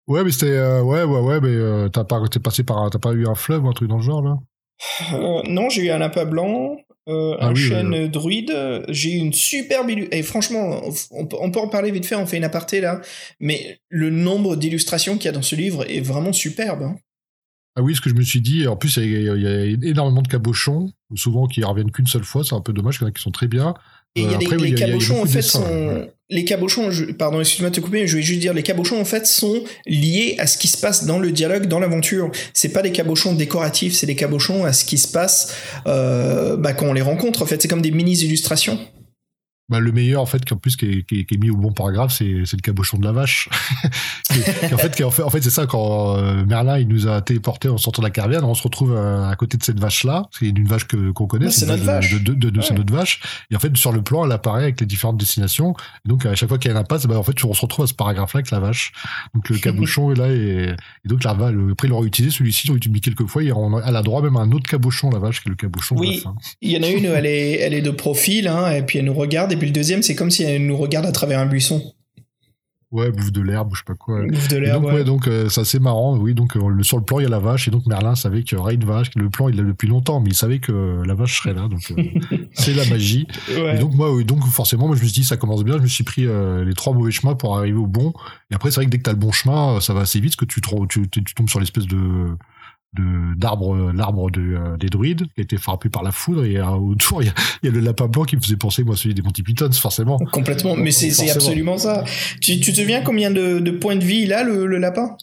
ouais, 0.08 0.24
mais 0.24 0.30
c'était, 0.32 0.56
euh, 0.56 0.82
ouais, 0.82 1.04
ouais, 1.04 1.20
ouais, 1.20 1.40
mais 1.40 1.48
euh, 1.48 1.88
t'as 1.90 2.04
pas, 2.04 2.20
t'es 2.28 2.40
passé 2.40 2.64
par, 2.64 2.90
t'as 2.90 2.98
pas 2.98 3.12
eu 3.12 3.28
un 3.28 3.34
fleuve 3.34 3.64
ou 3.64 3.68
un 3.68 3.72
truc 3.72 3.88
dans 3.88 3.98
le 3.98 4.02
genre 4.02 4.22
là? 4.22 4.38
Non, 5.46 5.68
j'ai 5.68 5.82
eu 5.82 5.90
un 5.90 5.98
lapin 5.98 6.24
blanc, 6.24 6.76
euh, 7.08 7.36
ah 7.40 7.48
un 7.48 7.54
chêne 7.54 8.08
druide. 8.08 8.52
J'ai 8.88 9.12
une 9.12 9.32
superbe 9.32 9.90
Et 10.10 10.22
franchement, 10.22 10.82
on, 11.10 11.26
peut 11.26 11.60
en 11.60 11.68
parler 11.68 11.90
vite 11.90 12.06
fait, 12.06 12.14
on 12.14 12.26
fait 12.26 12.36
une 12.36 12.44
aparté 12.44 12.80
là. 12.80 13.00
Mais 13.40 13.80
le 13.88 14.10
nombre 14.10 14.56
d'illustrations 14.56 15.16
qu'il 15.16 15.26
y 15.26 15.28
a 15.28 15.32
dans 15.32 15.42
ce 15.42 15.56
livre 15.56 15.88
est 15.90 16.00
vraiment 16.00 16.32
superbe. 16.32 16.82
Hein. 16.82 16.96
Ah 17.76 17.82
oui, 17.82 17.94
ce 17.94 18.00
que 18.00 18.10
je 18.10 18.14
me 18.14 18.22
suis 18.22 18.40
dit, 18.40 18.66
en 18.66 18.76
plus, 18.76 18.96
il 18.96 19.22
y, 19.22 19.46
a, 19.46 19.64
énormément 19.88 20.22
de 20.22 20.28
cabochons, 20.28 20.92
souvent 21.14 21.46
qui 21.46 21.62
reviennent 21.62 21.92
qu'une 21.92 22.06
seule 22.06 22.24
fois, 22.24 22.42
c'est 22.44 22.54
un 22.54 22.60
peu 22.60 22.72
dommage, 22.72 22.96
il 22.96 23.02
y 23.02 23.04
en 23.04 23.08
a 23.08 23.12
qui 23.12 23.22
sont 23.22 23.30
très 23.30 23.46
bien. 23.46 23.74
Et 24.16 24.22
il 24.22 24.30
y 24.30 24.34
a 24.34 24.38
euh, 24.38 24.56
les, 24.56 24.74
cabochons, 24.74 25.22
en 25.22 25.26
fait, 25.26 25.42
sont. 25.42 26.08
Les 26.32 26.44
cabochons, 26.44 26.90
pardon, 27.18 27.40
excuse-moi 27.40 27.70
de 27.70 27.74
te 27.74 27.80
couper, 27.80 28.06
je 28.06 28.16
vais 28.16 28.22
juste 28.22 28.38
dire, 28.38 28.54
les 28.54 28.62
cabochons, 28.62 29.00
en 29.00 29.04
fait, 29.04 29.26
sont 29.26 29.64
liés 29.84 30.36
à 30.38 30.46
ce 30.46 30.58
qui 30.58 30.68
se 30.68 30.78
passe 30.78 31.04
dans 31.04 31.18
le 31.18 31.32
dialogue, 31.32 31.66
dans 31.66 31.80
l'aventure. 31.80 32.30
C'est 32.54 32.68
pas 32.68 32.82
des 32.82 32.92
cabochons 32.92 33.32
décoratifs, 33.32 33.94
c'est 33.94 34.06
des 34.06 34.14
cabochons 34.14 34.64
à 34.64 34.72
ce 34.72 34.84
qui 34.84 34.96
se 34.96 35.08
passe 35.08 35.52
euh, 35.88 36.56
bah, 36.56 36.72
quand 36.72 36.86
on 36.86 36.92
les 36.92 37.02
rencontre, 37.02 37.42
en 37.42 37.46
fait. 37.46 37.60
C'est 37.60 37.68
comme 37.68 37.82
des 37.82 37.90
mini-illustrations. 37.90 38.78
Bah, 39.70 39.78
le 39.78 39.92
meilleur 39.92 40.20
en 40.20 40.26
fait 40.26 40.44
qu'en 40.44 40.56
plus 40.56 40.74
qui 40.74 40.86
est, 40.86 41.02
qui, 41.04 41.20
est, 41.20 41.38
mis 41.38 41.48
au 41.48 41.56
bon 41.56 41.70
paragraphe 41.70 42.12
c'est 42.12 42.24
le 42.24 42.60
cabochon 42.60 42.98
de 42.98 43.04
la 43.04 43.12
vache. 43.12 43.48
En 44.72 44.78
fait 44.78 45.02
en 45.02 45.10
fait, 45.10 45.22
en 45.24 45.30
fait 45.30 45.42
c'est 45.42 45.50
ça 45.50 45.66
quand 45.66 46.16
euh, 46.16 46.44
Merlin 46.44 46.78
il 46.78 46.86
nous 46.86 47.08
a 47.08 47.20
téléporté 47.20 47.68
en 47.68 47.78
sortant 47.78 48.02
de 48.02 48.06
la 48.06 48.10
carrière 48.10 48.48
on 48.48 48.54
se 48.54 48.62
retrouve 48.62 48.92
euh, 48.92 49.28
à, 49.28 49.34
côté 49.34 49.56
de 49.56 49.64
cette 49.64 49.80
vache 49.80 50.04
là 50.04 50.28
c'est 50.30 50.46
une 50.46 50.68
vache 50.68 50.86
que 50.86 51.10
qu'on 51.10 51.26
connaît 51.26 51.50
c'est 51.50 51.66
notre 51.66 51.82
vache 51.82 52.12
de, 52.12 52.32
de, 52.32 52.50
de, 52.50 52.60
c'est 52.60 52.74
notre 52.74 52.92
vache. 52.92 53.20
Et 53.50 53.56
en 53.56 53.58
fait 53.58 53.76
sur 53.76 53.92
le 53.92 54.02
plan 54.02 54.24
elle 54.24 54.32
apparaît 54.32 54.62
avec 54.62 54.80
les 54.80 54.86
différentes 54.86 55.18
destinations. 55.18 55.74
Et 56.04 56.08
donc 56.08 56.26
à 56.26 56.34
chaque 56.34 56.48
fois 56.48 56.58
qu'il 56.58 56.70
y 56.70 56.74
a 56.74 56.76
un 56.76 56.80
impasse 56.80 57.06
bah, 57.06 57.18
en 57.18 57.22
fait 57.22 57.44
on 57.44 57.54
se 57.54 57.60
retrouve 57.60 57.84
à 57.84 57.88
ce 57.88 57.94
paragraphe 57.94 58.34
là 58.34 58.38
avec 58.38 58.50
la 58.50 58.60
vache. 58.60 58.92
Donc 59.34 59.48
le 59.48 59.58
cabochon 59.60 60.12
est 60.12 60.16
là 60.16 60.28
et, 60.32 60.74
et 61.04 61.08
donc 61.08 61.22
la 61.22 61.34
vache 61.34 61.54
après 61.72 61.88
ils 61.88 61.90
l'ont 61.90 62.04
utilisé 62.04 62.34
celui-ci 62.34 62.66
ils 62.66 62.70
l'ont 62.70 62.76
utilisé 62.76 63.00
quelques 63.00 63.26
fois 63.26 63.42
et 63.42 63.52
on, 63.52 63.80
elle 63.80 63.96
a 63.96 64.02
droit 64.02 64.22
même 64.22 64.36
à 64.36 64.40
un 64.40 64.50
autre 64.52 64.68
cabochon 64.68 65.10
la 65.10 65.18
vache 65.18 65.42
qui 65.42 65.48
est 65.48 65.50
le 65.50 65.56
cabochon 65.56 65.96
oui 65.96 66.24
il 66.60 66.70
y 66.70 66.78
en 66.78 66.82
a 66.82 66.88
une 66.88 67.04
elle 67.04 67.26
est 67.26 67.60
elle 67.60 67.74
est 67.74 67.82
de 67.82 67.90
profil 67.90 68.48
hein, 68.48 68.70
et 68.72 68.82
puis 68.82 68.98
elle 68.98 69.04
nous 69.04 69.14
regarde 69.14 69.52
puis 69.60 69.68
le 69.68 69.72
deuxième, 69.72 70.02
c'est 70.02 70.16
comme 70.16 70.30
si 70.30 70.42
elle 70.42 70.66
nous 70.66 70.76
regarde 70.76 71.06
à 71.06 71.12
travers 71.12 71.38
un 71.38 71.46
buisson. 71.46 71.80
Ouais, 72.90 73.12
bouffe 73.12 73.30
de 73.30 73.40
l'herbe, 73.40 73.70
je 73.72 73.78
sais 73.78 73.84
pas 73.86 73.94
quoi. 73.94 74.20
Bouffe 74.26 74.48
de 74.48 74.56
l'herbe. 74.56 74.82
Donc, 74.82 74.92
ouais, 74.92 75.04
donc 75.04 75.28
euh, 75.28 75.48
c'est 75.48 75.60
assez 75.60 75.78
marrant. 75.78 76.16
Oui, 76.16 76.34
donc 76.34 76.56
euh, 76.56 76.82
sur 76.82 76.96
le 76.96 77.04
plan 77.04 77.20
il 77.20 77.22
y 77.22 77.26
a 77.26 77.28
la 77.28 77.38
vache 77.38 77.68
et 77.68 77.70
donc 77.70 77.86
Merlin 77.86 78.16
savait 78.16 78.42
qu'il 78.42 78.58
y 78.58 78.60
aurait 78.60 78.74
une 78.74 78.84
vache. 78.84 79.10
Le 79.14 79.30
plan 79.30 79.48
il 79.48 79.54
l'a 79.56 79.62
depuis 79.62 79.86
longtemps, 79.86 80.18
mais 80.18 80.30
il 80.30 80.34
savait 80.34 80.58
que 80.58 81.00
la 81.06 81.14
vache 81.14 81.40
serait 81.40 81.54
là. 81.54 81.68
Donc 81.68 81.92
euh, 81.92 82.02
c'est 82.52 82.74
la 82.74 82.84
magie. 82.86 83.28
Et 83.48 83.78
donc 83.78 83.94
moi, 83.94 84.12
oui, 84.12 84.24
donc 84.24 84.44
forcément, 84.46 84.88
moi 84.88 84.96
je 84.96 85.02
me 85.02 85.06
suis 85.06 85.20
dit 85.20 85.24
ça 85.24 85.36
commence 85.36 85.62
bien. 85.62 85.76
Je 85.76 85.82
me 85.82 85.86
suis 85.86 86.02
pris 86.02 86.26
les 86.26 86.74
trois 86.74 86.92
mauvais 86.92 87.12
chemins 87.12 87.36
pour 87.36 87.56
arriver 87.56 87.78
au 87.78 87.86
bon. 87.86 88.12
Et 88.50 88.56
après 88.56 88.72
c'est 88.72 88.76
vrai 88.76 88.86
que 88.86 88.90
dès 88.90 88.98
que 88.98 89.04
t'as 89.04 89.12
le 89.12 89.18
bon 89.18 89.30
chemin, 89.30 89.80
ça 89.80 89.94
va 89.94 90.00
assez 90.00 90.18
vite, 90.18 90.34
parce 90.36 90.48
que 90.48 90.52
tu, 90.52 90.60
tu, 90.88 91.24
tu 91.24 91.34
tombes 91.34 91.48
sur 91.48 91.60
l'espèce 91.60 91.86
de 91.86 92.36
de 92.94 93.38
d'arbre 93.38 93.92
l'arbre 93.92 94.30
de, 94.30 94.40
euh, 94.40 94.76
des 94.76 94.88
druides 94.88 95.26
qui 95.34 95.40
a 95.40 95.42
été 95.42 95.56
frappé 95.56 95.88
par 95.88 96.02
la 96.02 96.10
foudre 96.10 96.44
et 96.44 96.56
euh, 96.56 96.70
autour 96.70 97.22
il 97.22 97.26
y, 97.26 97.28
a, 97.28 97.34
y 97.62 97.68
a, 97.68 97.70
le 97.70 97.80
lapin 97.80 98.06
blanc 98.06 98.24
qui 98.24 98.36
me 98.36 98.40
faisait 98.40 98.56
penser 98.56 98.82
moi 98.82 98.96
celui 98.96 99.14
des 99.14 99.22
Monty 99.22 99.42
Python 99.42 99.70
forcément. 99.72 100.18
Complètement. 100.32 100.76
Mais 100.76 100.90
c'est 100.90 101.30
absolument 101.30 101.78
ça. 101.78 102.04
Tu, 102.40 102.58
tu 102.60 102.72
te 102.72 102.80
souviens 102.80 103.02
combien 103.02 103.30
de, 103.30 103.60
de, 103.60 103.70
points 103.70 103.96
de 103.96 104.04
vie 104.04 104.22
il 104.22 104.32
a 104.32 104.42
le, 104.42 104.66
le 104.66 104.78
lapin? 104.78 105.16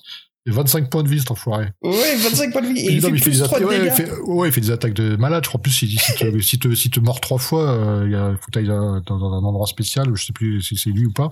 25 0.50 0.90
points 0.90 1.04
de 1.04 1.10
vie 1.10 1.20
cet 1.20 1.32
enfoiré. 1.32 1.68
Ouais 1.82 2.16
25 2.16 2.54
points 2.54 2.62
de 2.62 2.68
vie. 2.68 2.80
Et 2.80 2.94
il, 2.94 3.02
fait 3.02 3.10
plus 3.10 3.32
des 3.32 3.42
attaques. 3.42 3.66
ouais, 3.66 3.86
il 3.86 3.92
fait, 3.92 4.10
ouais, 4.22 4.48
il 4.48 4.54
fait 4.54 4.62
des 4.62 4.72
attaques 4.72 4.94
de 4.94 5.18
malade 5.18 5.44
je 5.44 5.50
crois 5.50 5.62
plus 5.62 5.72
si, 5.72 5.90
si, 5.90 6.14
te, 6.14 6.40
si, 6.40 6.58
te, 6.58 6.74
si 6.74 6.90
te 6.90 7.02
mords 7.02 7.20
trois 7.20 7.38
fois 7.38 7.70
euh, 7.70 8.06
il 8.08 8.38
faut 8.38 8.46
que 8.46 8.52
tu 8.52 8.60
ailles 8.60 8.68
dans, 8.68 9.02
dans, 9.02 9.34
un 9.34 9.44
endroit 9.44 9.68
spécial 9.68 10.08
je 10.16 10.24
sais 10.24 10.32
plus 10.32 10.62
si 10.62 10.78
c'est 10.78 10.90
lui 10.92 11.06
ou 11.06 11.12
pas. 11.12 11.28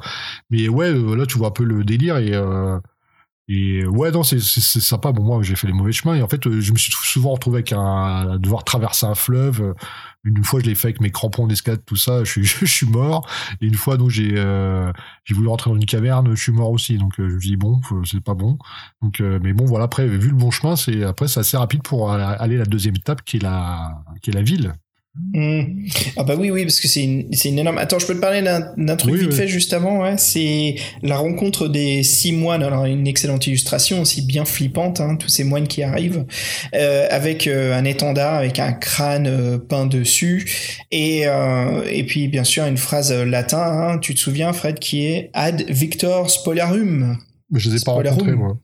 Mais 0.50 0.68
ouais 0.68 0.92
là 0.92 1.26
tu 1.26 1.38
vois 1.38 1.48
un 1.48 1.52
peu 1.52 1.64
le 1.64 1.86
délire 1.86 2.18
et 2.18 2.34
Et 3.48 3.86
ouais, 3.86 4.10
non, 4.10 4.24
c'est 4.24 4.40
sympa. 4.40 5.12
Bon, 5.12 5.24
moi, 5.24 5.44
j'ai 5.44 5.56
fait 5.56 5.68
les 5.68 5.74
mauvais 5.74 5.92
chemins 5.92 6.16
et 6.16 6.24
en 6.24 6.28
fait, 6.28 6.50
je 6.50 6.72
me 6.72 6.78
suis 6.78 6.92
souvent 6.92 7.32
retrouvé 7.32 7.58
avec 7.58 7.74
un 7.74 8.38
devoir 8.40 8.64
traverser 8.64 9.06
un 9.06 9.14
fleuve. 9.14 9.76
Une 10.24 10.44
fois, 10.44 10.60
je 10.60 10.66
l'ai 10.66 10.74
fait 10.74 10.88
avec 10.88 11.02
mes 11.02 11.12
crampons 11.12 11.46
d'escalade, 11.46 11.82
tout 11.86 11.96
ça. 11.96 12.24
Je 12.24 12.32
suis, 12.32 12.44
je, 12.66 12.66
suis 12.66 12.88
mort. 12.88 13.30
Et 13.62 13.68
une 13.68 13.76
fois, 13.76 13.98
donc 13.98 14.10
j'ai 14.10 14.34
euh, 14.38 14.92
j'ai 15.26 15.36
voulu 15.36 15.48
rentrer 15.48 15.70
dans 15.70 15.76
une 15.76 15.86
caverne, 15.86 16.36
je 16.36 16.42
suis 16.42 16.52
mort 16.52 16.72
aussi. 16.72 16.98
Donc 16.98 17.20
euh, 17.20 17.30
je 17.30 17.36
me 17.36 17.40
dis 17.40 17.56
bon, 17.56 17.80
c'est 18.04 18.24
pas 18.24 18.34
bon. 18.34 18.58
Donc, 19.04 19.22
euh, 19.22 19.40
mais 19.44 19.54
bon, 19.54 19.66
voilà. 19.66 19.86
Après, 19.86 20.08
vu 20.08 20.30
le 20.30 20.36
bon 20.36 20.50
chemin, 20.50 20.76
c'est 20.76 21.04
après 21.04 21.28
c'est 21.28 21.40
assez 21.40 21.58
rapide 21.58 21.84
pour 21.84 22.12
aller 22.12 22.56
à 22.56 22.60
la 22.60 22.66
deuxième 22.66 22.96
étape, 22.96 23.24
qui 23.24 23.38
est 23.38 23.44
la 23.44 24.02
qui 24.22 24.32
est 24.32 24.34
la 24.34 24.42
ville. 24.42 24.74
Mmh. 25.34 25.88
Ah 26.18 26.24
bah 26.24 26.36
oui, 26.38 26.52
oui, 26.52 26.64
parce 26.64 26.80
que 26.80 26.88
c'est 26.88 27.04
une, 27.04 27.30
une 27.46 27.60
énorme... 27.60 27.78
Attends, 27.78 28.00
je 28.00 28.06
peux 28.06 28.16
te 28.16 28.20
parler 28.20 28.42
d'un, 28.42 28.96
truc 28.96 29.16
vite 29.16 29.34
fait 29.34 29.48
juste 29.48 29.72
avant, 29.74 30.02
ouais. 30.02 30.16
C'est 30.18 30.76
la 31.04 31.16
rencontre 31.18 31.70
des 31.70 32.04
six 32.04 32.34
moines, 32.34 32.64
alors 32.64 32.86
une 32.86 33.08
excellente 33.08 33.48
illustration 33.48 34.02
aussi 34.02 34.22
bien 34.22 34.44
flippante, 34.44 35.00
hein, 35.00 35.16
tous 35.16 35.30
ces 35.30 35.46
moines 35.46 35.68
qui 35.68 35.84
arrivent, 35.84 36.26
euh, 36.74 37.08
avec 37.10 37.48
euh, 37.48 37.78
un 37.78 37.86
étendard, 37.86 38.36
avec 38.36 38.60
un 38.60 38.74
crâne 38.74 39.28
euh, 39.28 39.58
peint 39.58 39.86
dessus, 39.86 40.50
et, 40.92 41.24
et 41.90 42.04
puis 42.06 42.28
bien 42.28 42.44
sûr 42.44 42.66
une 42.66 42.78
phrase 42.78 43.14
latin, 43.14 43.62
hein, 43.62 43.98
tu 44.00 44.16
te 44.16 44.20
souviens 44.20 44.52
Fred, 44.54 44.80
qui 44.80 45.06
est 45.06 45.30
Ad 45.34 45.64
Victor 45.70 46.30
Spolarum. 46.30 47.18
Je 47.54 47.70
les 47.70 47.78
ai 47.78 47.84
pas 47.84 47.94
rencontrés, 47.94 48.34
moi. 48.34 48.58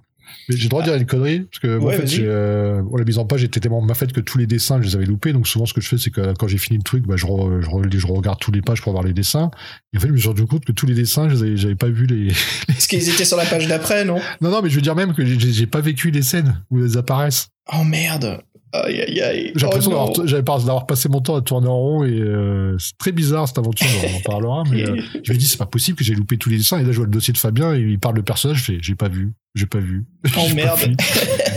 J'ai 0.50 0.64
le 0.64 0.70
droit 0.70 0.82
de 0.82 0.90
dire 0.90 0.96
une 0.96 1.06
connerie, 1.06 1.42
parce 1.42 1.60
que 1.60 1.80
en 1.80 1.90
fait, 1.90 2.20
euh, 2.20 2.82
la 2.98 3.04
mise 3.04 3.18
en 3.18 3.26
page 3.26 3.44
était 3.44 3.60
tellement 3.60 3.82
ma 3.82 3.94
fête 3.94 4.12
que 4.12 4.20
tous 4.20 4.38
les 4.38 4.48
dessins, 4.48 4.82
je 4.82 4.88
les 4.88 4.96
avais 4.96 5.06
loupés. 5.06 5.34
Donc 5.34 5.48
souvent, 5.48 5.66
ce 5.66 5.74
que 5.74 5.82
je 5.82 5.88
fais, 5.88 5.98
c'est 5.98 6.10
que 6.10 6.34
quand 6.34 6.48
j'ai 6.48 6.58
fini 6.58 6.78
le 6.78 6.84
truc, 6.84 7.06
bah, 7.06 7.16
je, 7.16 7.26
je, 7.26 7.98
je, 7.98 8.08
regarde 8.08 8.40
tous 8.40 8.52
les 8.52 8.62
pages 8.62 8.82
pour 8.82 8.92
voir 8.92 9.04
les 9.04 9.14
dessins. 9.14 9.52
Et 9.94 9.98
en 9.98 10.00
fait, 10.00 10.08
je 10.08 10.14
me 10.14 10.18
suis 10.18 10.28
rendu 10.28 10.46
compte 10.46 10.66
que 10.66 10.72
tous 10.72 10.86
les 10.86 10.94
dessins, 10.94 11.30
j'avais 11.30 11.76
pas 11.76 11.90
vu 11.90 12.06
les. 12.06 12.28
Est-ce 12.70 12.88
qu'ils 12.88 13.10
étaient 13.10 13.26
sur 13.26 13.38
la 13.38 13.46
page 13.46 13.68
d'après, 13.68 14.06
non? 14.06 14.20
Non, 14.42 14.50
non, 14.50 14.62
mais 14.62 14.70
je 14.70 14.76
veux 14.76 14.82
dire 14.82 14.96
même 14.96 15.14
que 15.14 15.26
j'ai 15.26 15.68
pas 15.68 15.82
vécu 15.82 16.12
les 16.12 16.22
scènes 16.22 16.62
où 16.70 16.84
elles 16.84 16.98
apparaissent. 16.98 17.50
Oh 17.74 17.84
merde 17.84 18.42
Aïe, 18.74 19.02
aïe, 19.02 19.22
aïe. 19.22 19.52
J'ai 19.56 19.66
l'impression 19.66 19.92
oh 19.92 20.24
d'avoir 20.24 20.86
passé 20.86 21.10
mon 21.10 21.20
temps 21.20 21.36
à 21.36 21.42
tourner 21.42 21.68
en 21.68 21.78
rond 21.78 22.06
et 22.06 22.12
euh, 22.12 22.78
c'est 22.80 22.98
très 22.98 23.12
bizarre 23.12 23.48
cette 23.48 23.58
aventure, 23.58 23.88
on 24.04 24.18
en 24.18 24.22
parlera. 24.22 24.64
Mais 24.72 24.84
euh, 24.84 24.96
je 25.24 25.34
me 25.34 25.38
dis, 25.38 25.46
c'est 25.46 25.58
pas 25.58 25.66
possible 25.66 25.98
que 25.98 26.06
j'ai 26.06 26.16
loupé 26.16 26.38
tous 26.38 26.50
les 26.50 26.58
dessins. 26.58 26.80
Et 26.80 26.84
là, 26.84 26.92
je 26.92 26.98
vois 26.98 27.06
le 27.06 27.12
dossier 27.12 27.34
de 27.34 27.38
Fabien 27.38 27.76
et 27.76 27.80
il 27.80 28.00
parle 28.00 28.16
de 28.16 28.22
personnage. 28.22 28.60
Je 28.60 28.64
fais, 28.64 28.78
j'ai 28.82 28.96
pas 28.96 29.10
vu, 29.10 29.34
j'ai 29.56 29.66
pas 29.66 29.80
vu. 29.80 30.06
Oh 30.38 30.48
merde. 30.56 30.80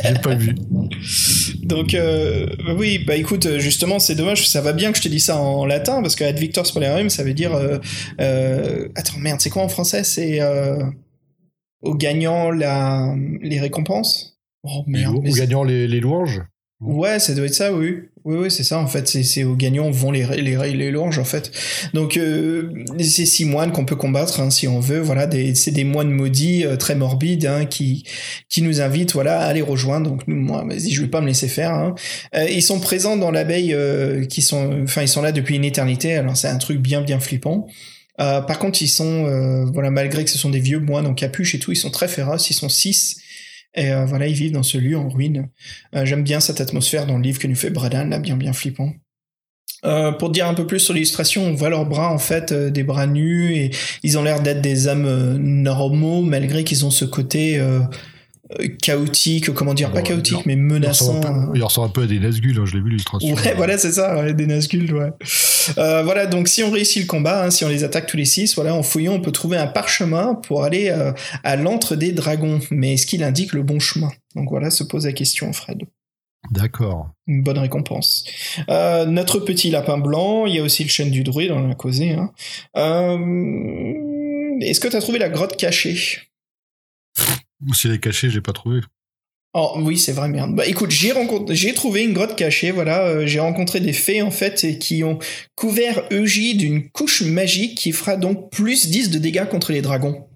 J'ai 0.05 0.15
pas 0.15 0.35
vu. 0.35 0.57
Donc, 1.63 1.95
euh, 1.95 2.49
oui, 2.77 2.99
bah 2.99 3.15
écoute, 3.15 3.59
justement, 3.59 4.01
c'est 4.01 4.17
dommage. 4.17 4.49
Ça 4.49 4.61
va 4.61 4.73
bien 4.73 4.91
que 4.91 4.99
je 4.99 5.03
te 5.03 5.09
dise 5.09 5.27
ça 5.27 5.39
en 5.39 5.67
latin 5.67 6.03
parce 6.03 6.17
que 6.17 6.25
ad 6.25 6.39
victor 6.39 6.67
spolarium, 6.67 7.11
ça 7.11 7.23
veut 7.23 7.35
dire. 7.35 7.53
attends, 8.19 9.19
merde, 9.19 9.41
c'est 9.41 9.51
quoi 9.51 9.63
en 9.63 9.69
français? 9.69 10.03
C'est 10.03 10.41
au 11.81 11.95
gagnant 11.95 12.51
la... 12.51 13.15
les 13.41 13.61
récompenses? 13.61 14.41
Oh 14.65 14.83
merde. 14.87 15.17
Au, 15.17 15.21
gagnant 15.21 15.63
les, 15.63 15.87
les 15.87 16.01
louanges? 16.01 16.41
Ouais, 16.81 17.19
ça 17.19 17.35
doit 17.35 17.47
être 17.47 17.55
ça, 17.55 17.73
oui. 17.73 18.01
Oui, 18.25 18.37
oui, 18.39 18.51
c'est 18.51 18.65
ça, 18.65 18.79
en 18.79 18.87
fait. 18.87 19.07
C'est 19.07 19.45
aux 19.45 19.55
gagnants 19.55 19.91
vont 19.91 20.11
les, 20.11 20.25
les, 20.41 20.73
les 20.73 20.91
louanges, 20.91 21.19
en 21.19 21.25
fait. 21.25 21.51
Donc, 21.95 22.17
euh, 22.17 22.71
c'est 22.99 23.27
six 23.27 23.45
moines 23.45 23.71
qu'on 23.71 23.85
peut 23.85 23.97
combattre, 23.97 24.41
hein, 24.41 24.51
si 24.51 24.67
on 24.67 24.81
veut. 24.81 25.01
Voilà, 25.01 25.29
c'est 25.55 25.71
des 25.71 25.85
moines 25.85 26.11
maudits, 26.11 26.65
euh, 26.65 26.77
très 26.77 26.95
morbides, 26.95 27.47
hein, 27.47 27.65
qui, 27.65 28.05
qui 28.49 28.63
nous 28.63 28.81
invitent, 28.81 29.13
voilà, 29.13 29.41
à 29.41 29.53
les 29.53 29.63
rejoindre. 29.63 30.11
Donc, 30.11 30.27
moi, 30.27 30.65
vas-y, 30.69 30.91
je 30.91 31.03
vais 31.03 31.09
pas 31.09 31.21
me 31.21 31.27
laisser 31.27 31.49
faire. 31.49 31.73
Hein. 31.73 31.95
Euh, 32.35 32.47
ils 32.51 32.63
sont 32.63 32.81
présents 32.81 33.17
dans 33.17 33.31
l'abeille, 33.31 33.73
euh, 33.73 34.25
qui 34.25 34.43
sont, 34.43 34.83
enfin, 34.83 35.03
ils 35.03 35.09
sont 35.09 35.23
là 35.23 35.33
depuis 35.33 35.57
une 35.57 35.65
éternité. 35.65 36.15
Alors, 36.15 36.37
c'est 36.37 36.49
un 36.49 36.59
truc 36.59 36.81
bien, 36.81 37.03
bien 37.03 37.21
flippant. 37.21 37.67
par 38.19 38.59
contre, 38.59 38.83
ils 38.83 38.89
sont, 38.89 39.25
voilà, 39.73 39.91
malgré 39.91 40.25
que 40.25 40.31
ce 40.31 40.39
sont 40.39 40.51
des 40.51 40.61
vieux 40.61 40.81
moines 40.81 41.07
en 41.07 41.15
capuche 41.15 41.55
et 41.55 41.59
tout, 41.59 41.73
ils 41.73 41.77
sont 41.77 41.91
très 41.91 42.09
féroces. 42.09 42.51
Ils 42.51 42.55
sont 42.55 42.69
six 42.69 43.19
et 43.75 43.93
euh, 43.93 44.05
voilà, 44.05 44.27
ils 44.27 44.35
vivent 44.35 44.53
dans 44.53 44.63
ce 44.63 44.79
lieu 44.79 44.97
en 44.97 45.09
ruine. 45.09 45.49
Euh, 45.95 46.05
j'aime 46.05 46.23
bien 46.23 46.41
cette 46.41 46.61
atmosphère 46.61 47.07
dans 47.07 47.17
le 47.17 47.23
livre 47.23 47.39
que 47.39 47.47
nous 47.47 47.57
fait 47.57 47.71
Bradan, 47.71 48.09
là, 48.09 48.19
bien 48.19 48.37
bien 48.37 48.53
flippant. 48.53 48.93
Euh, 49.85 50.13
pour 50.13 50.31
dire 50.31 50.49
un 50.49 50.55
peu 50.55 50.67
plus 50.67 50.81
sur 50.81 50.95
l'illustration, 50.95 51.45
on 51.45 51.55
voit 51.55 51.69
leurs 51.69 51.85
bras 51.85 52.11
en 52.11 52.19
fait 52.19 52.55
des 52.55 52.83
bras 52.85 53.07
nus 53.07 53.55
et 53.55 53.71
ils 54.03 54.17
ont 54.17 54.23
l'air 54.23 54.41
d'être 54.41 54.63
des 54.63 54.89
âmes 54.89 55.37
normaux 55.37 56.23
malgré 56.23 56.65
qu'ils 56.65 56.87
ont 56.87 56.91
ce 56.91 57.05
côté 57.05 57.61
chaotique, 58.83 59.51
comment 59.53 59.75
dire, 59.75 59.91
pas 59.91 60.03
chaotique, 60.03 60.45
mais 60.47 60.57
menaçant. 60.57 61.21
Il 61.55 61.63
ressemble, 61.63 61.89
un 61.89 61.91
peu 61.91 62.03
à 62.03 62.07
des 62.07 62.21
Nazgûl, 62.21 62.59
hein, 62.59 62.65
je 62.67 62.75
l'ai 62.75 62.81
vu 62.81 62.91
l'illustration. 62.91 63.35
Ouais, 63.35 63.55
voilà, 63.57 63.79
c'est 63.79 63.93
ça, 63.93 64.33
des 64.33 64.47
Nazgûl, 64.47 64.95
ouais. 64.95 65.11
Euh, 65.79 66.03
voilà, 66.03 66.27
donc 66.27 66.49
si 66.49 66.63
on 66.63 66.71
réussit 66.71 67.03
le 67.03 67.07
combat, 67.07 67.45
hein, 67.45 67.51
si 67.51 67.65
on 67.65 67.69
les 67.69 67.85
attaque 67.85 68.07
tous 68.07 68.17
les 68.17 68.25
six, 68.25 68.55
voilà, 68.55 68.75
en 68.75 68.83
fouillant, 68.83 69.15
on 69.15 69.21
peut 69.21 69.33
trouver 69.33 69.57
un 69.57 69.67
parchemin 69.67 70.35
pour 70.35 70.65
aller 70.65 70.91
euh, 70.91 71.13
à 71.43 71.57
l'antre 71.57 71.97
des 71.97 72.13
dragons. 72.13 72.61
Mais 72.71 72.95
est-ce 72.95 73.07
qu'il 73.07 73.23
indique 73.23 73.53
le 73.53 73.63
bon 73.63 73.81
chemin? 73.81 74.11
Donc 74.35 74.51
voilà, 74.51 74.71
se 74.71 74.85
pose 74.85 75.07
la 75.07 75.13
question, 75.13 75.53
Fred. 75.53 75.83
D'accord. 76.51 77.09
Une 77.27 77.43
bonne 77.43 77.59
récompense. 77.59 78.25
Euh, 78.69 79.07
notre 79.07 79.39
petit 79.39 79.71
lapin 79.71 79.97
blanc, 79.97 80.45
il 80.45 80.55
y 80.57 80.59
a 80.59 80.63
aussi 80.63 80.83
le 80.83 80.91
chêne 80.91 81.11
du 81.11 81.25
druide, 81.25 81.53
on 81.53 81.65
en 81.65 81.71
a 81.71 81.75
causé. 81.75 82.13
Hein. 82.13 82.31
Est-ce 84.61 84.81
que 84.81 84.89
tu 84.89 84.97
as 84.97 85.01
trouvé 85.01 85.19
la 85.19 85.31
grotte 85.31 85.57
cachée? 85.57 85.97
S'il 87.73 87.93
est 87.93 87.99
caché, 87.99 88.29
je 88.29 88.35
l'ai 88.35 88.41
pas 88.43 88.53
trouvé. 88.53 88.81
Oh 89.57 89.75
oui, 89.77 89.97
c'est 89.97 90.13
vrai, 90.13 90.29
merde. 90.29 90.55
Bah 90.57 90.67
écoute, 90.67 90.91
j'ai 90.91 91.13
j'ai 91.51 91.75
trouvé 91.75 92.03
une 92.03 92.13
grotte 92.13 92.35
cachée, 92.35 92.73
voilà, 92.73 93.07
euh, 93.07 93.27
j'ai 93.27 93.39
rencontré 93.39 93.79
des 93.79 93.93
fées 93.93 94.21
en 94.21 94.33
fait 94.33 94.81
qui 94.81 95.05
ont 95.05 95.21
couvert 95.55 96.03
Eugie 96.11 96.57
d'une 96.57 96.91
couche 96.91 97.23
magique 97.23 97.79
qui 97.79 97.93
fera 97.93 98.17
donc 98.17 98.51
plus 98.51 98.89
10 98.89 99.11
de 99.11 99.19
dégâts 99.19 99.49
contre 99.49 99.71
les 99.71 99.81
dragons. 99.81 100.27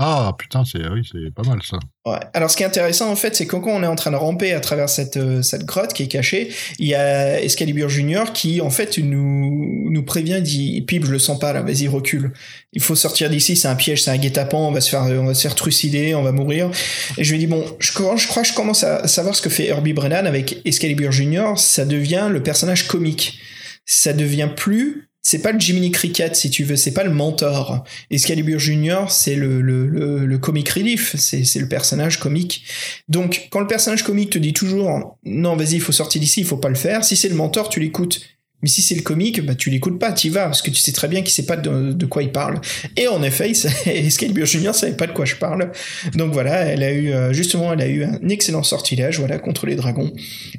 Ah 0.00 0.32
putain, 0.38 0.62
c'est 0.64 0.88
oui, 0.88 1.02
c'est 1.10 1.34
pas 1.34 1.42
mal 1.42 1.58
ça. 1.68 1.76
Ouais. 2.06 2.20
Alors 2.32 2.48
ce 2.52 2.56
qui 2.56 2.62
est 2.62 2.66
intéressant 2.66 3.10
en 3.10 3.16
fait, 3.16 3.34
c'est 3.34 3.46
que 3.46 3.56
quand 3.56 3.72
on 3.72 3.82
est 3.82 3.88
en 3.88 3.96
train 3.96 4.12
de 4.12 4.16
ramper 4.16 4.52
à 4.52 4.60
travers 4.60 4.88
cette 4.88 5.16
euh, 5.16 5.42
cette 5.42 5.64
grotte 5.64 5.92
qui 5.92 6.04
est 6.04 6.08
cachée, 6.08 6.54
il 6.78 6.86
y 6.86 6.94
a 6.94 7.42
Excalibur 7.42 7.88
Junior 7.88 8.32
qui 8.32 8.60
en 8.60 8.70
fait 8.70 8.96
nous 8.98 9.90
nous 9.90 10.02
prévient, 10.04 10.40
dit 10.40 10.82
Pipe, 10.82 11.04
je 11.04 11.10
le 11.10 11.18
sens 11.18 11.40
pas 11.40 11.52
là, 11.52 11.62
vas-y 11.62 11.88
recule. 11.88 12.32
Il 12.72 12.80
faut 12.80 12.94
sortir 12.94 13.28
d'ici, 13.28 13.56
c'est 13.56 13.66
un 13.66 13.74
piège, 13.74 14.04
c'est 14.04 14.12
un 14.12 14.18
guet-apens, 14.18 14.68
on 14.68 14.70
va 14.70 14.80
se 14.80 14.88
faire 14.88 15.02
on 15.02 15.24
va 15.24 15.34
se 15.34 15.48
trucider, 15.48 16.14
on 16.14 16.22
va 16.22 16.30
mourir. 16.30 16.70
Et 17.16 17.24
je 17.24 17.32
lui 17.32 17.40
dis 17.40 17.48
bon, 17.48 17.64
je, 17.80 17.90
je 17.90 18.28
crois 18.28 18.42
que 18.42 18.48
je 18.48 18.54
commence 18.54 18.84
à 18.84 19.08
savoir 19.08 19.34
ce 19.34 19.42
que 19.42 19.50
fait 19.50 19.66
Herbie 19.66 19.94
Brennan 19.94 20.28
avec 20.28 20.60
Excalibur 20.64 21.10
Junior, 21.10 21.58
ça 21.58 21.84
devient 21.84 22.28
le 22.30 22.40
personnage 22.40 22.86
comique. 22.86 23.40
Ça 23.84 24.12
devient 24.12 24.50
plus 24.54 25.08
c'est 25.22 25.42
pas 25.42 25.52
le 25.52 25.60
Jiminy 25.60 25.90
Cricket 25.90 26.34
si 26.34 26.50
tu 26.50 26.64
veux, 26.64 26.76
c'est 26.76 26.92
pas 26.92 27.04
le 27.04 27.10
mentor. 27.10 27.84
Excalibur 28.10 28.58
Junior, 28.58 29.10
c'est 29.10 29.34
le, 29.34 29.60
le, 29.60 29.86
le, 29.86 30.26
le, 30.26 30.38
comic 30.38 30.68
relief, 30.70 31.16
c'est, 31.16 31.42
le 31.56 31.68
personnage 31.68 32.18
comique. 32.18 32.64
Donc, 33.08 33.48
quand 33.50 33.60
le 33.60 33.66
personnage 33.66 34.02
comique 34.02 34.30
te 34.30 34.38
dit 34.38 34.52
toujours, 34.52 35.18
non, 35.24 35.56
vas-y, 35.56 35.74
il 35.74 35.80
faut 35.80 35.92
sortir 35.92 36.20
d'ici, 36.20 36.40
il 36.40 36.46
faut 36.46 36.56
pas 36.56 36.68
le 36.68 36.74
faire, 36.74 37.04
si 37.04 37.16
c'est 37.16 37.28
le 37.28 37.34
mentor, 37.34 37.68
tu 37.68 37.80
l'écoutes. 37.80 38.20
Mais 38.62 38.68
si 38.68 38.82
c'est 38.82 38.94
le 38.94 39.02
comique, 39.02 39.44
bah 39.44 39.54
tu 39.54 39.70
l'écoutes 39.70 39.98
pas, 39.98 40.12
tu 40.12 40.30
vas, 40.30 40.44
parce 40.46 40.62
que 40.62 40.70
tu 40.70 40.80
sais 40.80 40.92
très 40.92 41.06
bien 41.08 41.22
qu'il 41.22 41.30
sait 41.30 41.46
pas 41.46 41.56
de, 41.56 42.06
quoi 42.06 42.22
il 42.22 42.32
parle. 42.32 42.60
Et 42.96 43.06
en 43.06 43.22
effet, 43.22 43.52
Excalibur 43.86 44.46
Junior 44.46 44.74
savait 44.74 44.96
pas 44.96 45.06
de 45.06 45.12
quoi 45.12 45.24
je 45.24 45.36
parle. 45.36 45.70
Donc 46.14 46.32
voilà, 46.32 46.64
elle 46.64 46.82
a 46.82 46.92
eu 46.92 47.12
euh, 47.12 47.32
justement, 47.32 47.72
elle 47.72 47.82
a 47.82 47.88
eu 47.88 48.04
un 48.04 48.28
excellent 48.28 48.62
sortilège, 48.62 49.18
voilà, 49.18 49.38
contre 49.38 49.66
les 49.66 49.76
dragons. 49.76 50.12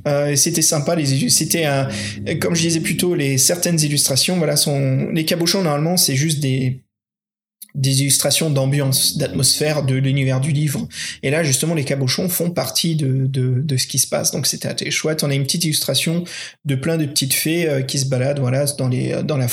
Euh, 0.08 0.36
c'était 0.36 0.62
sympa, 0.62 0.96
les 0.96 1.30
c'était 1.30 1.66
un, 1.66 1.90
comme 2.40 2.56
je 2.56 2.62
disais 2.62 2.80
plus 2.80 2.98
tôt, 2.98 3.16
les 3.16 3.38
certaines 3.38 3.80
illustrations, 3.82 4.38
voilà, 4.38 4.56
sont 4.56 5.10
les 5.14 5.26
cabochons 5.26 5.62
normalement 5.62 5.98
c'est 5.98 6.16
juste 6.16 6.40
des 6.40 6.82
des 7.76 8.02
illustrations 8.02 8.50
d'ambiance, 8.50 9.18
d'atmosphère 9.18 9.84
de 9.84 9.96
l'univers 9.96 10.42
du 10.42 10.52
livre. 10.52 10.88
Et 11.24 11.30
là, 11.30 11.44
justement, 11.44 11.76
les 11.76 11.86
cabochons 11.86 12.30
font 12.30 12.52
partie 12.52 12.96
de, 12.96 13.28
de, 13.28 13.78
ce 13.78 13.88
qui 13.88 14.00
se 14.00 14.08
passe. 14.08 14.32
Donc, 14.32 14.48
c'était 14.48 14.68
assez 14.68 14.92
chouette. 14.92 15.24
On 15.24 15.30
a 15.30 15.36
une 15.36 15.44
petite 15.44 15.64
illustration 15.64 16.24
de 16.66 16.76
plein 16.76 16.98
de 16.98 17.06
petites 17.06 17.34
fées 17.34 17.70
euh, 17.70 17.82
qui 17.82 18.00
se 18.00 18.08
baladent, 18.08 18.40
voilà, 18.40 18.66
dans 18.78 18.88
les, 18.88 19.24
dans 19.24 19.38
la, 19.38 19.48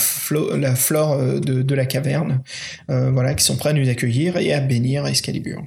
la 0.56 0.74
flore 0.74 1.12
euh, 1.12 1.40
de, 1.40 1.62
de 1.62 1.74
la 1.74 1.86
caverne, 1.86 2.42
euh, 2.90 3.10
voilà, 3.10 3.34
qui 3.34 3.44
sont 3.44 3.56
prêts 3.56 3.70
à 3.70 3.72
nous 3.74 3.88
accueillir 3.88 4.36
et 4.36 4.52
à 4.52 4.60
bénir 4.60 5.06
Excalibur. 5.06 5.62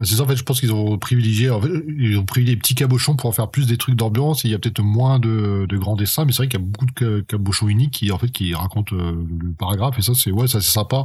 C'est 0.00 0.16
ça, 0.16 0.22
en 0.22 0.26
fait, 0.26 0.36
je 0.36 0.42
pense 0.42 0.60
qu'ils 0.60 0.72
ont 0.72 0.98
privilégié, 0.98 1.50
ils 1.98 2.18
ont 2.18 2.24
privilégié 2.24 2.56
les 2.56 2.60
petits 2.60 2.74
cabochons 2.74 3.14
pour 3.14 3.30
en 3.30 3.32
faire 3.32 3.50
plus 3.50 3.66
des 3.66 3.76
trucs 3.76 3.94
d'ambiance. 3.94 4.42
Il 4.42 4.50
y 4.50 4.54
a 4.54 4.58
peut-être 4.58 4.82
moins 4.82 5.20
de, 5.20 5.66
de, 5.68 5.78
grands 5.78 5.94
dessins, 5.94 6.24
mais 6.24 6.32
c'est 6.32 6.38
vrai 6.38 6.48
qu'il 6.48 6.60
y 6.60 6.62
a 6.62 6.66
beaucoup 6.66 6.86
de 6.86 7.20
cabochons 7.20 7.68
uniques 7.68 7.92
qui, 7.92 8.10
en 8.10 8.18
fait, 8.18 8.30
qui 8.30 8.54
racontent 8.54 8.94
le 8.94 9.54
paragraphe. 9.56 9.96
Et 9.98 10.02
ça, 10.02 10.12
c'est 10.14 10.32
ouais, 10.32 10.48
ça 10.48 10.60
c'est 10.60 10.72
sympa. 10.72 11.04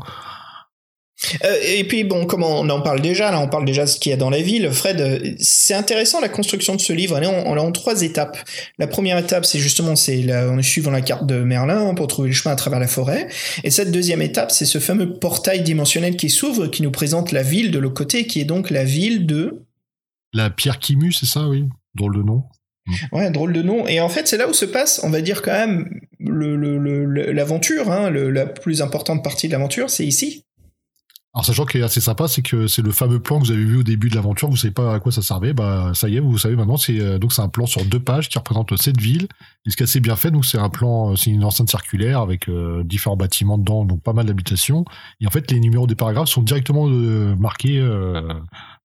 Euh, 1.44 1.56
et 1.68 1.84
puis 1.84 2.04
bon, 2.04 2.26
comme 2.26 2.44
on 2.44 2.70
en 2.70 2.82
parle 2.82 3.02
déjà, 3.02 3.32
là 3.32 3.42
on 3.42 3.48
parle 3.48 3.66
déjà 3.66 3.84
de 3.84 3.90
ce 3.90 4.00
qu'il 4.00 4.10
y 4.10 4.14
a 4.14 4.18
dans 4.18 4.30
la 4.30 4.42
ville, 4.42 4.72
Fred, 4.72 5.02
euh, 5.02 5.34
c'est 5.40 5.74
intéressant 5.74 6.22
la 6.22 6.30
construction 6.30 6.76
de 6.76 6.82
ce 6.82 6.94
livre, 6.94 7.18
on 7.18 7.22
est 7.22 7.26
en, 7.26 7.58
en 7.58 7.72
trois 7.72 8.02
étapes. 8.02 8.38
La 8.78 8.88
première 8.88 9.18
étape, 9.18 9.46
c'est 9.46 9.60
justement, 9.60 9.96
c'est 9.96 10.26
on 10.34 10.58
est 10.58 10.64
suivant 10.64 10.92
la 10.92 11.02
carte 11.02 11.26
de 11.26 11.40
Merlin 11.40 11.90
hein, 11.90 11.94
pour 11.94 12.08
trouver 12.08 12.30
le 12.30 12.36
chemin 12.36 12.54
à 12.54 12.56
travers 12.56 12.80
la 12.80 12.88
forêt. 12.88 13.28
Et 13.64 13.70
cette 13.70 13.92
deuxième 13.92 14.22
étape, 14.22 14.52
c'est 14.52 14.66
ce 14.66 14.80
fameux 14.80 15.14
portail 15.14 15.62
dimensionnel 15.62 16.16
qui 16.16 16.30
s'ouvre, 16.30 16.68
qui 16.68 16.84
nous 16.84 16.92
présente 16.92 17.32
la 17.32 17.44
ville 17.44 17.72
de 17.72 17.80
l'autre 17.80 17.96
côté, 17.96 18.26
qui 18.26 18.40
est 18.40 18.46
donc 18.46 18.70
la 18.70 18.84
ville 18.84 19.26
de... 19.26 19.66
La 20.34 20.50
Pierre 20.50 20.80
Kimu, 20.80 21.12
c'est 21.12 21.26
ça, 21.26 21.48
oui 21.48 21.66
Drôle 21.96 22.16
de 22.16 22.24
nom. 22.24 22.44
Ouais, 23.12 23.30
drôle 23.30 23.54
de 23.54 23.62
nom. 23.62 23.88
Et 23.88 24.00
en 24.00 24.10
fait, 24.10 24.28
c'est 24.28 24.38
là 24.38 24.48
où 24.48 24.54
se 24.54 24.66
passe, 24.66 25.02
on 25.04 25.10
va 25.10 25.22
dire 25.22 25.42
quand 25.42 25.52
même, 25.52 25.90
l'aventure, 26.20 27.86
le, 27.86 28.10
le, 28.10 28.28
hein, 28.28 28.32
la 28.32 28.46
plus 28.46 28.82
importante 28.82 29.24
partie 29.24 29.48
de 29.48 29.54
l'aventure, 29.54 29.90
c'est 29.90 30.06
ici. 30.06 30.46
Alors 31.40 31.46
sachant 31.46 31.64
qu'il 31.64 31.80
est 31.80 31.86
assez 31.86 32.02
sympa, 32.02 32.28
c'est 32.28 32.42
que 32.42 32.68
c'est 32.68 32.82
le 32.82 32.92
fameux 32.92 33.22
plan 33.22 33.40
que 33.40 33.46
vous 33.46 33.52
avez 33.54 33.64
vu 33.64 33.78
au 33.78 33.84
début 33.84 34.10
de 34.10 34.16
l'aventure, 34.16 34.50
vous 34.50 34.58
savez 34.58 34.74
pas 34.74 34.96
à 34.96 35.00
quoi 35.00 35.14
ça 35.14 35.22
servait, 35.22 35.54
bah 35.54 35.94
ça 35.94 36.10
y 36.10 36.18
est, 36.18 36.20
vous 36.20 36.38
savez 36.38 36.58
maintenant, 36.58 36.76
c'est 36.76 37.00
euh, 37.00 37.18
donc 37.18 37.32
un 37.38 37.48
plan 37.48 37.66
sur 37.66 37.86
deux 37.86 38.02
pages 38.02 38.28
qui 38.28 38.38
représente 38.38 38.76
cette 38.76 39.00
ville. 39.00 39.30
Et 39.66 39.70
ce 39.70 39.78
qui 39.78 39.84
est 39.84 39.86
assez 39.86 40.02
bien 40.02 40.18
fait, 40.18 40.32
donc 40.32 40.44
c'est 40.44 40.58
un 40.58 40.68
plan, 40.68 41.14
euh, 41.14 41.16
c'est 41.16 41.30
une 41.30 41.46
enceinte 41.46 41.70
circulaire 41.70 42.20
avec 42.20 42.50
euh, 42.50 42.84
différents 42.84 43.16
bâtiments 43.16 43.58
dedans, 43.58 43.86
donc 43.86 44.04
pas 44.04 44.12
mal 44.12 44.26
d'habitations. 44.26 44.84
Et 45.22 45.28
en 45.28 45.30
fait, 45.30 45.50
les 45.50 45.62
numéros 45.62 45.88
des 45.88 45.96
paragraphes 45.96 46.28
sont 46.28 46.44
directement 46.44 46.88
marqués 47.38 47.82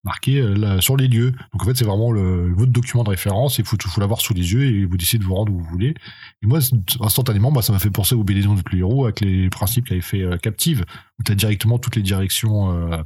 marqué 0.05 0.41
euh, 0.41 0.81
sur 0.81 0.97
les 0.97 1.09
lieux. 1.09 1.33
Donc 1.53 1.63
en 1.63 1.65
fait, 1.65 1.77
c'est 1.77 1.85
vraiment 1.85 2.13
le, 2.13 2.53
votre 2.53 2.71
document 2.71 3.05
de 3.05 3.11
référence. 3.11 3.59
Il 3.59 3.65
faut, 3.65 3.77
faut 3.81 4.01
l'avoir 4.01 4.21
sous 4.21 4.35
les 4.35 4.53
yeux 4.53 4.65
et 4.65 4.85
vous 4.85 4.97
décidez 4.97 5.19
de 5.19 5.25
vous 5.25 5.35
rendre 5.35 5.53
où 5.53 5.59
vous 5.59 5.65
voulez. 5.65 5.95
Et 6.43 6.47
moi, 6.47 6.61
instantanément, 7.01 7.51
bah, 7.51 7.63
ça 7.63 7.73
m'a 7.73 7.79
fait 7.79 7.91
penser 7.91 8.15
au 8.15 8.23
BD 8.23 8.43
de 8.43 8.77
héros 8.77 9.05
avec 9.05 9.21
les 9.21 9.49
principes 9.49 9.87
qu'avait 9.87 10.01
fait 10.01 10.23
euh, 10.23 10.37
Captive, 10.37 10.85
où 11.19 11.23
tu 11.23 11.33
as 11.33 11.35
directement 11.35 11.79
toutes 11.79 11.97
les 11.97 12.03
directions, 12.03 12.71
euh, 12.73 12.99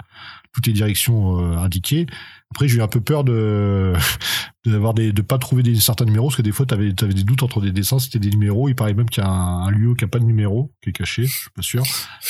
toutes 0.53 0.67
les 0.67 0.73
directions 0.73 1.39
indiquées. 1.57 2.07
Après, 2.51 2.67
j'ai 2.67 2.79
eu 2.79 2.83
un 2.83 2.89
peu 2.89 3.01
peur 3.01 3.25
de 3.25 3.93
d'avoir 4.67 4.95
des 4.95 5.13
de 5.13 5.23
pas 5.23 5.39
trouver 5.39 5.63
des 5.63 5.75
certains 5.77 6.05
numéros 6.05 6.29
parce 6.29 6.37
que 6.37 6.43
des 6.43 6.53
fois, 6.53 6.67
tu 6.67 6.75
avais, 6.75 6.93
des 6.93 7.25
doutes 7.25 7.43
entre 7.43 7.61
des 7.61 7.73
dessins, 7.73 7.99
c'était 7.99 8.19
des 8.19 8.31
numéros. 8.31 8.69
Il 8.69 8.75
paraît 8.75 8.95
même 8.95 9.09
qu'il 9.09 9.23
y 9.23 9.27
a 9.27 9.31
un, 9.31 9.71
lieu 9.71 9.95
qui 9.95 10.05
a 10.05 10.09
pas 10.09 10.19
de 10.19 10.25
numéro, 10.25 10.73
qui 10.83 10.91
est 10.91 10.93
caché, 10.93 11.25
je 11.27 11.33
suis 11.33 11.51
pas 11.55 11.63
sûr. 11.63 11.83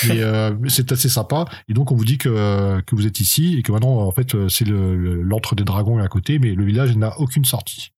Mais 0.08 0.20
euh, 0.20 0.52
c'est 0.68 0.90
assez 0.92 1.08
sympa. 1.08 1.44
Et 1.68 1.72
donc, 1.72 1.92
on 1.92 1.96
vous 1.96 2.04
dit 2.04 2.18
que 2.18 2.80
que 2.80 2.96
vous 2.96 3.06
êtes 3.06 3.20
ici 3.20 3.56
et 3.58 3.62
que 3.62 3.72
maintenant, 3.72 3.98
en 4.00 4.12
fait, 4.12 4.48
c'est 4.48 4.66
le 4.66 5.22
l'entre 5.22 5.54
des 5.54 5.64
dragons 5.64 5.98
à 5.98 6.08
côté, 6.08 6.38
mais 6.38 6.54
le 6.54 6.64
village 6.64 6.96
n'a 6.96 7.18
aucune 7.18 7.44
sortie. 7.44 7.92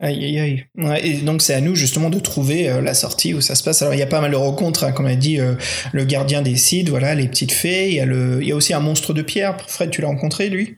Aïe, 0.00 0.24
aïe, 0.24 0.38
aïe. 0.38 1.00
Et 1.02 1.22
donc, 1.22 1.42
c'est 1.42 1.54
à 1.54 1.60
nous, 1.60 1.74
justement, 1.74 2.08
de 2.08 2.20
trouver 2.20 2.68
euh, 2.68 2.80
la 2.80 2.94
sortie 2.94 3.34
où 3.34 3.40
ça 3.40 3.56
se 3.56 3.64
passe. 3.64 3.82
Alors, 3.82 3.94
il 3.94 3.98
y 3.98 4.02
a 4.02 4.06
pas 4.06 4.20
mal 4.20 4.30
de 4.30 4.36
rencontres, 4.36 4.84
hein, 4.84 4.92
comme 4.92 5.06
a 5.06 5.16
dit 5.16 5.40
euh, 5.40 5.54
le 5.92 6.04
gardien 6.04 6.40
des 6.40 6.56
cides, 6.56 6.88
voilà, 6.88 7.16
les 7.16 7.26
petites 7.26 7.50
fées. 7.50 7.88
Il 7.88 7.94
y, 7.94 8.00
a 8.00 8.06
le... 8.06 8.38
il 8.40 8.48
y 8.48 8.52
a 8.52 8.56
aussi 8.56 8.72
un 8.72 8.80
monstre 8.80 9.12
de 9.12 9.22
pierre. 9.22 9.56
Fred, 9.66 9.90
tu 9.90 10.00
l'as 10.00 10.06
rencontré, 10.06 10.50
lui? 10.50 10.76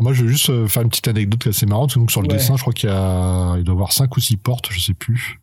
Moi, 0.00 0.12
je 0.12 0.22
veux 0.22 0.28
juste 0.28 0.50
euh, 0.50 0.68
faire 0.68 0.82
une 0.82 0.90
petite 0.90 1.08
anecdote 1.08 1.48
assez 1.48 1.66
marrante. 1.66 1.96
Donc, 1.96 2.10
sur 2.10 2.22
le 2.22 2.28
dessin, 2.28 2.56
je 2.56 2.62
crois 2.62 2.72
qu'il 2.72 2.88
y 2.88 2.92
a... 2.92 3.56
il 3.58 3.64
doit 3.64 3.74
y 3.74 3.76
avoir 3.76 3.92
cinq 3.92 4.16
ou 4.16 4.20
six 4.20 4.36
portes, 4.36 4.70
je 4.70 4.78
sais 4.78 4.94
plus. 4.94 5.40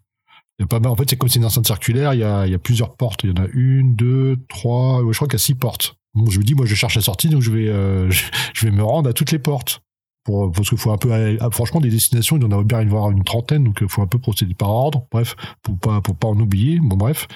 Il 0.57 0.61
y 0.61 0.63
a 0.63 0.67
pas 0.67 0.79
mal. 0.79 0.91
En 0.91 0.95
fait, 0.95 1.09
c'est 1.09 1.17
comme 1.17 1.27
c'est 1.27 1.39
une 1.39 1.45
enceinte 1.45 1.67
circulaire, 1.67 2.13
il 2.13 2.21
y, 2.21 2.23
a, 2.23 2.45
il 2.45 2.51
y 2.51 2.55
a 2.55 2.59
plusieurs 2.59 2.95
portes. 2.95 3.23
Il 3.23 3.31
y 3.31 3.33
en 3.33 3.43
a 3.43 3.47
une, 3.53 3.95
deux, 3.95 4.37
trois. 4.47 5.01
je 5.11 5.15
crois 5.15 5.27
qu'il 5.27 5.33
y 5.33 5.35
a 5.35 5.39
six 5.39 5.55
portes. 5.55 5.97
Bon, 6.13 6.29
je 6.29 6.39
me 6.39 6.45
dis, 6.45 6.55
moi, 6.55 6.65
je 6.65 6.75
cherche 6.75 6.95
la 6.95 7.01
sortie, 7.01 7.27
donc 7.27 7.41
je 7.41 7.51
vais, 7.51 7.65
je 8.53 8.65
vais 8.65 8.71
me 8.71 8.83
rendre 8.83 9.09
à 9.09 9.13
toutes 9.13 9.31
les 9.31 9.39
portes 9.39 9.81
pour, 10.25 10.51
parce 10.51 10.67
qu'il 10.67 10.77
faut 10.77 10.91
un 10.91 10.97
peu 10.97 11.37
ah, 11.39 11.49
franchement 11.51 11.79
des 11.79 11.89
destinations 11.89 12.35
il 12.35 12.39
doit 12.39 12.49
en 12.49 12.51
avoir 12.51 12.65
bien 12.65 12.81
y 12.81 12.85
avoir 12.85 13.11
une 13.11 13.23
trentaine 13.23 13.63
donc 13.63 13.77
il 13.81 13.87
faut 13.87 14.01
un 14.01 14.07
peu 14.07 14.19
procéder 14.19 14.53
par 14.53 14.69
ordre 14.69 15.05
bref 15.11 15.35
pour 15.61 15.77
pas 15.77 16.01
pour 16.01 16.15
pas 16.15 16.27
en 16.27 16.37
oublier 16.39 16.79
bon 16.81 16.97
bref 16.97 17.27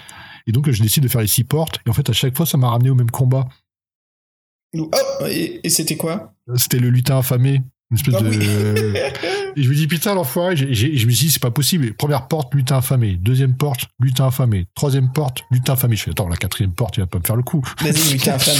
et 0.48 0.52
donc 0.52 0.70
je 0.70 0.82
décide 0.82 1.04
de 1.04 1.08
faire 1.08 1.22
les 1.22 1.28
six 1.28 1.44
portes 1.46 1.80
et 1.86 1.90
en 1.90 1.94
fait 1.94 2.10
à 2.10 2.14
chaque 2.14 2.36
fois 2.36 2.46
ça 2.46 2.58
m'a 2.58 2.70
ramené 2.70 2.90
au 2.90 2.96
même 2.96 3.12
combat 3.12 3.48
oh 4.78 4.90
et, 5.28 5.62
c'était 5.70 5.98
quoi 5.98 6.34
c'était 6.56 6.80
le 6.80 6.90
lutin 6.90 7.20
affamé 7.20 7.62
une 7.92 7.98
espèce 7.98 8.16
ah 8.18 8.22
de 8.22 8.30
et 9.56 9.64
je 9.64 9.70
me 9.70 9.74
dis 9.74 9.88
putain 9.88 10.14
l'enfoiré 10.14 10.56
je 10.56 10.66
me 10.66 11.12
dit 11.12 11.32
c'est 11.32 11.42
pas 11.42 11.50
possible. 11.50 11.94
Première 11.96 12.28
porte 12.28 12.54
lutin 12.54 12.78
affamé. 12.78 13.16
Deuxième 13.16 13.56
porte 13.56 13.88
lutin 14.00 14.28
affamé. 14.28 14.68
Troisième 14.76 15.12
porte 15.12 15.44
lutin 15.50 15.74
affamé. 15.74 15.96
Je 15.96 16.04
fais 16.04 16.12
attends 16.12 16.28
la 16.28 16.38
quatrième 16.38 16.72
porte 16.72 16.98
il 16.98 17.00
va 17.00 17.08
pas 17.08 17.18
me 17.18 17.24
faire 17.24 17.36
le 17.36 17.42
coup. 17.42 17.64
Vas-y 17.82 18.14
lutin 18.14 18.34
affamé. 18.36 18.60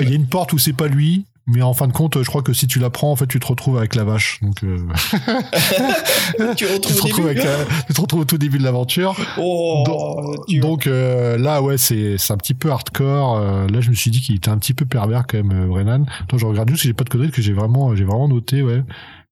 Il 0.00 0.08
y 0.08 0.12
a 0.12 0.14
une 0.14 0.28
porte 0.28 0.52
où 0.52 0.58
c'est 0.58 0.72
pas 0.72 0.86
lui 0.86 1.26
mais 1.48 1.62
en 1.62 1.72
fin 1.72 1.86
de 1.86 1.92
compte, 1.92 2.22
je 2.22 2.28
crois 2.28 2.42
que 2.42 2.52
si 2.52 2.66
tu 2.66 2.78
la 2.78 2.90
prends, 2.90 3.10
en 3.10 3.16
fait, 3.16 3.26
tu 3.26 3.40
te 3.40 3.46
retrouves 3.46 3.78
avec 3.78 3.94
la 3.94 4.04
vache. 4.04 4.38
Donc, 4.42 4.62
euh... 4.64 4.76
tu, 6.56 6.66
tu, 6.66 6.80
te 6.80 7.02
retrouves 7.02 7.24
avec 7.24 7.40
tu 7.86 7.94
te 7.94 8.00
retrouves 8.00 8.20
au 8.20 8.24
tout 8.26 8.36
début 8.36 8.58
de 8.58 8.64
l'aventure. 8.64 9.16
Oh, 9.38 9.82
donc, 9.86 10.60
donc 10.60 10.86
euh, 10.86 11.38
là, 11.38 11.62
ouais, 11.62 11.78
c'est 11.78 12.18
c'est 12.18 12.34
un 12.34 12.36
petit 12.36 12.52
peu 12.52 12.70
hardcore. 12.70 13.38
Euh, 13.38 13.66
là, 13.66 13.80
je 13.80 13.88
me 13.88 13.94
suis 13.94 14.10
dit 14.10 14.20
qu'il 14.20 14.36
était 14.36 14.50
un 14.50 14.58
petit 14.58 14.74
peu 14.74 14.84
pervers 14.84 15.26
quand 15.26 15.38
même, 15.38 15.52
euh, 15.52 15.66
Brennan. 15.66 16.04
Attends, 16.22 16.36
je 16.36 16.44
regarde 16.44 16.68
juste 16.68 16.82
si 16.82 16.88
j'ai 16.88 16.94
pas 16.94 17.04
de 17.04 17.08
conneries 17.08 17.30
que 17.30 17.40
j'ai 17.40 17.54
vraiment, 17.54 17.96
j'ai 17.96 18.04
vraiment 18.04 18.28
noté, 18.28 18.62
ouais. 18.62 18.82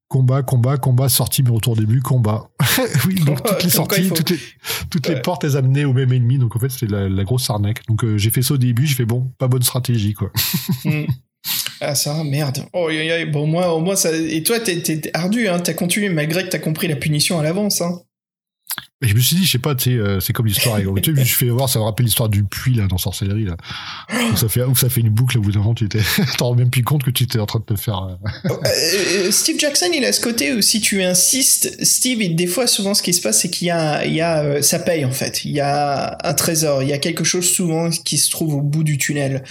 Combat, 0.08 0.42
combat, 0.42 0.78
combat, 0.78 1.10
sortie, 1.10 1.42
mais 1.42 1.50
retour 1.50 1.76
début, 1.76 2.00
combat. 2.00 2.48
oui, 3.06 3.16
donc 3.26 3.42
toutes 3.42 3.64
les 3.64 3.70
sorties, 3.70 4.08
toutes 4.08 4.30
les, 4.30 4.38
toutes 4.88 5.08
les 5.08 5.20
portes, 5.20 5.44
elles 5.44 5.56
amenaient 5.56 5.84
au 5.84 5.92
même 5.92 6.12
ennemi. 6.12 6.38
Donc 6.38 6.56
en 6.56 6.60
fait, 6.60 6.70
c'était 6.70 6.86
la, 6.86 7.08
la, 7.10 7.24
grosse 7.24 7.50
arnaque. 7.50 7.84
Donc 7.88 8.06
j'ai 8.16 8.30
fait 8.30 8.40
ça 8.40 8.54
au 8.54 8.56
début, 8.56 8.86
j'ai 8.86 8.94
fait 8.94 9.04
bon, 9.04 9.30
pas 9.36 9.48
bonne 9.48 9.64
stratégie, 9.64 10.14
quoi. 10.14 10.30
Mm. 10.84 11.06
Ah 11.80 11.94
ça, 11.94 12.24
merde. 12.24 12.64
Oh, 12.72 12.88
bon, 13.32 13.46
moi, 13.46 13.78
moi 13.80 13.96
ça... 13.96 14.10
Et 14.16 14.42
toi, 14.42 14.58
t'es 14.60 15.10
ardu, 15.14 15.48
hein. 15.48 15.60
T'as 15.60 15.74
continué 15.74 16.08
malgré 16.08 16.44
que 16.44 16.48
t'as 16.48 16.58
compris 16.58 16.88
la 16.88 16.96
punition 16.96 17.38
à 17.38 17.42
l'avance, 17.42 17.80
hein. 17.82 18.02
Je 19.02 19.12
me 19.12 19.20
suis 19.20 19.36
dit, 19.36 19.44
je 19.44 19.50
sais 19.50 19.58
pas, 19.58 19.74
tu 19.74 19.90
sais, 19.90 19.96
euh, 19.98 20.20
c'est 20.20 20.32
comme 20.32 20.46
l'histoire. 20.46 20.78
tu 21.02 21.14
sais, 21.14 21.24
je 21.24 21.34
fais 21.34 21.50
voir, 21.50 21.68
ça 21.68 21.78
me 21.78 21.84
rappelle 21.84 22.06
l'histoire 22.06 22.30
du 22.30 22.44
puits 22.44 22.74
là 22.74 22.86
dans 22.86 22.96
Sorcellerie 22.96 23.44
là. 23.44 23.58
Où 24.32 24.36
ça 24.36 24.48
fait, 24.48 24.62
où 24.62 24.74
ça 24.74 24.88
fait 24.88 25.02
une 25.02 25.10
boucle 25.10 25.36
au 25.36 25.42
bout 25.42 25.52
d'un 25.52 25.58
moment, 25.58 25.74
tu 25.74 25.86
t'en 26.38 26.46
rends 26.46 26.54
même 26.54 26.70
plus 26.70 26.82
compte 26.82 27.02
que 27.02 27.10
tu 27.10 27.24
étais 27.24 27.38
en 27.38 27.44
train 27.44 27.58
de 27.58 27.64
te 27.66 27.78
faire. 27.78 28.08
Euh, 28.24 28.48
oh, 28.48 28.58
euh, 28.64 29.30
Steve 29.30 29.58
Jackson, 29.58 29.90
il 29.92 30.02
a 30.02 30.12
ce 30.12 30.22
côté 30.22 30.54
où 30.54 30.62
si 30.62 30.80
tu 30.80 31.02
insistes, 31.02 31.84
Steve, 31.84 32.34
des 32.34 32.46
fois, 32.46 32.66
souvent, 32.66 32.94
ce 32.94 33.02
qui 33.02 33.12
se 33.12 33.20
passe, 33.20 33.42
c'est 33.42 33.50
qu'il 33.50 33.68
y 33.68 33.70
a, 33.70 34.06
il 34.06 34.14
y 34.14 34.22
a, 34.22 34.62
ça 34.62 34.78
paye 34.78 35.04
en 35.04 35.12
fait. 35.12 35.44
Il 35.44 35.52
y 35.52 35.60
a 35.60 36.16
un 36.24 36.32
trésor, 36.32 36.82
il 36.82 36.88
y 36.88 36.94
a 36.94 36.98
quelque 36.98 37.24
chose 37.24 37.46
souvent 37.46 37.90
qui 37.90 38.16
se 38.16 38.30
trouve 38.30 38.54
au 38.54 38.62
bout 38.62 38.82
du 38.82 38.96
tunnel. 38.96 39.44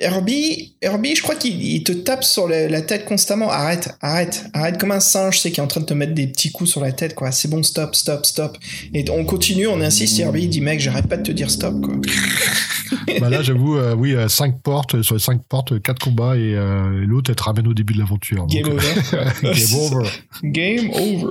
Herbie, 0.00 0.74
Herbie, 0.82 1.14
je 1.14 1.22
crois 1.22 1.36
qu'il 1.36 1.84
te 1.84 1.92
tape 1.92 2.24
sur 2.24 2.48
la, 2.48 2.82
tête 2.82 3.04
constamment. 3.04 3.50
Arrête, 3.50 3.96
arrête, 4.00 4.46
arrête 4.52 4.78
comme 4.78 4.90
un 4.90 5.00
singe, 5.00 5.38
c'est 5.38 5.52
qui 5.52 5.60
est 5.60 5.62
en 5.62 5.68
train 5.68 5.80
de 5.80 5.86
te 5.86 5.94
mettre 5.94 6.14
des 6.14 6.26
petits 6.26 6.50
coups 6.50 6.70
sur 6.70 6.80
la 6.80 6.90
tête, 6.90 7.14
quoi. 7.14 7.30
C'est 7.30 7.48
bon, 7.48 7.62
stop, 7.62 7.94
stop 8.24 8.56
stop, 8.56 8.58
Et 8.94 9.04
on 9.10 9.24
continue, 9.24 9.66
on 9.66 9.80
insiste, 9.80 10.18
Herbie 10.18 10.44
il 10.44 10.48
dit, 10.48 10.60
mec, 10.60 10.80
j'arrête 10.80 11.06
pas 11.06 11.16
de 11.16 11.22
te 11.22 11.32
dire 11.32 11.50
stop, 11.50 11.80
quoi. 11.80 11.94
bah 13.20 13.30
là, 13.30 13.42
j'avoue, 13.42 13.76
euh, 13.76 13.94
oui, 13.94 14.14
5 14.28 14.54
euh, 14.54 14.58
portes, 14.62 15.02
sur 15.02 15.14
les 15.14 15.20
5 15.20 15.42
portes, 15.48 15.80
4 15.80 15.98
combats 15.98 16.36
et, 16.36 16.54
euh, 16.54 17.04
l'autre, 17.06 17.30
elle 17.30 17.36
te 17.36 17.42
ramène 17.42 17.66
au 17.66 17.74
début 17.74 17.94
de 17.94 17.98
l'aventure. 17.98 18.46
Game 18.46 18.68
over. 18.68 18.82
Game 19.42 19.74
over. 19.74 20.08
Game 20.44 20.90
over. 20.90 21.26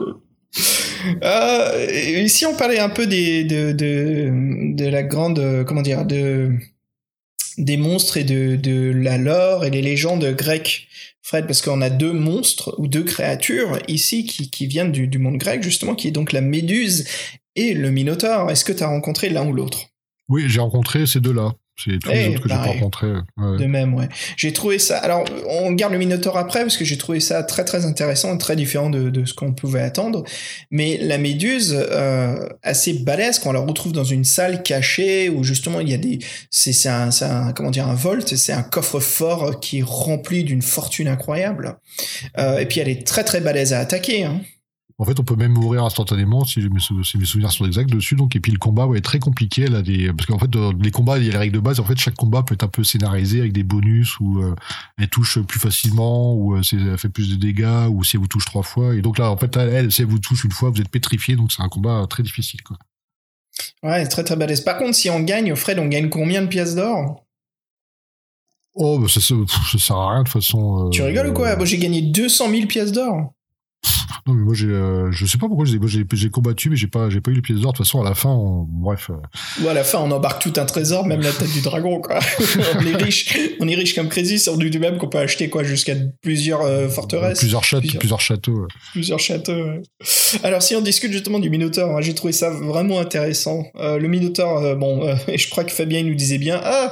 Euh, 1.23 2.21
ici, 2.23 2.45
on 2.45 2.55
parlait 2.55 2.79
un 2.79 2.89
peu 2.89 3.07
des, 3.07 3.43
de, 3.43 3.71
de, 3.71 4.73
de 4.75 4.85
la 4.87 5.03
grande, 5.03 5.63
comment 5.65 5.81
dire, 5.81 6.05
de, 6.05 6.51
des 7.57 7.77
monstres 7.77 8.17
et 8.17 8.23
de, 8.23 8.55
de 8.55 8.91
la 8.91 9.17
lore 9.17 9.65
et 9.65 9.69
les 9.69 9.81
légendes 9.81 10.25
grecques. 10.35 10.87
Fred, 11.25 11.47
parce 11.47 11.63
qu'on 11.63 11.81
a 11.81 11.89
deux 11.89 12.13
monstres 12.13 12.75
ou 12.77 12.87
deux 12.87 13.03
créatures 13.03 13.79
ici 13.87 14.27
qui, 14.27 14.67
viennent 14.67 14.91
du, 14.91 15.07
du, 15.07 15.17
monde 15.17 15.37
grec, 15.37 15.63
justement, 15.63 15.95
qui 15.95 16.07
est 16.07 16.11
donc 16.11 16.31
la 16.31 16.41
Méduse 16.41 17.07
et 17.55 17.73
le 17.73 17.89
Minotaure. 17.89 18.51
Est-ce 18.51 18.63
que 18.63 18.71
tu 18.71 18.83
as 18.83 18.87
rencontré 18.87 19.29
l'un 19.29 19.47
ou 19.47 19.51
l'autre? 19.51 19.87
Oui, 20.29 20.43
j'ai 20.47 20.59
rencontré 20.59 21.07
ces 21.07 21.21
deux-là. 21.21 21.53
C'est 21.77 21.99
tous 21.99 22.09
les 22.09 22.25
eh, 22.25 22.29
autres 22.29 22.41
que 22.41 22.49
j'ai 22.49 22.55
pas 22.55 22.61
rencontrés. 22.63 23.13
De 23.37 23.65
même, 23.65 23.93
ouais. 23.95 24.07
J'ai 24.37 24.53
trouvé 24.53 24.79
ça. 24.79 24.97
Alors, 24.97 25.25
on 25.49 25.73
garde 25.73 25.91
le 25.91 25.99
Minotaur 25.99 26.37
après 26.37 26.61
parce 26.61 26.77
que 26.77 26.85
j'ai 26.85 26.97
trouvé 26.97 27.19
ça 27.19 27.43
très 27.43 27.65
très 27.65 27.85
intéressant 27.85 28.33
et 28.33 28.37
très 28.37 28.55
différent 28.55 28.89
de, 28.89 29.09
de 29.09 29.25
ce 29.25 29.33
qu'on 29.33 29.53
pouvait 29.53 29.81
attendre. 29.81 30.23
Mais 30.71 30.97
la 31.01 31.17
méduse, 31.17 31.75
euh, 31.77 32.47
assez 32.63 32.93
balèze, 32.93 33.39
qu'on 33.39 33.51
la 33.51 33.59
retrouve 33.59 33.91
dans 33.91 34.05
une 34.05 34.23
salle 34.23 34.63
cachée 34.63 35.29
où 35.29 35.43
justement 35.43 35.81
il 35.81 35.89
y 35.89 35.93
a 35.93 35.97
des. 35.97 36.19
C'est 36.49 36.87
un, 36.87 37.09
un, 37.21 37.51
comment 37.51 37.71
dire, 37.71 37.87
un 37.87 37.95
volt, 37.95 38.35
c'est 38.35 38.53
un 38.53 38.63
coffre-fort 38.63 39.59
qui 39.59 39.79
est 39.79 39.85
rempli 39.85 40.45
d'une 40.45 40.61
fortune 40.61 41.09
incroyable. 41.09 41.77
Euh, 42.37 42.59
et 42.59 42.65
puis 42.65 42.79
elle 42.79 42.89
est 42.89 43.05
très 43.05 43.25
très 43.25 43.41
balèze 43.41 43.73
à 43.73 43.79
attaquer. 43.79 44.23
Hein. 44.23 44.41
En 44.97 45.03
fait, 45.03 45.19
on 45.19 45.23
peut 45.23 45.35
même 45.35 45.51
mourir 45.51 45.83
instantanément 45.83 46.45
si 46.45 46.61
mes, 46.61 46.79
souvenirs 46.79 47.51
sont 47.51 47.65
exacts 47.65 47.89
dessus. 47.89 48.15
Donc, 48.15 48.35
et 48.37 48.39
puis 48.39 48.53
le 48.53 48.57
combat 48.57 48.87
ouais, 48.87 48.99
est 48.99 49.01
très 49.01 49.19
compliqué. 49.19 49.63
Elle 49.63 49.75
a 49.75 49.81
des 49.81 50.13
parce 50.13 50.25
qu'en 50.25 50.39
fait, 50.39 50.49
les 50.81 50.91
combats, 50.91 51.17
il 51.17 51.25
y 51.25 51.29
a 51.29 51.33
les 51.33 51.37
règles 51.37 51.55
de 51.55 51.59
base. 51.59 51.81
En 51.81 51.83
fait, 51.83 51.97
chaque 51.97 52.15
combat 52.15 52.43
peut 52.43 52.53
être 52.53 52.63
un 52.63 52.69
peu 52.69 52.85
scénarisé 52.85 53.41
avec 53.41 53.51
des 53.51 53.63
bonus 53.63 54.17
où 54.21 54.41
euh, 54.41 54.55
elle 54.97 55.09
touche 55.09 55.39
plus 55.39 55.59
facilement, 55.59 56.33
ou 56.33 56.55
euh, 56.55 56.61
elle 56.71 56.97
fait 56.97 57.09
plus 57.09 57.29
de 57.29 57.35
dégâts, 57.35 57.89
ou 57.89 58.05
si 58.05 58.15
elle 58.15 58.21
vous 58.21 58.27
touche 58.27 58.45
trois 58.45 58.63
fois. 58.63 58.95
Et 58.95 59.01
donc 59.01 59.17
là, 59.17 59.29
en 59.31 59.37
fait, 59.37 59.57
elle, 59.57 59.91
si 59.91 60.01
elle 60.01 60.07
vous 60.07 60.19
touche 60.19 60.45
une 60.45 60.51
fois, 60.51 60.69
vous 60.69 60.79
êtes 60.79 60.89
pétrifié. 60.89 61.35
Donc 61.35 61.51
c'est 61.51 61.61
un 61.61 61.69
combat 61.69 62.05
très 62.09 62.23
difficile, 62.23 62.63
quoi. 62.63 62.77
Ouais, 63.83 64.07
très 64.07 64.23
très 64.23 64.37
balèze. 64.37 64.61
Par 64.61 64.77
contre, 64.77 64.95
si 64.95 65.09
on 65.09 65.19
gagne, 65.19 65.55
Fred, 65.55 65.77
on 65.79 65.87
gagne 65.87 66.09
combien 66.09 66.41
de 66.41 66.47
pièces 66.47 66.75
d'or? 66.75 67.25
Oh, 68.75 68.99
bah 68.99 69.07
ça, 69.09 69.21
ça, 69.21 69.35
sert 69.77 69.95
à 69.95 70.11
rien 70.11 70.19
de 70.19 70.29
toute 70.29 70.41
façon. 70.41 70.87
Euh, 70.87 70.89
tu 70.89 71.01
rigoles 71.01 71.27
ou 71.27 71.33
quoi? 71.33 71.55
Moi, 71.55 71.65
j'ai 71.65 71.77
gagné 71.77 72.01
200 72.01 72.49
000 72.49 72.67
pièces 72.67 72.91
d'or. 72.91 73.33
Non, 74.27 74.33
mais 74.33 74.43
moi, 74.43 74.53
j'ai, 74.53 74.67
euh, 74.67 75.11
je 75.11 75.25
sais 75.25 75.37
pas 75.37 75.47
pourquoi 75.47 75.65
j'ai, 75.65 75.79
j'ai, 76.13 76.29
combattu, 76.29 76.69
mais 76.69 76.75
j'ai 76.75 76.87
pas, 76.87 77.09
j'ai 77.09 77.21
pas 77.21 77.31
eu 77.31 77.35
les 77.35 77.41
pièces 77.41 77.59
d'or. 77.59 77.73
De 77.73 77.77
toute 77.77 77.85
façon, 77.85 78.01
à 78.01 78.03
la 78.03 78.15
fin, 78.15 78.29
on, 78.29 78.65
bref. 78.67 79.09
Euh. 79.09 79.69
à 79.69 79.73
la 79.73 79.83
fin, 79.83 79.99
on 79.99 80.11
embarque 80.11 80.41
tout 80.41 80.53
un 80.57 80.65
trésor, 80.65 81.05
même 81.05 81.21
la 81.21 81.31
tête 81.31 81.51
du 81.51 81.61
dragon, 81.61 82.01
quoi. 82.01 82.19
on 82.79 82.85
est 82.85 82.95
riche, 82.95 83.37
on 83.59 83.67
est 83.67 83.75
riche 83.75 83.95
comme 83.95 84.09
crazy, 84.09 84.39
c'est 84.39 84.55
du 84.55 84.79
même 84.79 84.97
qu'on 84.97 85.07
peut 85.07 85.19
acheter, 85.19 85.49
quoi, 85.49 85.63
jusqu'à 85.63 85.95
plusieurs 86.21 86.61
euh, 86.61 86.87
forteresses. 86.87 87.39
Plusieurs 87.39 87.63
châteaux, 87.63 87.97
plusieurs, 87.99 88.21
châteaux. 88.21 88.67
Plusieurs 88.93 89.19
châteaux, 89.19 89.65
Alors, 90.43 90.61
si 90.61 90.75
on 90.75 90.81
discute 90.81 91.11
justement 91.11 91.39
du 91.39 91.49
Minotaur, 91.49 92.01
j'ai 92.01 92.13
trouvé 92.13 92.33
ça 92.33 92.49
vraiment 92.49 92.99
intéressant. 92.99 93.65
le 93.75 94.07
Minotaur, 94.07 94.75
bon, 94.75 95.15
je 95.35 95.49
crois 95.49 95.63
que 95.63 95.71
Fabien 95.71 96.03
nous 96.03 96.15
disait 96.15 96.37
bien, 96.37 96.59
ah, 96.63 96.91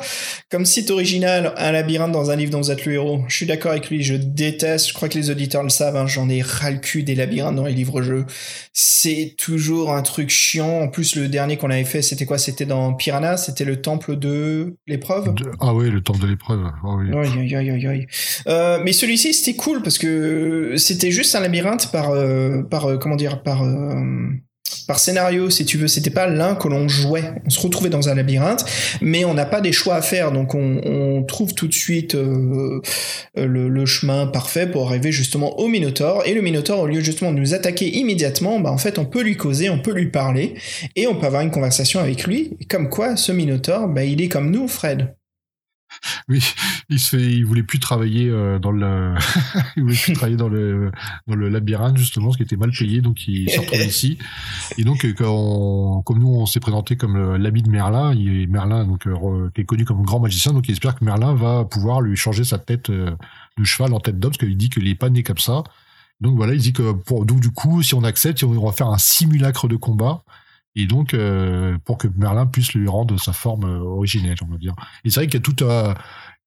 comme 0.50 0.66
site 0.66 0.92
original, 0.92 1.54
un 1.58 1.72
labyrinthe 1.72 2.12
dans 2.12 2.32
un 2.32 2.36
livre 2.36 2.52
dont 2.52 2.62
vous 2.62 2.72
êtes 2.72 2.86
le 2.86 2.94
héros. 2.94 3.22
Je 3.28 3.36
suis 3.36 3.46
d'accord 3.46 3.72
avec 3.72 3.90
lui, 3.90 4.04
je 4.04 4.16
déteste, 4.16 4.90
je 4.90 4.94
crois 4.94 5.10
que 5.10 5.18
les 5.18 5.30
auditeurs 5.30 5.64
le 5.64 5.70
savent, 5.70 5.96
hein, 5.96 6.08
j'en 6.08 6.30
ai 6.30 6.42
ras 6.42 6.72
le 6.72 6.78
cul 6.78 7.03
des 7.04 7.16
labyrinthes 7.16 7.56
dans 7.56 7.66
les 7.66 7.74
livres-jeux. 7.74 8.26
C'est 8.74 9.36
toujours 9.38 9.94
un 9.94 10.02
truc 10.02 10.30
chiant. 10.30 10.82
En 10.82 10.88
plus, 10.88 11.16
le 11.16 11.28
dernier 11.28 11.58
qu'on 11.58 11.70
avait 11.70 11.84
fait, 11.84 12.02
c'était 12.02 12.26
quoi? 12.26 12.38
C'était 12.38 12.66
dans 12.66 12.94
Piranha, 12.94 13.38
c'était 13.38 13.66
le 13.66 13.82
temple 13.82 14.18
de 14.18 14.78
l'épreuve? 14.88 15.34
Ah 15.60 15.74
oui, 15.74 15.90
le 15.90 16.02
temple 16.02 16.22
de 16.22 16.28
l'épreuve. 16.28 16.64
Ah 16.66 16.96
oui. 16.96 17.54
Aïe, 17.56 17.86
aïe. 17.86 18.08
Euh, 18.48 18.80
mais 18.84 18.94
celui-ci, 18.94 19.34
c'était 19.34 19.56
cool 19.56 19.82
parce 19.82 19.98
que 19.98 20.76
c'était 20.78 21.12
juste 21.12 21.36
un 21.36 21.40
labyrinthe 21.40 21.92
par, 21.92 22.12
euh, 22.12 22.64
par 22.64 22.86
euh, 22.86 22.98
comment 22.98 23.16
dire, 23.16 23.44
par 23.44 23.64
par 24.88 25.00
scénario, 25.00 25.50
si 25.50 25.66
tu 25.66 25.78
veux, 25.78 25.88
c'était 25.88 26.10
pas 26.10 26.28
l'un 26.28 26.56
que 26.56 26.68
l'on 26.68 26.88
jouait. 26.88 27.34
On 27.46 27.50
se 27.50 27.60
retrouvait 27.60 27.90
dans 27.90 28.10
un 28.10 28.16
labyrinthe, 28.16 28.66
mais 29.02 29.26
on 29.26 29.34
n'a 29.34 29.46
pas 29.46 29.62
des 29.62 29.72
choix 29.72 29.96
à 29.96 30.02
faire, 30.02 30.32
donc 30.32 30.56
on, 30.56 31.24
trouve 31.28 31.54
tout 31.54 31.68
de 31.68 31.74
suite 31.74 32.16
euh, 32.16 32.82
le, 33.36 33.70
le 33.70 33.86
chemin 33.86 34.28
parfait 34.28 34.68
pour 34.68 34.88
arriver 34.88 35.12
justement 35.12 35.60
au 35.60 35.68
Minotaure. 35.68 36.24
Et 36.26 36.34
le 36.34 36.42
Minotaure, 36.42 36.80
au 36.80 36.88
lieu 36.88 37.02
justement 37.02 37.32
de 37.32 37.40
nous 37.40 37.54
attaquer 37.54 37.88
immédiatement, 37.98 38.60
bah 38.60 38.72
en 38.72 38.78
fait, 38.78 39.00
on 39.00 39.06
peut 39.06 39.22
lui 39.22 39.38
causer, 39.38 39.70
on 39.70 39.80
peut 39.80 39.94
lui 39.94 40.10
parler, 40.12 40.56
et 40.96 41.08
on 41.08 41.16
peut 41.16 41.26
avoir 41.26 41.42
une 41.42 41.52
conversation 41.52 42.00
avec 42.00 42.26
lui. 42.26 42.58
Comme 42.70 42.90
quoi, 42.90 43.16
ce 43.16 43.32
Minotaure, 43.32 43.88
bah, 43.88 44.04
il 44.04 44.22
est 44.22 44.30
comme 44.30 44.52
nous, 44.52 44.68
Fred. 44.68 45.16
Oui, 46.30 46.44
il 46.90 47.00
se 47.00 47.16
fait, 47.16 47.34
il 47.34 47.46
voulait 47.46 47.64
plus 47.64 47.80
travailler 47.80 48.30
euh, 48.30 48.60
dans 48.60 48.72
le, 48.72 49.14
il 49.78 49.84
voulait 49.84 49.96
plus 49.96 50.14
travailler 50.14 50.38
dans 50.38 50.50
le 50.50 50.92
dans 51.28 51.36
le 51.36 51.50
labyrinthe 51.50 51.98
justement, 51.98 52.32
ce 52.32 52.38
qui 52.38 52.44
était 52.44 52.56
mal 52.58 52.72
payé, 52.72 53.02
donc 53.02 53.28
il 53.28 53.50
s'est 53.50 53.60
retrouvé 53.60 53.86
ici. 53.86 54.18
Et 54.78 54.84
donc 54.84 55.04
euh, 55.06 55.14
quand 55.18 55.30
on- 55.30 56.02
comme 56.04 56.20
nous 56.20 56.28
on 56.34 56.46
s'est 56.46 56.60
présenté 56.60 56.96
comme 56.96 57.16
euh, 57.16 57.38
l'ami 57.38 57.62
de 57.64 57.70
Merlin, 57.70 58.14
il, 58.14 58.48
Merlin 58.50 58.86
donc 58.86 59.08
qui 59.54 59.62
est 59.62 59.66
connu 59.66 59.86
comme 59.86 60.04
grand 60.04 60.20
magicien, 60.20 60.54
donc 60.54 60.68
il 60.68 60.72
espère 60.74 60.96
que 60.96 61.04
Merlin 61.06 61.34
va 61.36 61.66
pouvoir 61.66 62.02
lui 62.02 62.16
changer 62.16 62.44
sa 62.44 62.58
tête 62.58 62.90
de 62.92 63.16
cheval 63.64 63.94
en 63.94 64.00
tête 64.00 64.20
d'homme, 64.20 64.32
parce 64.32 64.40
qu'il 64.40 64.58
dit 64.58 64.70
qu'il 64.70 64.88
est 64.88 64.96
pas 64.96 65.10
né 65.10 65.24
comme 65.24 65.38
ça. 65.38 65.64
Donc 66.22 66.36
voilà, 66.36 66.54
il 66.54 66.60
dit 66.62 66.74
que 66.74 66.92
pour 66.94 67.26
donc 67.26 67.40
du 67.40 67.52
coup, 67.52 67.82
si 67.82 67.96
on 67.96 68.04
accepte, 68.04 68.44
on 68.44 68.66
va 68.66 68.72
faire 68.72 68.88
un 68.88 68.98
simulacre 68.98 69.68
de 69.68 69.76
combat. 69.76 70.24
Et 70.76 70.88
donc, 70.88 71.14
euh, 71.14 71.78
pour 71.86 71.98
que 71.98 72.08
Merlin 72.18 72.48
puisse 72.48 72.74
lui 72.74 72.88
rendre 72.88 73.20
sa 73.20 73.34
forme 73.34 73.66
euh, 73.66 73.80
originelle, 73.80 74.38
on 74.44 74.52
va 74.52 74.58
dire. 74.58 74.74
Et 75.06 75.10
c'est 75.10 75.20
vrai 75.20 75.28
qu'il 75.28 75.36
y 75.36 75.38
a 75.38 75.42
tout 75.42 75.66
à... 75.66 75.96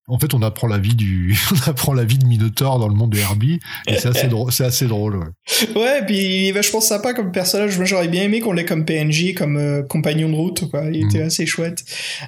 En 0.08 0.20
fait, 0.20 0.34
on 0.34 0.42
apprend 0.42 0.68
la 0.68 0.78
vie 0.78 0.94
du, 0.94 1.36
on 1.52 1.68
apprend 1.70 1.92
la 1.92 2.04
vie 2.04 2.18
de 2.18 2.26
Minotaur 2.26 2.78
dans 2.78 2.86
le 2.88 2.94
monde 2.94 3.10
de 3.10 3.18
Herbie, 3.18 3.58
et 3.88 3.96
c'est 3.98 4.08
assez 4.08 4.28
drôle, 4.28 4.52
c'est 4.52 4.64
assez 4.64 4.86
drôle, 4.86 5.16
ouais. 5.16 5.26
Ouais, 5.74 6.04
puis 6.06 6.16
il 6.16 6.48
est 6.48 6.52
vachement 6.52 6.80
sympa 6.80 7.12
comme 7.14 7.32
personnage. 7.32 7.76
Moi, 7.76 7.86
j'aurais 7.86 8.06
bien 8.08 8.22
aimé 8.22 8.40
qu'on 8.40 8.52
l'ait 8.52 8.64
comme 8.64 8.84
PNJ, 8.84 9.34
comme 9.34 9.56
euh, 9.56 9.82
compagnon 9.82 10.28
de 10.28 10.34
route. 10.34 10.70
Quoi. 10.70 10.84
Il 10.92 11.06
était 11.06 11.18
Mhm. 11.20 11.26
assez 11.26 11.46
chouette. 11.46 11.82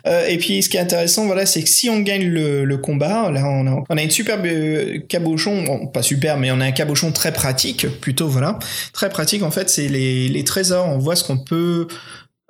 Euh, 0.07 0.27
et 0.27 0.39
puis, 0.39 0.63
ce 0.63 0.69
qui 0.69 0.77
est 0.77 0.81
intéressant, 0.81 1.27
voilà, 1.27 1.47
c'est 1.47 1.63
que 1.63 1.69
si 1.69 1.89
on 1.89 2.01
gagne 2.01 2.27
le, 2.27 2.65
le 2.65 2.79
combat, 2.79 3.31
là, 3.31 3.47
on 3.49 3.67
a, 3.67 3.85
on 3.89 3.97
a 3.97 4.03
une 4.03 4.11
superbe 4.11 4.47
euh, 4.47 4.99
cabochon, 5.09 5.63
bon, 5.65 5.87
pas 5.87 6.03
super, 6.03 6.37
mais 6.39 6.51
on 6.51 6.61
a 6.61 6.65
un 6.65 6.73
cabochon 6.73 7.13
très 7.13 7.33
pratique, 7.33 7.87
plutôt, 8.01 8.29
voilà, 8.29 8.59
très 8.93 9.09
pratique. 9.09 9.43
En 9.43 9.51
fait, 9.51 9.69
c'est 9.71 9.89
les, 9.89 10.29
les 10.29 10.45
trésors. 10.45 10.87
On 10.89 10.99
voit 10.99 11.15
ce 11.17 11.23
qu'on 11.25 11.39
peut 11.39 11.87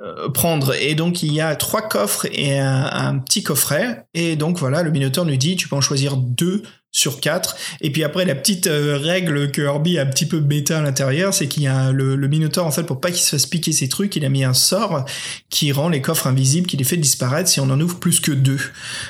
euh, 0.00 0.28
prendre. 0.28 0.74
Et 0.80 0.94
donc 0.94 1.24
il 1.24 1.32
y 1.32 1.40
a 1.40 1.56
trois 1.56 1.82
coffres 1.82 2.26
et 2.30 2.56
un, 2.56 3.18
petit 3.18 3.42
coffret. 3.42 4.06
Et 4.14 4.36
donc 4.36 4.56
voilà 4.56 4.84
le 4.84 4.92
Minotaur 4.92 5.24
nous 5.24 5.36
dit 5.36 5.56
tu 5.56 5.66
peux 5.66 5.74
en 5.74 5.80
choisir 5.80 6.16
deux 6.16 6.62
sur 6.92 7.18
quatre. 7.18 7.56
Et 7.80 7.90
puis 7.90 8.04
après 8.04 8.24
la 8.24 8.36
petite 8.36 8.68
euh, 8.68 8.96
règle 8.96 9.50
que 9.50 9.60
Herbie 9.60 9.98
a 9.98 10.02
un 10.02 10.06
petit 10.06 10.26
peu 10.26 10.38
bêta 10.38 10.78
à 10.78 10.82
l'intérieur 10.82 11.34
c'est 11.34 11.48
qu'il 11.48 11.64
y 11.64 11.66
a 11.66 11.90
le, 11.90 12.14
le 12.14 12.28
Minotaur 12.28 12.64
en 12.64 12.70
fait 12.70 12.84
pour 12.84 13.00
pas 13.00 13.10
qu'il 13.10 13.22
se 13.22 13.30
fasse 13.30 13.46
piquer 13.46 13.72
ses 13.72 13.88
trucs 13.88 14.14
il 14.14 14.24
a 14.24 14.28
mis 14.28 14.44
un 14.44 14.54
sort 14.54 15.04
qui 15.50 15.72
rend 15.72 15.88
les 15.88 16.00
coffres 16.00 16.28
invisibles 16.28 16.68
qui 16.68 16.76
les 16.76 16.84
fait 16.84 16.96
disparaître 16.96 17.48
si 17.48 17.58
on 17.58 17.68
en 17.68 17.80
ouvre 17.80 17.98
plus 17.98 18.20
que 18.20 18.30
deux. 18.30 18.60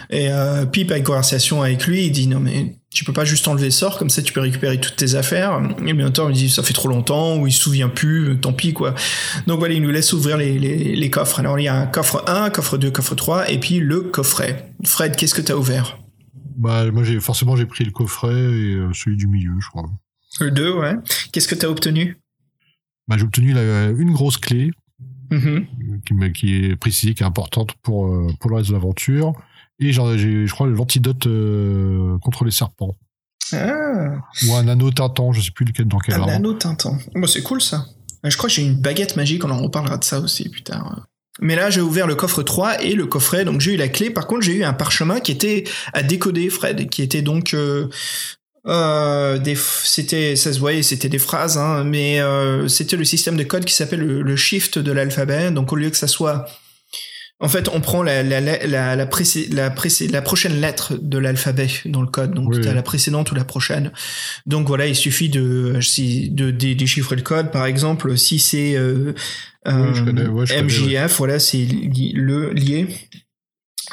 Et 0.08 0.32
euh, 0.32 0.64
Pip 0.64 0.90
a 0.90 0.96
une 0.96 1.04
conversation 1.04 1.62
avec 1.62 1.86
lui 1.86 2.06
il 2.06 2.12
dit 2.12 2.28
non 2.28 2.40
mais 2.40 2.77
tu 2.90 3.04
peux 3.04 3.12
pas 3.12 3.24
juste 3.26 3.46
enlever 3.48 3.66
le 3.66 3.70
sort 3.70 3.98
comme 3.98 4.08
ça 4.08 4.22
tu 4.22 4.32
peux 4.32 4.40
récupérer 4.40 4.80
toutes 4.80 4.96
tes 4.96 5.14
affaires 5.14 5.60
et 5.78 5.92
Minotaur 5.92 6.28
lui 6.28 6.34
dit 6.34 6.48
ça 6.48 6.62
fait 6.62 6.72
trop 6.72 6.88
longtemps 6.88 7.36
ou 7.36 7.46
il 7.46 7.52
se 7.52 7.60
souvient 7.60 7.88
plus 7.90 8.38
tant 8.40 8.52
pis 8.54 8.72
quoi 8.72 8.94
donc 9.46 9.58
voilà, 9.58 9.74
il 9.74 9.82
nous 9.82 9.90
laisse 9.90 10.12
ouvrir 10.14 10.36
les, 10.38 10.58
les, 10.58 10.96
les 10.96 11.10
coffres. 11.10 11.38
Alors 11.40 11.58
il 11.58 11.64
y 11.64 11.68
a 11.68 11.74
un 11.74 11.86
coffre 11.86 12.24
1, 12.26 12.50
coffre 12.50 12.78
2, 12.78 12.90
coffre 12.90 13.14
3, 13.14 13.50
et 13.50 13.58
puis 13.60 13.78
le 13.78 14.00
coffret. 14.00 14.72
Fred, 14.84 15.16
qu'est-ce 15.16 15.34
que 15.34 15.40
t'as 15.42 15.54
ouvert? 15.54 15.98
Bah, 16.56 16.90
moi, 16.90 17.04
j'ai, 17.04 17.20
forcément, 17.20 17.54
j'ai 17.56 17.66
pris 17.66 17.84
le 17.84 17.90
coffret 17.92 18.32
et 18.34 18.74
euh, 18.74 18.90
celui 18.92 19.16
du 19.16 19.26
milieu, 19.28 19.52
je 19.60 19.68
crois. 19.68 19.84
Le 20.40 20.50
2, 20.50 20.72
ouais. 20.72 20.94
Qu'est-ce 21.32 21.46
que 21.48 21.54
t'as 21.54 21.68
obtenu? 21.68 22.16
Bah, 23.06 23.16
j'ai 23.18 23.24
obtenu 23.24 23.52
la- 23.52 23.90
une 23.90 24.12
grosse 24.12 24.38
clé, 24.38 24.70
Mhm. 25.30 25.66
euh, 26.22 26.28
qui 26.30 26.54
est 26.64 26.76
précisée, 26.76 27.14
qui 27.14 27.22
est 27.22 27.26
importante 27.26 27.74
pour, 27.82 28.06
euh, 28.08 28.28
pour 28.40 28.50
le 28.50 28.56
reste 28.56 28.68
de 28.70 28.74
l'aventure. 28.74 29.32
Et 29.80 29.92
j'ai, 29.92 30.46
je 30.46 30.52
crois, 30.52 30.66
l'antidote 30.66 31.26
euh, 31.26 32.18
contre 32.18 32.44
les 32.44 32.50
serpents. 32.50 32.96
Ah, 33.52 34.16
Ou 34.46 34.54
un 34.54 34.68
anneau 34.68 34.90
tintant, 34.90 35.32
je 35.32 35.40
sais 35.40 35.50
plus 35.50 35.64
lequel 35.64 35.86
dans 35.86 35.98
quel 35.98 36.16
un 36.16 36.20
ordre. 36.20 36.32
anneau 36.32 36.52
tintant. 36.54 36.98
Bon, 37.14 37.26
c'est 37.26 37.42
cool 37.42 37.62
ça. 37.62 37.86
Je 38.24 38.36
crois 38.36 38.48
que 38.48 38.54
j'ai 38.54 38.62
une 38.62 38.74
baguette 38.74 39.16
magique, 39.16 39.44
on 39.44 39.50
en 39.50 39.62
reparlera 39.62 39.96
de 39.96 40.04
ça 40.04 40.20
aussi 40.20 40.48
plus 40.48 40.62
tard. 40.62 41.06
Mais 41.40 41.54
là, 41.54 41.70
j'ai 41.70 41.80
ouvert 41.80 42.06
le 42.06 42.16
coffre 42.16 42.42
3 42.42 42.82
et 42.82 42.94
le 42.94 43.06
coffret, 43.06 43.44
donc 43.44 43.60
j'ai 43.60 43.74
eu 43.74 43.76
la 43.76 43.88
clé. 43.88 44.10
Par 44.10 44.26
contre, 44.26 44.42
j'ai 44.42 44.54
eu 44.54 44.64
un 44.64 44.72
parchemin 44.72 45.20
qui 45.20 45.30
était 45.30 45.64
à 45.92 46.02
décoder, 46.02 46.50
Fred, 46.50 46.90
qui 46.90 47.00
était 47.00 47.22
donc 47.22 47.54
euh, 47.54 47.88
euh, 48.66 49.38
des, 49.38 49.56
c'était, 49.56 50.34
ça 50.34 50.52
se 50.52 50.58
voyait, 50.58 50.82
c'était 50.82 51.08
des 51.08 51.18
phrases, 51.20 51.56
hein, 51.56 51.84
mais 51.84 52.20
euh, 52.20 52.66
c'était 52.66 52.96
le 52.96 53.04
système 53.04 53.36
de 53.36 53.44
code 53.44 53.64
qui 53.64 53.72
s'appelle 53.72 54.00
le, 54.00 54.22
le 54.22 54.36
shift 54.36 54.80
de 54.80 54.90
l'alphabet. 54.90 55.52
Donc 55.52 55.72
au 55.72 55.76
lieu 55.76 55.90
que 55.90 55.96
ça 55.96 56.08
soit 56.08 56.46
en 57.40 57.48
fait, 57.48 57.68
on 57.68 57.80
prend 57.80 58.02
la, 58.02 58.22
la, 58.22 58.40
la, 58.40 58.66
la, 58.66 58.96
la, 58.96 59.06
précé- 59.06 59.48
la, 59.54 59.70
précé- 59.70 60.08
la 60.10 60.22
prochaine 60.22 60.60
lettre 60.60 60.98
de 61.00 61.18
l'alphabet 61.18 61.68
dans 61.84 62.00
le 62.02 62.08
code, 62.08 62.34
donc 62.34 62.48
Oui, 62.50 62.60
t'as 62.60 62.70
oui. 62.70 62.74
la 62.74 62.82
précédente 62.82 63.30
ou 63.30 63.34
la 63.36 63.44
prochaine. 63.44 63.92
Donc 64.46 64.66
voilà, 64.66 64.86
il 64.88 64.96
suffit 64.96 65.28
de, 65.28 65.78
si, 65.80 66.30
de, 66.30 66.50
dé- 66.50 66.74
déchiffrer 66.74 67.14
le 67.16 67.22
code. 67.22 67.52
Par 67.52 67.66
exemple, 67.66 68.16
si 68.18 68.38
c'est 68.40 68.74
euh, 68.76 69.12
Oui, 69.66 69.72
ouais, 69.72 70.04
connais, 70.04 70.62
MJF, 70.62 71.16
voilà, 71.18 71.38
c'est 71.38 71.58
li- 71.58 72.12
le 72.14 72.52
lié. 72.52 72.88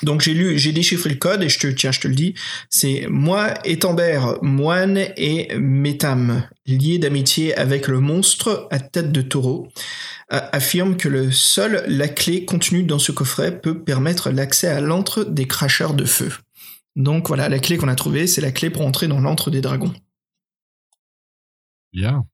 Donc 0.04 0.22
j'ai 0.22 0.34
lu, 0.34 0.58
j'ai 0.58 0.72
déchiffré 0.72 1.10
le 1.10 1.16
code 1.16 1.44
et 1.44 1.50
je 1.50 1.60
te 1.60 1.68
tiens, 1.68 1.92
je 1.92 2.02
te 2.02 2.08
le 2.08 2.16
dis. 2.16 2.34
C'est 2.70 3.08
moi, 3.10 3.54
Étambert, 3.64 4.38
moine 4.42 4.98
et 5.18 5.56
Métam, 5.58 6.48
liés 6.66 7.00
d'amitié 7.00 7.56
avec 7.56 7.88
le 7.88 8.00
monstre 8.00 8.68
à 8.72 8.80
tête 8.80 9.12
de 9.12 9.22
taureau, 9.22 9.68
affirme 10.30 10.98
que 10.98 11.08
le 11.08 11.32
seul 11.32 11.84
la 11.88 12.08
clé 12.08 12.46
contenue 12.46 12.84
dans 12.84 13.00
ce 13.00 13.12
coffret 13.12 13.60
peut 13.60 13.84
permettre 13.84 14.32
l'accès 14.32 14.68
à 14.68 14.82
l'antre 14.82 15.24
des 15.24 15.48
cracheurs 15.48 15.94
de 15.94 16.06
feu. 16.06 16.32
Donc 16.96 17.28
voilà, 17.28 17.50
la 17.50 17.60
clé 17.60 17.78
qu'on 17.78 17.88
a 17.88 17.96
trouvée, 17.96 18.28
c'est 18.28 18.42
la 18.42 18.52
clé 18.52 18.70
pour 18.70 18.86
entrer 18.86 19.08
dans 19.08 19.20
l'antre 19.20 19.52
des 19.52 19.62
dragons. 19.62 19.94
Bien. 21.94 22.26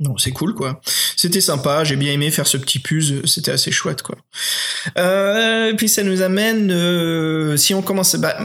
Non, 0.00 0.16
c'est 0.18 0.32
cool 0.32 0.54
quoi. 0.54 0.80
C'était 1.16 1.40
sympa, 1.40 1.84
j'ai 1.84 1.96
bien 1.96 2.12
aimé 2.12 2.30
faire 2.30 2.46
ce 2.46 2.56
petit 2.56 2.78
puzzle, 2.78 3.26
c'était 3.26 3.52
assez 3.52 3.70
chouette 3.70 4.02
quoi. 4.02 4.16
Euh, 4.98 5.70
et 5.70 5.76
puis 5.76 5.88
ça 5.88 6.02
nous 6.02 6.22
amène, 6.22 6.70
euh, 6.70 7.56
si 7.56 7.74
on 7.74 7.82
commence, 7.82 8.16
bah, 8.16 8.36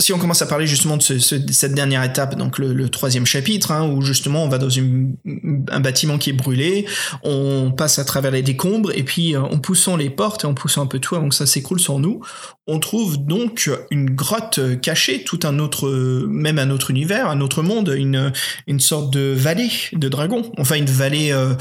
si 0.00 0.12
on 0.12 0.18
commence 0.18 0.42
à 0.42 0.46
parler 0.46 0.66
justement 0.66 0.96
de, 0.96 1.02
ce- 1.02 1.18
ce- 1.18 1.34
de 1.34 1.52
cette 1.52 1.74
dernière 1.74 2.02
étape, 2.04 2.36
donc 2.36 2.58
le, 2.58 2.88
troisième 2.88 3.26
chapitre, 3.26 3.72
hein, 3.72 3.88
où 3.88 4.02
justement 4.02 4.44
on 4.44 4.48
va 4.48 4.58
dans 4.58 4.68
un 4.78 5.80
bâtiment 5.80 6.18
qui 6.18 6.30
est 6.30 6.34
brûlé, 6.34 6.86
on 7.22 7.72
passe 7.72 7.98
à 7.98 8.04
travers 8.04 8.30
les 8.32 8.42
décombres 8.42 8.92
et 8.94 9.02
puis 9.02 9.34
euh, 9.34 9.40
en 9.42 9.58
poussant 9.58 9.96
les 9.96 10.10
portes 10.10 10.44
et 10.44 10.46
en 10.46 10.54
poussant 10.54 10.82
un 10.82 10.86
peu 10.86 10.98
tout 10.98 11.16
avant 11.16 11.28
que 11.28 11.34
ça 11.34 11.46
s'écroule 11.46 11.80
sur 11.80 11.98
nous, 11.98 12.20
on 12.66 12.78
trouve 12.78 13.18
donc 13.18 13.70
une 13.90 14.10
grotte 14.10 14.60
cachée, 14.80 15.24
tout 15.24 15.40
un 15.44 15.58
autre, 15.58 15.88
même 16.28 16.58
un 16.58 16.70
autre 16.70 16.90
univers, 16.90 17.28
un 17.28 17.40
autre 17.40 17.62
monde, 17.62 17.94
une 17.96 18.80
sorte 18.80 19.12
de 19.12 19.32
vallée 19.36 19.70
de 19.92 20.08
dragons. 20.08 20.50
Enfin, 20.58 20.76
une 20.76 20.84
vallée 20.86 21.32
euh, 21.32 21.54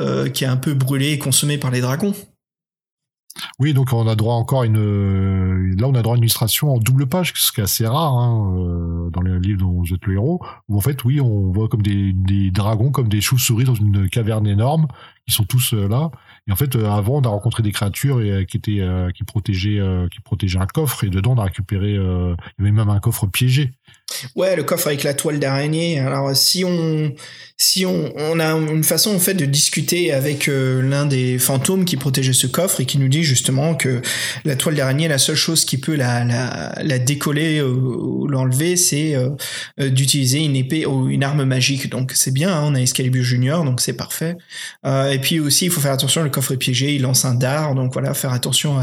euh, 0.00 0.28
qui 0.28 0.44
est 0.44 0.48
un 0.48 0.56
peu 0.56 0.74
brûlée 0.74 1.12
et 1.12 1.18
consommée 1.18 1.58
par 1.58 1.70
les 1.70 1.80
dragons. 1.80 2.14
Oui, 3.58 3.74
donc 3.74 3.92
on 3.92 4.06
a 4.06 4.14
droit 4.14 4.34
encore 4.34 4.64
une. 4.64 5.76
Là, 5.76 5.88
on 5.88 5.94
a 5.94 6.02
droit 6.02 6.14
à 6.14 6.16
une 6.16 6.22
illustration 6.22 6.72
en 6.74 6.78
double 6.78 7.06
page, 7.06 7.32
ce 7.36 7.52
qui 7.52 7.60
est 7.60 7.64
assez 7.64 7.86
rare 7.86 8.14
hein, 8.14 8.56
euh, 8.58 9.10
dans 9.10 9.22
les 9.22 9.38
livres 9.38 9.60
dont 9.60 9.70
vous 9.70 9.94
êtes 9.94 10.04
le 10.06 10.14
héros. 10.14 10.40
Où 10.68 10.76
en 10.76 10.80
fait, 10.80 11.04
oui, 11.04 11.20
on 11.20 11.52
voit 11.52 11.68
comme 11.68 11.82
des, 11.82 12.12
des 12.12 12.50
dragons, 12.50 12.90
comme 12.90 13.08
des 13.08 13.20
chauves-souris 13.20 13.64
dans 13.64 13.74
une 13.74 14.08
caverne 14.08 14.46
énorme, 14.46 14.86
qui 15.26 15.34
sont 15.34 15.44
tous 15.44 15.74
euh, 15.74 15.88
là. 15.88 16.10
Et 16.48 16.52
en 16.52 16.56
fait, 16.56 16.76
euh, 16.76 16.90
avant, 16.90 17.16
on 17.16 17.22
a 17.22 17.28
rencontré 17.28 17.62
des 17.62 17.72
créatures 17.72 18.20
et, 18.20 18.46
qui 18.46 18.56
étaient 18.56 18.82
qui 19.14 19.24
protégeaient 19.24 19.80
qui 20.10 20.20
protégeaient 20.20 20.60
un 20.60 20.66
coffre. 20.66 21.04
Et 21.04 21.10
dedans, 21.10 21.34
on 21.36 21.40
a 21.40 21.44
récupéré. 21.44 21.92
il 21.94 22.36
y 22.58 22.62
avait 22.62 22.72
même 22.72 22.88
un 22.88 23.00
coffre 23.00 23.26
piégé. 23.26 23.72
Ouais, 24.36 24.54
le 24.54 24.62
coffre 24.62 24.86
avec 24.86 25.02
la 25.02 25.14
toile 25.14 25.40
d'araignée. 25.40 25.98
Alors, 25.98 26.34
si 26.34 26.64
on, 26.64 27.12
si 27.58 27.84
on, 27.84 28.12
on 28.16 28.38
a 28.38 28.52
une 28.52 28.84
façon 28.84 29.14
en 29.14 29.18
fait 29.18 29.34
de 29.34 29.44
discuter 29.44 30.12
avec 30.12 30.48
euh, 30.48 30.80
l'un 30.80 31.06
des 31.06 31.38
fantômes 31.38 31.84
qui 31.84 31.96
protégeait 31.96 32.32
ce 32.32 32.46
coffre 32.46 32.80
et 32.80 32.86
qui 32.86 32.98
nous 32.98 33.08
dit 33.08 33.24
justement 33.24 33.74
que 33.74 34.00
la 34.44 34.54
toile 34.54 34.76
d'araignée, 34.76 35.08
la 35.08 35.18
seule 35.18 35.36
chose 35.36 35.64
qui 35.64 35.78
peut 35.78 35.96
la, 35.96 36.24
la, 36.24 36.78
la 36.82 36.98
décoller 36.98 37.60
ou 37.60 38.28
l'enlever, 38.28 38.76
c'est 38.76 39.16
euh, 39.16 39.30
euh, 39.80 39.90
d'utiliser 39.90 40.38
une 40.38 40.54
épée 40.54 40.86
ou 40.86 41.08
une 41.08 41.24
arme 41.24 41.44
magique. 41.44 41.90
Donc 41.90 42.12
c'est 42.14 42.32
bien, 42.32 42.54
hein, 42.54 42.62
on 42.64 42.74
a 42.76 42.80
Excalibur 42.80 43.24
Junior, 43.24 43.64
donc 43.64 43.80
c'est 43.80 43.96
parfait. 43.96 44.36
Et 44.84 45.18
puis 45.18 45.40
aussi, 45.40 45.66
il 45.66 45.70
faut 45.70 45.80
faire 45.80 45.92
attention, 45.92 46.22
le 46.22 46.30
coffre 46.30 46.52
est 46.52 46.56
piégé, 46.56 46.94
il 46.94 47.02
lance 47.02 47.24
un 47.24 47.34
dard, 47.34 47.74
donc 47.74 47.92
voilà, 47.92 48.14
faire 48.14 48.32
attention 48.32 48.78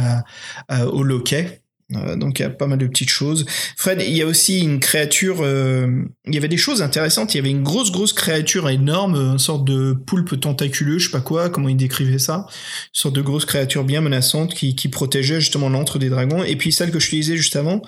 au 0.69 1.03
loquet. 1.03 1.62
Euh, 1.95 2.15
donc 2.15 2.39
il 2.39 2.43
y 2.43 2.45
a 2.45 2.49
pas 2.49 2.67
mal 2.67 2.77
de 2.77 2.87
petites 2.87 3.09
choses. 3.09 3.45
Fred, 3.77 4.01
il 4.01 4.15
y 4.15 4.21
a 4.21 4.25
aussi 4.25 4.61
une 4.61 4.79
créature. 4.79 5.37
euh, 5.41 5.87
il 6.25 6.33
y 6.33 6.37
avait 6.37 6.47
des 6.47 6.57
choses 6.57 6.81
intéressantes. 6.81 7.33
Il 7.33 7.37
y 7.37 7.39
avait 7.39 7.49
une 7.51 7.63
grosse 7.63 7.91
grosse 7.91 8.13
créature 8.13 8.69
énorme, 8.69 9.15
une 9.15 9.39
sorte 9.39 9.65
de 9.65 9.93
poulpe 9.93 10.39
tentaculeux, 10.39 10.99
je 10.99 11.05
sais 11.05 11.11
pas 11.11 11.21
quoi, 11.21 11.49
comment 11.49 11.69
il 11.69 11.77
décrivait 11.77 12.19
ça, 12.19 12.45
une 12.47 12.87
sorte 12.93 13.15
de 13.15 13.21
grosse 13.21 13.45
créature 13.45 13.83
bien 13.83 14.01
menaçante 14.01 14.53
qui, 14.53 14.75
qui 14.75 14.87
protégeait 14.87 15.39
justement 15.41 15.69
l'antre 15.69 15.99
des 15.99 16.09
dragons. 16.09 16.43
Et 16.43 16.55
puis 16.55 16.71
celle 16.71 16.91
que 16.91 16.99
je 16.99 17.09
te 17.09 17.15
disais 17.15 17.37
juste 17.37 17.55
avant, 17.55 17.81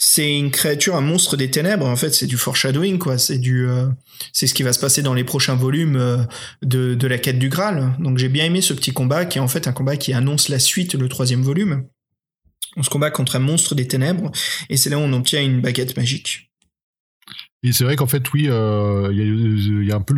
c'est 0.00 0.38
une 0.38 0.52
créature, 0.52 0.94
un 0.94 1.00
monstre 1.00 1.36
des 1.36 1.50
ténèbres. 1.50 1.86
En 1.86 1.96
fait, 1.96 2.14
c'est 2.14 2.26
du 2.26 2.36
foreshadowing, 2.36 2.98
quoi. 2.98 3.18
C'est 3.18 3.38
du, 3.38 3.68
euh, 3.68 3.86
c'est 4.32 4.46
ce 4.46 4.54
qui 4.54 4.62
va 4.62 4.72
se 4.72 4.78
passer 4.78 5.02
dans 5.02 5.14
les 5.14 5.24
prochains 5.24 5.56
volumes 5.56 5.96
euh, 5.96 6.18
de, 6.62 6.94
de 6.94 7.06
la 7.08 7.18
quête 7.18 7.38
du 7.40 7.48
Graal. 7.48 7.96
Donc 7.98 8.16
j'ai 8.18 8.28
bien 8.28 8.44
aimé 8.44 8.60
ce 8.60 8.72
petit 8.72 8.92
combat, 8.92 9.24
qui 9.24 9.38
est 9.38 9.40
en 9.40 9.48
fait 9.48 9.66
un 9.66 9.72
combat 9.72 9.96
qui 9.96 10.12
annonce 10.12 10.48
la 10.48 10.60
suite, 10.60 10.94
le 10.94 11.08
troisième 11.08 11.42
volume. 11.42 11.84
On 12.78 12.82
se 12.82 12.90
combat 12.90 13.10
contre 13.10 13.36
un 13.36 13.40
monstre 13.40 13.74
des 13.74 13.88
ténèbres, 13.88 14.30
et 14.70 14.76
c'est 14.76 14.88
là 14.88 14.98
où 14.98 15.02
on 15.02 15.12
obtient 15.12 15.42
une 15.42 15.60
baguette 15.60 15.96
magique. 15.96 16.50
Et 17.64 17.72
c'est 17.72 17.82
vrai 17.82 17.96
qu'en 17.96 18.06
fait, 18.06 18.32
oui, 18.32 18.46
euh, 18.48 19.10
a- 19.20 19.24
il 19.82 19.84
y 19.84 19.92
a 19.92 19.96
un 19.96 20.00
peu 20.00 20.14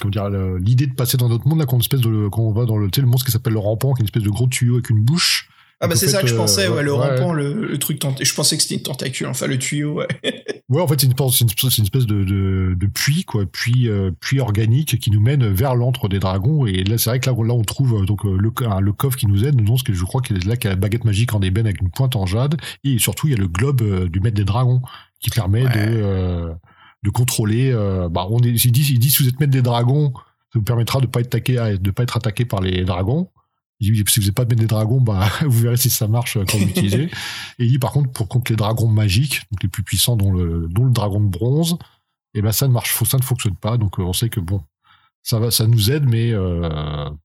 comment 0.00 0.10
dire, 0.10 0.28
l'idée 0.58 0.88
de 0.88 0.94
passer 0.94 1.16
dans 1.16 1.28
notre 1.28 1.46
monde 1.46 1.60
là, 1.60 1.66
de, 2.00 2.28
quand 2.28 2.42
on 2.42 2.52
va 2.52 2.64
dans 2.64 2.76
le, 2.76 2.90
tu 2.90 2.96
sais, 2.96 3.02
le 3.02 3.06
monstre 3.06 3.24
qui 3.26 3.32
s'appelle 3.32 3.52
le 3.52 3.60
rampant, 3.60 3.94
qui 3.94 4.00
est 4.00 4.02
une 4.02 4.06
espèce 4.06 4.24
de 4.24 4.30
gros 4.30 4.48
tuyau 4.48 4.74
avec 4.74 4.90
une 4.90 5.00
bouche. 5.00 5.48
Ah 5.80 5.88
bah 5.88 5.94
c'est 5.96 6.08
ça 6.08 6.22
que 6.22 6.26
je 6.26 6.34
euh, 6.34 6.38
pensais, 6.38 6.68
ouais, 6.68 6.82
le 6.82 6.94
ouais, 6.94 6.98
rampant, 7.16 7.32
le, 7.34 7.52
le 7.52 7.78
truc 7.78 7.98
tenté. 7.98 8.24
Je 8.24 8.34
pensais 8.34 8.56
que 8.56 8.62
c'était 8.62 8.76
une 8.76 8.82
tentacule, 8.82 9.26
enfin 9.26 9.46
le 9.46 9.58
tuyau, 9.58 9.94
ouais. 9.94 10.08
Ouais, 10.68 10.80
en 10.82 10.88
fait, 10.88 11.00
c'est 11.00 11.06
une, 11.06 11.12
une, 11.12 11.84
espèce 11.84 12.06
de, 12.06 12.24
de, 12.24 12.74
de 12.76 12.86
puits, 12.88 13.24
quoi, 13.24 13.46
puits, 13.46 13.88
euh, 13.88 14.10
puits 14.18 14.40
organique 14.40 14.98
qui 14.98 15.12
nous 15.12 15.20
mène 15.20 15.46
vers 15.46 15.76
l'antre 15.76 16.08
des 16.08 16.18
dragons. 16.18 16.66
Et 16.66 16.82
là, 16.82 16.98
c'est 16.98 17.10
vrai 17.10 17.20
que 17.20 17.30
là, 17.30 17.36
là, 17.38 17.54
on 17.54 17.62
trouve 17.62 18.02
euh, 18.02 18.04
donc 18.04 18.24
euh, 18.26 18.36
le, 18.36 18.50
un- 18.68 18.80
le 18.80 18.92
coffre 18.92 19.16
qui 19.16 19.28
nous 19.28 19.44
aide, 19.44 19.60
nous 19.60 19.76
que 19.84 19.92
je 19.92 20.04
crois 20.04 20.22
qu'il 20.22 20.36
est 20.36 20.44
là, 20.44 20.56
qui 20.56 20.66
a 20.66 20.70
la 20.70 20.76
baguette 20.76 21.04
magique 21.04 21.34
en 21.34 21.40
ébène 21.40 21.66
avec 21.66 21.80
une 21.80 21.90
pointe 21.90 22.16
en 22.16 22.26
jade. 22.26 22.56
Et 22.82 22.98
surtout, 22.98 23.28
il 23.28 23.30
y 23.30 23.34
a 23.34 23.38
le 23.38 23.46
globe 23.46 23.80
euh, 23.82 24.08
du 24.08 24.18
maître 24.18 24.34
des 24.34 24.44
dragons 24.44 24.80
qui 25.20 25.30
permet 25.30 25.62
de, 25.62 25.68
euh, 25.76 26.52
de 27.04 27.10
contrôler. 27.10 27.70
bah, 28.10 28.26
on 28.28 28.40
est, 28.40 28.48
il 28.64 28.72
dit, 28.72 28.88
il 28.90 28.98
dit, 28.98 29.10
si 29.10 29.22
vous 29.22 29.28
êtes 29.28 29.38
maître 29.38 29.52
des 29.52 29.62
dragons, 29.62 30.12
ça 30.52 30.58
vous 30.58 30.62
permettra 30.62 31.00
de 31.00 31.06
pas 31.06 31.20
être 31.20 31.26
attaqué, 31.28 31.76
de 31.80 31.90
pas 31.92 32.02
être 32.02 32.16
attaqué 32.16 32.44
par 32.44 32.60
les 32.60 32.84
dragons. 32.84 33.28
Il 33.80 33.92
dit, 33.92 34.04
si 34.10 34.20
vous 34.20 34.26
n'êtes 34.26 34.34
pas 34.34 34.44
maître 34.44 34.60
des 34.60 34.66
dragons, 34.66 35.00
bah, 35.00 35.28
vous 35.42 35.60
verrez 35.60 35.76
si 35.76 35.90
ça 35.90 36.08
marche 36.08 36.36
euh, 36.36 36.44
quand 36.48 36.58
vous 36.58 36.66
l'utilisez. 36.66 37.10
Et 37.58 37.64
il 37.64 37.70
dit 37.70 37.78
par 37.78 37.92
contre 37.92 38.10
pour 38.10 38.28
contre 38.28 38.50
les 38.52 38.56
dragons 38.56 38.88
magiques, 38.88 39.42
donc 39.50 39.62
les 39.62 39.68
plus 39.68 39.82
puissants 39.82 40.16
dont 40.16 40.32
le, 40.32 40.68
dont 40.70 40.84
le 40.84 40.92
dragon 40.92 41.20
de 41.20 41.28
bronze, 41.28 41.76
et 42.34 42.42
ben 42.42 42.52
ça 42.52 42.68
ne 42.68 42.72
marche, 42.72 42.94
ça 43.04 43.18
ne 43.18 43.22
fonctionne 43.22 43.56
pas. 43.56 43.76
Donc 43.78 43.98
euh, 43.98 44.02
on 44.02 44.12
sait 44.12 44.28
que 44.28 44.40
bon, 44.40 44.62
ça 45.28 45.40
va, 45.40 45.50
ça 45.50 45.66
nous 45.66 45.90
aide, 45.90 46.04
mais 46.08 46.30
euh, 46.30 46.68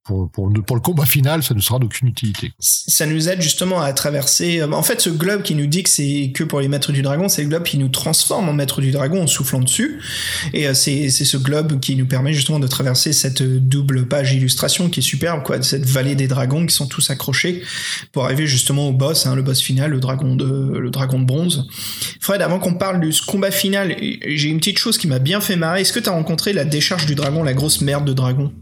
pour, 0.03 0.49
le 0.49 0.79
combat 0.79 1.05
final, 1.05 1.43
ça 1.43 1.53
ne 1.53 1.59
sera 1.59 1.77
d'aucune 1.77 2.07
utilité. 2.07 2.51
Ça 2.59 3.05
nous 3.05 3.29
aide 3.29 3.43
justement 3.43 3.79
à 3.79 3.93
traverser. 3.93 4.59
euh, 4.59 4.71
En 4.71 4.81
fait, 4.81 4.99
ce 4.99 5.11
globe 5.11 5.43
qui 5.43 5.53
nous 5.53 5.67
dit 5.67 5.83
que 5.83 5.89
c'est 5.89 6.31
que 6.33 6.43
pour 6.43 6.61
les 6.61 6.67
maîtres 6.67 6.91
du 6.91 7.03
dragon, 7.03 7.29
c'est 7.29 7.43
le 7.43 7.49
globe 7.49 7.61
qui 7.61 7.77
nous 7.77 7.89
transforme 7.89 8.49
en 8.49 8.53
maître 8.53 8.81
du 8.81 8.89
dragon 8.89 9.21
en 9.21 9.27
soufflant 9.27 9.59
dessus. 9.59 10.01
Et 10.51 10.67
euh, 10.67 10.73
c'est 10.73 11.11
ce 11.11 11.37
globe 11.37 11.79
qui 11.79 11.95
nous 11.95 12.07
permet 12.07 12.33
justement 12.33 12.57
de 12.57 12.65
traverser 12.65 13.13
cette 13.13 13.43
double 13.43 14.07
page 14.07 14.33
illustration 14.33 14.89
qui 14.89 15.01
est 15.01 15.03
superbe, 15.03 15.43
quoi, 15.43 15.59
de 15.59 15.63
cette 15.63 15.85
vallée 15.85 16.15
des 16.15 16.27
dragons 16.27 16.65
qui 16.65 16.73
sont 16.73 16.87
tous 16.87 17.11
accrochés 17.11 17.61
pour 18.13 18.25
arriver 18.25 18.47
justement 18.47 18.87
au 18.87 18.93
boss, 18.93 19.27
hein, 19.27 19.35
le 19.35 19.43
boss 19.43 19.61
final, 19.61 19.91
le 19.91 19.99
dragon 19.99 20.35
de 20.35 20.75
le 20.75 20.89
dragon 20.89 21.19
de 21.19 21.25
bronze. 21.25 21.67
Fred, 22.19 22.41
avant 22.41 22.57
qu'on 22.57 22.73
parle 22.73 22.99
de 22.99 23.11
ce 23.11 23.21
combat 23.21 23.51
final, 23.51 23.95
j'ai 24.25 24.49
une 24.49 24.57
petite 24.57 24.79
chose 24.79 24.97
qui 24.97 25.07
m'a 25.07 25.19
bien 25.19 25.39
fait 25.39 25.55
marrer. 25.55 25.81
Est-ce 25.81 25.93
que 25.93 25.99
t'as 25.99 26.11
rencontré 26.11 26.51
la 26.51 26.65
décharge 26.65 27.05
du 27.05 27.13
dragon, 27.13 27.43
la 27.43 27.53
grosse 27.53 27.81
merde 27.91 28.05
de 28.05 28.13
dragon 28.13 28.53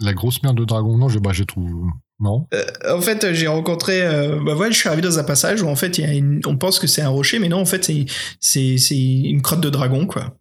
La 0.00 0.12
grosse 0.12 0.42
merde 0.42 0.56
de 0.56 0.64
dragon, 0.64 0.96
non, 0.96 1.08
j'ai 1.08 1.20
bah, 1.20 1.30
j'ai 1.32 1.46
trouvé. 1.46 1.70
Non. 2.18 2.46
Euh, 2.52 2.64
en 2.96 3.00
fait, 3.00 3.32
j'ai 3.32 3.46
rencontré. 3.46 4.02
Euh, 4.02 4.40
bah 4.44 4.54
voilà, 4.54 4.72
je 4.72 4.78
suis 4.78 4.88
arrivé 4.88 5.02
dans 5.02 5.18
un 5.18 5.24
passage 5.24 5.62
où 5.62 5.68
en 5.68 5.76
fait, 5.76 5.98
il 5.98 6.04
y 6.04 6.06
a 6.06 6.12
une, 6.12 6.40
on 6.46 6.56
pense 6.56 6.78
que 6.78 6.86
c'est 6.86 7.00
un 7.00 7.08
rocher, 7.08 7.38
mais 7.38 7.48
non, 7.48 7.60
en 7.60 7.64
fait, 7.64 7.90
c'est 8.40 8.98
une 8.98 9.40
crotte 9.40 9.60
de 9.60 9.70
dragon, 9.70 10.06
quoi. 10.06 10.36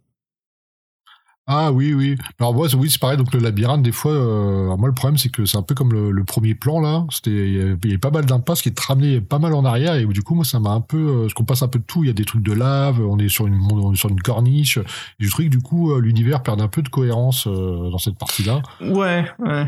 Ah 1.52 1.72
oui, 1.72 1.96
oui. 1.96 2.16
Alors 2.40 2.54
moi, 2.54 2.68
oui, 2.76 2.92
c'est 2.92 3.00
pareil. 3.02 3.18
Donc 3.18 3.34
le 3.34 3.40
labyrinthe, 3.40 3.82
des 3.82 3.92
fois, 3.92 4.12
euh, 4.12 4.66
alors 4.66 4.78
moi 4.78 4.88
le 4.88 4.94
problème, 4.94 5.18
c'est 5.18 5.30
que 5.30 5.46
c'est 5.46 5.58
un 5.58 5.64
peu 5.64 5.74
comme 5.74 5.92
le, 5.92 6.12
le 6.12 6.24
premier 6.24 6.54
plan 6.54 6.80
là. 6.80 7.08
C'était, 7.10 7.32
il 7.32 7.54
y 7.56 7.60
avait- 7.62 7.98
pas 7.98 8.12
mal 8.12 8.26
d'impasses 8.28 8.62
qui 8.62 8.72
te 8.72 8.80
ramenaient 8.86 9.20
pas 9.20 9.40
mal 9.40 9.56
en 9.56 9.66
arrière 9.66 9.96
et 9.96 10.06
du 10.06 10.22
coup, 10.22 10.36
moi, 10.36 10.46
ça 10.46 10.60
m'a 10.60 10.70
un 10.70 10.82
peu, 10.82 10.98
euh, 10.98 11.22
parce 11.22 11.34
qu'on 11.34 11.46
passe 11.46 11.64
un 11.64 11.68
peu 11.68 11.80
de 11.80 11.84
tout. 11.86 12.04
Il 12.04 12.08
y 12.08 12.12
a 12.12 12.14
des 12.14 12.24
trucs 12.26 12.44
de 12.44 12.54
lave, 12.54 13.02
on 13.02 13.18
est 13.18 13.30
sur 13.30 13.48
une, 13.48 13.60
on 13.72 13.92
est 13.94 13.96
sur 13.96 14.10
une 14.10 14.22
corniche. 14.22 14.78
Et 14.78 15.26
je 15.26 15.32
trouve 15.32 15.46
que 15.46 15.50
du 15.50 15.60
coup, 15.60 15.92
euh, 15.92 16.00
l'univers 16.00 16.44
perd 16.44 16.62
un 16.62 16.68
peu 16.68 16.84
de 16.84 16.90
cohérence 16.90 17.48
euh, 17.48 17.90
dans 17.90 17.98
cette 17.98 18.20
partie-là. 18.20 18.62
Ouais, 18.82 19.26
ouais. 19.40 19.66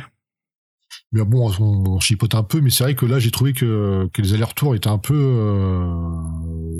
Mais 1.13 1.23
bon, 1.25 1.51
on, 1.59 1.63
on 1.95 1.99
chipote 1.99 2.35
un 2.35 2.43
peu, 2.43 2.61
mais 2.61 2.69
c'est 2.69 2.83
vrai 2.83 2.95
que 2.95 3.05
là, 3.07 3.17
j'ai 3.17 3.31
trouvé 3.31 3.53
que, 3.53 4.07
que 4.13 4.21
les 4.21 4.33
allers-retours 4.33 4.75
étaient 4.75 4.87
un 4.89 4.97
peu, 4.97 5.15
euh, 5.17 5.95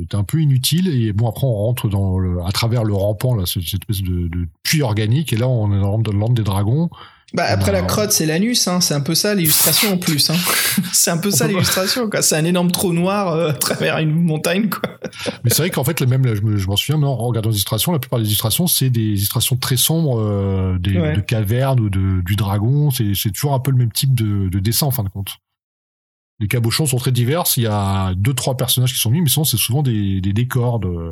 étaient 0.01 0.15
un 0.15 0.23
peu 0.23 0.39
inutiles. 0.41 0.87
Et 0.89 1.13
bon, 1.13 1.27
après, 1.29 1.45
on 1.47 1.53
rentre 1.53 1.87
dans 1.89 2.17
le, 2.19 2.41
à 2.43 2.51
travers 2.51 2.83
le 2.83 2.93
rampant 2.93 3.35
là, 3.35 3.45
cette, 3.45 3.63
espèce 3.63 4.01
de, 4.01 4.27
de 4.27 4.47
puits 4.63 4.81
organique. 4.81 5.33
Et 5.33 5.37
là, 5.37 5.47
on 5.47 5.71
est 5.75 5.79
dans 5.81 5.97
le 6.11 6.17
land 6.19 6.29
des 6.29 6.43
dragons. 6.43 6.89
Bah 7.33 7.45
après 7.47 7.71
la 7.71 7.81
crotte, 7.81 8.11
c'est 8.11 8.25
l'anus, 8.25 8.67
hein. 8.67 8.81
C'est 8.81 8.93
un 8.93 8.99
peu 8.99 9.15
ça 9.15 9.33
l'illustration 9.33 9.93
en 9.93 9.97
plus, 9.97 10.29
hein. 10.29 10.35
c'est 10.91 11.11
un 11.11 11.17
peu 11.17 11.31
ça 11.31 11.47
l'illustration, 11.47 12.09
quoi. 12.09 12.21
C'est 12.21 12.35
un 12.35 12.43
énorme 12.43 12.71
trou 12.71 12.91
noir 12.91 13.29
euh, 13.29 13.51
à 13.51 13.53
travers 13.53 13.99
une 13.99 14.11
montagne, 14.11 14.67
quoi. 14.67 14.81
Mais 15.45 15.49
c'est 15.49 15.59
vrai 15.61 15.69
qu'en 15.69 15.85
fait, 15.85 16.01
même, 16.01 16.25
là, 16.25 16.35
je 16.35 16.41
me- 16.41 16.57
je 16.57 16.67
m'en 16.67 16.75
souviens, 16.75 17.01
en 17.01 17.15
regardant 17.15 17.47
les 17.49 17.55
illustrations, 17.55 17.93
la 17.93 17.99
plupart 17.99 18.19
des 18.19 18.25
illustrations, 18.25 18.67
c'est 18.67 18.89
des 18.89 18.99
illustrations 18.99 19.55
très 19.55 19.77
sombres, 19.77 20.19
euh, 20.19 20.77
des, 20.77 20.99
Ouais. 20.99 21.15
de 21.15 21.21
cavernes 21.21 21.79
ou 21.79 21.89
de, 21.89 22.21
du 22.25 22.35
dragon. 22.35 22.91
C'est, 22.91 23.13
c'est 23.15 23.31
toujours 23.31 23.53
un 23.53 23.59
peu 23.59 23.71
le 23.71 23.77
même 23.77 23.93
type 23.93 24.13
de, 24.13 24.49
de 24.49 24.59
dessin, 24.59 24.87
en 24.87 24.91
fin 24.91 25.03
de 25.03 25.09
compte. 25.09 25.37
Les 26.41 26.47
cabochons 26.47 26.85
sont 26.85 26.97
très 26.97 27.11
divers. 27.13 27.43
Il 27.55 27.63
y 27.63 27.67
a 27.67 28.13
deux, 28.17 28.33
trois 28.33 28.57
personnages 28.57 28.91
qui 28.93 28.99
sont 28.99 29.11
mis, 29.11 29.21
mais 29.21 29.29
sinon, 29.29 29.45
c'est 29.45 29.57
souvent 29.57 29.83
des, 29.83 30.19
des 30.21 30.33
décors 30.33 30.79
de, 30.79 31.11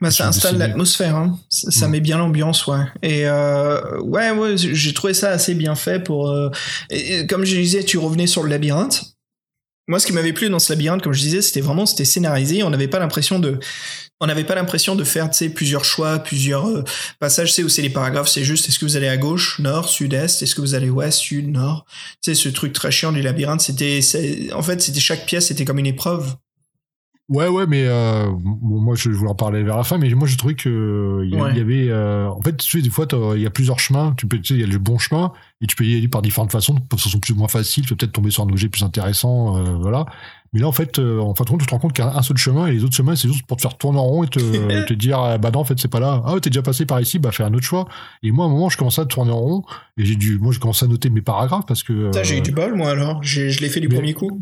Bah, 0.00 0.10
ça 0.10 0.28
installe 0.28 0.58
l'atmosphère, 0.58 1.16
hein. 1.16 1.38
ça, 1.48 1.70
ça 1.70 1.86
Mm. 1.88 1.90
met 1.92 2.00
bien 2.00 2.18
l'ambiance, 2.18 2.66
ouais. 2.66 2.84
Et 3.02 3.22
euh, 3.26 4.00
ouais, 4.02 4.32
ouais, 4.32 4.56
j'ai 4.56 4.92
trouvé 4.92 5.14
ça 5.14 5.30
assez 5.30 5.54
bien 5.54 5.76
fait 5.76 6.02
pour. 6.02 6.28
euh, 6.28 6.50
et- 6.90 7.20
et 7.20 7.26
comme 7.26 7.44
je 7.44 7.54
disais, 7.56 7.84
tu 7.84 7.96
revenais 7.98 8.26
sur 8.26 8.42
le 8.42 8.50
labyrinthe. 8.50 9.13
Moi, 9.86 10.00
ce 10.00 10.06
qui 10.06 10.12
m'avait 10.12 10.32
plu 10.32 10.48
dans 10.48 10.58
ce 10.58 10.72
labyrinthe, 10.72 11.02
comme 11.02 11.12
je 11.12 11.20
disais, 11.20 11.42
c'était 11.42 11.60
vraiment 11.60 11.84
c'était 11.84 12.06
scénarisé. 12.06 12.62
On 12.62 12.70
n'avait 12.70 12.88
pas 12.88 12.98
l'impression 12.98 13.38
de, 13.38 13.58
on 14.20 14.26
n'avait 14.26 14.44
pas 14.44 14.54
l'impression 14.54 14.94
de 14.94 15.04
faire, 15.04 15.28
plusieurs 15.54 15.84
choix, 15.84 16.18
plusieurs 16.20 16.66
euh, 16.68 16.84
passages. 17.20 17.52
Sais 17.52 17.62
où 17.62 17.68
c'est 17.68 17.82
les 17.82 17.90
paragraphes, 17.90 18.28
c'est 18.28 18.44
juste 18.44 18.66
est-ce 18.68 18.78
que 18.78 18.86
vous 18.86 18.96
allez 18.96 19.08
à 19.08 19.18
gauche, 19.18 19.58
nord, 19.58 19.88
sud-est, 19.90 20.42
est-ce 20.42 20.54
que 20.54 20.62
vous 20.62 20.74
allez 20.74 20.88
ouest, 20.88 21.18
sud, 21.18 21.48
nord? 21.50 21.84
Sais, 22.22 22.34
ce 22.34 22.48
truc 22.48 22.72
très 22.72 22.90
chiant 22.90 23.12
du 23.12 23.20
labyrinthe, 23.20 23.60
c'était, 23.60 24.00
c'est- 24.00 24.50
en 24.54 24.62
fait, 24.62 24.80
c'était 24.80 25.00
chaque 25.00 25.26
pièce, 25.26 25.48
c'était 25.48 25.66
comme 25.66 25.78
une 25.78 25.86
épreuve. 25.86 26.34
Ouais, 27.30 27.48
ouais, 27.48 27.66
mais 27.66 27.84
euh, 27.86 28.26
bon, 28.30 28.80
moi 28.82 28.94
je 28.96 29.08
voulais 29.08 29.30
en 29.30 29.34
parler 29.34 29.62
vers 29.62 29.78
la 29.78 29.84
fin, 29.84 29.96
mais 29.96 30.10
moi 30.10 30.28
j'ai 30.28 30.36
trouvé 30.36 30.54
que 30.54 31.22
il 31.24 31.32
y, 31.32 31.40
Ouais. 31.40 31.58
avait, 31.58 31.88
euh, 31.88 32.28
en 32.28 32.42
fait, 32.42 32.54
tu 32.58 32.70
sais, 32.70 32.82
des 32.82 32.90
fois 32.90 33.06
il 33.34 33.40
y 33.40 33.46
a 33.46 33.50
plusieurs 33.50 33.78
chemins. 33.78 34.14
Tu 34.18 34.26
peux, 34.26 34.38
tu 34.38 34.48
sais, 34.48 34.54
il 34.54 34.60
y 34.60 34.64
a 34.64 34.66
le 34.66 34.78
bon 34.78 34.98
chemin 34.98 35.32
et 35.62 35.66
tu 35.66 35.74
peux 35.74 35.84
y 35.84 35.96
aller 35.96 36.06
par 36.08 36.20
différentes 36.20 36.52
façons, 36.52 36.74
de 36.74 36.80
façon 37.00 37.18
plus 37.20 37.32
ou 37.32 37.36
moins 37.38 37.48
facile. 37.48 37.84
Tu 37.84 37.88
peux 37.90 37.96
peut-être 37.96 38.12
tomber 38.12 38.30
sur 38.30 38.42
un 38.42 38.48
objet 38.50 38.68
plus 38.68 38.82
intéressant, 38.82 39.56
euh, 39.56 39.76
voilà. 39.80 40.04
Mais 40.54 40.60
là, 40.60 40.68
en 40.68 40.72
fait, 40.72 40.98
euh, 41.00 41.18
en 41.20 41.34
fin 41.34 41.42
de 41.44 41.50
compte, 41.50 41.60
tu 41.60 41.66
te 41.66 41.72
rends 41.72 41.78
compte 41.80 41.92
qu'il 41.92 42.04
y 42.04 42.08
a 42.08 42.16
un 42.16 42.22
seul 42.22 42.36
chemin 42.36 42.68
et 42.68 42.72
les 42.72 42.84
autres 42.84 42.94
chemins, 42.94 43.16
c'est 43.16 43.28
juste 43.28 43.44
pour 43.44 43.56
te 43.56 43.62
faire 43.62 43.76
tourner 43.76 43.98
en 43.98 44.04
rond 44.04 44.22
et 44.24 44.28
te, 44.28 44.38
te 44.86 44.94
dire, 44.94 45.18
ah, 45.18 45.36
bah 45.36 45.50
non, 45.52 45.58
en 45.60 45.64
fait, 45.64 45.78
c'est 45.78 45.88
pas 45.90 46.00
là. 46.00 46.22
Ah, 46.24 46.34
t'es 46.40 46.48
déjà 46.48 46.62
passé 46.62 46.86
par 46.86 47.00
ici, 47.00 47.18
bah 47.18 47.32
fais 47.32 47.42
un 47.42 47.52
autre 47.52 47.66
choix. 47.66 47.86
Et 48.22 48.30
moi, 48.30 48.46
à 48.46 48.48
un 48.48 48.52
moment, 48.52 48.68
je 48.70 48.78
commençais 48.78 49.00
à 49.02 49.04
tourner 49.04 49.32
en 49.32 49.40
rond 49.40 49.62
et 49.98 50.04
j'ai 50.04 50.14
dû, 50.16 50.38
moi, 50.38 50.52
j'ai 50.52 50.60
commencé 50.60 50.84
à 50.84 50.88
noter 50.88 51.10
mes 51.10 51.22
paragraphes 51.22 51.66
parce 51.66 51.82
que. 51.82 52.06
Putain, 52.06 52.22
j'ai 52.22 52.36
eu 52.36 52.38
euh, 52.38 52.42
du 52.42 52.52
bol, 52.52 52.74
moi, 52.76 52.90
alors. 52.90 53.20
Je 53.22 53.60
l'ai 53.60 53.68
fait 53.68 53.80
du 53.80 53.88
mais- 53.88 53.96
premier 53.96 54.14
coup. 54.14 54.40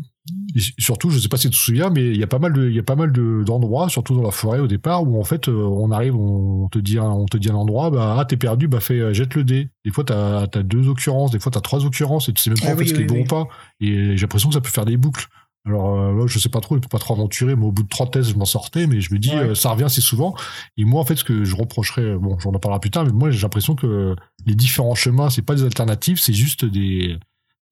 surtout, 0.77 1.09
je 1.09 1.17
sais 1.19 1.27
pas 1.29 1.37
si 1.37 1.49
tu 1.49 1.57
te 1.57 1.61
souviens, 1.61 1.89
mais 1.89 2.05
il 2.07 2.17
y 2.17 2.23
a 2.23 2.27
pas 2.27 2.39
mal 2.39 2.53
de, 2.53 2.69
il 2.69 2.75
y 2.75 2.79
a 2.79 2.83
pas 2.83 2.95
mal 2.95 3.11
de, 3.11 3.43
d'endroits, 3.43 3.89
surtout 3.89 4.15
dans 4.15 4.21
la 4.21 4.31
forêt 4.31 4.59
au 4.59 4.67
départ, 4.67 5.03
où 5.03 5.19
en 5.19 5.23
fait, 5.23 5.47
euh, 5.49 5.51
on 5.53 5.89
arrive, 5.91 6.15
on 6.15 6.69
te 6.69 6.77
dit, 6.79 6.99
un- 6.99 7.09
on 7.09 7.25
te 7.25 7.37
dit 7.37 7.49
un 7.49 7.55
endroit, 7.55 7.89
bah, 7.89 8.17
ah, 8.19 8.25
t'es 8.25 8.37
perdu, 8.37 8.67
bah, 8.67 8.79
fais, 8.79 9.13
jette 9.15 9.33
le 9.35 9.43
dé. 9.43 9.69
Des 9.83 9.91
fois, 9.91 10.03
t'as, 10.03 10.45
deux 10.63 10.87
occurrences, 10.89 11.31
des 11.31 11.39
fois, 11.39 11.51
t'as 11.51 11.61
trois 11.61 11.83
occurrences, 11.85 12.29
et 12.29 12.33
tu 12.33 12.41
sais 12.43 12.49
même 12.51 12.59
pas, 12.59 12.67
Ah 12.69 12.73
en 12.73 12.77
fait, 12.77 12.83
oui, 12.83 12.87
ce 12.89 12.93
qui 12.93 12.99
oui, 12.99 13.05
est 13.05 13.07
bon 13.07 13.21
ou 13.21 13.25
pas. 13.25 13.47
Et 13.81 14.15
j'ai 14.15 14.21
l'impression 14.21 14.49
que 14.49 14.53
ça 14.55 14.61
peut 14.61 14.69
faire 14.69 14.85
des 14.85 14.97
boucles. 14.97 15.27
Alors, 15.65 15.97
euh, 15.97 16.27
je 16.27 16.39
sais 16.39 16.49
pas 16.49 16.59
trop, 16.59 16.75
je 16.75 16.81
peux 16.81 16.89
pas 16.89 16.99
trop 16.99 17.13
aventurer, 17.13 17.55
mais 17.55 17.65
au 17.65 17.71
bout 17.71 17.83
de 17.83 17.87
trois 17.87 18.09
tests, 18.09 18.31
je 18.31 18.35
m'en 18.35 18.43
sortais, 18.45 18.85
mais 18.85 18.99
je 18.99 19.13
me 19.13 19.19
dis, 19.19 19.29
Ouais. 19.29 19.37
euh, 19.51 19.55
ça 19.55 19.69
revient 19.69 19.85
assez 19.85 20.01
souvent. 20.01 20.35
Et 20.75 20.83
moi, 20.83 20.99
en 21.01 21.05
fait, 21.05 21.15
ce 21.15 21.23
que 21.23 21.45
je 21.45 21.55
reprocherais, 21.55 22.15
bon, 22.17 22.37
j'en 22.39 22.49
en 22.53 22.59
parlera 22.59 22.81
plus 22.81 22.91
tard, 22.91 23.05
mais 23.05 23.13
moi, 23.13 23.31
j'ai 23.31 23.41
l'impression 23.41 23.73
que 23.75 24.13
les 24.45 24.55
différents 24.55 24.95
chemins, 24.95 25.29
c'est 25.29 25.41
pas 25.41 25.55
des 25.55 25.63
alternatives, 25.63 26.19
c'est 26.19 26.33
juste 26.33 26.65
des, 26.65 27.17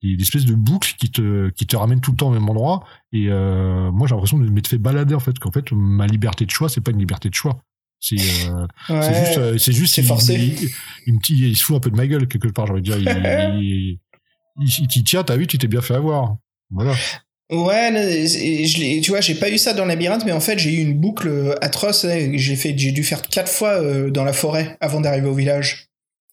des, 0.01 0.15
des 0.15 0.23
espèces 0.23 0.45
de 0.45 0.55
boucles 0.55 0.93
qui 0.97 1.11
te, 1.11 1.49
qui 1.49 1.67
te 1.67 1.75
ramènent 1.75 1.99
tout 1.99 2.11
le 2.11 2.17
temps 2.17 2.29
au 2.29 2.33
même 2.33 2.47
endroit. 2.47 2.85
Et 3.11 3.25
euh, 3.27 3.91
moi, 3.91 4.07
j'ai 4.07 4.15
l'impression 4.15 4.37
de 4.39 4.49
m'être 4.49 4.67
fait 4.69 4.77
balader 4.77 5.13
en 5.13 5.19
fait. 5.19 5.37
Qu'en 5.37 5.51
fait, 5.51 5.71
ma 5.73 6.07
liberté 6.07 6.45
de 6.45 6.51
choix, 6.51 6.69
c'est 6.69 6.79
pas 6.81 6.91
une 6.91 6.99
liberté 6.99 7.29
de 7.29 7.35
choix. 7.35 7.61
C'est 7.99 8.15
euh, 8.49 8.67
Ouais. 8.89 9.25
juste, 9.25 9.37
euh, 9.37 9.57
c'est 9.57 9.73
juste. 9.73 9.93
c'est 9.95 10.01
il- 10.01 10.07
forcé. 10.07 10.33
Il, 10.35 10.69
il, 11.07 11.19
dit- 11.19 11.49
il 11.49 11.57
se 11.57 11.65
fout 11.65 11.75
un 11.75 11.79
peu 11.81 11.91
de 11.91 11.97
ma 11.97 12.07
gueule 12.07 12.25
quelque 12.29 12.47
part. 12.47 12.67
J'ai 12.67 12.71
envie 12.73 12.81
de 12.81 12.85
dire. 12.85 12.97
Il, 12.97 13.59
il, 13.61 13.99
il, 14.61 14.69
il 14.79 14.87
t'y 14.87 15.03
tient. 15.03 15.23
T'as 15.23 15.35
vu, 15.35 15.45
tu 15.45 15.57
t'es 15.57 15.67
bien 15.67 15.81
fait 15.81 15.95
avoir. 15.95 16.37
Voilà. 16.69 16.93
Ouais, 17.51 17.91
là, 17.91 18.09
et 18.09 18.27
je 18.65 19.01
tu 19.01 19.11
vois, 19.11 19.19
j'ai 19.19 19.35
pas 19.35 19.49
eu 19.49 19.57
ça 19.57 19.73
dans 19.73 19.83
le 19.83 19.89
labyrinthe, 19.89 20.23
mais 20.25 20.31
en 20.31 20.39
fait, 20.39 20.57
j'ai 20.57 20.71
eu 20.73 20.81
une 20.81 20.93
boucle 20.93 21.55
atroce. 21.61 22.05
là, 22.05 22.17
que 22.17 22.37
J'ai 22.37 22.55
fait, 22.55 22.73
j'ai 22.77 22.93
dû 22.93 23.03
faire 23.03 23.21
quatre 23.21 23.51
fois 23.51 23.81
euh, 23.81 24.09
dans 24.09 24.23
la 24.23 24.31
forêt 24.31 24.77
avant 24.79 25.01
d'arriver 25.01 25.27
au 25.27 25.33
village. 25.33 25.87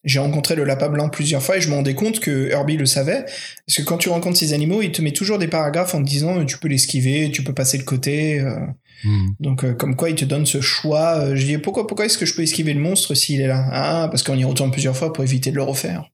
J'ai 0.05 0.19
rencontré 0.19 0.55
le 0.55 0.63
lapin 0.63 0.87
blanc 0.87 1.09
plusieurs 1.09 1.43
fois 1.43 1.57
et 1.57 1.61
je 1.61 1.69
me 1.69 1.75
rendais 1.75 1.93
compte 1.93 2.21
que 2.21 2.49
Herbie 2.49 2.77
le 2.77 2.85
savait. 2.85 3.25
Parce 3.67 3.77
que 3.77 3.81
quand 3.81 3.97
tu 3.97 4.07
rencontres 4.07 4.37
ces 4.37 4.53
animaux, 4.53 4.81
il 4.81 4.93
te 4.93 5.01
met 5.01 5.11
toujours 5.11 5.37
des 5.39 5.49
paragraphes 5.49 5.93
en 5.93 6.01
te 6.01 6.07
disant 6.07 6.45
tu 6.45 6.57
peux 6.57 6.69
l'esquiver, 6.69 7.29
tu 7.31 7.43
peux 7.43 7.53
passer 7.53 7.77
le 7.77 7.83
côté. 7.83 8.39
euh. 8.39 8.55
Hmm. 9.03 9.27
Donc, 9.41 9.65
euh, 9.65 9.73
comme 9.73 9.97
quoi, 9.97 10.09
il 10.09 10.15
te 10.15 10.23
donne 10.23 10.45
ce 10.45 10.61
choix. 10.61 11.17
Euh, 11.19 11.35
je 11.35 11.45
dis 11.45 11.57
pourquoi, 11.57 11.85
pourquoi 11.85 12.05
est-ce 12.05 12.17
que 12.17 12.25
je 12.25 12.33
peux 12.33 12.43
esquiver 12.43 12.73
le 12.73 12.79
monstre 12.79 13.13
s'il 13.13 13.41
est 13.41 13.47
là? 13.47 13.67
Ah, 13.73 14.07
parce 14.09 14.23
qu'on 14.23 14.37
y 14.37 14.45
retourne 14.45 14.71
plusieurs 14.71 14.95
fois 14.95 15.11
pour 15.11 15.25
éviter 15.25 15.51
de 15.51 15.57
le 15.57 15.63
refaire. 15.63 16.09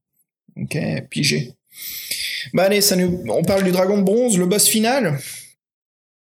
Ok, 0.57 0.77
pigé. 1.11 1.53
Bah 2.53 2.63
allez, 2.63 2.81
ça 2.81 2.95
nous... 2.95 3.23
on 3.29 3.43
parle 3.43 3.63
du 3.63 3.71
dragon 3.71 3.97
de 3.97 4.03
bronze, 4.03 4.37
le 4.37 4.45
boss 4.45 4.67
final. 4.67 5.19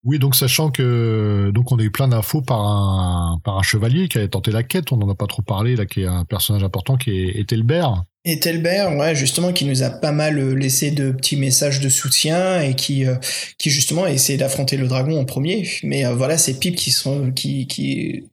Oui, 0.05 0.19
donc 0.19 0.37
sachant 0.37 0.71
que 0.71 1.51
donc 1.53 1.73
on 1.73 1.79
a 1.79 1.83
eu 1.83 1.91
plein 1.91 2.09
d'infos 2.09 2.41
par 2.41 2.61
un 2.61 3.41
par 3.45 3.59
un 3.59 3.63
chevalier 3.63 4.09
qui 4.09 4.19
avait 4.19 4.29
tenté 4.29 4.53
la 4.53 4.63
quête, 4.63 4.93
on 4.93 4.97
n'en 4.97 5.11
a 5.11 5.15
pas 5.15 5.27
trop 5.27 5.43
parlé 5.43 5.75
là, 5.77 5.87
qui 5.87 6.03
est 6.03 6.07
un 6.07 6.25
personnage 6.25 6.63
important 6.63 6.97
qui 6.97 7.11
est 7.11 7.41
Ethelbert. 7.41 8.05
Et 8.25 8.41
Telbert, 8.41 8.95
ouais, 8.97 9.15
justement, 9.15 9.53
qui 9.55 9.65
nous 9.65 9.83
a 9.83 9.89
pas 9.89 10.13
mal 10.13 10.39
euh, 10.39 10.53
laissé 10.53 10.91
de 10.91 11.13
petits 11.13 11.37
messages 11.37 11.81
de 11.81 11.89
soutien 11.89 12.61
et 12.61 12.75
qui, 12.75 13.07
euh, 13.07 13.15
qui 13.59 13.71
justement 13.71 14.05
a 14.05 14.11
essayé 14.11 14.37
d'affronter 14.37 14.77
le 14.77 14.87
dragon 14.87 15.19
en 15.19 15.25
premier. 15.25 15.67
Mais 15.83 16.05
euh, 16.05 16.15
voilà, 16.15 16.37
c'est 16.37 16.61
Pip 16.61 16.77
qui 16.77 16.91
sont, 16.91 17.31
qui, 17.33 17.67
qui 17.67 18.25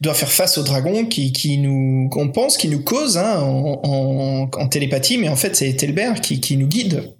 doit 0.00 0.14
faire 0.14 0.30
face 0.30 0.56
au 0.56 0.62
dragon, 0.62 1.04
qui, 1.04 1.32
qui 1.32 1.58
nous, 1.58 2.08
qu'on 2.08 2.28
pense, 2.30 2.56
qui 2.56 2.68
nous 2.68 2.82
cause 2.82 3.18
hein, 3.18 3.40
en, 3.40 3.80
en, 3.84 4.50
en 4.50 4.68
télépathie, 4.68 5.18
mais 5.18 5.28
en 5.28 5.36
fait, 5.36 5.54
c'est 5.54 5.74
Telbert 5.74 6.20
qui, 6.22 6.40
qui 6.40 6.56
nous 6.56 6.68
guide. 6.68 7.12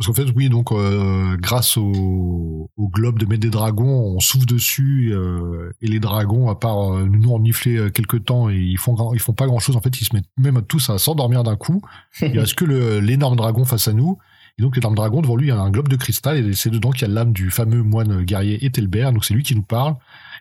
Parce 0.00 0.06
qu'en 0.08 0.14
fait, 0.14 0.32
oui, 0.34 0.48
donc 0.48 0.72
euh, 0.72 1.36
grâce 1.36 1.76
au, 1.76 2.70
au 2.74 2.88
globe 2.88 3.18
de 3.18 3.26
mettre 3.26 3.42
des 3.42 3.50
dragons, 3.50 4.14
on 4.16 4.18
souffle 4.18 4.46
dessus 4.46 5.10
euh, 5.12 5.70
et 5.82 5.88
les 5.88 6.00
dragons, 6.00 6.48
à 6.48 6.54
part 6.54 6.94
euh, 6.94 7.04
nous 7.04 7.30
renifler 7.34 7.76
euh, 7.76 7.90
quelques 7.90 8.24
temps, 8.24 8.48
et 8.48 8.56
ils 8.56 8.78
font 8.78 8.94
grand- 8.94 9.12
ils 9.12 9.20
font 9.20 9.34
pas 9.34 9.46
grand 9.46 9.58
chose. 9.58 9.76
En 9.76 9.82
fait, 9.82 10.00
ils 10.00 10.06
se 10.06 10.16
mettent 10.16 10.24
même 10.38 10.62
tous 10.62 10.88
à 10.88 10.96
s'endormir 10.96 11.42
d'un 11.42 11.56
coup. 11.56 11.82
Il 12.22 12.38
reste 12.40 12.54
que 12.54 12.64
l'énorme 12.98 13.36
dragon 13.36 13.66
face 13.66 13.88
à 13.88 13.92
nous. 13.92 14.16
Et 14.58 14.62
donc 14.62 14.74
l'énorme 14.74 14.94
dragon 14.94 15.20
devant 15.20 15.36
lui, 15.36 15.46
il 15.46 15.48
y 15.50 15.52
a 15.52 15.60
un 15.60 15.70
globe 15.70 15.88
de 15.88 15.96
cristal 15.96 16.38
et 16.38 16.54
c'est 16.54 16.70
dedans 16.70 16.90
qu'il 16.92 17.02
y 17.06 17.10
a 17.10 17.14
l'âme 17.14 17.32
du 17.32 17.50
fameux 17.50 17.82
moine 17.82 18.22
guerrier 18.24 18.64
Ethelbert. 18.64 19.12
Donc 19.12 19.26
c'est 19.26 19.34
lui 19.34 19.42
qui 19.42 19.54
nous 19.54 19.62
parle. 19.62 19.96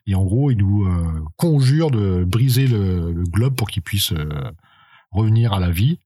Et 0.07 0.15
en 0.15 0.23
gros, 0.23 0.51
il 0.51 0.57
nous 0.57 0.87
conjure 1.35 1.91
de 1.91 2.23
briser 2.25 2.65
le, 2.67 3.11
le 3.11 3.23
globe 3.23 3.55
pour 3.55 3.69
qu'il 3.69 3.81
puisse 3.83 4.13
revenir 5.11 5.53
à 5.53 5.59
la 5.59 5.69
vie. 5.69 5.99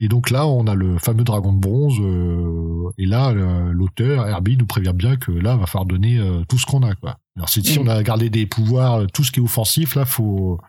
Et 0.00 0.08
donc 0.08 0.30
là, 0.30 0.46
on 0.46 0.66
a 0.68 0.74
le 0.74 0.98
fameux 0.98 1.24
dragon 1.24 1.52
de 1.52 1.58
bronze. 1.58 1.94
euh, 2.00 2.90
et 2.98 3.04
là, 3.06 3.32
le- 3.32 3.72
l'auteur, 3.72 4.26
Herbie, 4.28 4.56
nous 4.56 4.66
prévient 4.66 4.92
bien 4.94 5.16
que 5.16 5.32
là, 5.32 5.56
va 5.56 5.66
falloir 5.66 5.86
donner 5.86 6.18
euh, 6.18 6.42
tout 6.48 6.58
ce 6.58 6.66
qu'on 6.66 6.82
a. 6.82 6.94
Quoi. 6.94 7.18
Alors 7.36 7.48
si, 7.48 7.62
si 7.64 7.78
Mm. 7.78 7.82
on 7.82 7.88
a 7.88 8.02
gardé 8.02 8.30
des 8.30 8.46
pouvoirs, 8.46 9.00
euh, 9.00 9.06
tout 9.12 9.24
ce 9.24 9.32
qui 9.32 9.40
est 9.40 9.42
offensif, 9.42 9.94
là, 9.96 10.04
faut 10.04 10.60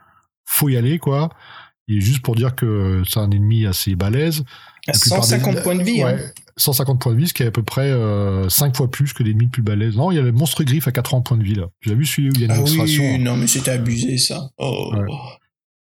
faut 0.46 0.68
y 0.70 0.78
aller, 0.78 0.98
quoi. 0.98 1.30
Et 1.88 2.02
juste 2.02 2.22
pour 2.24 2.36
dire 2.36 2.56
que 2.56 3.04
c'est 3.08 3.20
un 3.20 3.30
ennemi 3.30 3.66
assez 3.68 3.96
balèze. 3.96 4.44
À 4.88 4.94
La 4.94 5.00
plupart 5.00 5.24
150 5.24 5.56
des- 5.56 5.62
points 5.62 5.76
de 5.76 5.84
vie. 5.84 6.04
Ouais, 6.04 6.14
hein. 6.16 6.32
150 6.58 7.00
points 7.00 7.14
de 7.14 7.18
vie, 7.18 7.28
ce 7.28 7.34
qui 7.34 7.44
est 7.44 7.48
à 7.48 7.52
peu 7.52 7.64
près 7.64 7.90
euh, 7.92 8.50
5 8.50 8.76
fois 8.76 8.90
plus 8.90 9.14
que 9.14 9.22
l'ennemi 9.24 9.46
le 9.46 9.52
plus 9.52 9.62
balèze. 9.62 9.96
Non, 9.96 10.12
il 10.12 10.16
y 10.16 10.20
a 10.20 10.24
le 10.24 10.32
monstre 10.32 10.64
griffe 10.64 10.88
à 10.88 10.92
80 10.92 11.22
points 11.22 11.38
de 11.38 11.44
vie, 11.44 11.54
là. 11.56 11.68
As 11.88 11.94
vu 11.94 12.06
celui 12.06 12.30
où 12.30 12.34
il 12.34 12.42
y 12.42 12.44
a 12.44 12.46
une 12.48 12.52
Ah 12.52 12.58
illustration 12.58 13.04
oui, 13.04 13.16
hein. 13.16 13.18
non, 13.20 13.38
mais 13.38 13.46
c'était 13.48 13.72
abusé, 13.72 14.18
ça. 14.18 14.50
Oh. 14.58 14.92
Ouais. 14.94 15.06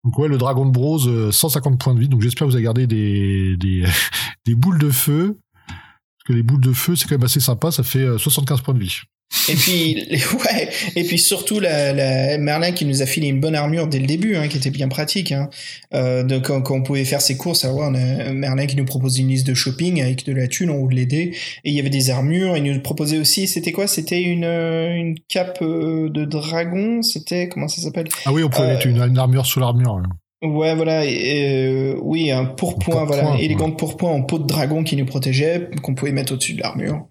Donc 0.07 0.17
ouais, 0.19 0.29
le 0.29 0.37
dragon 0.37 0.65
de 0.65 1.09
euh, 1.09 1.31
150 1.33 1.81
points 1.81 1.93
de 1.93 1.99
vie. 1.99 2.07
Donc 2.07 2.21
j'espère 2.21 2.47
que 2.47 2.51
vous 2.51 2.55
avez 2.55 2.63
gardé 2.63 2.87
des, 2.87 3.57
des, 4.45 4.55
boules 4.55 4.79
de 4.79 4.89
feu. 4.89 5.37
Parce 5.67 6.23
que 6.25 6.31
les 6.31 6.43
boules 6.43 6.61
de 6.61 6.71
feu, 6.71 6.95
c'est 6.95 7.09
quand 7.09 7.15
même 7.15 7.25
assez 7.25 7.41
sympa. 7.41 7.71
Ça 7.71 7.83
fait 7.83 8.03
euh, 8.03 8.17
75 8.17 8.61
points 8.61 8.73
de 8.73 8.79
vie. 8.79 9.01
Et 9.49 9.53
puis, 9.55 10.07
ouais, 10.33 10.69
et 10.95 11.03
puis 11.03 11.17
surtout 11.19 11.59
la, 11.59 11.93
la 11.93 12.37
Merlin 12.37 12.71
qui 12.71 12.85
nous 12.85 13.01
a 13.01 13.05
filé 13.05 13.27
une 13.27 13.39
bonne 13.39 13.55
armure 13.55 13.87
dès 13.87 13.99
le 13.99 14.05
début, 14.07 14.35
hein, 14.35 14.47
qui 14.47 14.57
était 14.57 14.69
bien 14.71 14.87
pratique. 14.87 15.31
Hein. 15.31 15.49
Euh, 15.93 16.23
donc 16.23 16.45
quand, 16.47 16.61
quand 16.61 16.75
on 16.75 16.81
pouvait 16.83 17.05
faire 17.05 17.21
ses 17.21 17.37
courses, 17.37 17.63
alors, 17.65 17.77
ouais, 17.77 17.85
on 17.89 17.95
a 17.95 18.31
Merlin 18.33 18.65
qui 18.65 18.75
nous 18.75 18.85
proposait 18.85 19.21
une 19.21 19.29
liste 19.29 19.47
de 19.47 19.53
shopping 19.53 20.01
avec 20.01 20.25
de 20.25 20.33
la 20.33 20.47
thune 20.47 20.69
en 20.69 20.75
haut 20.75 20.87
de 20.89 20.95
l'aider, 20.95 21.31
et 21.63 21.69
il 21.69 21.73
y 21.73 21.79
avait 21.79 21.89
des 21.89 22.09
armures. 22.09 22.57
Il 22.57 22.63
nous 22.63 22.79
proposait 22.81 23.19
aussi, 23.19 23.47
c'était 23.47 23.71
quoi? 23.71 23.87
C'était 23.87 24.21
une 24.21 24.43
euh, 24.45 24.93
une 24.95 25.15
cape 25.27 25.59
euh, 25.61 26.09
de 26.09 26.25
dragon. 26.25 27.01
C'était 27.01 27.47
comment 27.49 27.67
ça 27.67 27.81
s'appelle? 27.81 28.07
Ah 28.25 28.33
oui, 28.33 28.43
on 28.43 28.49
pouvait 28.49 28.67
Euh, 28.69 28.73
mettre 28.73 28.87
une, 28.87 29.01
une 29.01 29.17
armure 29.17 29.45
sous 29.45 29.59
l'armure. 29.59 29.95
ouais. 29.95 30.03
Ouais, 30.43 30.75
voilà, 30.75 31.03
et, 31.03 31.65
euh, 31.67 31.99
oui, 32.03 32.29
un 32.29 32.45
pourpoint, 32.45 33.05
voilà, 33.05 33.23
pourpoint, 33.23 33.39
élégant 33.39 33.71
pourpoint 33.71 34.11
en 34.11 34.21
peau 34.21 34.37
de 34.37 34.45
dragon 34.45 34.83
qui 34.83 34.95
nous 34.95 35.05
protégeait, 35.05 35.67
qu'on 35.81 35.95
pouvait 35.95 36.11
mettre 36.11 36.33
au-dessus 36.33 36.53
de 36.53 36.61
l'armure. 36.61 37.07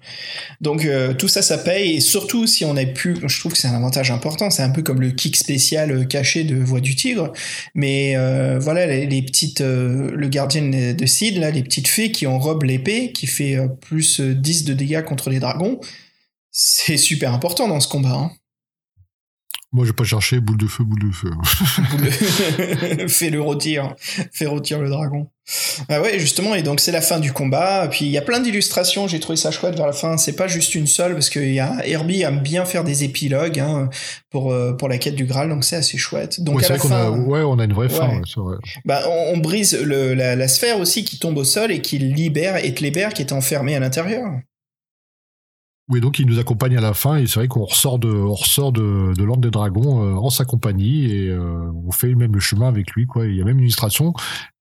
Donc 0.61 0.85
euh, 0.85 1.13
tout 1.13 1.27
ça, 1.27 1.43
ça 1.43 1.59
paye, 1.59 1.97
et 1.97 2.01
surtout 2.01 2.47
si 2.47 2.65
on 2.65 2.77
a 2.77 2.87
pu, 2.87 3.17
je 3.27 3.41
trouve 3.41 3.51
que 3.51 3.59
c'est 3.59 3.67
un 3.67 3.75
avantage 3.75 4.13
important, 4.13 4.49
c'est 4.51 4.63
un 4.63 4.71
peu 4.71 4.83
comme 4.83 5.01
le 5.01 5.11
kick 5.11 5.35
spécial 5.35 5.91
euh, 5.91 6.05
caché 6.05 6.45
de 6.45 6.55
Voix 6.55 6.79
du 6.81 6.95
Tigre, 6.95 7.33
mais 7.75 8.17
euh, 8.17 8.61
voilà, 8.61 8.87
les, 8.87 9.07
les 9.07 9.23
petites, 9.23 9.61
le 9.61 10.29
gardien 10.29 10.63
de 10.63 11.07
Sid, 11.07 11.39
là, 11.39 11.51
les 11.51 11.65
petites 11.65 11.89
fées 11.89 12.13
qui 12.13 12.29
enrobent 12.29 12.63
l'épée, 12.63 13.11
qui 13.11 13.27
fait 13.27 13.59
plus 13.81 14.21
euh, 14.21 14.35
10 14.37 14.67
de 14.67 14.75
dégâts 14.75 15.03
contre 15.03 15.31
les 15.31 15.41
dragons, 15.41 15.81
c'est 16.53 16.97
super 16.97 17.35
important 17.35 17.67
dans 17.67 17.81
ce 17.81 17.89
combat. 17.89 18.15
Hein. 18.15 18.31
Moi, 19.77 19.85
je 19.85 19.91
vais 19.91 19.95
pas 19.95 20.05
chercher 20.05 20.41
boule 20.41 20.57
de 20.57 20.67
feu, 20.67 20.85
boule 20.85 21.07
de 21.07 21.13
feu. 21.15 21.29
Le- 22.99 23.09
fais 23.09 23.29
le 23.29 23.43
rôtir, 23.43 23.95
fais 24.33 24.47
rôtir 24.47 24.81
le 24.81 24.89
dragon. 24.89 25.29
Ah 25.91 26.01
ouais, 26.01 26.19
justement, 26.19 26.55
et 26.55 26.63
donc 26.63 26.81
c'est 26.81 26.93
la 26.93 27.03
fin 27.03 27.21
du 27.21 27.31
combat. 27.35 27.87
Puis 27.91 28.07
il 28.07 28.11
y 28.11 28.17
a 28.17 28.23
plein 28.23 28.41
d'illustrations, 28.41 29.07
j'ai 29.07 29.21
trouvé 29.21 29.37
ça 29.37 29.51
chouette 29.51 29.77
vers 29.77 29.87
la 29.87 29.93
fin. 29.93 30.17
C'est 30.17 30.33
pas 30.33 30.49
juste 30.49 30.75
une 30.75 30.87
seule, 30.87 31.13
parce 31.13 31.29
que 31.29 31.41
y 31.41 31.61
a, 31.61 31.87
Herbie 31.87 32.23
aime 32.23 32.41
bien 32.41 32.65
faire 32.65 32.85
des 32.85 33.05
épilogues 33.05 33.61
hein, 33.61 33.91
pour, 34.31 34.51
euh, 34.51 34.73
pour 34.73 34.89
la 34.89 34.97
quête 34.97 35.15
du 35.15 35.27
Graal, 35.27 35.51
donc 35.51 35.63
c'est 35.63 35.77
assez 35.77 35.99
chouette. 35.99 36.41
Donc 36.41 36.57
ouais, 36.57 36.65
à 36.65 36.71
la 36.71 36.97
a, 37.05 37.11
ouais, 37.11 37.43
on 37.43 37.59
a 37.59 37.65
une 37.65 37.75
vraie 37.75 37.91
fin. 37.91 38.09
Ouais. 38.09 38.23
vrai. 38.37 38.57
bah, 38.87 39.03
on, 39.07 39.35
on 39.35 39.37
brise 39.37 39.79
le, 39.79 40.15
la, 40.15 40.37
la 40.37 40.49
sphère 40.49 40.81
aussi 40.81 41.05
qui 41.05 41.19
tombe 41.19 41.37
au 41.37 41.45
sol 41.45 41.71
et 41.71 41.83
qui 41.83 41.99
libère 41.99 42.57
Ethelbert 42.65 43.13
qui 43.13 43.21
était 43.21 43.35
enfermé 43.35 43.77
à 43.77 43.81
l'intérieur. 43.81 44.25
Oui, 45.89 46.01
donc 46.01 46.19
il 46.19 46.27
nous 46.27 46.41
accompagne 46.41 46.77
à 46.77 46.81
la 46.81 46.95
fin 46.95 47.17
et 47.17 47.29
c'est 47.29 47.39
vrai 47.39 47.47
qu'on 47.47 47.65
ressort 47.65 48.01
de, 48.01 48.09
on 48.09 48.35
ressort 48.35 48.73
de, 48.73 49.15
de 49.17 49.23
l'Ordre 49.23 49.43
des 49.43 49.53
Dragons 49.53 50.03
euh, 50.03 50.17
en 50.17 50.31
sa 50.31 50.45
compagnie 50.45 51.05
et 51.13 51.29
euh, 51.29 51.71
on 51.87 51.93
fait 51.93 52.13
même 52.17 52.35
le 52.35 52.41
chemin 52.41 52.67
avec 52.67 52.91
lui, 52.91 53.07
quoi. 53.07 53.27
Il 53.27 53.37
y 53.37 53.41
a 53.41 53.45
même 53.45 53.59
une 53.59 53.63
illustration 53.63 54.13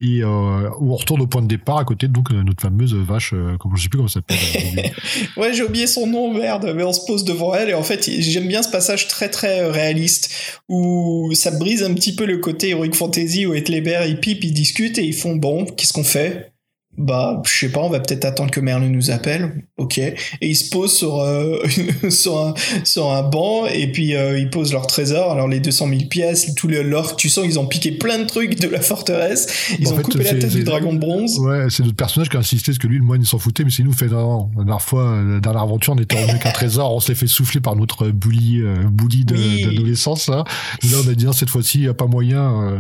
et 0.02 0.22
euh, 0.22 0.70
où 0.80 0.94
on 0.94 0.96
retourne 0.96 1.22
au 1.22 1.26
point 1.26 1.42
de 1.42 1.48
départ 1.48 1.80
à 1.80 1.84
côté 1.84 2.08
de 2.08 2.14
notre 2.44 2.62
fameuse 2.62 2.94
vache, 2.94 3.34
euh, 3.34 3.58
comment 3.60 3.76
je 3.76 3.82
sais 3.82 3.90
plus 3.90 3.98
comment 3.98 4.08
ça 4.08 4.20
s'appelle. 4.20 4.38
euh, 4.78 5.42
Ouais, 5.42 5.52
j'ai 5.52 5.64
oublié 5.64 5.88
son 5.88 6.06
nom, 6.06 6.32
merde, 6.32 6.72
mais 6.76 6.84
on 6.84 6.94
se 6.94 7.04
pose 7.08 7.24
devant 7.24 7.56
elle 7.56 7.70
et 7.72 7.74
en 7.74 7.82
fait, 7.82 8.08
j'aime 8.20 8.48
bien 8.48 8.62
ce 8.62 8.70
passage 8.70 9.08
très 9.08 9.30
très 9.30 9.62
euh, 9.62 9.72
réaliste 9.72 10.62
où 10.70 11.32
ça 11.34 11.50
brise 11.50 11.82
un 11.82 11.96
petit 11.96 12.16
peu 12.16 12.26
le 12.28 12.38
côté 12.38 12.70
Heroic 12.70 12.94
Fantasy 12.94 13.48
où 13.48 13.56
Ethelbert 13.56 14.04
et 14.04 14.16
Pip 14.20 14.44
ils 14.44 14.54
discutent 14.54 15.00
et 15.00 15.04
ils 15.06 15.14
font 15.16 15.36
bon, 15.36 15.66
qu'est-ce 15.66 15.92
qu'on 15.94 16.04
fait? 16.04 16.52
Bah, 16.98 17.42
je 17.46 17.52
sais 17.58 17.70
pas, 17.72 17.82
on 17.82 17.90
va 17.90 18.00
peut-être 18.00 18.26
attendre 18.26 18.52
que 18.52 18.60
Merlin 18.60 18.88
nous 18.90 19.12
appelle. 19.12 19.64
Ok. 19.78 19.98
Et 19.98 20.16
ils 20.42 20.56
se 20.56 20.70
posent 20.70 20.96
sur, 20.96 21.20
euh, 21.20 21.58
sur, 22.10 22.38
un, 22.40 22.54
sur 22.84 23.12
un 23.12 23.24
banc 23.24 23.66
et 23.68 23.92
puis 23.92 24.16
euh, 24.16 24.38
ils 24.40 24.50
posent 24.50 24.72
leur 24.72 24.88
trésor. 24.88 25.32
Alors 25.32 25.48
les 25.48 25.60
200 25.60 25.90
000 25.90 26.02
pièces, 26.10 26.54
tout 26.56 26.68
le 26.68 26.82
l'or, 26.84 27.16
tu 27.16 27.30
sens 27.30 27.46
ils 27.46 27.60
ont 27.60 27.66
piqué 27.68 27.92
plein 27.92 28.20
de 28.20 28.26
trucs 28.26 28.60
de 28.60 28.68
la 28.68 28.82
forteresse. 28.82 29.72
Ils 29.80 29.86
Bon, 29.86 29.92
ont 29.92 29.96
fait, 29.98 30.04
coupé 30.04 30.24
la 30.24 30.36
tête 30.36 30.52
du 30.52 30.64
dragon 30.64 30.94
de 30.94 31.00
bronze. 31.00 31.38
Ouais, 31.40 31.68
c'est 31.70 31.84
notre 31.84 31.96
personnage 31.96 32.30
qui 32.30 32.38
a 32.38 32.40
insisté 32.40 32.72
parce 32.72 32.80
que 32.80 32.88
lui, 32.88 32.98
le 32.98 33.04
moine, 33.04 33.22
il 33.22 33.28
s'en 33.28 33.40
foutait, 33.40 33.64
mais 33.64 33.72
c'est 33.72 33.84
nous 33.84 33.94
fait 33.94 34.08
non. 34.08 34.50
La 34.58 34.64
dernière 34.64 34.82
fois, 34.82 35.22
la 35.28 35.40
dernière 35.40 35.64
aventure, 35.64 35.94
on 35.94 35.98
était 36.02 36.18
avec 36.18 36.46
un 36.46 36.52
trésor, 36.52 36.94
on 36.96 37.00
se 37.00 37.10
l'est 37.10 37.16
fait 37.16 37.28
souffler 37.28 37.60
par 37.62 37.76
notre 37.76 38.10
bully, 38.10 38.62
euh, 38.62 38.84
bully 38.90 39.26
Oui. 39.32 39.64
d'adolescence, 39.66 40.28
là. 40.30 40.44
Là, 40.84 40.98
on 41.06 41.10
a 41.10 41.14
dit, 41.14 41.26
non, 41.26 41.34
cette 41.34 41.50
fois-ci, 41.50 41.80
il 41.80 41.82
n'y 41.82 41.88
a 41.88 41.94
pas 41.94 42.08
moyen, 42.08 42.64
euh, 42.64 42.80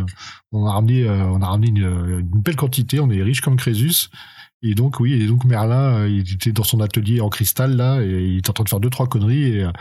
on 0.55 0.65
a 0.65 0.71
ramené, 0.71 1.03
euh, 1.03 1.25
on 1.25 1.41
a 1.41 1.47
ramené 1.47 1.67
une, 1.67 2.21
belle 2.21 2.55
quantité, 2.55 2.99
on 2.99 3.09
est 3.09 3.21
riche 3.21 3.41
comme 3.41 3.57
Crésus. 3.57 4.09
Et 4.61 4.73
donc, 4.73 4.99
oui, 4.99 5.13
et 5.13 5.27
donc 5.27 5.45
Merlin, 5.45 5.99
euh, 5.99 6.09
il 6.09 6.33
était 6.33 6.51
dans 6.51 6.63
son 6.63 6.79
atelier 6.79 7.21
en 7.21 7.29
cristal, 7.29 7.75
là, 7.75 8.01
et 8.01 8.25
il 8.25 8.37
était 8.39 8.49
en 8.49 8.53
train 8.53 8.63
de 8.63 8.69
faire 8.69 8.79
deux, 8.79 8.89
trois 8.89 9.07
conneries, 9.07 9.43
et, 9.57 9.63
euh, 9.63 9.71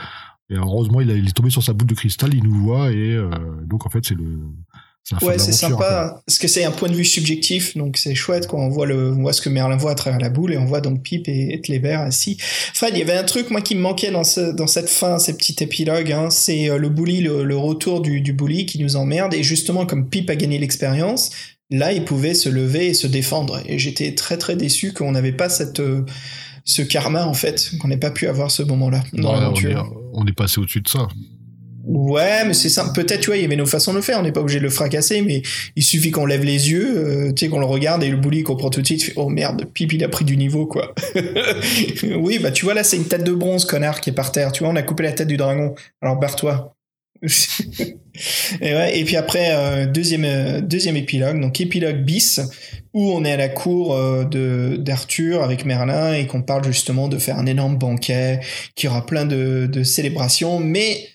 heureusement, 0.51 1.01
il, 1.01 1.11
a- 1.11 1.15
est 1.15 1.37
tombé 1.37 1.51
sur 1.51 1.63
sa 1.63 1.73
boule 1.73 1.89
de 1.89 1.95
cristal, 1.95 2.35
il 2.35 2.43
nous 2.45 2.55
voit, 2.55 2.91
et 2.93 3.17
donc, 3.65 3.87
en 3.87 3.91
fait, 3.91 4.05
c'est 4.05 4.15
le, 4.15 4.41
Ouais, 5.21 5.39
c'est 5.39 5.51
quoi. 5.51 5.53
sympa, 5.53 6.23
parce 6.27 6.39
que 6.39 6.49
c'est 6.49 6.65
un 6.65 6.71
point 6.71 6.89
de 6.89 6.95
vue 6.95 7.05
subjectif, 7.05 7.77
donc 7.77 7.99
c'est 7.99 8.15
chouette 8.15 8.47
quand 8.47 8.59
on 8.59 8.71
voit 8.71 8.87
le, 8.87 9.11
on 9.13 9.21
voit 9.21 9.35
ce 9.35 9.43
que 9.43 9.51
Merlin 9.51 9.77
voit 9.77 9.91
à 9.91 9.95
travers 9.95 10.19
la 10.19 10.31
boule 10.31 10.55
et 10.55 10.57
on 10.57 10.65
voit 10.65 10.81
donc 10.81 11.03
Pip 11.03 11.29
et 11.29 11.53
Ethelbert 11.55 12.01
assis. 12.01 12.39
Fred, 12.41 12.95
il 12.95 13.01
y 13.01 13.03
avait 13.03 13.13
un 13.13 13.25
truc 13.25 13.51
moi 13.51 13.61
qui 13.61 13.75
me 13.75 13.81
manquait 13.83 14.11
dans 14.11 14.25
ce, 14.25 14.53
dans 14.53 14.67
cette 14.67 14.89
fin, 14.89 15.19
ces 15.19 15.37
petits 15.37 15.57
épilogues, 15.61 16.11
hein, 16.11 16.31
c'est 16.31 16.71
euh, 16.71 16.79
le 16.79 16.89
bully, 16.89 17.21
le, 17.21 17.45
le 17.45 17.57
retour 17.57 18.01
du, 18.01 18.23
du 18.23 18.33
bully 18.33 18.65
qui 18.65 18.79
nous 18.83 18.97
emmerde 18.97 19.35
et 19.35 19.43
justement 19.43 19.85
comme 19.85 20.09
Pip 20.09 20.31
a 20.31 20.37
gagné 20.37 20.59
l'expérience, 20.59 21.31
là 21.71 21.93
il 21.93 22.05
pouvait 22.07 22.33
se 22.35 22.49
lever 22.49 22.87
et 22.87 22.95
se 22.95 23.07
défendre 23.07 23.61
et 23.67 23.79
j'étais 23.79 24.15
très 24.15 24.39
très 24.39 24.57
déçu 24.57 24.95
qu'on 24.95 25.13
n'avait 25.13 25.33
pas 25.33 25.51
cette 25.51 25.81
euh, 25.81 26.07
ce 26.65 26.81
karma 26.81 27.27
en 27.27 27.35
fait, 27.35 27.73
qu'on 27.79 27.89
n'ait 27.89 27.99
pas 27.99 28.11
pu 28.11 28.27
avoir 28.27 28.51
ce 28.51 28.63
moment-là 28.63 29.05
dans 29.13 29.29
Ouais, 29.33 29.37
on, 29.37 29.41
l'aventure. 29.41 29.71
est, 29.81 29.97
on 30.15 30.27
est 30.27 30.33
passé 30.33 30.61
au-dessus 30.63 30.81
de 30.81 30.89
ça. 30.89 31.09
Ouais, 31.87 32.47
mais 32.47 32.55
c'est 32.55 32.71
simple. 32.71 32.93
Peut-être, 32.95 33.21
tu 33.21 33.27
vois, 33.27 33.37
il 33.37 33.43
y 33.43 33.45
avait 33.45 33.57
nos 33.57 33.67
façons 33.67 33.93
de 33.93 33.99
le 33.99 34.03
faire. 34.03 34.19
On 34.19 34.23
n'est 34.23 34.33
pas 34.33 34.41
obligé 34.41 34.59
de 34.59 34.65
le 34.65 34.71
fracasser, 34.71 35.21
mais 35.21 35.43
il 35.77 35.83
suffit 35.83 36.11
qu'on 36.11 36.25
lève 36.25 36.43
les 36.43 36.71
yeux, 36.71 36.97
euh, 36.97 37.33
tu 37.33 37.45
sais, 37.45 37.51
qu'on 37.51 37.61
le 37.61 37.67
regarde 37.67 38.03
et 38.03 38.09
le 38.09 38.17
bully 38.17 38.43
comprend 38.43 38.71
tout 38.71 38.81
de 38.81 38.87
suite. 38.87 39.03
fait, 39.03 39.13
oh 39.17 39.29
merde, 39.29 39.67
pipi, 39.75 39.97
il 39.97 40.05
a 40.05 40.09
pris 40.09 40.25
du 40.25 40.39
niveau, 40.39 40.67
quoi. 40.67 40.95
oui, 42.17 42.39
bah 42.39 42.53
tu 42.53 42.65
vois, 42.65 42.73
là, 42.73 42.85
c'est 42.85 42.97
une 42.97 43.07
tête 43.07 43.25
de 43.25 43.33
bronze, 43.33 43.67
connard, 43.67 44.01
qui 44.01 44.11
est 44.11 44.15
par 44.15 44.33
terre. 44.33 44.53
Tu 44.53 44.65
vois, 44.65 44.73
on 44.73 44.77
a 44.77 44.83
coupé 44.83 45.03
la 45.03 45.13
tête 45.13 45.29
du 45.29 45.37
dragon. 45.37 45.75
Alors 46.01 46.17
barre-toi. 46.17 46.75
Et, 48.61 48.73
ouais, 48.73 48.97
et 48.97 49.05
puis 49.05 49.17
après, 49.17 49.49
euh, 49.51 49.87
deuxième, 49.87 50.25
euh, 50.25 50.61
deuxième 50.61 50.97
épilogue, 50.97 51.41
donc 51.41 51.61
épilogue 51.61 52.05
bis, 52.05 52.41
où 52.93 53.11
on 53.11 53.25
est 53.25 53.33
à 53.33 53.37
la 53.37 53.49
cour 53.49 53.99
d'Arthur 54.79 55.43
avec 55.43 55.65
Merlin 55.65 56.15
et 56.15 56.29
qu'on 56.29 56.43
parle 56.43 56.65
justement 56.65 57.09
de 57.09 57.19
faire 57.19 57.39
un 57.39 57.47
énorme 57.47 57.77
banquet, 57.77 58.39
qui 58.77 58.87
aura 58.87 59.05
plein 59.05 59.25
de, 59.25 59.67
de 59.69 59.83
célébrations, 59.83 60.61
mais 60.61 61.09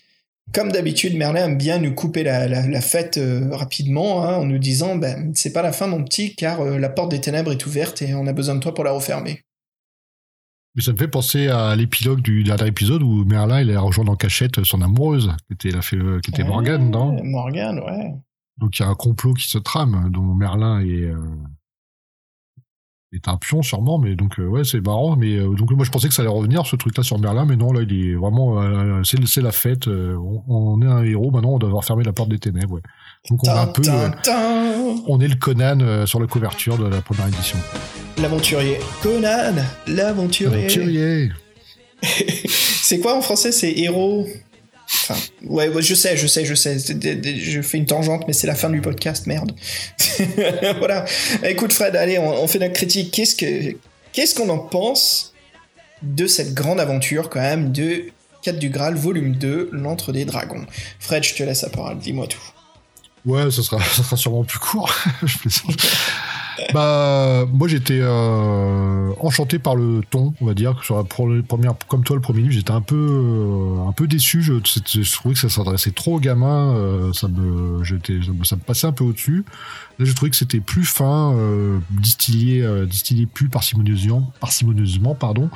comme 0.53 0.71
d'habitude, 0.71 1.15
Merlin 1.15 1.45
aime 1.45 1.57
bien 1.57 1.80
nous 1.80 1.93
couper 1.93 2.23
la, 2.23 2.47
la, 2.47 2.67
la 2.67 2.81
fête 2.81 3.17
euh, 3.17 3.49
rapidement 3.51 4.23
hein, 4.23 4.35
en 4.35 4.45
nous 4.45 4.57
disant 4.57 4.95
ben, 4.95 5.31
c'est 5.35 5.53
pas 5.53 5.61
la 5.61 5.71
fin, 5.71 5.88
mon 5.88 6.03
petit, 6.03 6.35
car 6.35 6.61
euh, 6.61 6.77
la 6.77 6.89
porte 6.89 7.11
des 7.11 7.21
ténèbres 7.21 7.51
est 7.51 7.65
ouverte 7.65 8.01
et 8.01 8.13
on 8.15 8.27
a 8.27 8.34
besoin 8.34 8.55
de 8.55 8.59
toi 8.59 8.73
pour 8.73 8.84
la 8.84 8.91
refermer. 8.91 9.43
Mais 10.76 10.84
ça 10.84 10.93
me 10.93 10.97
fait 10.97 11.07
penser 11.07 11.47
à 11.47 11.76
l'épilogue 11.76 12.21
du 12.21 12.43
dernier 12.43 12.67
épisode 12.67 13.03
où 13.03 13.26
Merlin 13.26 13.61
il 13.61 13.71
a 13.76 13.81
rejoint 13.81 14.07
en 14.07 14.15
cachette 14.15 14.63
son 14.63 14.81
amoureuse, 14.81 15.31
qui 15.47 15.53
était, 15.53 15.71
la 15.71 15.81
fait, 15.81 15.97
qui 16.23 16.31
était 16.31 16.43
Ouais, 16.43 16.49
Morgane, 16.49 16.89
non? 16.91 17.23
Morgane, 17.23 17.80
ouais. 17.80 18.13
Donc 18.57 18.77
il 18.77 18.84
y 18.84 18.85
a 18.85 18.89
un 18.89 18.95
complot 18.95 19.34
qui 19.34 19.49
se 19.49 19.57
trame, 19.57 20.09
dont 20.11 20.35
Merlin 20.35 20.81
est, 20.81 21.05
euh, 21.05 21.17
est 23.14 23.27
un 23.27 23.38
pion 23.38 23.61
sûrement, 23.61 23.98
mais 23.98 24.15
donc 24.15 24.40
euh, 24.40 24.45
ouais 24.45 24.64
c'est 24.64 24.81
marrant. 24.86 25.15
Mais 25.15 25.36
euh, 25.36 25.53
donc 25.56 25.72
moi 25.72 25.86
je 25.86 25.91
pensais 25.91 26.07
que 26.07 26.14
ça 26.14 26.22
allait 26.22 26.31
revenir 26.31 26.65
ce 26.65 26.76
truc-là 26.76 27.03
sur 27.03 27.19
Merlin, 27.19 27.45
mais 27.45 27.56
non 27.56 27.72
là 27.72 27.81
il 27.81 28.10
est 28.11 28.15
vraiment 28.15 28.61
euh, 28.61 29.02
c'est 29.03 29.41
la 29.41 29.52
fête. 29.52 29.88
on, 29.88 30.44
on 30.48 30.81
est 30.81 30.86
un 30.86 31.03
héros 31.03 31.31
maintenant, 31.31 31.53
on 31.53 31.60
doit 31.60 31.69
avoir 31.69 31.84
fermé 31.86 32.03
la 32.03 32.14
porte 32.14 32.30
des 32.30 32.40
ténèbres. 32.40 32.76
Ouais. 32.76 32.81
Donc 33.30 33.44
on 33.44 33.48
est 33.48 33.49
un 33.49 33.68
peu, 33.68 33.81
on 35.07 35.19
est 35.19 35.27
le 35.27 35.36
Conan 35.36 36.06
sur 36.06 36.19
la 36.19 36.27
couverture 36.27 36.77
de 36.77 36.86
la 36.86 37.02
première 37.02 37.27
édition. 37.27 37.57
L'aventurier. 38.18 38.77
Conan, 39.02 39.56
l'aventurier. 39.88 40.65
Aventurier. 40.65 41.30
C'est 42.81 42.99
quoi 42.99 43.18
en 43.18 43.22
français 43.22 43.52
C'est 43.52 43.72
héros? 43.72 44.26
Enfin, 44.91 45.16
ouais, 45.44 45.70
je 45.82 45.94
sais, 45.94 46.18
je 46.18 46.26
sais, 46.26 46.45
je 46.45 46.56
sais. 46.56 46.78
Je 46.80 47.61
fais 47.61 47.78
une 47.78 47.86
tangente, 47.86 48.24
mais 48.28 48.34
c'est 48.34 48.48
la 48.48 48.56
fin 48.56 48.70
du 48.70 48.82
podcast, 48.82 49.28
merde. 49.28 49.52
voilà. 50.80 51.06
Écoute, 51.44 51.74
Fred, 51.74 51.95
allez, 51.95 52.18
on, 52.18 52.44
on 52.44 52.48
fait 52.48 52.60
notre 52.60 52.74
critique. 52.74 53.11
Qu'est-ce 53.11 53.36
que, 53.36 53.76
qu'est-ce 54.14 54.34
qu'on 54.34 54.49
en 54.49 54.57
pense 54.57 55.34
de 56.02 56.26
cette 56.26 56.53
grande 56.53 56.80
aventure, 56.80 57.30
quand 57.30 57.41
même, 57.41 57.72
de 57.72 58.06
4 58.41 58.57
du 58.57 58.70
Graal, 58.70 58.95
volume 58.95 59.36
2, 59.36 59.70
l'antre 59.74 60.11
des 60.11 60.26
dragons? 60.26 60.66
Fred, 60.99 61.24
je 61.24 61.36
te 61.36 61.44
laisse 61.44 61.61
la 61.61 61.70
parole. 61.70 61.99
Dis-moi 61.99 62.26
tout. 62.28 62.41
Ouais, 63.26 63.52
ça 63.52 63.61
sera, 63.61 63.84
ça 63.95 64.03
sera 64.03 64.18
sûrement 64.18 64.44
plus 64.44 64.60
court. 64.60 64.91
Je 65.24 65.38
plaisante. 65.38 65.88
bah, 66.73 67.45
moi 67.52 67.68
j'étais 67.68 67.99
euh, 68.02 69.11
enchanté 69.19 69.60
par 69.60 69.76
le 69.76 70.02
ton, 70.10 70.34
on 70.41 70.45
va 70.45 70.53
dire. 70.53 70.84
Sur 70.84 70.98
la 70.98 71.03
première, 71.03 71.73
comme 71.88 72.03
toi, 72.03 72.15
le 72.15 72.22
premier 72.22 72.41
livre, 72.41 72.53
j'étais 72.53 72.72
un 72.72 72.81
peu, 72.81 72.95
euh, 72.95 73.88
un 73.88 73.91
peu 73.91 74.07
déçu. 74.07 74.41
Je, 74.41 74.53
je 74.64 75.11
trouvais 75.14 75.34
que 75.34 75.40
ça 75.40 75.49
s'adressait 75.49 75.91
trop 75.91 76.18
aux 76.18 76.19
gamins. 76.19 76.76
euh, 76.76 77.14
ça 77.14 77.27
me, 77.27 77.84
j'étais, 77.84 78.19
ça 78.44 78.56
me, 78.56 78.61
passait 78.61 78.88
un 78.88 78.91
peu 78.91 79.03
au-dessus. 79.03 79.45
Là, 79.98 80.06
j'ai 80.06 80.14
trouvé 80.14 80.31
que 80.31 80.38
c'était 80.38 80.61
plus 80.61 80.86
fin, 80.86 81.34
euh, 81.34 81.80
distillé, 81.91 82.61
euh, 82.61 82.86
distillé 82.86 83.26
plus 83.26 83.49
parcimonieusement, 83.49 84.31
parcimonieusement, 84.40 85.15
pardon. 85.15 85.49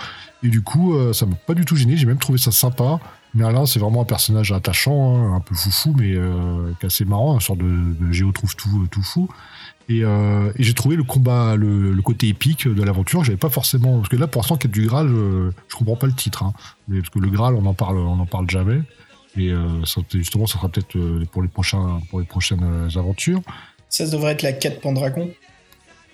Et 0.43 0.49
du 0.49 0.61
coup, 0.61 0.95
euh, 0.95 1.13
ça 1.13 1.25
m'a 1.25 1.35
pas 1.35 1.53
du 1.53 1.63
tout 1.63 1.75
gêné. 1.75 1.95
J'ai 1.95 2.05
même 2.05 2.17
trouvé 2.17 2.37
ça 2.37 2.51
sympa. 2.51 2.99
Merlin, 3.33 3.65
c'est 3.65 3.79
vraiment 3.79 4.01
un 4.01 4.05
personnage 4.05 4.51
attachant, 4.51 5.15
hein, 5.15 5.35
un 5.35 5.39
peu 5.39 5.55
foufou, 5.55 5.95
mais 5.97 6.13
euh, 6.13 6.71
assez 6.83 7.05
marrant, 7.05 7.33
une 7.33 7.39
sorte 7.41 7.59
de, 7.59 7.93
de 7.99 8.11
géo 8.11 8.31
trouve 8.31 8.55
tout, 8.55 8.87
tout 8.91 9.01
fou. 9.01 9.27
Et, 9.89 10.03
euh, 10.03 10.51
et 10.57 10.63
j'ai 10.63 10.73
trouvé 10.73 10.95
le 10.95 11.03
combat, 11.03 11.55
le, 11.55 11.91
le 11.91 12.01
côté 12.01 12.27
épique 12.29 12.67
de 12.67 12.83
l'aventure. 12.83 13.23
J'avais 13.23 13.37
pas 13.37 13.49
forcément, 13.49 13.97
parce 13.97 14.09
que 14.09 14.15
là, 14.15 14.27
pour 14.27 14.41
l'instant, 14.41 14.55
quête 14.57 14.71
du 14.71 14.87
Graal, 14.87 15.07
je, 15.09 15.51
je 15.67 15.75
comprends 15.75 15.97
pas 15.97 16.07
le 16.07 16.13
titre, 16.13 16.43
hein, 16.43 16.53
mais 16.87 16.99
parce 16.99 17.09
que 17.09 17.19
le 17.19 17.29
Graal, 17.29 17.55
on 17.55 17.65
en 17.65 17.73
parle, 17.73 17.97
on 17.97 18.19
en 18.19 18.25
parle 18.25 18.49
jamais. 18.49 18.79
Et 19.35 19.49
euh, 19.51 19.83
ça, 19.83 20.01
justement, 20.13 20.45
ça 20.47 20.53
sera 20.59 20.69
peut-être 20.69 20.95
euh, 20.95 21.25
pour 21.31 21.41
les 21.41 21.47
prochains, 21.49 21.99
pour 22.09 22.19
les 22.19 22.25
prochaines 22.25 22.63
aventures. 22.95 23.41
Ça 23.89 24.07
devrait 24.07 24.31
être 24.33 24.41
la 24.43 24.53
quête 24.53 24.79
Pendragon. 24.79 25.29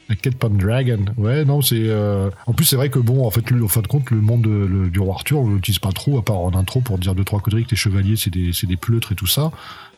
La 0.08 0.16
quête 0.16 0.38
Pendragon. 0.40 1.06
Ouais, 1.18 1.46
non, 1.46 1.62
c'est. 1.62 1.76
euh, 1.78 2.32
En 2.48 2.54
plus, 2.54 2.66
c'est 2.66 2.76
vrai 2.76 2.90
que 2.90 2.98
bon, 2.98 3.28
en 3.28 3.30
fait, 3.30 3.52
le, 3.52 3.64
en 3.64 3.68
fin 3.68 3.82
de 3.82 3.88
compte, 3.88 4.10
le 4.10 4.20
monde 4.22 4.41
de- 4.41 4.50
le- 4.50 4.90
du 4.90 5.00
roi 5.00 5.14
Arthur, 5.16 5.40
on 5.41 5.50
l'utilise 5.54 5.78
pas 5.80 5.91
trop, 5.91 6.18
à 6.18 6.24
part 6.26 6.40
en 6.40 6.56
intro 6.56 6.82
pour 6.82 6.98
dire 6.98 7.14
deux 7.14 7.24
trois 7.24 7.40
conneries 7.41 7.66
que 7.66 7.72
les 7.72 7.78
chevaliers, 7.78 8.16
c'est 8.16 8.32
des, 8.32 8.52
c'est 8.52 8.66
des 8.68 8.78
pleutres 8.78 9.12
et 9.12 9.16
tout 9.16 9.28
ça. 9.28 9.52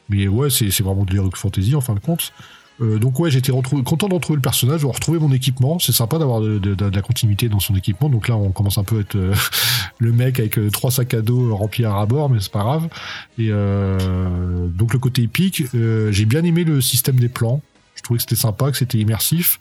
Mais 0.10 0.27
ouais, 0.27 0.49
c'est 0.49 0.69
c'est 0.72 0.84
vraiment 0.84 1.06
de 1.06 1.14
l'heroic 1.15 1.31
fantasy 1.38 1.73
en 1.76 1.81
fin 1.81 1.93
de 1.93 1.99
compte. 2.02 2.34
Euh, 2.81 2.97
donc 2.97 3.19
ouais, 3.19 3.29
j'étais 3.29 3.51
content 3.51 4.07
de 4.07 4.13
retrouver 4.13 4.37
le 4.37 4.41
personnage, 4.41 4.81
de 4.81 4.87
retrouver 4.87 5.19
mon 5.19 5.31
équipement. 5.31 5.79
C'est 5.79 5.91
sympa 5.91 6.17
d'avoir 6.17 6.41
de, 6.41 6.75
la 6.93 7.01
continuité 7.01 7.47
dans 7.47 7.59
son 7.59 7.75
équipement. 7.75 8.09
Donc 8.09 8.27
là, 8.27 8.35
on 8.35 8.51
commence 8.51 8.77
un 8.77 8.83
peu 8.83 8.97
à 8.97 8.99
être 9.01 9.15
euh, 9.15 9.35
le 9.99 10.11
mec 10.11 10.39
avec 10.39 10.57
euh, 10.57 10.69
trois 10.69 10.91
sacs 10.91 11.13
à 11.13 11.21
dos 11.21 11.55
remplis 11.55 11.85
à 11.85 11.93
rabord, 11.93 12.29
mais 12.29 12.39
c'est 12.39 12.51
pas 12.51 12.63
grave. 12.63 12.87
Et 13.37 13.49
donc 13.49 14.93
le 14.93 14.99
côté 14.99 15.23
épique, 15.23 15.63
j'ai 15.73 16.25
bien 16.25 16.43
aimé 16.43 16.63
le 16.63 16.81
système 16.81 17.17
des 17.17 17.29
plans. 17.29 17.61
Je 17.95 18.01
trouvais 18.01 18.17
que 18.17 18.23
c'était 18.23 18.35
sympa, 18.35 18.71
que 18.71 18.77
c'était 18.77 18.97
immersif. 18.97 19.59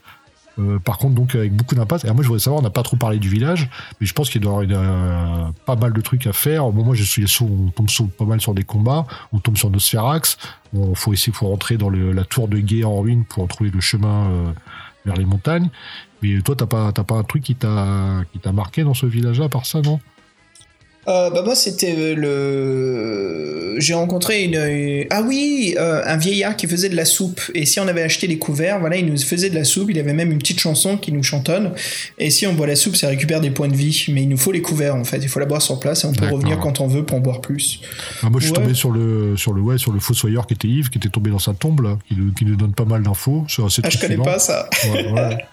Euh, 0.61 0.79
par 0.79 0.97
contre, 0.97 1.15
donc 1.15 1.35
avec 1.35 1.53
beaucoup 1.55 1.75
d'impact. 1.75 2.05
Et 2.05 2.11
moi, 2.11 2.21
je 2.21 2.27
voudrais 2.27 2.39
savoir, 2.39 2.61
on 2.61 2.63
n'a 2.63 2.69
pas 2.69 2.83
trop 2.83 2.97
parlé 2.97 3.19
du 3.19 3.29
village, 3.29 3.69
mais 3.99 4.07
je 4.07 4.13
pense 4.13 4.29
qu'il 4.29 4.41
doit 4.41 4.63
y 4.63 4.73
avoir 4.73 4.83
euh, 4.83 5.51
pas 5.65 5.75
mal 5.75 5.93
de 5.93 6.01
trucs 6.01 6.27
à 6.27 6.33
faire. 6.33 6.65
Au 6.65 6.71
moment, 6.71 6.93
je 6.93 7.03
suis 7.03 7.25
on 7.41 7.69
tombe 7.69 7.87
pas 8.17 8.25
mal 8.25 8.41
sur 8.41 8.53
des 8.53 8.63
combats, 8.63 9.05
on 9.33 9.39
tombe 9.39 9.57
sur 9.57 9.69
Nosferax. 9.69 10.37
Il 10.73 10.95
faut 10.95 11.13
essayer, 11.13 11.33
faut 11.33 11.47
rentrer 11.47 11.77
dans 11.77 11.89
la 11.89 12.23
tour 12.23 12.47
de 12.47 12.57
guet 12.57 12.83
en 12.83 12.99
ruine 12.99 13.25
pour 13.25 13.47
trouver 13.47 13.71
le 13.71 13.81
chemin 13.81 14.29
euh, 14.29 14.51
vers 15.05 15.15
les 15.15 15.25
montagnes. 15.25 15.69
Mais 16.21 16.41
toi, 16.41 16.55
t'as 16.55 16.67
pas, 16.67 16.91
t'as 16.91 17.03
pas 17.03 17.15
un 17.15 17.23
truc 17.23 17.43
qui 17.43 17.55
t'a, 17.55 18.21
qui 18.31 18.39
t'a 18.39 18.51
marqué 18.51 18.83
dans 18.83 18.93
ce 18.93 19.05
village-là, 19.05 19.49
par 19.49 19.65
ça, 19.65 19.81
non? 19.81 19.99
Euh, 21.07 21.31
bah 21.31 21.41
moi 21.43 21.55
c'était 21.55 21.95
euh, 21.97 22.15
le 22.15 23.75
j'ai 23.79 23.95
rencontré 23.95 24.43
une, 24.43 24.53
une- 24.55 25.07
ah 25.09 25.23
oui 25.23 25.73
euh, 25.79 26.03
un 26.05 26.15
vieillard 26.17 26.55
qui 26.55 26.67
faisait 26.67 26.89
de 26.89 26.95
la 26.95 27.05
soupe. 27.05 27.41
Et 27.55 27.65
si 27.65 27.79
on 27.79 27.87
avait 27.87 28.03
acheté 28.03 28.27
les 28.27 28.37
couverts 28.37 28.79
voilà 28.79 28.97
il 28.97 29.07
nous 29.07 29.17
faisait 29.17 29.49
de 29.49 29.55
la 29.55 29.63
soupe. 29.63 29.89
Il 29.89 29.97
avait 29.97 30.13
même 30.13 30.31
une 30.31 30.37
petite 30.37 30.59
chanson 30.59 30.97
qui 30.97 31.11
nous 31.11 31.23
chantonne. 31.23 31.71
Et 32.19 32.29
si 32.29 32.45
on 32.45 32.53
boit 32.53 32.67
la 32.67 32.75
soupe 32.75 32.95
ça 32.95 33.07
récupère 33.07 33.41
des 33.41 33.49
points 33.49 33.67
de 33.67 33.75
vie. 33.75 34.05
Mais 34.09 34.23
il 34.23 34.29
nous 34.29 34.37
faut 34.37 34.51
les 34.51 34.61
couverts 34.61 34.95
en 34.95 35.03
fait. 35.03 35.17
Il 35.17 35.27
faut 35.29 35.39
la 35.39 35.47
boire 35.47 35.61
sur 35.63 35.79
place 35.79 36.03
et 36.03 36.07
on 36.07 36.13
peut 36.13 36.27
revenir 36.27 36.59
quand 36.59 36.79
on 36.81 36.87
veut 36.87 37.03
pour 37.03 37.17
en 37.17 37.21
boire 37.21 37.41
plus. 37.41 37.81
Ah, 38.21 38.29
moi, 38.29 38.39
je 38.39 38.45
suis 38.45 38.51
Ouais. 38.53 38.61
tombé 38.61 38.73
sur 38.75 38.91
le, 38.91 39.35
sur 39.37 39.53
le, 39.53 39.61
ouais, 39.61 39.77
sur 39.79 39.91
le 39.91 39.99
fossoyeur 39.99 40.45
qui 40.45 40.53
était 40.53 40.67
Yves, 40.67 40.89
qui 40.89 40.97
était 40.99 41.09
tombé 41.09 41.31
dans 41.31 41.39
sa 41.39 41.53
tombe, 41.53 41.81
là, 41.81 41.97
qui, 42.07 42.15
nous- 42.15 42.31
qui 42.33 42.45
nous 42.45 42.55
donne 42.55 42.73
pas 42.73 42.85
mal 42.85 43.01
d'infos. 43.01 43.43
Sur 43.47 43.71
cette 43.71 43.85
ah 43.85 43.89
je 43.89 43.97
connais 43.97 44.17
pas 44.17 44.37
ça. 44.37 44.69
Ouais, 44.93 45.11
ouais. 45.11 45.37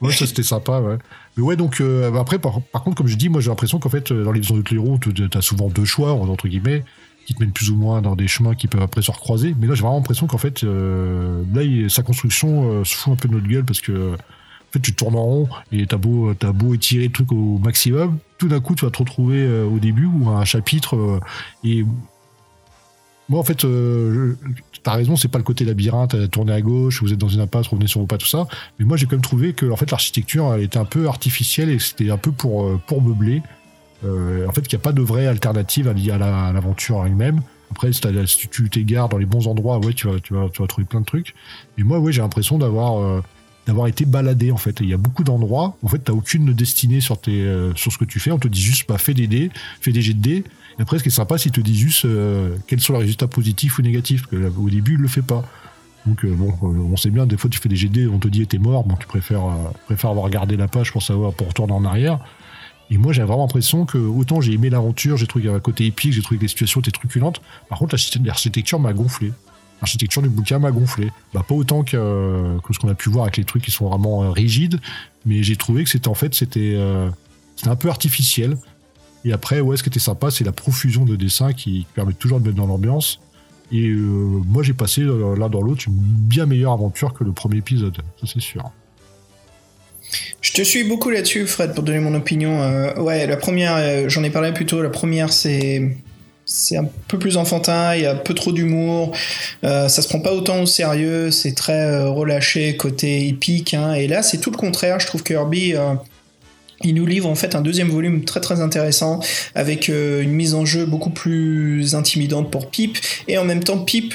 Ouais, 0.00 0.12
ça 0.12 0.26
c'était 0.26 0.42
sympa, 0.42 0.80
ouais. 0.80 0.96
Mais 1.36 1.42
ouais, 1.42 1.56
donc 1.56 1.80
euh, 1.80 2.10
bah, 2.10 2.20
après, 2.20 2.38
par, 2.38 2.52
contre, 2.52 2.94
comme 2.96 3.08
je 3.08 3.16
dis, 3.16 3.28
moi 3.28 3.40
j'ai 3.40 3.50
l'impression 3.50 3.78
qu'en 3.78 3.88
fait, 3.88 4.12
dans 4.12 4.32
les 4.32 4.40
maisons 4.40 4.56
de 4.56 4.62
Clérou, 4.62 4.98
tu 4.98 5.12
as 5.34 5.40
souvent 5.42 5.68
deux 5.68 5.84
choix, 5.84 6.12
entre 6.12 6.48
guillemets, 6.48 6.84
qui 7.26 7.34
te 7.34 7.40
mènent 7.40 7.52
plus 7.52 7.70
ou 7.70 7.76
moins 7.76 8.00
dans 8.02 8.14
des 8.14 8.28
chemins 8.28 8.54
qui 8.54 8.68
peuvent 8.68 8.82
après 8.82 9.02
se 9.02 9.10
recroiser. 9.10 9.54
Mais 9.58 9.66
là, 9.66 9.74
j'ai 9.74 9.82
vraiment 9.82 9.96
l'impression 9.96 10.26
qu'en 10.28 10.38
fait, 10.38 10.62
euh, 10.64 11.42
là, 11.52 11.62
il- 11.62 11.90
sa 11.90 12.02
construction 12.02 12.70
euh, 12.80 12.84
se 12.84 12.94
fout 12.94 13.12
un 13.12 13.16
peu 13.16 13.28
de 13.28 13.34
notre 13.34 13.48
gueule 13.48 13.64
parce 13.64 13.80
que 13.80 14.14
en 14.14 14.72
fait, 14.72 14.80
tu 14.80 14.94
tournes 14.94 15.16
en 15.16 15.22
rond 15.24 15.48
et 15.72 15.86
t'as 15.86 15.96
beau, 15.96 16.32
t'as 16.34 16.52
beau 16.52 16.74
étirer 16.74 17.06
le 17.06 17.12
truc 17.12 17.32
au 17.32 17.58
maximum, 17.58 18.18
tout 18.38 18.48
d'un 18.48 18.60
coup, 18.60 18.74
tu 18.74 18.84
vas 18.84 18.90
te 18.90 18.98
retrouver 18.98 19.48
au 19.62 19.78
début 19.78 20.06
ou 20.06 20.28
un 20.28 20.44
chapitre 20.44 21.20
et 21.64 21.84
moi, 23.28 23.40
en 23.40 23.42
fait, 23.42 23.64
euh, 23.64 24.36
t'as 24.86 24.92
raison, 24.92 25.16
c'est 25.16 25.26
pas 25.26 25.38
le 25.38 25.44
côté 25.44 25.64
labyrinthe, 25.64 26.14
euh, 26.14 26.28
tourner 26.28 26.52
à 26.52 26.60
gauche, 26.60 27.02
vous 27.02 27.12
êtes 27.12 27.18
dans 27.18 27.26
une 27.26 27.40
impasse, 27.40 27.66
revenez 27.66 27.88
sur 27.88 27.98
vos 27.98 28.06
pas, 28.06 28.18
tout 28.18 28.26
ça. 28.28 28.46
Mais 28.78 28.84
moi, 28.84 28.96
j'ai 28.96 29.06
quand 29.06 29.16
même 29.16 29.20
trouvé 29.20 29.52
que, 29.52 29.68
en 29.68 29.74
fait, 29.74 29.90
l'architecture, 29.90 30.54
elle 30.54 30.62
était 30.62 30.78
un 30.78 30.84
peu 30.84 31.08
artificielle 31.08 31.70
et 31.70 31.80
c'était 31.80 32.08
un 32.08 32.18
peu 32.18 32.30
pour, 32.30 32.62
euh, 32.62 32.80
pour 32.86 33.02
meubler. 33.02 33.42
Euh, 34.04 34.46
en 34.46 34.52
fait, 34.52 34.62
qu'il 34.62 34.78
n'y 34.78 34.82
a 34.82 34.84
pas 34.84 34.92
de 34.92 35.02
vraie 35.02 35.26
alternative 35.26 35.88
à, 35.88 36.52
l'aventure 36.52 37.04
elle-même. 37.04 37.42
Après, 37.72 37.90
si, 37.92 38.00
tu 38.48 38.70
t'égares 38.70 39.08
dans 39.08 39.18
les 39.18 39.26
bons 39.26 39.48
endroits, 39.48 39.78
ouais, 39.78 39.92
tu 39.92 40.06
vas, 40.06 40.20
tu 40.20 40.34
vas, 40.34 40.48
tu 40.50 40.62
vas 40.62 40.68
trouver 40.68 40.86
plein 40.86 41.00
de 41.00 41.06
trucs. 41.06 41.34
Mais 41.76 41.82
moi, 41.82 41.98
ouais, 41.98 42.12
j'ai 42.12 42.22
l'impression 42.22 42.56
d'avoir, 42.56 43.24
d'avoir 43.66 43.88
été 43.88 44.04
baladé, 44.04 44.52
en 44.52 44.56
fait. 44.56 44.78
Il 44.78 44.88
y 44.88 44.94
a 44.94 44.98
beaucoup 44.98 45.24
d'endroits, 45.24 45.76
en 45.82 45.88
fait, 45.88 45.98
t'as 45.98 46.12
aucune 46.12 46.52
destinée 46.52 47.00
sur 47.00 47.20
tes, 47.20 47.44
sur 47.74 47.90
ce 47.90 47.98
que 47.98 48.04
tu 48.04 48.20
fais. 48.20 48.30
On 48.30 48.38
te 48.38 48.46
dit 48.46 48.62
juste, 48.62 48.88
bah, 48.88 48.98
fais 48.98 49.14
des 49.14 49.26
dés, 49.26 49.50
fais 49.80 49.90
des 49.90 50.00
jets 50.00 50.14
de 50.14 50.22
dés. 50.22 50.44
Après, 50.78 50.98
ce 50.98 51.02
qui 51.02 51.08
est 51.08 51.12
sympa, 51.12 51.38
c'est 51.38 51.50
te 51.50 51.60
disent 51.60 51.78
juste 51.78 52.04
euh, 52.04 52.56
quels 52.66 52.80
sont 52.80 52.92
les 52.92 53.00
résultats 53.00 53.28
positifs 53.28 53.78
ou 53.78 53.82
négatifs. 53.82 54.26
Parce 54.28 54.42
que 54.42 54.58
au 54.58 54.68
début, 54.70 54.94
il 54.94 55.00
le 55.00 55.08
fait 55.08 55.22
pas. 55.22 55.42
Donc 56.06 56.24
euh, 56.24 56.34
bon, 56.34 56.50
euh, 56.62 56.66
on 56.92 56.96
sait 56.96 57.10
bien, 57.10 57.26
des 57.26 57.36
fois 57.36 57.50
tu 57.50 57.58
fais 57.58 57.68
des 57.68 57.74
GD, 57.76 58.06
on 58.06 58.18
te 58.18 58.28
dit 58.28 58.46
t'es 58.46 58.58
mort, 58.58 58.84
bon 58.84 58.94
tu 58.94 59.06
préfères, 59.08 59.42
avoir 60.04 60.24
regardé 60.24 60.56
la 60.56 60.68
page 60.68 60.92
pour 60.92 61.02
savoir, 61.02 61.32
pour 61.32 61.48
retourner 61.48 61.72
en 61.72 61.84
arrière. 61.84 62.20
Et 62.90 62.96
moi 62.98 63.12
j'ai 63.12 63.22
vraiment 63.22 63.42
l'impression 63.42 63.86
que 63.86 63.98
autant 63.98 64.40
j'ai 64.40 64.52
aimé 64.52 64.70
l'aventure, 64.70 65.16
j'ai 65.16 65.26
trouvé 65.26 65.42
qu'il 65.42 65.46
y 65.48 65.50
avait 65.50 65.58
un 65.58 65.60
côté 65.60 65.84
épique, 65.84 66.12
j'ai 66.12 66.22
trouvé 66.22 66.36
que 66.38 66.42
les 66.42 66.48
situations 66.48 66.80
étaient 66.80 66.92
truculentes. 66.92 67.42
Par 67.68 67.80
contre 67.80 67.94
l'architect- 67.94 68.24
l'architecture 68.24 68.78
m'a 68.78 68.92
gonflé. 68.92 69.32
L'architecture 69.82 70.22
du 70.22 70.28
bouquin 70.28 70.60
m'a 70.60 70.70
gonflé. 70.70 71.10
Bah, 71.34 71.44
pas 71.46 71.56
autant 71.56 71.82
que, 71.82 72.56
que 72.60 72.72
ce 72.72 72.78
qu'on 72.78 72.88
a 72.88 72.94
pu 72.94 73.10
voir 73.10 73.24
avec 73.24 73.36
les 73.38 73.44
trucs 73.44 73.64
qui 73.64 73.72
sont 73.72 73.88
vraiment 73.88 74.30
rigides, 74.30 74.78
mais 75.24 75.42
j'ai 75.42 75.56
trouvé 75.56 75.82
que 75.82 75.90
c'était 75.90 76.06
en 76.06 76.14
fait 76.14 76.34
c'était 76.36 76.76
un 77.66 77.76
peu 77.76 77.88
artificiel. 77.88 78.56
Et 79.26 79.32
après, 79.32 79.60
ouais, 79.60 79.76
ce 79.76 79.82
qui 79.82 79.88
était 79.88 79.98
sympa, 79.98 80.30
c'est 80.30 80.44
la 80.44 80.52
profusion 80.52 81.04
de 81.04 81.16
dessins 81.16 81.52
qui 81.52 81.84
permet 81.96 82.12
toujours 82.12 82.38
de 82.38 82.44
mettre 82.46 82.56
dans 82.56 82.68
l'ambiance. 82.68 83.18
Et 83.72 83.88
euh, 83.88 83.96
moi, 83.98 84.62
j'ai 84.62 84.72
passé 84.72 85.02
euh, 85.02 85.34
l'un 85.36 85.48
dans 85.48 85.60
l'autre 85.60 85.82
une 85.88 85.94
bien 85.94 86.46
meilleure 86.46 86.72
aventure 86.72 87.12
que 87.12 87.24
le 87.24 87.32
premier 87.32 87.58
épisode, 87.58 87.96
ça 88.20 88.26
c'est 88.32 88.40
sûr. 88.40 88.70
Je 90.40 90.52
te 90.52 90.62
suis 90.62 90.84
beaucoup 90.84 91.10
là-dessus, 91.10 91.48
Fred, 91.48 91.74
pour 91.74 91.82
donner 91.82 91.98
mon 91.98 92.14
opinion. 92.14 92.62
Euh, 92.62 92.94
ouais, 93.00 93.26
la 93.26 93.36
première, 93.36 94.08
j'en 94.08 94.22
ai 94.22 94.30
parlé 94.30 94.52
plus 94.52 94.64
tôt. 94.64 94.80
La 94.80 94.90
première, 94.90 95.32
c'est 95.32 95.96
c'est 96.48 96.76
un 96.76 96.88
peu 97.08 97.18
plus 97.18 97.36
enfantin, 97.36 97.96
il 97.96 98.02
y 98.02 98.06
a 98.06 98.12
un 98.12 98.16
peu 98.16 98.32
trop 98.32 98.52
d'humour, 98.52 99.10
ça 99.64 99.88
se 99.88 100.06
prend 100.06 100.20
pas 100.20 100.32
autant 100.32 100.60
au 100.60 100.66
sérieux, 100.66 101.32
c'est 101.32 101.56
très 101.56 102.04
relâché 102.04 102.76
côté 102.76 103.26
épique, 103.26 103.74
hein, 103.74 103.94
et 103.94 104.06
là 104.06 104.22
c'est 104.22 104.38
tout 104.38 104.52
le 104.52 104.56
contraire, 104.56 105.00
je 105.00 105.08
trouve 105.08 105.24
que 105.24 105.34
Herbie 105.34 105.74
il 106.82 106.94
nous 106.94 107.06
livre 107.06 107.28
en 107.28 107.34
fait 107.34 107.54
un 107.54 107.62
deuxième 107.62 107.88
volume 107.88 108.24
très 108.24 108.40
très 108.40 108.60
intéressant 108.60 109.20
avec 109.54 109.88
euh, 109.88 110.22
une 110.22 110.32
mise 110.32 110.54
en 110.54 110.64
jeu 110.64 110.84
beaucoup 110.84 111.10
plus 111.10 111.94
intimidante 111.94 112.50
pour 112.50 112.70
Pip. 112.70 112.98
Et 113.28 113.38
en 113.38 113.44
même 113.44 113.64
temps 113.64 113.78
Pip 113.78 114.14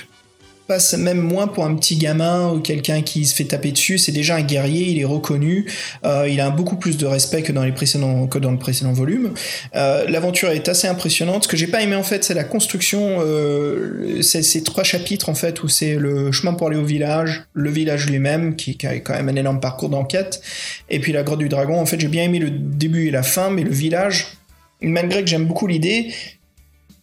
même 0.97 1.19
moins 1.19 1.47
pour 1.47 1.65
un 1.65 1.75
petit 1.75 1.95
gamin 1.95 2.51
ou 2.51 2.59
quelqu'un 2.59 3.01
qui 3.01 3.25
se 3.25 3.35
fait 3.35 3.45
taper 3.45 3.71
dessus. 3.71 3.97
C'est 3.97 4.11
déjà 4.11 4.35
un 4.35 4.41
guerrier, 4.41 4.89
il 4.89 4.99
est 4.99 5.05
reconnu, 5.05 5.69
euh, 6.05 6.27
il 6.29 6.39
a 6.41 6.49
beaucoup 6.49 6.75
plus 6.75 6.97
de 6.97 7.05
respect 7.05 7.41
que 7.41 7.51
dans 7.51 7.63
les 7.63 7.71
précédents 7.71 8.27
que 8.27 8.39
dans 8.39 8.51
le 8.51 8.57
précédent 8.57 8.93
volume. 8.93 9.33
Euh, 9.75 10.05
L'aventure 10.07 10.49
est 10.49 10.67
assez 10.69 10.87
impressionnante. 10.87 11.43
Ce 11.43 11.47
que 11.47 11.57
j'ai 11.57 11.67
pas 11.67 11.81
aimé 11.81 11.95
en 11.95 12.03
fait, 12.03 12.23
c'est 12.23 12.33
la 12.33 12.43
construction. 12.43 13.17
Euh, 13.19 14.21
c'est 14.21 14.43
ces 14.43 14.63
trois 14.63 14.83
chapitres 14.83 15.29
en 15.29 15.35
fait 15.35 15.63
où 15.63 15.67
c'est 15.67 15.95
le 15.95 16.31
chemin 16.31 16.53
pour 16.53 16.67
aller 16.67 16.77
au 16.77 16.85
village, 16.85 17.43
le 17.53 17.69
village 17.69 18.07
lui-même 18.07 18.55
qui, 18.55 18.77
qui, 18.77 18.87
a 18.87 18.99
quand 18.99 19.13
même 19.13 19.29
un 19.29 19.35
énorme 19.35 19.59
parcours 19.59 19.89
d'enquête, 19.89 20.41
et 20.89 20.99
puis 20.99 21.11
la 21.11 21.23
grotte 21.23 21.39
du 21.39 21.49
dragon. 21.49 21.79
En 21.79 21.85
fait, 21.85 21.99
j'ai 21.99 22.07
bien 22.07 22.23
aimé 22.23 22.39
le 22.39 22.49
début 22.49 23.07
et 23.07 23.11
la 23.11 23.23
fin, 23.23 23.49
mais 23.49 23.63
le 23.63 23.71
village 23.71 24.37
malgré 24.81 25.21
que 25.21 25.29
j'aime 25.29 25.45
beaucoup 25.45 25.67
l'idée, 25.67 26.11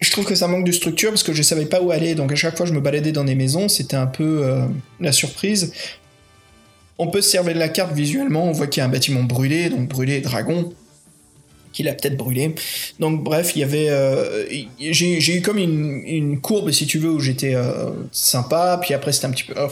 je 0.01 0.11
trouve 0.11 0.25
que 0.25 0.35
ça 0.35 0.47
manque 0.47 0.65
de 0.65 0.73
structure 0.73 1.11
parce 1.11 1.23
que 1.23 1.33
je 1.33 1.43
savais 1.43 1.66
pas 1.66 1.81
où 1.81 1.91
aller. 1.91 2.15
Donc 2.15 2.33
à 2.33 2.37
chaque 2.37 2.57
fois, 2.57 2.66
je 2.66 2.73
me 2.73 2.81
baladais 2.81 3.12
dans 3.12 3.25
des 3.25 3.35
maisons. 3.35 3.69
C'était 3.69 3.97
un 3.97 4.07
peu 4.07 4.43
euh, 4.45 4.66
la 5.01 5.12
surprise. 5.12 5.73
On 6.99 7.09
peut 7.09 7.20
se 7.20 7.31
servir 7.31 7.55
de 7.55 7.59
la 7.59 7.69
carte 7.69 7.93
visuellement. 7.93 8.45
On 8.45 8.53
voit 8.53 8.66
qu'il 8.66 8.81
y 8.81 8.83
a 8.83 8.87
un 8.87 8.91
bâtiment 8.91 9.23
brûlé, 9.23 9.70
donc 9.70 9.89
brûlé 9.89 10.20
dragon 10.20 10.73
qu'il 11.73 11.89
a 11.89 11.95
peut-être 11.95 12.16
brûlé. 12.16 12.55
Donc 12.99 13.23
bref, 13.23 13.53
il 13.55 13.61
y 13.61 13.62
avait, 13.62 13.89
euh, 13.91 14.47
j'ai 14.81 15.37
eu 15.37 15.43
comme 15.43 15.59
une, 15.59 16.41
courbe 16.41 16.70
si 16.70 16.87
tu 16.87 16.99
veux 16.99 17.11
où 17.11 17.20
j'étais 17.20 17.55
euh, 17.55 17.91
sympa, 18.12 18.79
puis 18.83 18.95
après 18.95 19.12
c'était 19.12 19.27
un 19.27 19.31
petit 19.31 19.45
peu, 19.45 19.55
oh, 19.57 19.69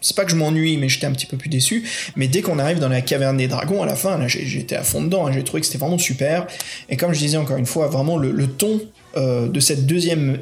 c'est 0.00 0.16
pas 0.16 0.24
que 0.24 0.30
je 0.30 0.36
m'ennuie, 0.36 0.76
mais 0.76 0.88
j'étais 0.88 1.06
un 1.06 1.12
petit 1.12 1.26
peu 1.26 1.36
plus 1.36 1.48
déçu. 1.48 1.84
Mais 2.16 2.28
dès 2.28 2.42
qu'on 2.42 2.58
arrive 2.58 2.78
dans 2.78 2.88
la 2.88 3.00
caverne 3.00 3.36
des 3.36 3.48
dragons 3.48 3.82
à 3.82 3.86
la 3.86 3.94
fin, 3.94 4.18
j'étais 4.26 4.76
à 4.76 4.82
fond 4.82 5.02
dedans, 5.02 5.26
hein, 5.26 5.32
j'ai 5.32 5.44
trouvé 5.44 5.60
que 5.60 5.66
c'était 5.66 5.78
vraiment 5.78 5.98
super. 5.98 6.46
Et 6.88 6.96
comme 6.96 7.12
je 7.12 7.18
disais 7.18 7.36
encore 7.36 7.56
une 7.56 7.66
fois, 7.66 7.88
vraiment 7.88 8.16
le, 8.16 8.46
ton 8.46 8.80
de 9.16 9.60
cette 9.60 9.86
deuxième 9.86 10.38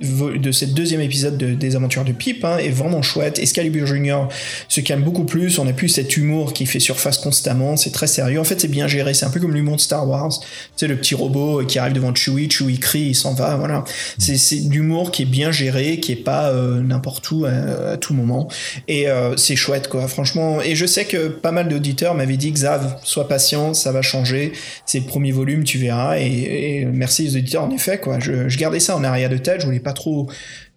de 0.00 0.50
cette 0.50 0.74
deuxième 0.74 1.00
épisode 1.00 1.38
de, 1.38 1.54
des 1.54 1.76
aventures 1.76 2.04
de 2.04 2.12
Pip 2.12 2.44
hein, 2.44 2.58
est 2.58 2.70
vraiment 2.70 3.00
chouette. 3.00 3.38
Excalibur 3.38 3.86
Junior 3.86 4.28
se 4.68 4.80
calme 4.80 5.02
beaucoup 5.02 5.24
plus. 5.24 5.58
On 5.58 5.68
a 5.68 5.72
plus 5.72 5.88
cet 5.88 6.16
humour 6.16 6.52
qui 6.52 6.66
fait 6.66 6.80
surface 6.80 7.18
constamment. 7.18 7.76
C'est 7.76 7.92
très 7.92 8.08
sérieux. 8.08 8.40
En 8.40 8.44
fait, 8.44 8.60
c'est 8.60 8.68
bien 8.68 8.88
géré. 8.88 9.14
C'est 9.14 9.24
un 9.24 9.30
peu 9.30 9.38
comme 9.38 9.54
l'humour 9.54 9.76
de 9.76 9.80
Star 9.80 10.08
Wars. 10.08 10.32
C'est 10.74 10.88
le 10.88 10.96
petit 10.96 11.14
robot 11.14 11.64
qui 11.64 11.78
arrive 11.78 11.92
devant 11.92 12.12
Chewie. 12.12 12.50
Chewie 12.50 12.80
crie, 12.80 13.08
il 13.08 13.14
s'en 13.14 13.34
va. 13.34 13.54
Voilà. 13.54 13.84
C'est 14.18 14.56
l'humour 14.68 15.12
qui 15.12 15.22
est 15.22 15.26
bien 15.26 15.52
géré, 15.52 16.00
qui 16.00 16.12
est 16.12 16.16
pas 16.16 16.50
euh, 16.50 16.82
n'importe 16.82 17.30
où 17.30 17.44
à, 17.44 17.92
à, 17.92 17.96
tout 17.96 18.14
moment. 18.14 18.48
Et 18.88 19.08
euh, 19.08 19.36
c'est 19.36 19.56
chouette, 19.56 19.88
quoi. 19.88 20.08
Franchement. 20.08 20.60
Et 20.60 20.74
je 20.74 20.86
sais 20.86 21.04
que 21.04 21.28
pas 21.28 21.52
mal 21.52 21.68
d'auditeurs 21.68 22.14
m'avaient 22.14 22.36
dit 22.36 22.50
Xav, 22.50 22.98
sois 23.04 23.28
patient, 23.28 23.74
ça 23.74 23.92
va 23.92 24.02
changer. 24.02 24.52
C'est 24.86 24.98
le 24.98 25.06
premier 25.06 25.30
volume, 25.30 25.62
tu 25.62 25.78
verras. 25.78 26.18
Et, 26.18 26.84
merci 26.92 27.28
aux 27.28 27.36
auditeurs. 27.36 27.62
En 27.62 27.70
effet, 27.70 27.98
quoi. 27.98 28.18
Je, 28.18 28.48
je 28.48 28.58
gardais 28.58 28.80
ça 28.80 28.96
en 28.96 29.04
arrière 29.04 29.30
de 29.30 29.38
tête. 29.38 29.60
Je 29.60 29.66
voulais 29.66 29.83
pas 29.84 29.92
trop 29.92 30.28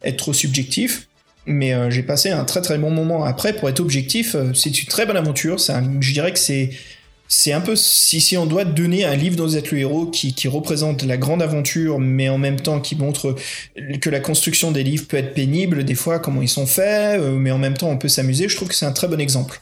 être 0.04 0.18
trop 0.18 0.34
subjectif. 0.34 1.08
Mais 1.48 1.74
euh, 1.74 1.90
j'ai 1.90 2.04
passé 2.04 2.30
un 2.30 2.44
très 2.44 2.62
très 2.62 2.78
bon 2.78 2.92
moment 2.92 3.24
après 3.24 3.54
pour 3.54 3.70
être 3.70 3.80
objectif. 3.80 4.36
Euh, 4.36 4.54
c'est 4.54 4.82
une 4.82 4.88
très 4.88 5.06
bonne 5.06 5.18
aventure. 5.18 5.58
Je 5.58 6.14
dirais 6.14 6.34
que 6.34 6.40
c'est 6.40 6.72
c'est 7.30 7.52
un 7.52 7.62
peu 7.62 7.76
si, 7.76 8.22
si 8.22 8.38
on 8.38 8.46
doit 8.46 8.64
donner 8.64 9.04
un 9.04 9.16
livre 9.16 9.36
dont 9.36 9.46
vous 9.46 9.58
êtes 9.58 9.72
le 9.72 9.80
héros 9.80 10.06
qui, 10.06 10.34
qui, 10.34 10.48
représente 10.48 11.04
la 11.04 11.18
grande 11.18 11.42
aventure, 11.42 12.00
mais 12.00 12.30
en 12.30 12.38
même 12.38 12.60
temps 12.60 12.80
qui 12.80 12.96
montre 12.96 13.36
que 14.00 14.10
la 14.10 14.20
construction 14.20 14.72
des 14.72 14.84
livres 14.84 15.06
peut 15.08 15.18
être 15.18 15.34
pénible 15.34 15.84
des 15.84 15.96
fois, 15.96 16.20
comment 16.20 16.42
ils 16.42 16.50
sont 16.50 16.66
faits, 16.66 17.20
euh, 17.20 17.32
mais 17.34 17.52
en 17.52 17.58
même 17.58 17.76
temps 17.76 17.90
on 17.90 17.98
peut 17.98 18.08
s'amuser. 18.08 18.48
Je 18.48 18.56
trouve 18.56 18.70
que 18.70 18.76
c'est 18.76 18.86
un 18.86 18.94
très 18.94 19.08
bon 19.08 19.20
exemple. 19.20 19.60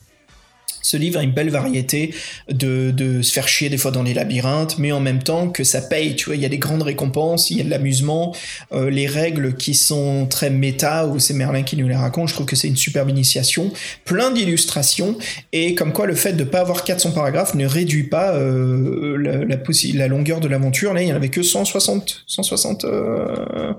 Ce 0.85 0.97
livre 0.97 1.19
a 1.19 1.23
une 1.23 1.31
belle 1.31 1.49
variété 1.49 2.13
de, 2.47 2.91
de, 2.91 3.23
se 3.23 3.33
faire 3.33 3.47
chier 3.47 3.69
des 3.69 3.77
fois 3.77 3.89
dans 3.89 4.03
les 4.03 4.13
labyrinthes, 4.13 4.77
mais 4.77 4.91
en 4.91 4.99
même 4.99 5.23
temps 5.23 5.49
que 5.49 5.63
ça 5.63 5.81
paye, 5.81 6.15
tu 6.15 6.25
vois, 6.25 6.35
il 6.35 6.43
y 6.43 6.45
a 6.45 6.49
des 6.49 6.59
grandes 6.59 6.83
récompenses, 6.83 7.49
il 7.49 7.57
y 7.57 7.61
a 7.61 7.63
de 7.63 7.71
l'amusement, 7.71 8.35
euh, 8.71 8.91
les 8.91 9.07
règles 9.07 9.55
qui 9.55 9.73
sont 9.73 10.27
très 10.27 10.51
méta, 10.51 11.07
ou 11.07 11.17
c'est 11.17 11.33
Merlin 11.33 11.63
qui 11.63 11.75
nous 11.75 11.87
les 11.87 11.95
raconte, 11.95 12.29
je 12.29 12.35
trouve 12.35 12.45
que 12.45 12.55
c'est 12.55 12.67
une 12.67 12.75
superbe 12.75 13.09
initiation, 13.09 13.71
plein 14.03 14.29
d'illustrations, 14.29 15.17
et 15.53 15.73
comme 15.73 15.91
quoi 15.91 16.05
le 16.05 16.13
fait 16.13 16.33
de 16.33 16.43
pas 16.43 16.59
avoir 16.59 16.83
400 16.83 17.13
paragraphes 17.13 17.55
ne 17.55 17.65
réduit 17.65 18.03
pas 18.03 18.35
euh, 18.35 19.17
la, 19.17 19.43
la, 19.43 19.57
la, 19.95 20.07
longueur 20.07 20.39
de 20.39 20.47
l'aventure, 20.47 20.93
là 20.93 21.01
il 21.01 21.07
y 21.07 21.11
en 21.11 21.15
avait 21.15 21.29
que 21.29 21.41
160, 21.41 22.25
160, 22.27 22.85
euh... 22.85 23.73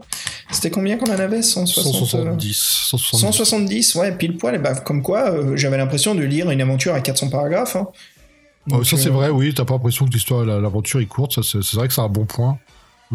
c'était 0.51 0.70
combien 0.70 0.97
qu'on 0.97 1.12
en 1.12 1.20
avait? 1.20 1.43
160, 1.43 1.85
170, 1.85 2.57
170, 2.91 3.20
170, 3.20 3.95
ouais, 3.95 4.11
pile 4.11 4.37
poil, 4.37 4.57
et 4.57 4.59
bah, 4.59 4.74
comme 4.74 5.03
quoi 5.03 5.33
j'avais 5.55 5.77
l'impression 5.77 6.16
de 6.16 6.24
lire 6.24 6.51
une 6.51 6.61
aventure 6.61 6.95
à 6.97 7.01
400 7.01 7.31
paragraphes. 7.31 7.77
Hein. 7.77 7.86
Donc, 8.66 8.85
ça 8.85 8.97
c'est 8.97 9.09
euh... 9.09 9.12
vrai, 9.12 9.31
oui, 9.31 9.55
t'as 9.55 9.64
pas 9.64 9.74
l'impression 9.74 10.06
que 10.06 10.10
l'histoire, 10.10 10.44
l'aventure 10.44 11.01
est 11.01 11.06
courte, 11.06 11.40
c'est 11.43 11.74
vrai 11.74 11.89
que 11.89 11.94
c'est 11.94 12.01
un 12.01 12.09
bon 12.09 12.24
point. 12.24 12.59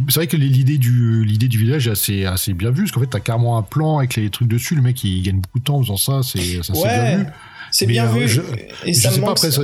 C'est 0.08 0.16
vrai 0.16 0.28
que 0.28 0.38
l'idée 0.38 0.78
du 0.78 1.26
l'idée 1.26 1.50
du 1.50 1.58
village 1.58 1.88
est 1.88 1.92
assez 1.92 2.26
assez 2.26 2.54
bien 2.54 2.72
vue 2.72 2.84
parce 2.84 2.94
qu'en 2.94 3.02
fait 3.02 3.08
t'as 3.08 3.20
carrément 3.20 3.58
un 3.58 3.62
plan 3.62 3.98
avec 3.98 4.16
les 4.16 4.30
trucs 4.30 4.48
dessus, 4.48 4.74
le 4.74 4.82
mec 4.82 5.04
il 5.04 5.22
gagne 5.22 5.42
beaucoup 5.42 5.60
de 5.60 5.66
temps 5.66 5.76
en 5.76 5.84
faisant 5.84 5.98
ça, 5.98 6.22
c'est 6.24 6.64
ça 6.64 6.72
ouais, 6.74 6.88
bien 6.88 7.18
vu. 7.18 7.26
C'est 7.72 7.86
bien 7.88 8.06
euh, 8.06 8.20
vu. 8.20 8.28
Je, 8.28 8.42
et 8.86 8.94
je 8.94 9.00
ça 9.00 9.10
sais 9.10 9.18
me 9.18 9.22
pas 9.22 9.28
manque, 9.28 9.38
après. 9.38 9.52
Ça... 9.52 9.62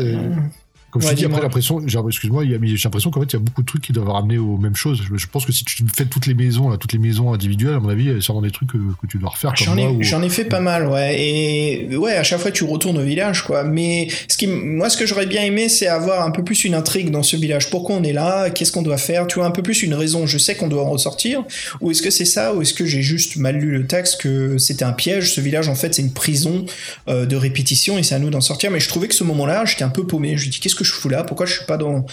Comme 0.90 1.02
je 1.02 1.10
te 1.10 1.14
dis, 1.16 1.26
après 1.26 1.42
l'impression, 1.42 1.82
j'ai- 1.86 2.00
excuse-moi, 2.08 2.44
j'ai 2.46 2.58
l'impression 2.84 3.12
qu'en 3.12 3.20
fait 3.20 3.28
il 3.28 3.34
y 3.34 3.36
a 3.36 3.40
beaucoup 3.40 3.62
de 3.62 3.68
trucs 3.68 3.82
qui 3.82 3.92
doivent 3.92 4.10
ramener 4.10 4.38
aux 4.38 4.58
mêmes 4.58 4.76
choses. 4.76 5.02
Je, 5.08 5.18
je 5.18 5.28
pense 5.28 5.46
que 5.46 5.52
si 5.52 5.66
tu 5.66 5.84
fais 5.96 6.06
toutes 6.06 6.28
les 6.28 6.34
maisons, 6.34 6.70
là, 6.70 6.78
toutes 6.78 6.94
les 6.94 7.00
maisons 7.00 7.34
individuelles, 7.34 7.76
à 7.76 7.80
mon 7.80 7.90
avis, 7.90 8.06
il 8.06 8.14
y 8.14 8.18
a 8.18 8.22
sûrement 8.22 8.42
des 8.42 8.52
trucs 8.52 8.72
que, 8.72 8.78
que 8.78 9.08
tu 9.08 9.18
dois 9.18 9.30
refaire 9.32 9.54
J'en 9.56 9.76
ai, 9.78 9.86
ou- 9.86 10.02
ai 10.24 10.30
fait 10.30 10.46
pas 10.46 10.60
mal, 10.62 10.88
ouais. 10.88 11.22
Et 11.22 11.98
ouais, 11.98 12.14
à 12.14 12.24
chaque 12.24 12.40
fois 12.40 12.52
tu 12.52 12.64
retournes 12.64 12.98
au 12.98 13.04
village, 13.04 13.44
quoi. 13.44 13.64
Mais 13.64 14.08
ce 14.30 14.38
qui, 14.38 14.48
moi, 14.48 14.90
ce 14.90 14.98
que 14.98 15.06
j'aurais 15.06 15.26
bien 15.26 15.44
aimé, 15.44 15.68
c'est 15.70 15.88
avoir 15.88 16.26
un 16.26 16.32
peu 16.32 16.44
plus 16.44 16.64
une 16.64 16.74
intrigue 16.74 17.12
dans 17.12 17.24
ce 17.24 17.36
village. 17.36 17.70
Pourquoi 17.70 17.98
on 17.98 18.04
est 18.04 18.14
là? 18.14 18.50
Qu'est-ce 18.50 18.72
qu'on 18.72 18.82
doit 18.82 18.98
faire? 18.98 19.28
Tu 19.28 19.36
vois, 19.40 19.46
un 19.48 19.52
peu 19.52 19.62
plus 19.64 19.84
une 19.84 19.94
raison. 19.94 20.26
Je 20.26 20.38
sais 20.38 20.56
qu'on 20.56 20.68
doit 20.70 20.84
en 20.84 20.90
ressortir. 20.90 21.44
Ou 21.82 21.92
est-ce 21.92 22.02
que 22.02 22.10
c'est 22.10 22.26
ça? 22.26 22.56
Ou 22.56 22.62
est-ce 22.62 22.74
que 22.74 22.86
j'ai 22.86 23.02
juste 23.02 23.36
mal 23.36 23.58
lu 23.58 23.72
le 23.72 23.86
texte 23.88 24.22
que 24.22 24.58
c'était 24.58 24.86
un 24.86 24.94
piège? 24.94 25.34
Ce 25.34 25.42
village, 25.42 25.68
en 25.68 25.76
fait, 25.76 25.94
c'est 25.94 26.02
une 26.02 26.14
prison 26.14 26.66
euh, 27.10 27.26
de 27.26 27.36
répétition 27.36 27.98
et 27.98 28.04
c'est 28.04 28.16
à 28.16 28.20
nous 28.20 28.30
d'en 28.30 28.42
sortir. 28.42 28.72
Mais 28.72 28.80
je 28.80 28.88
trouvais 28.88 29.08
que 29.10 29.16
ce 29.16 29.24
moment-là, 29.26 29.66
j'étais 29.66 29.84
un 29.84 29.90
peu 29.90 30.08
paumé. 30.08 30.38
Je 30.38 30.46
me 30.48 30.52
dis, 30.52 30.60
qu'est-ce 30.60 30.76
que 30.76 30.84
je 30.88 30.94
fous 30.94 31.10
là 31.10 31.24
Pourquoi 31.24 31.46
je 31.46 31.54
suis 31.54 31.66
pas 31.66 31.78
dans 31.78 32.06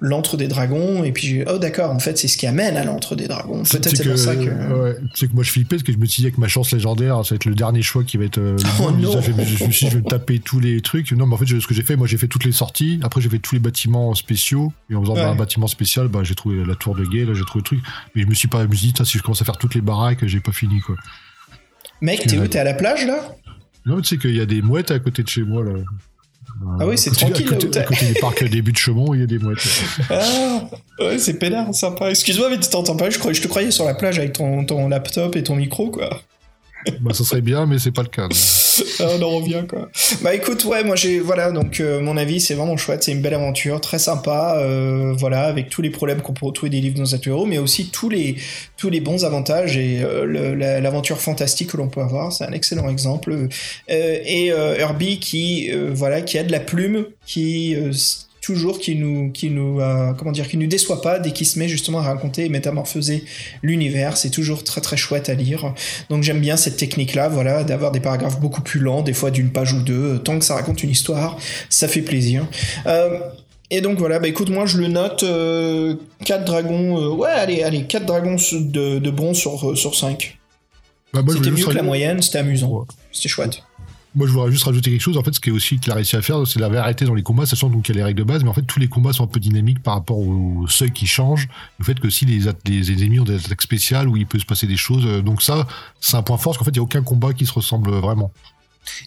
l'antre 0.00 0.36
des 0.36 0.48
dragons 0.48 1.04
et 1.04 1.12
puis 1.12 1.44
oh 1.46 1.56
d'accord 1.56 1.90
en 1.92 2.00
fait 2.00 2.18
c'est 2.18 2.26
ce 2.28 2.36
qui 2.36 2.46
amène 2.48 2.76
à 2.76 2.84
l'antre 2.84 3.14
des 3.14 3.28
dragons 3.28 3.62
peut-être 3.62 3.96
c'est 3.96 4.06
pour 4.06 4.18
ça 4.18 4.34
que 4.34 4.42
ouais, 4.42 4.96
tu 5.14 5.20
sais 5.20 5.28
que 5.28 5.32
moi 5.32 5.44
je 5.44 5.50
flippais 5.52 5.76
parce 5.76 5.82
que 5.84 5.92
je 5.92 5.98
me 5.98 6.04
suis 6.04 6.20
dit 6.22 6.26
avec 6.26 6.36
ma 6.36 6.48
chance 6.48 6.72
légendaire, 6.72 7.24
ça 7.24 7.30
va 7.30 7.36
être 7.36 7.44
le 7.44 7.54
dernier 7.54 7.80
choix 7.80 8.02
qui 8.02 8.16
va 8.18 8.24
être. 8.24 8.38
euh, 8.38 8.56
Oh 8.82 8.90
non. 8.90 9.12
Ça, 9.12 9.20
je, 9.20 9.30
me- 9.30 9.44
je 9.44 9.64
me 9.64 9.70
suis 9.70 9.86
dit, 9.86 9.92
je 9.92 9.98
vais 9.98 10.02
taper 10.04 10.40
tous 10.40 10.58
les 10.60 10.80
trucs. 10.82 11.10
Non, 11.12 11.26
mais 11.26 11.34
en 11.34 11.38
fait, 11.38 11.46
ce 11.46 11.66
que 11.66 11.72
j'ai 11.72 11.84
fait, 11.84 11.94
moi 11.96 12.08
j'ai 12.08 12.18
fait 12.18 12.26
toutes 12.26 12.44
les 12.44 12.52
sorties. 12.52 12.98
Après, 13.04 13.20
j'ai 13.20 13.30
fait 13.30 13.38
tous 13.38 13.54
les 13.54 13.60
bâtiments 13.60 14.14
spéciaux. 14.14 14.72
Et 14.90 14.94
en 14.96 15.00
faisant 15.00 15.14
Ouais. 15.14 15.20
un 15.22 15.36
bâtiment 15.36 15.68
spécial, 15.68 16.08
bah, 16.08 16.20
j'ai 16.24 16.34
trouvé 16.34 16.64
la 16.66 16.74
tour 16.74 16.96
de 16.96 17.04
guet, 17.04 17.24
là, 17.24 17.32
j'ai 17.32 17.44
trouvé 17.44 17.60
le 17.60 17.64
truc. 17.64 17.80
Mais 18.14 18.22
je 18.22 18.26
me 18.26 18.34
suis 18.34 18.48
pas 18.48 18.62
je 18.64 18.68
me 18.68 18.74
suis 18.74 18.92
dit, 18.92 19.04
si 19.06 19.16
je 19.16 19.22
commence 19.22 19.40
à 19.40 19.44
faire 19.46 19.56
toutes 19.58 19.76
les 19.76 19.80
baraques, 19.80 20.26
j'ai 20.26 20.40
pas 20.40 20.52
fini, 20.52 20.80
quoi. 20.80 20.96
mec 22.02 22.26
t'es 22.26 22.36
où 22.36 22.46
t'es 22.48 22.58
à 22.58 22.64
la 22.64 22.74
plage 22.74 23.06
là? 23.06 23.16
Non, 23.86 24.00
tu 24.00 24.08
sais 24.08 24.18
qu'il 24.18 24.34
y 24.34 24.40
a 24.40 24.46
des 24.46 24.60
mouettes 24.60 24.90
à 24.90 24.98
côté 24.98 25.22
de 25.22 25.28
chez 25.28 25.42
moi, 25.44 25.62
là. 25.64 25.72
Ah 26.80 26.86
oui, 26.86 26.98
c'est 26.98 27.10
tranquille, 27.10 27.46
À 27.46 27.50
côté, 27.50 27.78
à 27.78 27.82
côté 27.82 28.06
du 28.06 28.14
parc 28.14 28.44
de 28.44 28.76
Chemont, 28.76 29.14
il 29.14 29.20
y 29.20 29.22
a 29.22 29.26
des 29.26 29.38
mouettes. 29.38 29.58
Ah, 30.10 30.68
ouais, 30.98 31.18
c'est 31.18 31.34
pénard, 31.38 31.74
sympa. 31.74 32.10
Excuse-moi, 32.10 32.50
mais 32.50 32.58
tu 32.58 32.68
t'entends 32.68 32.96
pas. 32.96 33.10
Je, 33.10 33.18
je 33.18 33.40
te 33.42 33.48
croyais 33.48 33.70
sur 33.70 33.84
la 33.84 33.94
plage 33.94 34.18
avec 34.18 34.32
ton, 34.34 34.64
ton 34.64 34.88
laptop 34.88 35.36
et 35.36 35.42
ton 35.42 35.56
micro, 35.56 35.90
quoi. 35.90 36.20
Bah, 37.00 37.12
ça 37.14 37.24
serait 37.24 37.40
bien, 37.40 37.66
mais 37.66 37.78
c'est 37.78 37.92
pas 37.92 38.02
le 38.02 38.08
cas. 38.08 38.28
Ah, 39.00 39.06
on 39.18 39.22
en 39.22 39.30
revient, 39.30 39.64
quoi. 39.68 39.88
Bah 40.22 40.34
écoute, 40.34 40.64
ouais, 40.64 40.82
moi 40.84 40.96
j'ai. 40.96 41.20
Voilà, 41.20 41.52
donc 41.52 41.80
euh, 41.80 42.00
mon 42.00 42.16
avis, 42.16 42.40
c'est 42.40 42.54
vraiment 42.54 42.76
chouette. 42.76 43.04
C'est 43.04 43.12
une 43.12 43.20
belle 43.22 43.34
aventure, 43.34 43.80
très 43.80 43.98
sympa. 43.98 44.56
euh, 44.58 45.14
voilà, 45.16 45.44
avec 45.44 45.68
tous 45.68 45.82
les 45.82 45.90
problèmes 45.90 46.20
qu'on 46.22 46.32
peut 46.32 46.46
retrouver 46.46 46.70
des 46.70 46.80
livres 46.80 46.98
dans 46.98 47.04
héros, 47.04 47.46
mais 47.46 47.58
aussi 47.58 47.90
tous 47.90 48.08
les, 48.08 48.36
tous 48.76 48.90
les 48.90 49.00
bons 49.00 49.24
avantages 49.24 49.76
et 49.76 50.02
euh, 50.02 50.80
l'aventure 50.80 51.20
fantastique 51.20 51.70
que 51.70 51.76
l'on 51.76 51.88
peut 51.88 52.00
avoir. 52.00 52.32
C'est 52.32 52.44
un 52.44 52.52
excellent 52.52 52.88
exemple. 52.88 53.48
Et 53.88 54.46
Herbie 54.48 55.20
qui, 55.20 55.70
voilà, 55.92 56.22
qui 56.22 56.38
a 56.38 56.44
de 56.44 56.52
la 56.52 56.60
plume, 56.60 57.06
qui. 57.26 57.76
Euh, 58.44 58.54
toujours 58.54 58.78
qui 58.78 58.96
nous 58.96 59.30
qui 59.32 59.50
nous 59.50 59.80
euh, 59.80 60.12
comment 60.14 60.32
dire 60.32 60.48
qui 60.48 60.56
nous 60.56 60.66
déçoit 60.66 61.02
pas 61.02 61.18
dès 61.18 61.32
qu'il 61.32 61.46
se 61.46 61.58
met 61.58 61.68
justement 61.68 61.98
à 62.00 62.02
raconter 62.02 62.44
et 62.44 62.48
métamorphoser 62.48 63.24
l'univers 63.62 64.16
c'est 64.16 64.30
toujours 64.30 64.64
très 64.64 64.80
très 64.80 64.96
chouette 64.96 65.28
à 65.28 65.34
lire 65.34 65.74
donc 66.10 66.22
j'aime 66.22 66.40
bien 66.40 66.56
cette 66.56 66.76
technique-là, 66.76 67.28
voilà, 67.28 67.64
d'avoir 67.64 67.92
des 67.92 68.00
paragraphes 68.00 68.40
beaucoup 68.40 68.62
plus 68.62 68.80
lents, 68.80 69.02
des 69.02 69.12
fois 69.12 69.30
d'une 69.30 69.50
page 69.50 69.72
ou 69.72 69.82
deux. 69.82 70.18
Tant 70.18 70.38
que 70.38 70.44
ça 70.44 70.54
raconte 70.54 70.82
une 70.82 70.90
histoire, 70.90 71.38
ça 71.68 71.88
fait 71.88 72.02
plaisir. 72.02 72.46
Euh, 72.86 73.18
et 73.70 73.80
donc 73.80 73.98
voilà, 73.98 74.18
bah 74.18 74.28
écoute, 74.28 74.50
moi 74.50 74.66
je 74.66 74.78
le 74.78 74.88
note 74.88 75.22
euh, 75.22 75.96
4 76.24 76.44
dragons. 76.44 76.98
euh, 76.98 77.14
ouais, 77.14 77.30
allez, 77.30 77.62
allez, 77.62 77.84
4 77.84 78.06
dragons 78.06 78.36
de, 78.52 78.98
de 78.98 79.10
bronze 79.10 79.36
sur, 79.36 79.70
euh, 79.70 79.74
sur 79.74 79.94
5. 79.94 80.38
Bah, 81.12 81.22
C'était 81.28 81.50
mieux 81.50 81.64
que 81.64 81.70
la 81.70 81.82
moyenne, 81.82 82.20
c'était 82.22 82.38
amusant. 82.38 82.70
Ouais. 82.70 82.84
C'était 83.12 83.28
chouette. 83.28 83.62
Moi, 84.14 84.26
je 84.26 84.32
voudrais 84.32 84.50
juste 84.50 84.64
rajouter 84.64 84.90
quelque 84.90 85.00
chose. 85.00 85.16
En 85.16 85.22
fait, 85.22 85.34
ce 85.34 85.40
qui 85.40 85.48
est 85.48 85.52
aussi 85.52 85.78
qu'il 85.78 85.90
a 85.92 85.96
réussi 85.96 86.14
à 86.16 86.22
faire, 86.22 86.46
c'est 86.46 86.60
l'avait 86.60 86.78
arrêté 86.78 87.04
dans 87.04 87.14
les 87.14 87.22
combats, 87.22 87.46
sachant 87.46 87.68
donc 87.68 87.82
qu'il 87.82 87.94
y 87.94 87.98
a 87.98 88.00
les 88.00 88.04
règles 88.04 88.20
de 88.20 88.24
base, 88.24 88.44
mais 88.44 88.50
en 88.50 88.54
fait, 88.54 88.62
tous 88.62 88.78
les 88.78 88.88
combats 88.88 89.12
sont 89.12 89.24
un 89.24 89.28
peu 89.28 89.40
dynamiques 89.40 89.82
par 89.82 89.94
rapport 89.94 90.18
au 90.18 90.66
seuil 90.68 90.92
qui 90.92 91.06
change. 91.06 91.48
Le 91.78 91.84
fait 91.84 91.98
que 91.98 92.10
si 92.10 92.24
les, 92.24 92.50
les, 92.66 92.92
ennemis 92.92 93.20
ont 93.20 93.24
des 93.24 93.36
attaques 93.36 93.62
spéciales 93.62 94.08
où 94.08 94.16
il 94.16 94.26
peut 94.26 94.38
se 94.38 94.46
passer 94.46 94.66
des 94.66 94.76
choses, 94.76 95.04
euh, 95.06 95.22
donc 95.22 95.42
ça, 95.42 95.66
c'est 96.00 96.16
un 96.16 96.22
point 96.22 96.36
fort, 96.36 96.52
parce 96.52 96.58
qu'en 96.58 96.64
fait, 96.64 96.70
il 96.70 96.78
n'y 96.78 96.80
a 96.80 96.84
aucun 96.84 97.02
combat 97.02 97.32
qui 97.32 97.46
se 97.46 97.52
ressemble 97.52 97.90
vraiment. 97.90 98.30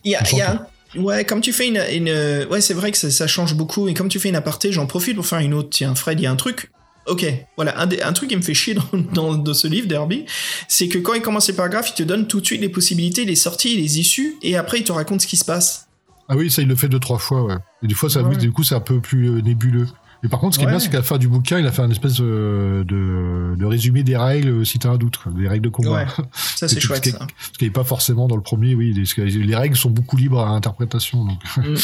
Il 0.04 0.12
y 0.12 0.16
a, 0.16 0.24
il 0.32 0.38
y 0.38 0.42
a 0.42 0.68
Ouais, 0.96 1.26
comme 1.26 1.42
tu 1.42 1.52
fais 1.52 1.68
une, 1.68 1.84
une 1.92 2.48
ouais, 2.50 2.62
c'est 2.62 2.74
vrai 2.74 2.92
que 2.92 2.98
ça, 2.98 3.12
ça, 3.12 3.28
change 3.28 3.56
beaucoup. 3.56 3.90
Et 3.90 3.94
comme 3.94 4.08
tu 4.08 4.20
fais 4.20 4.30
une 4.30 4.38
aparté, 4.38 4.72
j'en 4.72 4.88
profite 4.88 5.16
pour 5.16 5.26
faire 5.26 5.40
une 5.40 5.54
autre. 5.54 5.70
Tiens, 5.70 5.94
Fred, 5.96 6.18
il 6.20 6.24
y 6.24 6.26
a 6.28 6.32
un 6.32 6.38
truc 6.38 6.72
Ok, 7.08 7.26
voilà, 7.56 7.80
un, 7.80 7.90
un, 7.90 8.14
truc 8.14 8.30
qui 8.30 8.36
me 8.36 8.42
fait 8.42 8.54
chier 8.54 8.76
dans, 9.14 9.36
dans, 9.36 9.54
ce 9.54 9.68
livre, 9.68 9.88
Derby, 9.88 10.26
c'est 10.68 10.88
que 10.88 10.98
quand 10.98 11.14
il 11.14 11.22
commence 11.22 11.48
les 11.48 11.56
paragraphes, 11.56 11.90
il 11.90 11.96
te 11.96 12.04
donne 12.04 12.28
tout 12.28 12.42
de 12.42 12.46
suite 12.46 12.62
les 12.62 12.70
possibilités, 12.70 13.26
les 13.26 13.36
sorties, 13.36 13.78
les 13.78 14.00
issues, 14.00 14.36
et 14.42 14.58
après 14.58 14.80
il 14.80 14.84
te 14.84 14.92
raconte 14.92 15.22
ce 15.22 15.28
qui 15.28 15.38
se 15.38 15.46
passe. 15.46 15.88
Ah 16.30 16.36
oui, 16.36 16.52
ça 16.52 16.62
il 16.62 16.68
le 16.68 16.76
fait 16.76 16.90
deux, 16.90 17.00
trois 17.00 17.20
fois, 17.20 17.44
ouais. 17.44 17.56
Et 17.84 17.88
des 17.88 17.94
fois, 17.94 18.10
ça, 18.10 18.22
du 18.24 18.52
coup, 18.52 18.64
c'est 18.64 18.76
un 18.76 18.82
peu 18.82 19.00
plus 19.00 19.30
euh, 19.30 19.42
nébuleux. 19.42 19.88
Et 20.24 20.30
par 20.30 20.40
contre, 20.40 20.56
ce 20.56 20.60
qui 20.60 20.66
est 20.66 20.68
bien, 20.68 20.80
c'est 20.80 20.90
qu'à 20.90 20.98
la 20.98 21.04
fin 21.04 21.18
du 21.18 21.28
bouquin, 21.28 21.60
il 21.60 21.68
a 21.68 21.72
fait 21.72 21.84
un 21.84 21.92
espèce 21.92 22.16
de, 22.16 22.84
de, 22.88 23.66
résumé 23.66 24.04
des 24.04 24.18
règles, 24.18 24.50
euh, 24.50 24.66
si 24.66 24.80
t'as 24.80 24.90
un 24.90 24.98
doute, 24.98 25.20
des 25.28 25.48
règles 25.48 25.66
de 25.66 25.70
combat. 25.70 25.92
Ouais, 25.92 26.06
ça 26.34 26.68
c'est 26.68 26.80
chouette. 26.80 27.06
Ce 27.06 27.58
qui 27.58 27.66
n'est 27.66 27.72
pas 27.72 27.84
forcément 27.84 28.28
dans 28.28 28.36
le 28.36 28.42
premier, 28.42 28.74
oui. 28.74 28.94
Les, 28.94 29.56
règles 29.56 29.78
sont 29.78 29.92
beaucoup 29.92 30.18
libres 30.18 30.42
à 30.42 30.50
interprétation. 30.50 31.24
Donc. 31.24 31.40
Mm, 31.58 31.62
mm, 31.62 31.76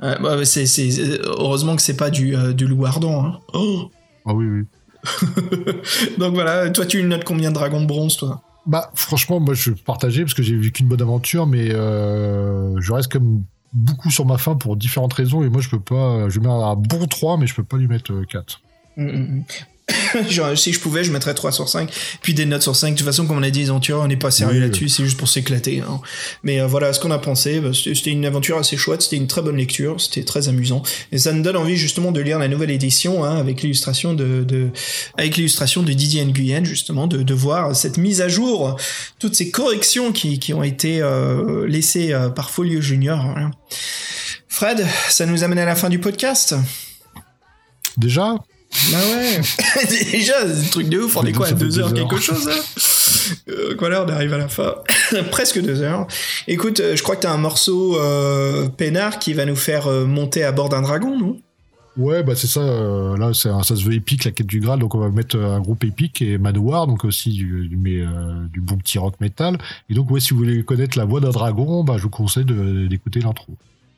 mm. 0.00 0.22
bah, 0.22 0.44
c'est, 0.44 1.20
heureusement 1.24 1.76
que 1.76 1.82
c'est 1.82 1.96
pas 1.96 2.10
du, 2.10 2.36
euh, 2.36 2.52
du 2.52 2.66
loup 2.66 2.84
ardent. 2.84 3.24
Hein. 3.24 3.40
Oh 3.54 3.90
ah 4.26 4.34
oui, 4.34 4.46
oui. 4.46 4.64
Donc 6.18 6.34
voilà, 6.34 6.70
toi 6.70 6.86
tu 6.86 7.02
notes 7.02 7.24
combien 7.24 7.50
de 7.50 7.54
dragons 7.54 7.82
de 7.82 7.86
bronze, 7.86 8.16
toi? 8.16 8.42
Bah 8.66 8.90
franchement, 8.94 9.40
moi 9.40 9.54
je 9.54 9.72
partageais 9.72 10.22
parce 10.22 10.34
que 10.34 10.42
j'ai 10.42 10.56
vécu 10.56 10.82
une 10.82 10.88
bonne 10.88 11.02
aventure, 11.02 11.46
mais 11.46 11.70
euh, 11.70 12.80
je 12.80 12.92
reste 12.92 13.12
comme 13.12 13.44
beaucoup 13.74 14.10
sur 14.10 14.24
ma 14.24 14.38
fin 14.38 14.54
pour 14.54 14.76
différentes 14.76 15.12
raisons 15.12 15.42
et 15.42 15.50
moi 15.50 15.60
je 15.60 15.68
peux 15.68 15.80
pas, 15.80 16.28
je 16.28 16.40
mets 16.40 16.48
un 16.48 16.74
bon 16.76 17.06
3 17.06 17.36
mais 17.36 17.46
je 17.46 17.54
peux 17.54 17.64
pas 17.64 17.76
lui 17.76 17.88
mettre 17.88 18.24
4. 18.24 18.60
Euh, 18.98 19.40
Genre, 20.30 20.56
si 20.56 20.72
je 20.72 20.80
pouvais, 20.80 21.04
je 21.04 21.12
mettrais 21.12 21.34
3 21.34 21.52
sur 21.52 21.68
5. 21.68 21.90
Puis 22.22 22.34
des 22.34 22.46
notes 22.46 22.62
sur 22.62 22.74
5. 22.74 22.92
De 22.92 22.96
toute 22.96 23.06
façon, 23.06 23.26
comme 23.26 23.38
on 23.38 23.42
a 23.42 23.50
dit, 23.50 23.60
les 23.60 23.70
aventures, 23.70 24.00
on 24.00 24.06
n'est 24.06 24.16
pas 24.16 24.30
sérieux 24.30 24.60
là-dessus, 24.60 24.88
c'est 24.88 25.04
juste 25.04 25.18
pour 25.18 25.28
s'éclater. 25.28 25.80
Hein. 25.80 26.00
Mais 26.42 26.60
euh, 26.60 26.66
voilà 26.66 26.92
ce 26.92 27.00
qu'on 27.00 27.10
a 27.10 27.18
pensé. 27.18 27.60
Bah, 27.60 27.70
c'était 27.72 28.10
une 28.10 28.24
aventure 28.24 28.56
assez 28.56 28.76
chouette, 28.76 29.02
c'était 29.02 29.16
une 29.16 29.26
très 29.26 29.42
bonne 29.42 29.56
lecture, 29.56 30.00
c'était 30.00 30.24
très 30.24 30.48
amusant. 30.48 30.82
Et 31.12 31.18
ça 31.18 31.32
nous 31.32 31.42
donne 31.42 31.56
envie 31.56 31.76
justement 31.76 32.12
de 32.12 32.20
lire 32.20 32.38
la 32.38 32.48
nouvelle 32.48 32.70
édition 32.70 33.24
hein, 33.24 33.36
avec 33.36 33.62
l'illustration 33.62 34.14
de, 34.14 34.42
de, 34.44 34.70
avec 35.18 35.36
l'illustration 35.36 35.82
de 35.82 35.92
Didier 35.92 36.24
Nguyen, 36.24 36.64
justement, 36.64 37.06
de, 37.06 37.22
de 37.22 37.34
voir 37.34 37.76
cette 37.76 37.98
mise 37.98 38.20
à 38.20 38.28
jour, 38.28 38.76
toutes 39.18 39.34
ces 39.34 39.50
corrections 39.50 40.12
qui, 40.12 40.38
qui 40.38 40.54
ont 40.54 40.62
été 40.62 41.02
euh, 41.02 41.66
laissées 41.66 42.12
euh, 42.12 42.30
par 42.30 42.50
Folio 42.50 42.80
Junior. 42.80 43.18
Hein. 43.18 43.50
Fred, 44.48 44.86
ça 45.10 45.26
nous 45.26 45.44
amène 45.44 45.58
à 45.58 45.64
la 45.64 45.74
fin 45.74 45.90
du 45.90 45.98
podcast? 45.98 46.54
Déjà? 47.96 48.36
Bah 48.90 48.98
ouais. 48.98 49.40
Déjà, 50.12 50.34
c'est 50.46 50.66
un 50.66 50.70
truc 50.70 50.88
de 50.88 50.98
ouf. 50.98 51.16
On 51.16 51.24
est 51.24 51.32
quoi 51.32 51.48
à 51.48 51.52
deux 51.52 51.78
heures, 51.78 51.92
quelque 51.92 52.18
chose 52.18 52.48
hein 52.48 52.82
euh, 53.48 53.74
Voilà, 53.78 54.04
on 54.04 54.08
arrive 54.08 54.34
à 54.34 54.38
la 54.38 54.48
fin. 54.48 54.74
Presque 55.30 55.60
deux 55.60 55.82
heures. 55.82 56.06
Écoute, 56.48 56.80
euh, 56.80 56.96
je 56.96 57.02
crois 57.02 57.16
que 57.16 57.22
t'as 57.22 57.32
un 57.32 57.38
morceau 57.38 57.98
euh, 57.98 58.68
peinard 58.68 59.18
qui 59.18 59.32
va 59.32 59.44
nous 59.44 59.56
faire 59.56 59.86
euh, 59.86 60.04
monter 60.04 60.44
à 60.44 60.52
bord 60.52 60.68
d'un 60.68 60.82
dragon, 60.82 61.18
non? 61.18 61.36
Ouais, 61.96 62.24
bah 62.24 62.34
c'est 62.34 62.48
ça. 62.48 62.60
là, 62.60 63.32
ça 63.32 63.62
se 63.62 63.84
veut 63.84 63.94
épique, 63.94 64.24
la 64.24 64.32
quête 64.32 64.48
du 64.48 64.58
Graal. 64.58 64.80
Donc, 64.80 64.96
on 64.96 64.98
va 64.98 65.10
mettre 65.10 65.38
un 65.38 65.60
groupe 65.60 65.84
épique 65.84 66.22
et 66.22 66.38
Manowar, 66.38 66.88
donc 66.88 67.04
aussi 67.04 67.30
du, 67.30 67.68
du, 67.68 67.76
du 67.76 68.60
bon 68.60 68.76
petit 68.78 68.98
rock 68.98 69.14
metal. 69.20 69.58
Et 69.88 69.94
donc, 69.94 70.10
ouais, 70.10 70.18
si 70.18 70.34
vous 70.34 70.40
voulez 70.40 70.64
connaître 70.64 70.98
la 70.98 71.04
voix 71.04 71.20
d'un 71.20 71.30
dragon, 71.30 71.84
bah, 71.84 71.94
je 71.96 72.02
vous 72.02 72.10
conseille 72.10 72.46
d'écouter 72.88 73.20
l'intro. 73.20 73.52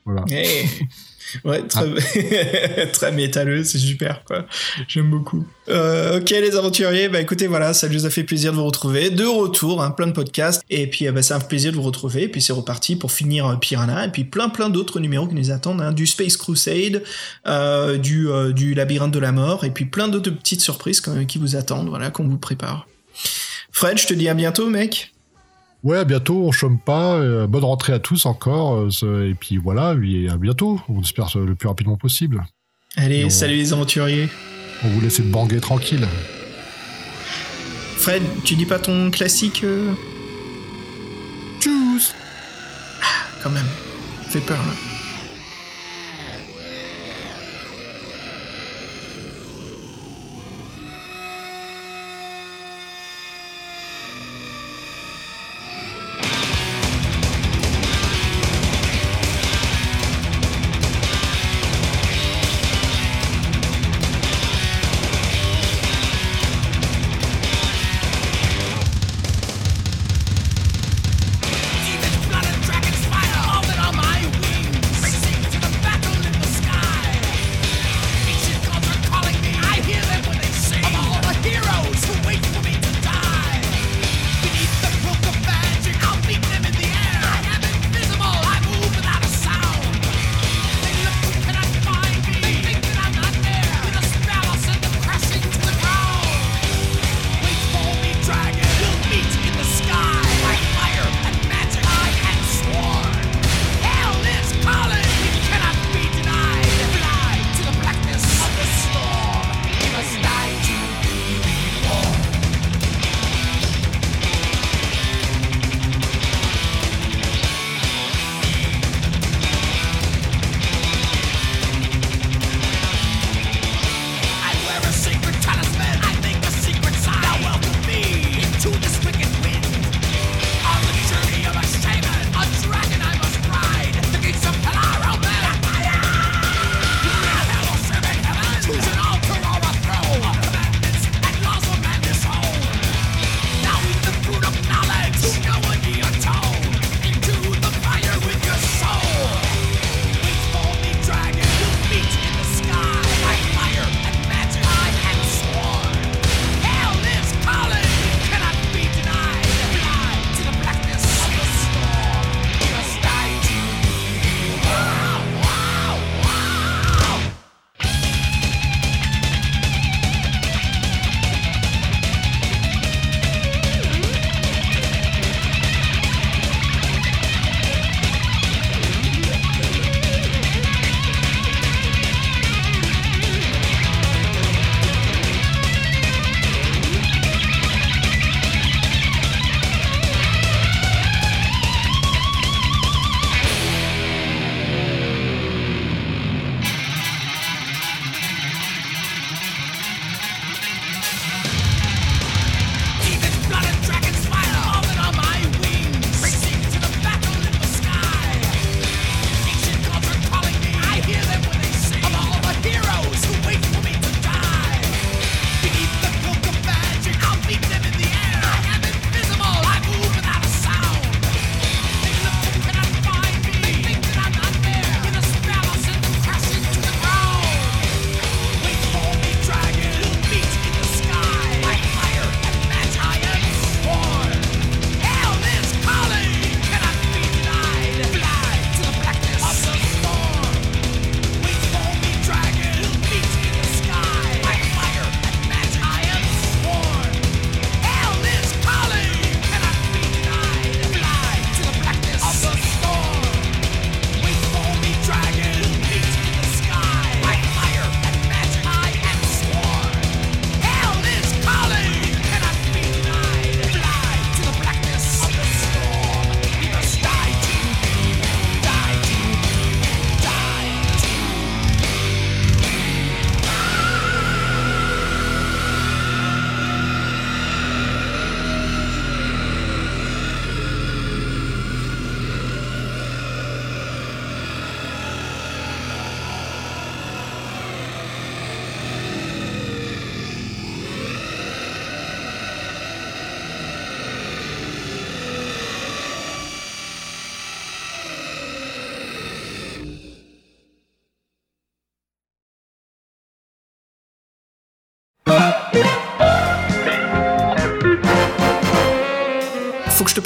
Voilà. 0.05 0.25
Ouais, 1.43 1.61
très, 1.63 1.85
ah. 1.85 2.85
très 2.93 3.11
métalleux, 3.11 3.63
c'est 3.63 3.77
super, 3.77 4.23
quoi. 4.23 4.45
J'aime 4.87 5.09
beaucoup. 5.09 5.45
Euh, 5.69 6.19
ok, 6.19 6.29
les 6.29 6.55
aventuriers, 6.55 7.09
bah 7.09 7.19
écoutez, 7.19 7.47
voilà, 7.47 7.73
ça 7.73 7.89
nous 7.89 8.05
a 8.05 8.09
fait 8.09 8.23
plaisir 8.23 8.51
de 8.51 8.57
vous 8.57 8.65
retrouver. 8.65 9.09
De 9.09 9.25
retour, 9.25 9.83
hein, 9.83 9.91
plein 9.91 10.07
de 10.07 10.13
podcasts. 10.13 10.63
Et 10.69 10.87
puis, 10.87 11.09
bah, 11.09 11.21
c'est 11.21 11.33
un 11.33 11.39
plaisir 11.39 11.71
de 11.71 11.77
vous 11.77 11.83
retrouver. 11.83 12.23
Et 12.23 12.27
puis, 12.27 12.41
c'est 12.41 12.53
reparti 12.53 12.95
pour 12.95 13.11
finir 13.11 13.47
euh, 13.47 13.55
Piranha. 13.55 14.05
Et 14.05 14.09
puis, 14.09 14.23
plein, 14.23 14.49
plein 14.49 14.69
d'autres 14.69 14.99
numéros 14.99 15.27
qui 15.27 15.35
nous 15.35 15.51
attendent. 15.51 15.81
Hein, 15.81 15.91
du 15.91 16.07
Space 16.07 16.37
Crusade, 16.37 17.03
euh, 17.47 17.97
du, 17.97 18.29
euh, 18.29 18.53
du 18.53 18.73
Labyrinthe 18.73 19.13
de 19.13 19.19
la 19.19 19.31
Mort. 19.31 19.65
Et 19.65 19.71
puis, 19.71 19.85
plein 19.85 20.07
d'autres 20.07 20.31
petites 20.31 20.61
surprises 20.61 21.01
qui 21.27 21.37
vous 21.37 21.55
attendent, 21.55 21.89
voilà, 21.89 22.09
qu'on 22.09 22.27
vous 22.27 22.37
prépare. 22.37 22.87
Fred, 23.71 23.97
je 23.97 24.07
te 24.07 24.13
dis 24.13 24.29
à 24.29 24.33
bientôt, 24.33 24.69
mec. 24.69 25.13
Ouais, 25.83 25.97
à 25.97 26.03
bientôt, 26.03 26.43
on 26.45 26.51
chôme 26.51 26.79
pas. 26.79 27.15
Euh, 27.15 27.47
bonne 27.47 27.63
rentrée 27.63 27.93
à 27.93 27.99
tous 27.99 28.25
encore. 28.25 28.87
Euh, 29.03 29.29
et 29.29 29.33
puis 29.33 29.57
voilà, 29.57 29.95
et 30.03 30.29
à 30.29 30.37
bientôt. 30.37 30.81
On 30.89 31.01
espère 31.01 31.29
le 31.37 31.55
plus 31.55 31.67
rapidement 31.67 31.97
possible. 31.97 32.43
Allez, 32.95 33.29
salut 33.29 33.55
les 33.55 33.73
aventuriers. 33.73 34.29
On 34.83 34.89
vous 34.89 35.01
laisse 35.01 35.21
banguer 35.21 35.59
tranquille. 35.59 36.07
Fred, 37.97 38.23
tu 38.43 38.55
dis 38.55 38.65
pas 38.65 38.79
ton 38.79 39.11
classique 39.11 39.63
euh... 39.63 39.91
Tchuss 41.59 42.13
ah, 43.01 43.05
Quand 43.43 43.49
même, 43.49 43.65
fait 44.29 44.39
peur 44.39 44.57
là. 44.57 44.86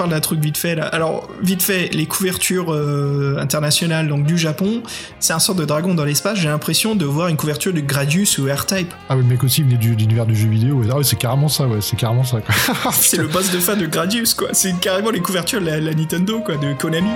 Parle 0.01 0.09
d'un 0.13 0.19
truc 0.19 0.39
vite 0.39 0.57
fait 0.57 0.73
là. 0.73 0.87
Alors, 0.87 1.29
vite 1.43 1.61
fait, 1.61 1.89
les 1.93 2.07
couvertures 2.07 2.73
euh, 2.73 3.37
internationales 3.39 4.07
donc 4.07 4.23
du 4.23 4.35
Japon, 4.35 4.81
c'est 5.19 5.31
un 5.31 5.37
sort 5.37 5.53
de 5.53 5.63
dragon 5.63 5.93
dans 5.93 6.05
l'espace. 6.05 6.39
J'ai 6.39 6.47
l'impression 6.47 6.95
de 6.95 7.05
voir 7.05 7.27
une 7.27 7.37
couverture 7.37 7.71
de 7.71 7.81
Gradius 7.81 8.39
ou 8.39 8.45
R-Type. 8.51 8.91
Ah 9.09 9.15
oui, 9.15 9.21
le 9.21 9.29
mec 9.29 9.43
aussi 9.43 9.61
venait 9.61 9.77
du, 9.77 9.95
de 9.95 10.01
l'univers 10.01 10.25
du 10.25 10.35
jeu 10.35 10.47
vidéo. 10.47 10.81
Ah 10.89 10.97
ouais, 10.97 11.03
c'est 11.03 11.17
carrément 11.17 11.49
ça, 11.49 11.67
ouais, 11.67 11.81
c'est 11.81 11.97
carrément 11.97 12.23
ça. 12.23 12.39
C'est 12.93 13.17
le 13.17 13.27
boss 13.27 13.51
de 13.51 13.59
fin 13.59 13.75
de 13.75 13.85
Gradius, 13.85 14.33
quoi. 14.33 14.47
C'est 14.53 14.79
carrément 14.79 15.11
les 15.11 15.19
couvertures 15.19 15.61
de 15.61 15.67
la, 15.67 15.79
la 15.79 15.93
Nintendo, 15.93 16.39
quoi, 16.39 16.57
de 16.57 16.73
Konami. 16.73 17.11